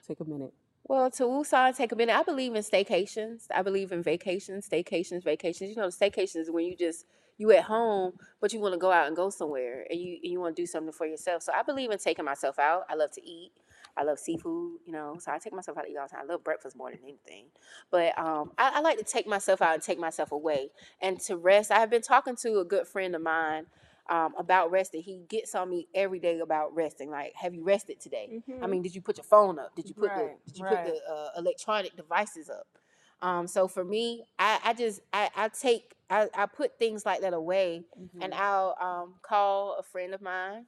Take 0.06 0.20
a 0.20 0.24
minute. 0.24 0.52
Well, 0.86 1.10
to 1.12 1.22
Wusan, 1.24 1.74
take 1.74 1.92
a 1.92 1.96
minute. 1.96 2.14
I 2.14 2.22
believe 2.22 2.54
in 2.54 2.62
staycations. 2.62 3.46
I 3.52 3.62
believe 3.62 3.90
in 3.90 4.02
vacations, 4.02 4.68
staycations, 4.68 5.24
vacations. 5.24 5.70
You 5.70 5.76
know, 5.76 5.88
the 5.88 5.96
staycations 5.96 6.36
is 6.36 6.50
when 6.50 6.66
you 6.66 6.76
just 6.76 7.06
you 7.38 7.50
at 7.52 7.64
home, 7.64 8.12
but 8.40 8.52
you 8.52 8.60
want 8.60 8.74
to 8.74 8.78
go 8.78 8.92
out 8.92 9.06
and 9.08 9.16
go 9.16 9.30
somewhere, 9.30 9.86
and 9.90 9.98
you 9.98 10.18
and 10.22 10.30
you 10.30 10.40
want 10.40 10.54
to 10.54 10.62
do 10.62 10.66
something 10.66 10.92
for 10.92 11.06
yourself. 11.06 11.42
So 11.42 11.52
I 11.52 11.62
believe 11.62 11.90
in 11.90 11.98
taking 11.98 12.24
myself 12.24 12.58
out. 12.58 12.84
I 12.88 12.94
love 12.94 13.10
to 13.12 13.26
eat. 13.26 13.50
I 13.96 14.04
love 14.04 14.18
seafood. 14.18 14.78
You 14.86 14.92
know, 14.92 15.16
so 15.18 15.32
I 15.32 15.38
take 15.38 15.54
myself 15.54 15.78
out 15.78 15.86
to 15.86 15.90
eat 15.90 15.96
all 15.96 16.06
the 16.06 16.10
time. 16.10 16.26
I 16.28 16.32
love 16.32 16.44
breakfast 16.44 16.76
more 16.76 16.90
than 16.90 17.00
anything. 17.02 17.46
But 17.90 18.16
um, 18.18 18.52
I, 18.58 18.74
I 18.76 18.80
like 18.80 18.98
to 18.98 19.04
take 19.04 19.26
myself 19.26 19.62
out 19.62 19.74
and 19.74 19.82
take 19.82 19.98
myself 19.98 20.32
away 20.32 20.68
and 21.00 21.18
to 21.20 21.36
rest. 21.36 21.72
I 21.72 21.80
have 21.80 21.90
been 21.90 22.02
talking 22.02 22.36
to 22.36 22.60
a 22.60 22.64
good 22.64 22.86
friend 22.86 23.16
of 23.16 23.22
mine. 23.22 23.66
Um, 24.08 24.34
about 24.38 24.70
resting, 24.70 25.02
he 25.02 25.22
gets 25.28 25.54
on 25.54 25.70
me 25.70 25.88
every 25.94 26.18
day 26.18 26.38
about 26.40 26.74
resting. 26.74 27.10
Like, 27.10 27.32
have 27.36 27.54
you 27.54 27.64
rested 27.64 28.00
today? 28.00 28.34
I 28.60 28.66
mean, 28.66 28.82
did 28.82 28.94
you 28.94 29.00
put 29.00 29.16
your 29.16 29.24
phone 29.24 29.58
up? 29.58 29.74
Did 29.76 29.88
you 29.88 29.94
put 29.94 30.12
Mm-hmm. 30.12 30.18
Right, 30.18 30.36
the 30.46 30.52
did 30.52 30.58
you 30.58 30.64
right. 30.64 30.76
put 30.76 30.84
the 30.84 31.00
uh, 31.10 31.28
electronic 31.38 31.96
devices 31.96 32.50
up? 32.50 32.66
Um, 33.22 33.46
so 33.46 33.68
for 33.68 33.84
me, 33.84 34.24
I, 34.38 34.60
I 34.64 34.72
just 34.74 35.00
I, 35.12 35.30
I 35.36 35.48
take 35.48 35.94
I, 36.10 36.28
I 36.34 36.46
put 36.46 36.78
things 36.78 37.06
like 37.06 37.22
that 37.22 37.32
away, 37.32 37.84
Mm-hmm. 38.00 38.20
and 38.20 38.34
I'll 38.34 38.76
um, 38.80 39.14
call 39.22 39.76
a 39.78 39.82
friend 39.82 40.14
of 40.14 40.20
mine. 40.20 40.66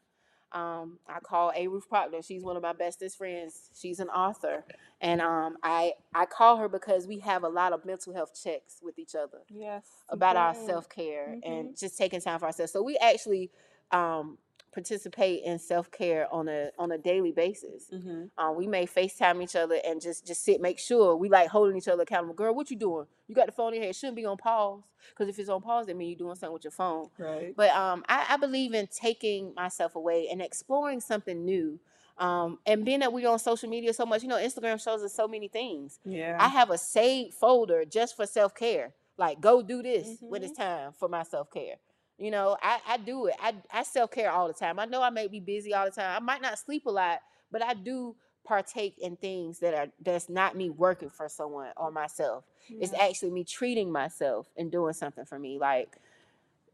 Um, 0.52 0.98
I 1.08 1.18
call 1.20 1.52
A. 1.56 1.66
Ruth 1.66 1.88
Proctor. 1.88 2.22
She's 2.22 2.42
one 2.42 2.56
of 2.56 2.62
my 2.62 2.72
bestest 2.72 3.18
friends. 3.18 3.70
She's 3.74 4.00
an 4.00 4.08
author, 4.08 4.64
and 5.00 5.20
um, 5.20 5.56
I 5.62 5.92
I 6.14 6.26
call 6.26 6.56
her 6.56 6.68
because 6.68 7.06
we 7.06 7.18
have 7.20 7.42
a 7.42 7.48
lot 7.48 7.72
of 7.72 7.84
mental 7.84 8.14
health 8.14 8.32
checks 8.40 8.78
with 8.82 8.98
each 8.98 9.14
other 9.14 9.38
yes. 9.48 9.84
about 10.08 10.36
our 10.36 10.54
self 10.54 10.88
care 10.88 11.34
Mhm. 11.36 11.40
and 11.44 11.78
just 11.78 11.98
taking 11.98 12.20
time 12.20 12.38
for 12.38 12.46
ourselves. 12.46 12.72
So 12.72 12.82
we 12.82 12.96
actually 12.98 13.50
um, 13.90 14.38
participate 14.76 15.42
in 15.42 15.58
self 15.58 15.90
care 15.90 16.32
on 16.32 16.48
a 16.48 16.70
on 16.78 16.92
a 16.92 16.98
daily 16.98 17.32
basis. 17.32 17.84
Mm-hmm. 17.90 18.24
Um, 18.36 18.56
we 18.56 18.66
may 18.66 18.86
FaceTime 18.86 19.42
each 19.42 19.56
other 19.56 19.80
and 19.86 20.02
just 20.02 20.26
just 20.26 20.44
sit, 20.44 20.60
make 20.60 20.78
sure 20.78 21.16
we 21.16 21.30
like 21.30 21.48
holding 21.48 21.78
each 21.78 21.88
other 21.88 22.02
accountable. 22.02 22.34
Girl, 22.34 22.54
what 22.54 22.70
you 22.70 22.76
doing? 22.76 23.06
You 23.26 23.34
got 23.34 23.46
the 23.46 23.52
phone 23.52 23.68
in 23.68 23.76
your 23.76 23.84
hand. 23.84 23.90
It 23.90 23.96
shouldn't 23.96 24.16
be 24.16 24.26
on 24.26 24.36
pause. 24.36 24.82
Because 25.10 25.28
if 25.28 25.38
it's 25.38 25.48
on 25.48 25.62
pause, 25.62 25.86
that 25.86 25.96
means 25.96 26.10
you're 26.10 26.26
doing 26.26 26.36
something 26.36 26.52
with 26.52 26.64
your 26.64 26.72
phone. 26.72 27.08
Right. 27.18 27.54
But 27.56 27.70
um, 27.70 28.04
I, 28.08 28.26
I 28.30 28.36
believe 28.36 28.74
in 28.74 28.86
taking 28.88 29.54
myself 29.54 29.96
away 29.96 30.28
and 30.30 30.42
exploring 30.42 31.00
something 31.00 31.44
new. 31.44 31.80
Um, 32.18 32.58
and 32.66 32.84
being 32.84 33.00
that 33.00 33.12
we're 33.12 33.28
on 33.28 33.38
social 33.38 33.68
media 33.68 33.94
so 33.94 34.04
much, 34.04 34.22
you 34.22 34.28
know, 34.28 34.36
Instagram 34.36 34.82
shows 34.82 35.02
us 35.02 35.14
so 35.14 35.26
many 35.26 35.48
things. 35.48 36.00
Yeah. 36.04 36.36
I 36.38 36.48
have 36.48 36.70
a 36.70 36.78
saved 36.78 37.34
folder 37.34 37.84
just 37.84 38.16
for 38.16 38.26
self 38.26 38.54
care. 38.54 38.94
Like, 39.18 39.40
go 39.40 39.62
do 39.62 39.82
this 39.82 40.18
when 40.20 40.42
it's 40.42 40.56
time 40.56 40.92
for 40.98 41.08
my 41.08 41.22
self 41.22 41.50
care. 41.50 41.76
You 42.18 42.30
know, 42.30 42.56
I, 42.62 42.80
I 42.88 42.96
do 42.96 43.26
it. 43.26 43.34
I, 43.40 43.54
I 43.72 43.82
self 43.82 44.10
care 44.10 44.30
all 44.30 44.48
the 44.48 44.54
time. 44.54 44.78
I 44.78 44.86
know 44.86 45.02
I 45.02 45.10
may 45.10 45.28
be 45.28 45.40
busy 45.40 45.74
all 45.74 45.84
the 45.84 45.90
time. 45.90 46.16
I 46.16 46.24
might 46.24 46.42
not 46.42 46.58
sleep 46.58 46.86
a 46.86 46.90
lot, 46.90 47.20
but 47.52 47.62
I 47.62 47.74
do 47.74 48.16
partake 48.44 48.96
in 48.98 49.16
things 49.16 49.58
that 49.58 49.74
are 49.74 49.88
that's 50.02 50.28
not 50.28 50.56
me 50.56 50.70
working 50.70 51.10
for 51.10 51.28
someone 51.28 51.70
or 51.76 51.90
myself. 51.90 52.44
It's 52.80 52.94
actually 52.94 53.30
me 53.32 53.44
treating 53.44 53.92
myself 53.92 54.48
and 54.56 54.72
doing 54.72 54.94
something 54.94 55.24
for 55.24 55.38
me. 55.38 55.58
Like, 55.58 55.98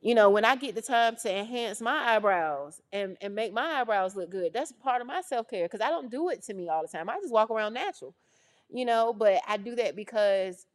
you 0.01 0.15
know, 0.15 0.31
when 0.31 0.45
I 0.45 0.57
get 0.57 0.75
the 0.75 0.83
time 0.83 1.17
to 1.23 1.35
enhance 1.39 1.81
my 1.81 2.15
eyebrows 2.17 2.81
and, 2.93 3.17
and 3.21 3.35
make 3.35 3.53
my 3.53 3.81
eyebrows 3.81 4.17
look 4.17 4.31
good, 4.31 4.53
that's 4.53 4.73
part 4.73 5.01
of 5.01 5.07
my 5.07 5.23
self 5.23 5.49
care 5.49 5.65
because 5.65 5.81
I 5.81 5.91
don't 5.91 6.11
do 6.11 6.29
it 6.31 6.43
to 6.45 6.55
me 6.55 6.69
all 6.69 6.83
the 6.83 6.89
time. 6.89 7.11
I 7.11 7.19
just 7.21 7.33
walk 7.33 7.51
around 7.51 7.75
natural, 7.75 8.15
you 8.71 8.85
know, 8.85 9.13
but 9.13 9.41
I 9.49 9.57
do 9.57 9.75
that 9.77 9.97
because 9.97 10.67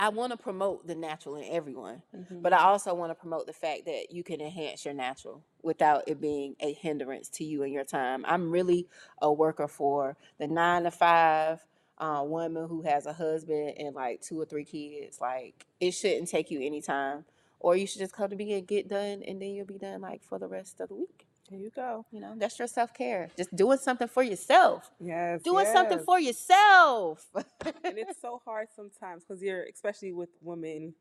I 0.00 0.10
want 0.10 0.30
to 0.32 0.36
promote 0.36 0.86
the 0.86 0.94
natural 0.94 1.36
in 1.36 1.44
everyone. 1.50 2.02
Mhm. 2.14 2.42
But 2.42 2.52
I 2.52 2.64
also 2.64 2.94
want 2.94 3.10
to 3.10 3.14
promote 3.16 3.46
the 3.46 3.52
fact 3.52 3.84
that 3.86 4.12
you 4.12 4.22
can 4.22 4.40
enhance 4.40 4.84
your 4.84 4.94
natural 4.94 5.42
without 5.62 6.04
it 6.06 6.20
being 6.20 6.56
a 6.60 6.72
hindrance 6.72 7.28
to 7.30 7.44
you 7.44 7.62
and 7.64 7.72
your 7.72 7.84
time. 7.84 8.24
I'm 8.26 8.50
really 8.50 8.88
a 9.20 9.32
worker 9.32 9.68
for 9.68 10.16
the 10.38 10.46
nine 10.46 10.84
to 10.84 10.90
five 10.90 11.64
uh, 11.98 12.22
woman 12.24 12.68
who 12.68 12.82
has 12.82 13.06
a 13.06 13.12
husband 13.12 13.74
and 13.76 13.94
like 13.94 14.20
two 14.20 14.40
or 14.40 14.44
three 14.44 14.64
kids. 14.64 15.20
Like 15.20 15.66
it 15.80 15.90
shouldn't 15.92 16.28
take 16.28 16.50
you 16.50 16.60
any 16.60 16.80
time, 16.80 17.24
or 17.60 17.76
you 17.76 17.86
should 17.86 18.00
just 18.00 18.14
come 18.14 18.30
to 18.30 18.36
me 18.36 18.52
and 18.52 18.66
get 18.66 18.88
done, 18.88 19.22
and 19.24 19.42
then 19.42 19.50
you'll 19.50 19.66
be 19.66 19.78
done 19.78 20.00
like 20.00 20.22
for 20.22 20.38
the 20.38 20.48
rest 20.48 20.80
of 20.80 20.90
the 20.90 20.94
week. 20.94 21.27
There 21.50 21.58
you 21.58 21.70
go. 21.70 22.04
You 22.10 22.20
know, 22.20 22.34
that's 22.36 22.58
your 22.58 22.68
self 22.68 22.92
care. 22.94 23.30
Just 23.36 23.54
doing 23.56 23.78
something 23.78 24.08
for 24.08 24.22
yourself. 24.22 24.90
Yes. 25.00 25.42
Doing 25.42 25.66
something 25.66 25.98
yes. 25.98 26.04
for 26.04 26.20
yourself. 26.20 27.26
and 27.64 27.98
it's 27.98 28.20
so 28.20 28.40
hard 28.44 28.68
sometimes 28.74 29.24
because 29.24 29.42
you're 29.42 29.64
especially 29.72 30.12
with 30.12 30.28
women 30.42 30.94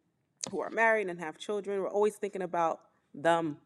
who 0.51 0.61
are 0.61 0.69
married 0.69 1.09
and 1.09 1.19
have 1.19 1.37
children 1.37 1.81
we're 1.81 1.89
always 1.89 2.15
thinking 2.15 2.41
about 2.41 2.79
them 3.13 3.57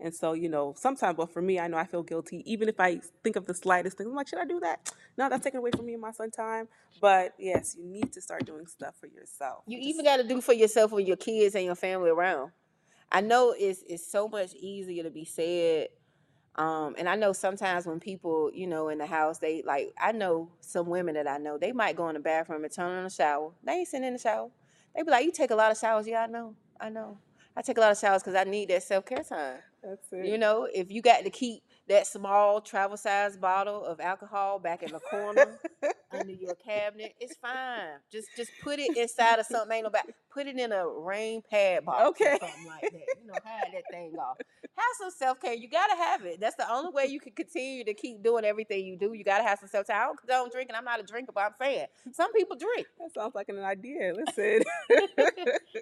and 0.00 0.14
so 0.14 0.32
you 0.32 0.48
know 0.48 0.72
sometimes 0.78 1.16
but 1.16 1.30
for 1.32 1.42
me 1.42 1.58
i 1.58 1.66
know 1.68 1.76
i 1.76 1.84
feel 1.84 2.02
guilty 2.02 2.42
even 2.50 2.68
if 2.68 2.80
i 2.80 2.98
think 3.22 3.36
of 3.36 3.44
the 3.46 3.54
slightest 3.54 3.98
thing 3.98 4.06
i'm 4.06 4.14
like 4.14 4.28
should 4.28 4.38
i 4.38 4.44
do 4.44 4.58
that 4.60 4.90
no 5.18 5.28
that's 5.28 5.44
taking 5.44 5.58
away 5.58 5.70
from 5.76 5.84
me 5.84 5.92
and 5.92 6.00
my 6.00 6.10
son 6.12 6.30
time 6.30 6.68
but 7.00 7.34
yes 7.38 7.76
you 7.78 7.84
need 7.84 8.12
to 8.12 8.20
start 8.20 8.46
doing 8.46 8.66
stuff 8.66 8.94
for 9.00 9.08
yourself 9.08 9.64
You 9.66 9.78
Just- 9.78 9.88
even 9.88 10.04
got 10.04 10.16
to 10.18 10.24
do 10.24 10.40
for 10.40 10.54
yourself 10.54 10.92
when 10.92 11.06
your 11.06 11.16
kids 11.16 11.54
and 11.54 11.64
your 11.64 11.74
family 11.74 12.10
around. 12.10 12.52
I 13.10 13.20
know 13.20 13.54
it's 13.58 13.82
it's 13.86 14.06
so 14.10 14.26
much 14.26 14.54
easier 14.54 15.02
to 15.02 15.10
be 15.10 15.24
said. 15.26 15.88
Um, 16.56 16.94
and 16.98 17.08
I 17.08 17.14
know 17.16 17.32
sometimes 17.32 17.86
when 17.86 17.98
people, 18.00 18.50
you 18.52 18.66
know, 18.66 18.88
in 18.88 18.98
the 18.98 19.06
house, 19.06 19.38
they 19.38 19.62
like 19.62 19.92
I 20.00 20.12
know 20.12 20.50
some 20.60 20.86
women 20.88 21.14
that 21.14 21.26
I 21.26 21.38
know, 21.38 21.56
they 21.58 21.72
might 21.72 21.96
go 21.96 22.08
in 22.08 22.14
the 22.14 22.20
bathroom 22.20 22.64
and 22.64 22.72
turn 22.72 22.98
on 22.98 23.04
the 23.04 23.10
shower. 23.10 23.52
They 23.64 23.72
ain't 23.72 23.88
sitting 23.88 24.06
in 24.06 24.12
the 24.14 24.18
shower. 24.18 24.50
They 24.94 25.02
be 25.02 25.10
like, 25.10 25.24
You 25.24 25.32
take 25.32 25.50
a 25.50 25.54
lot 25.56 25.70
of 25.72 25.78
showers, 25.78 26.06
yeah, 26.06 26.22
I 26.22 26.26
know. 26.26 26.54
I 26.80 26.90
know. 26.90 27.18
I 27.56 27.62
take 27.62 27.78
a 27.78 27.80
lot 27.80 27.92
of 27.92 27.98
showers 27.98 28.22
because 28.22 28.34
I 28.34 28.44
need 28.44 28.68
that 28.70 28.82
self 28.82 29.06
care 29.06 29.22
time. 29.24 29.58
that's 29.82 30.12
it 30.12 30.26
You 30.26 30.38
know, 30.38 30.68
if 30.72 30.90
you 30.90 31.00
got 31.02 31.24
to 31.24 31.30
keep 31.30 31.62
that 31.88 32.06
small 32.06 32.60
travel 32.60 32.96
size 32.96 33.36
bottle 33.36 33.84
of 33.84 34.00
alcohol 34.00 34.58
back 34.58 34.82
in 34.82 34.92
the 34.92 35.00
corner 35.00 35.58
under 36.12 36.32
your 36.32 36.54
cabinet, 36.56 37.14
it's 37.20 37.36
fine. 37.36 37.98
Just 38.10 38.36
just 38.36 38.50
put 38.58 38.78
it 38.78 38.94
inside 38.96 39.38
of 39.38 39.46
something. 39.46 39.74
Ain't 39.74 39.84
no 39.84 39.90
back. 39.90 40.06
Put 40.30 40.46
it 40.46 40.58
in 40.58 40.72
a 40.72 40.86
rain 40.86 41.42
pad 41.48 41.84
box 41.86 42.10
Okay. 42.10 42.34
or 42.34 42.46
something 42.46 42.64
like 42.66 42.84
that. 42.92 43.08
You 43.20 43.26
know, 43.26 43.40
hide 43.44 43.72
that 43.72 43.88
thing 43.90 44.14
off. 44.18 44.36
Have 44.76 44.96
some 44.98 45.10
self 45.10 45.40
care. 45.40 45.54
You 45.54 45.68
gotta 45.68 45.96
have 45.96 46.24
it. 46.24 46.40
That's 46.40 46.56
the 46.56 46.70
only 46.70 46.90
way 46.92 47.06
you 47.06 47.20
can 47.20 47.32
continue 47.32 47.84
to 47.84 47.94
keep 47.94 48.22
doing 48.22 48.44
everything 48.44 48.86
you 48.86 48.96
do. 48.96 49.12
You 49.12 49.24
gotta 49.24 49.44
have 49.44 49.58
some 49.58 49.68
self 49.68 49.86
care. 49.86 49.96
I 49.96 50.06
don't 50.06 50.18
condone 50.18 50.50
drinking. 50.50 50.76
I'm 50.76 50.84
not 50.84 51.00
a 51.00 51.02
drinker, 51.02 51.32
but 51.32 51.44
I'm 51.44 51.52
saying 51.60 51.86
some 52.12 52.32
people 52.32 52.56
drink. 52.56 52.86
that 52.98 53.12
sounds 53.14 53.34
like 53.34 53.48
an 53.48 53.58
idea 53.60 54.12
listen 54.14 54.62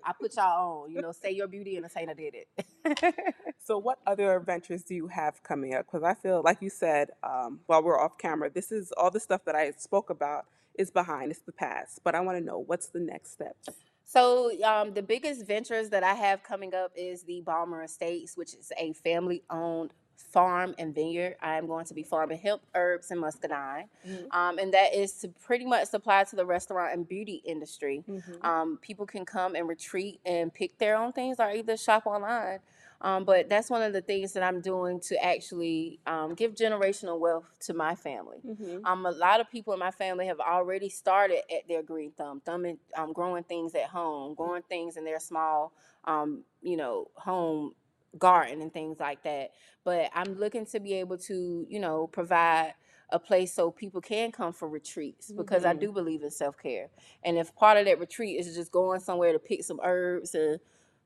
I 0.05 0.12
put 0.21 0.35
y'all 0.37 0.85
on. 0.85 0.91
You 0.93 1.01
know, 1.03 1.12
say 1.12 1.31
your 1.33 1.49
beauty 1.49 1.77
and 1.77 1.91
Saint 1.91 2.11
did 2.17 2.35
it. 2.35 3.15
So, 3.62 3.79
what 3.79 3.99
other 4.07 4.35
adventures 4.35 4.83
do 4.83 4.95
you 4.95 5.07
have 5.09 5.43
coming 5.45 5.75
up? 5.75 5.87
Because 5.87 6.03
I 6.03 6.15
feel, 6.15 6.43
like 6.43 6.61
you 6.61 6.71
said, 6.71 7.11
um, 7.23 7.61
while 7.67 7.83
we're 7.83 8.01
off 8.01 8.19
camera, 8.19 8.51
this 8.51 8.73
is 8.73 8.91
all 8.97 9.11
the 9.11 9.21
stuff 9.21 9.45
that 9.45 9.55
I 9.55 9.71
spoke 9.73 10.11
about 10.11 10.47
is 10.77 10.91
behind, 10.91 11.31
it's 11.31 11.43
the 11.43 11.53
past. 11.53 12.01
But 12.03 12.15
I 12.15 12.21
want 12.21 12.39
to 12.39 12.45
know 12.45 12.59
what's 12.59 12.89
the 12.89 12.99
next 12.99 13.33
steps. 13.33 13.69
So 14.11 14.51
um, 14.65 14.93
the 14.93 15.03
biggest 15.03 15.47
ventures 15.47 15.89
that 15.91 16.03
I 16.03 16.15
have 16.15 16.43
coming 16.43 16.74
up 16.74 16.91
is 16.97 17.23
the 17.23 17.43
Balmer 17.43 17.85
Estates, 17.85 18.37
which 18.37 18.55
is 18.55 18.73
a 18.77 18.93
family-owned 18.93 19.93
farm 20.16 20.74
and 20.78 20.93
vineyard. 20.93 21.37
I 21.41 21.57
am 21.57 21.69
going 21.69 21.85
to 21.85 21.95
be 21.95 22.03
farming 22.03 22.39
hemp, 22.39 22.61
herbs, 22.74 23.12
and 23.12 23.20
muscadine, 23.20 23.89
Mhm. 24.05 24.35
um, 24.35 24.59
and 24.59 24.74
that 24.74 24.95
is 24.95 25.12
to 25.20 25.28
pretty 25.28 25.65
much 25.65 25.87
supply 25.87 26.24
to 26.24 26.35
the 26.35 26.45
restaurant 26.45 26.93
and 26.93 27.07
beauty 27.07 27.41
industry. 27.45 28.03
Mhm. 28.09 28.45
Um, 28.45 28.78
people 28.82 29.07
can 29.07 29.24
come 29.24 29.55
and 29.55 29.69
retreat 29.69 30.19
and 30.24 30.53
pick 30.53 30.77
their 30.78 30.97
own 30.97 31.12
things, 31.12 31.39
or 31.39 31.49
either 31.53 31.77
shop 31.77 32.05
online. 32.05 32.59
Um, 33.01 33.25
but 33.25 33.49
that's 33.49 33.71
one 33.71 33.83
of 33.83 33.93
the 33.93 34.03
things 34.03 34.35
that 34.35 34.43
I'm 34.43 34.61
doing 34.61 35.01
to 35.01 35.25
actually 35.25 36.01
um, 36.07 36.35
give 36.35 36.55
generational 36.55 37.19
wealth 37.19 37.47
to 37.61 37.75
my 37.75 37.95
family. 37.95 38.45
Mhm. 38.45 38.83
Um, 38.85 39.07
a 39.07 39.11
lot 39.11 39.41
of 39.41 39.51
people 39.51 39.73
in 39.73 39.79
my 39.79 39.91
family 39.91 40.27
have 40.27 40.41
already 40.41 40.89
started 40.91 41.41
at 41.55 41.67
their 41.69 41.83
green 41.83 42.13
thumb, 42.13 42.41
thumbing, 42.41 42.79
um, 42.97 43.13
growing 43.13 43.45
things 43.45 43.75
at 43.75 43.85
home, 43.87 44.35
growing 44.35 44.63
things 44.63 44.97
in 44.97 45.05
their 45.05 45.21
small, 45.21 45.73
um, 46.05 46.45
you 46.63 46.77
know, 46.77 47.11
home 47.17 47.75
garden 48.19 48.61
and 48.61 48.73
things 48.73 48.99
like 48.99 49.23
that. 49.23 49.53
But 49.85 50.11
I'm 50.15 50.35
looking 50.35 50.67
to 50.67 50.81
be 50.81 50.95
able 50.95 51.19
to, 51.19 51.67
you 51.69 51.81
know, 51.81 52.07
provide 52.07 52.75
a 53.11 53.19
place 53.19 53.53
so 53.53 53.71
people 53.71 54.01
can 54.01 54.31
come 54.31 54.53
for 54.53 54.69
retreats 54.69 55.33
because 55.37 55.65
I 55.65 55.73
Mhm. 55.73 55.81
do 55.81 55.93
believe 55.93 56.23
in 56.23 56.31
self 56.31 56.57
care. 56.59 56.91
And 57.25 57.39
if 57.39 57.55
part 57.55 57.77
of 57.79 57.85
that 57.87 57.99
retreat 57.99 58.39
is 58.39 58.55
just 58.55 58.71
going 58.73 59.01
somewhere 59.01 59.33
to 59.33 59.39
pick 59.39 59.65
some 59.65 59.81
herbs 59.83 60.35
and 60.35 60.61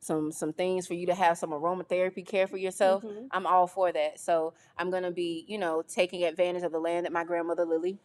some 0.04 0.30
some 0.32 0.52
things 0.52 0.86
for 0.86 0.92
you 0.94 1.06
to 1.06 1.14
have 1.14 1.38
some 1.38 1.50
aromatherapy 1.50 2.26
care 2.26 2.46
for 2.46 2.58
yourself, 2.58 3.02
Mhm. 3.02 3.28
I'm 3.30 3.46
all 3.46 3.66
for 3.66 3.90
that. 3.90 4.20
So 4.20 4.52
I'm 4.76 4.90
gonna 4.90 5.10
be, 5.10 5.44
you 5.48 5.56
know, 5.58 5.82
taking 5.82 6.24
advantage 6.24 6.62
of 6.62 6.72
the 6.72 6.78
land 6.78 7.06
that 7.06 7.12
my 7.12 7.24
grandmother 7.24 7.64
Lily 7.64 7.98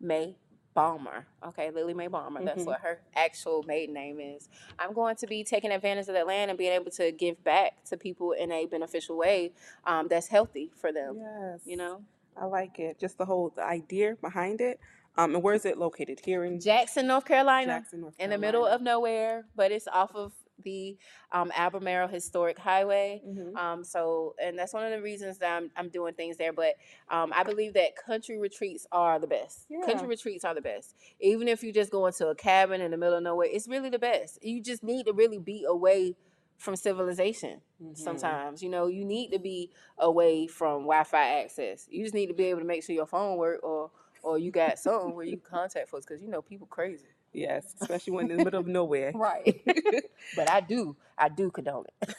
May 0.00 0.36
Balmer. 0.74 1.26
Okay, 1.42 1.70
Lily 1.70 1.94
Mae 1.94 2.06
Balmer. 2.06 2.42
That's 2.44 2.62
Mhm. 2.62 2.66
what 2.66 2.80
her 2.80 3.00
actual 3.14 3.62
maiden 3.64 3.94
name 3.94 4.18
is. 4.20 4.48
I'm 4.78 4.92
going 4.92 5.16
to 5.16 5.26
be 5.26 5.42
taking 5.44 5.70
advantage 5.70 6.08
of 6.08 6.14
that 6.14 6.26
land 6.26 6.50
and 6.50 6.56
being 6.58 6.72
able 6.72 6.90
to 6.92 7.12
give 7.12 7.42
back 7.44 7.82
to 7.84 7.96
people 7.96 8.32
in 8.32 8.50
a 8.52 8.66
beneficial 8.66 9.16
way 9.16 9.52
um, 9.84 10.08
that's 10.08 10.28
healthy 10.28 10.70
for 10.74 10.90
them. 10.92 11.18
Yes. 11.18 11.60
You 11.66 11.76
know, 11.76 12.04
I 12.36 12.44
like 12.46 12.78
it. 12.78 12.98
Just 12.98 13.16
the 13.18 13.24
whole 13.26 13.50
the 13.50 13.62
idea 13.64 14.16
behind 14.16 14.60
it. 14.60 14.80
Um, 15.18 15.34
and 15.34 15.42
where 15.42 15.54
is 15.54 15.64
it 15.64 15.78
located? 15.78 16.20
Here 16.20 16.44
in 16.44 16.60
Jackson, 16.60 17.06
North 17.06 17.24
Carolina, 17.24 17.78
Jackson, 17.78 18.02
North 18.02 18.18
Carolina. 18.18 18.34
in 18.34 18.40
the 18.40 18.46
middle 18.46 18.66
of 18.66 18.82
nowhere, 18.82 19.46
but 19.54 19.72
it's 19.72 19.88
off 19.88 20.14
of 20.14 20.32
the 20.62 20.96
um, 21.32 21.52
Albemarle 21.54 22.08
Historic 22.08 22.58
Highway. 22.58 23.22
Mhm. 23.26 23.56
Um, 23.56 23.84
so, 23.84 24.34
and 24.42 24.58
that's 24.58 24.72
one 24.72 24.84
of 24.84 24.90
the 24.90 25.02
reasons 25.02 25.38
that 25.38 25.56
I'm, 25.56 25.70
I'm 25.76 25.88
doing 25.88 26.14
things 26.14 26.36
there. 26.36 26.52
But 26.52 26.74
um, 27.10 27.32
I 27.34 27.42
believe 27.42 27.74
that 27.74 27.94
country 27.96 28.38
retreats 28.38 28.86
are 28.92 29.18
the 29.18 29.26
best. 29.26 29.66
Yeah. 29.68 29.80
Country 29.84 30.06
retreats 30.08 30.44
are 30.44 30.54
the 30.54 30.60
best. 30.62 30.94
Even 31.20 31.46
if 31.48 31.62
you 31.62 31.72
just 31.72 31.90
go 31.90 32.06
into 32.06 32.28
a 32.28 32.34
cabin 32.34 32.80
in 32.80 32.90
the 32.90 32.96
middle 32.96 33.16
of 33.16 33.22
nowhere, 33.22 33.48
it's 33.50 33.68
really 33.68 33.90
the 33.90 33.98
best. 33.98 34.42
You 34.42 34.62
just 34.62 34.82
need 34.82 35.06
to 35.06 35.12
really 35.12 35.38
be 35.38 35.64
away 35.68 36.14
from 36.58 36.74
civilization 36.74 37.60
Mhm. 37.82 37.98
sometimes. 37.98 38.62
You 38.62 38.70
know, 38.70 38.86
you 38.86 39.04
need 39.04 39.30
to 39.32 39.38
be 39.38 39.70
away 39.98 40.46
from 40.46 40.82
Wi-Fi 40.84 41.40
access. 41.42 41.86
You 41.90 42.02
just 42.02 42.14
need 42.14 42.28
to 42.28 42.34
be 42.34 42.44
able 42.44 42.60
to 42.60 42.66
make 42.66 42.82
sure 42.82 42.94
your 42.94 43.06
phone 43.06 43.36
work 43.36 43.60
or 43.62 43.90
or 44.22 44.38
you 44.38 44.50
got 44.50 44.76
something 44.78 45.14
where 45.14 45.24
you 45.24 45.36
can 45.36 45.50
contact 45.50 45.88
folks 45.88 46.04
because 46.06 46.20
you 46.22 46.28
know 46.28 46.42
people 46.42 46.66
crazy. 46.66 47.06
Yes, 47.36 47.74
especially 47.82 48.14
when 48.14 48.30
in 48.30 48.38
the 48.38 48.44
middle 48.44 48.60
of 48.60 48.66
nowhere. 48.80 49.12
Right. 49.14 49.62
but 50.36 50.50
I 50.50 50.62
do, 50.62 50.96
I 51.18 51.28
do 51.28 51.50
condone 51.50 51.84
it. 52.00 52.14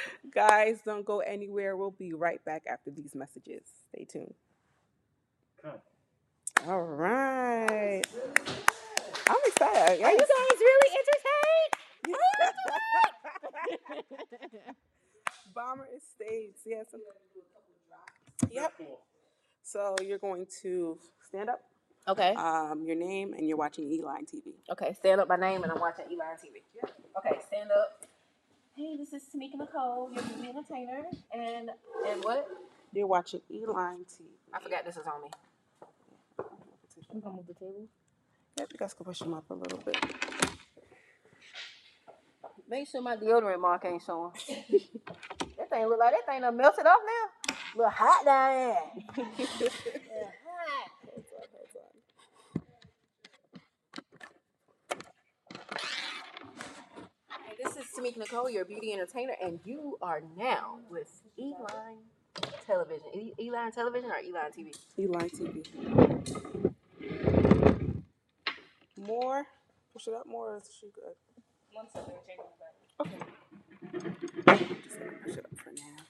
Guys, 0.34 0.80
don't 0.84 1.06
go 1.06 1.20
anywhere. 1.20 1.76
We'll 1.76 1.92
be 1.92 2.12
right 2.12 2.44
back 2.44 2.64
after 2.68 2.90
these 2.90 3.14
messages. 3.14 3.62
Stay 3.94 4.04
tuned. 4.04 4.34
Come. 5.62 5.74
All 6.66 6.82
right. 6.82 8.02
I'm 9.28 9.36
excited. 9.46 10.02
Are 10.02 10.10
you 10.10 10.18
guys 10.18 10.58
really 10.58 10.96
entertained? 10.98 11.74
Balmer 15.54 15.86
Estates. 15.96 16.62
Yes. 16.66 16.86
Yep. 18.50 18.72
So 19.62 19.94
you're 20.02 20.18
going 20.18 20.46
to 20.62 20.98
stand 21.28 21.48
up, 21.50 21.60
Okay. 22.08 22.34
um, 22.34 22.84
your 22.84 22.96
name, 22.96 23.34
and 23.34 23.46
you're 23.46 23.56
watching 23.58 23.90
Eline 23.92 24.24
TV. 24.24 24.54
Okay. 24.72 24.94
Stand 24.94 25.20
up 25.20 25.28
my 25.28 25.36
name 25.36 25.62
and 25.62 25.70
I'm 25.72 25.80
watching 25.80 26.06
Eli 26.10 26.24
on 26.24 26.36
TV. 26.36 26.62
Okay. 27.18 27.38
Stand 27.46 27.70
up. 27.70 28.02
Hey, 28.74 28.96
this 28.96 29.12
is 29.12 29.24
Tameka 29.34 29.56
Nichole, 29.56 30.14
your 30.14 30.22
beauty 30.22 30.48
entertainer, 30.48 31.02
and 31.34 31.70
and 32.08 32.24
what? 32.24 32.46
You're 32.92 33.06
watching 33.06 33.40
Eline 33.50 34.04
TV. 34.08 34.26
I 34.54 34.60
forgot 34.60 34.84
this 34.84 34.96
is 34.96 35.06
on 35.06 35.22
me. 35.22 35.30
We 37.12 37.20
gonna 37.20 37.36
move 37.36 37.46
the 37.46 37.54
table. 37.54 37.86
Yep, 38.58 38.68
you 38.72 38.78
guys 38.78 38.94
push 38.94 39.18
them 39.20 39.34
up 39.34 39.50
a 39.50 39.54
little 39.54 39.78
bit. 39.78 39.96
Make 42.68 42.88
sure 42.88 43.00
my 43.02 43.16
deodorant 43.16 43.60
mark 43.60 43.84
ain't 43.84 44.02
showing. 44.02 44.32
that 44.48 45.70
thing 45.70 45.86
look 45.86 45.98
like 45.98 46.12
that 46.12 46.26
thing 46.26 46.40
done 46.42 46.56
melted 46.56 46.86
off 46.86 47.00
now. 47.06 47.54
Little 47.76 47.90
hot 47.90 48.24
down 48.24 48.54
there. 48.54 49.26
Yeah, 49.70 50.30
hot. 50.44 50.90
Hey, 57.46 57.54
this 57.62 57.76
is 57.76 57.84
Tameka 57.98 58.18
Nichole, 58.18 58.52
your 58.52 58.64
beauty 58.64 58.92
entertainer, 58.92 59.34
and 59.42 59.58
you 59.64 59.98
are 60.00 60.22
now 60.36 60.78
with 60.88 61.22
Eline 61.36 61.98
Television. 62.64 63.08
E- 63.12 63.32
Eline 63.40 63.72
Television 63.72 64.10
or 64.10 64.18
Eline 64.18 64.52
TV? 64.56 64.72
Eline 64.98 65.30
TV. 65.30 65.66
More? 69.04 69.46
Push 69.92 70.06
it 70.06 70.14
up 70.14 70.26
more, 70.26 70.54
or 70.54 70.56
is 70.58 70.70
she 70.80 70.86
good? 70.94 71.14
One 71.72 71.86
second, 71.92 72.14
changing 72.26 72.44
the 72.46 73.08
back. 73.08 73.18
Okay. 73.18 73.18
Just 74.84 74.98
gonna 75.00 75.12
push 75.24 75.36
it 75.36 75.44
up 75.44 75.58
for 75.58 75.70
now. 75.70 76.04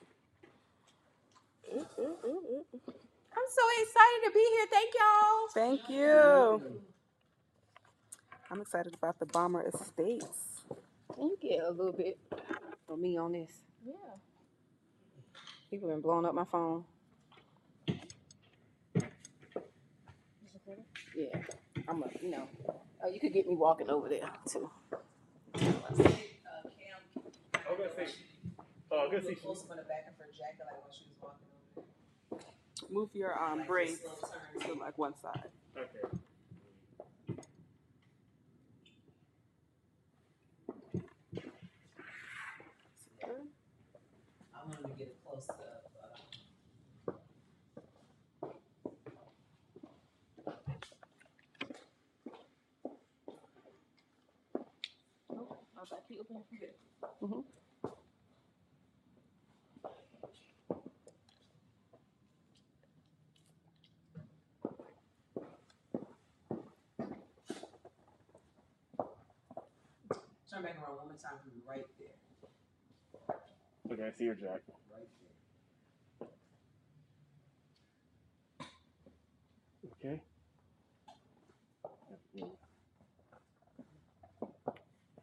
Ooh, 1.74 1.86
ooh, 2.02 2.16
ooh, 2.26 2.28
ooh, 2.28 2.66
ooh. 2.74 2.92
I'm 3.32 3.48
so 3.48 3.62
excited 3.82 4.20
to 4.26 4.30
be 4.34 4.46
here. 4.52 4.66
Thank 4.70 4.94
y'all. 4.94 5.48
Thank 5.54 5.88
you. 5.88 6.62
Mm-hmm. 6.66 6.76
I'm 8.50 8.60
excited 8.60 8.94
about 8.94 9.18
the 9.18 9.26
Balmer 9.26 9.62
Estates. 9.62 10.57
Can 11.18 11.30
you 11.30 11.36
get 11.42 11.64
a 11.64 11.70
little 11.70 11.92
bit 11.92 12.16
of 12.88 12.96
me 12.96 13.16
on 13.18 13.32
this? 13.32 13.50
Yeah. 13.84 13.92
People 15.68 15.88
been 15.88 16.00
blowing 16.00 16.24
up 16.24 16.32
my 16.34 16.44
phone. 16.44 16.84
Yeah, 21.16 21.40
I'm 21.88 22.04
a, 22.04 22.06
you 22.22 22.30
know. 22.30 22.46
Oh, 23.02 23.08
you 23.08 23.18
could 23.18 23.32
get 23.32 23.48
me 23.48 23.56
walking 23.56 23.90
over 23.90 24.08
there 24.08 24.30
too. 24.48 24.70
Uh, 25.56 25.58
I'm 25.58 25.66
gonna 27.76 27.90
say, 27.96 28.06
oh, 28.92 29.00
I'm 29.04 29.10
gonna 29.10 29.24
say, 29.24 29.34
close 29.34 29.64
up 29.64 29.70
in 29.72 29.78
the 29.78 29.82
back 29.82 30.06
of 30.08 30.16
her 30.24 30.30
jacket, 30.30 30.60
like 30.66 30.80
when 30.84 30.92
she 30.92 31.06
was 31.10 31.16
walking 31.20 31.48
over. 31.76 32.94
Move 32.94 33.08
your 33.14 33.36
um, 33.42 33.58
Like 33.58 33.66
braids 33.66 33.98
this 33.98 34.02
little 34.04 34.18
turn. 34.68 34.76
to 34.76 34.80
like 34.80 34.96
one 34.96 35.14
side. 35.20 35.42
okay. 35.76 36.16
I 44.54 44.64
wanted 44.64 44.82
to 44.88 44.94
get 44.98 45.14
a 45.14 45.28
close 45.28 45.48
up. 45.48 45.60
Uh, 55.68 56.17
Our 56.30 56.40
back 56.40 56.50
key 56.50 56.58
open. 57.22 57.44
turn 70.50 70.62
back 70.62 70.76
around 70.82 70.96
one 70.96 71.08
more 71.08 71.16
time 71.16 71.38
for 71.42 71.48
me, 71.48 71.62
right 71.68 71.84
there, 71.98 72.08
Okay, 73.92 74.06
I 74.06 74.10
see 74.18 74.24
your 74.24 74.34
jack. 74.34 74.60
right 74.92 75.08
there. 76.20 76.28
Okay. 80.12 80.22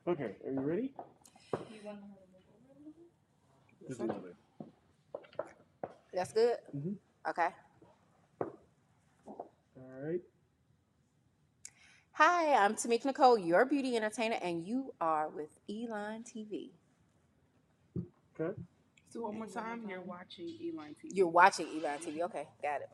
Okay, 0.08 0.36
are 0.46 0.52
you 0.52 0.60
ready? 0.60 0.94
You 1.72 1.80
want 1.84 1.98
her 1.98 2.04
to 2.04 2.28
move 2.30 2.46
over 2.54 2.74
a 2.74 2.78
little 2.78 2.94
bit? 2.94 3.88
Just 3.88 4.00
a 4.00 4.04
little 4.04 4.22
bit. 4.22 4.36
That's 6.14 6.32
good. 6.32 6.60
Mhm. 6.76 6.98
Okay. 7.28 7.50
All 9.76 10.02
right. 10.04 10.22
Hi, 12.12 12.54
I'm 12.54 12.76
Tameka 12.76 13.06
Nichole, 13.12 13.44
your 13.46 13.66
beauty 13.66 13.96
entertainer, 13.98 14.38
and 14.42 14.66
you 14.66 14.94
are 15.02 15.28
with 15.28 15.60
Eline 15.68 16.24
TV. 16.24 16.72
Okay. 18.40 18.62
So 19.10 19.22
one 19.22 19.38
more 19.40 19.48
time, 19.48 19.90
you're 19.90 20.02
watching 20.02 20.48
Eline 20.62 20.94
TV. 20.96 21.16
You're 21.16 21.28
watching 21.28 21.68
Eline 21.68 22.00
TV. 22.00 22.22
Okay, 22.22 22.48
got 22.62 22.82
it. 22.82 22.90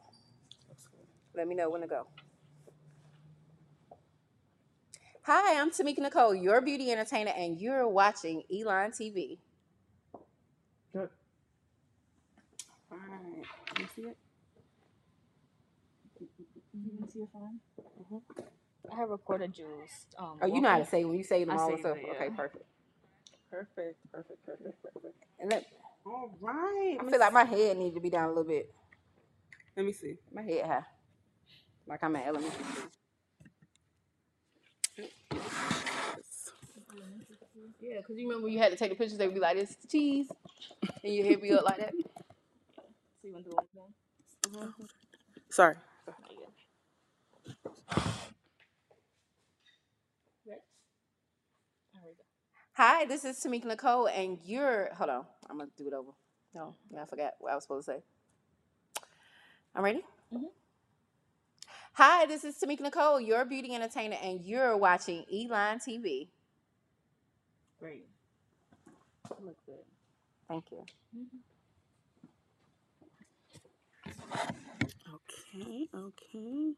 Let 1.34 1.48
me 1.48 1.56
know 1.56 1.70
when 1.70 1.82
to 1.82 1.88
go. 1.88 2.08
Hi, 5.24 5.60
I'm 5.62 5.70
Tameka 5.70 6.00
Nichole, 6.00 6.42
your 6.42 6.62
beauty 6.62 6.92
entertainer, 6.92 7.32
and 7.36 7.60
you're 7.60 7.88
watching 7.88 8.44
Eline 8.50 8.92
TV. 8.92 9.38
Good. 10.94 11.10
All 12.92 12.98
right. 12.98 13.46
Can 13.68 13.82
you 13.84 13.88
see 13.96 14.02
it? 14.10 14.18
You 16.20 16.28
can 16.98 17.10
see 17.12 17.20
your 17.20 17.28
phone. 17.32 17.60
I 18.92 18.96
have 19.00 19.10
recorded 19.10 19.54
Jules. 19.54 20.08
Um, 20.18 20.40
Oh, 20.42 20.48
you 20.48 20.60
know 20.60 20.70
how 20.70 20.80
to 20.80 20.86
say 20.86 21.06
when 21.06 21.18
you 21.18 21.24
say 21.24 21.44
them 21.44 21.52
I 21.52 21.62
all 21.62 21.68
say 21.68 21.74
and 21.74 21.80
stuff. 21.82 21.98
that, 21.98 22.04
yeah. 22.08 22.14
Okay, 22.14 22.30
perfect. 22.36 22.66
Perfect, 23.52 23.98
perfect, 24.12 24.46
perfect, 24.46 24.84
perfect. 24.84 25.16
And 25.40 25.52
let, 25.52 25.66
All 26.06 26.36
right. 26.42 26.98
I 27.00 27.10
feel 27.10 27.20
like 27.20 27.34
my 27.34 27.44
head 27.44 27.78
needs 27.78 27.94
to 27.96 28.02
be 28.02 28.10
down 28.10 28.26
a 28.26 28.30
little 28.30 28.44
bit. 28.44 28.74
Let 29.78 29.86
me 29.86 29.92
see. 29.94 30.16
My 30.34 30.42
head 30.42 30.66
high. 30.66 30.84
Like 31.88 32.04
I'm 32.04 32.16
at 32.16 32.26
elementary 32.28 32.66
school. 32.66 32.90
Yeah, 37.82 37.98
because 37.98 38.18
you 38.18 38.28
remember 38.30 38.50
you 38.50 38.60
had 38.60 38.72
to 38.72 38.78
take 38.78 38.90
the 38.92 38.96
pictures, 38.96 39.18
they 39.18 39.28
would 39.28 39.34
be 39.36 39.42
like, 39.42 39.58
this 39.58 39.76
cheese. 39.90 40.28
And 41.04 41.14
your 41.16 41.26
head 41.26 41.42
be 41.42 41.54
up 41.54 41.66
like 41.66 41.78
that. 41.78 41.94
So 43.22 43.28
you 43.28 43.34
want 43.34 43.46
to 43.46 43.52
do 43.52 43.58
it 43.58 43.70
again? 43.74 44.74
Sorry. 45.50 45.76
We 46.30 46.36
go. 46.36 46.48
Hi, 52.74 53.06
this 53.06 53.26
is 53.26 53.38
Tameka 53.38 53.66
Nichole, 53.66 54.10
and 54.16 54.40
you're. 54.46 54.90
Hold 54.96 55.10
on, 55.10 55.26
I'm 55.50 55.58
gonna 55.60 55.70
do 55.78 55.88
it 55.88 55.94
over. 55.94 56.12
No, 56.56 56.76
yeah, 56.92 57.04
I 57.04 57.06
forgot 57.06 57.34
what 57.40 57.52
I 57.52 57.56
was 57.56 57.64
supposed 57.64 57.88
to 57.88 57.94
say. 57.94 58.04
I'm 59.76 59.84
ready. 59.84 60.02
Mhm. 60.34 60.52
Hi, 61.96 62.26
this 62.26 62.46
is 62.46 62.56
Tameka 62.56 62.90
Nichole, 62.90 63.28
your 63.28 63.44
beauty 63.44 63.76
entertainer, 63.76 64.16
and 64.24 64.40
you're 64.40 64.78
watching 64.78 65.26
Eline 65.30 65.78
TV. 65.78 66.30
Great. 67.82 68.06
Look 69.44 69.58
good. 69.66 69.76
Thank 70.48 70.72
you. 70.72 70.86
Okay, 75.14 75.90
okay. 75.94 76.72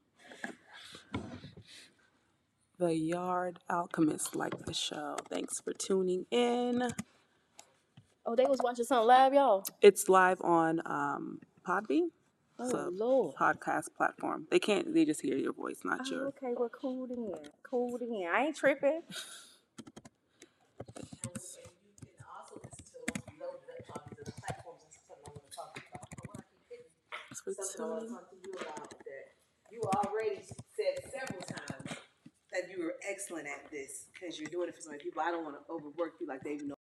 The 2.80 2.96
Yard 2.96 3.60
Alchemist 3.70 4.36
like 4.36 4.66
the 4.66 4.74
show. 4.74 5.18
Thanks 5.30 5.62
for 5.62 5.74
tuning 5.74 6.26
in. 6.32 6.90
Oh, 8.26 8.36
they 8.36 8.46
was 8.46 8.60
watching 8.64 8.86
something 8.86 9.08
live, 9.08 9.36
y'all. 9.36 9.64
It's 9.80 10.10
live 10.10 10.42
on 10.42 10.82
um, 10.88 11.40
Podbean. 11.64 12.08
Oh 12.60 12.70
So, 12.70 12.90
Lord. 12.94 13.36
podcast 13.36 13.94
platform. 13.98 14.46
They 14.52 14.60
can't. 14.60 14.94
They 14.94 15.06
just 15.06 15.22
hear 15.22 15.36
your 15.38 15.54
voice, 15.54 15.80
not 15.84 16.02
Oh, 16.06 16.10
your. 16.12 16.28
okay, 16.28 16.54
well, 16.56 16.70
cool 16.70 17.08
then. 17.08 17.34
Cool 17.64 17.98
then. 17.98 18.28
I 18.32 18.46
ain't 18.46 18.56
tripping. 18.56 19.02
And 19.02 19.04
you 21.26 21.32
can 22.00 22.14
also 22.30 22.62
listen 22.62 22.86
to 22.86 22.94
it 23.02 23.10
once 23.10 23.26
we 23.28 23.34
load 23.42 23.58
it 23.66 23.90
up 23.90 24.06
onto 24.06 24.22
the 24.24 24.32
platforms 24.38 24.84
and 24.86 24.94
something 24.94 25.18
I 25.26 25.30
want 25.34 25.50
to 25.50 25.56
talk 25.56 25.74
about. 25.78 26.06
To 26.38 26.44
keep 26.46 26.62
hitting 26.70 26.86
Thanks 27.10 27.42
for 27.42 27.50
something 27.54 27.82
I 27.82 27.84
want 27.90 28.02
to 28.02 28.06
tuning. 28.06 28.14
talk 28.14 28.30
to 28.30 28.36
you 28.38 28.54
about 28.62 28.90
that 28.90 29.26
you 29.74 29.82
already 29.98 30.38
said 30.78 30.94
several 31.10 31.42
times 31.42 31.90
that 32.54 32.70
you 32.70 32.84
were 32.86 32.94
excellent 33.10 33.48
at 33.50 33.66
this 33.72 34.06
because 34.14 34.38
you're 34.40 34.52
doing 34.54 34.70
it 34.70 34.76
for 34.76 34.82
so 34.82 34.92
many 34.94 35.02
people. 35.02 35.24
I 35.26 35.32
don't 35.32 35.44
want 35.44 35.56
to 35.58 35.64
overwork 35.74 36.22
you 36.22 36.28
like 36.28 36.44
they 36.46 36.58
know. 36.62 36.76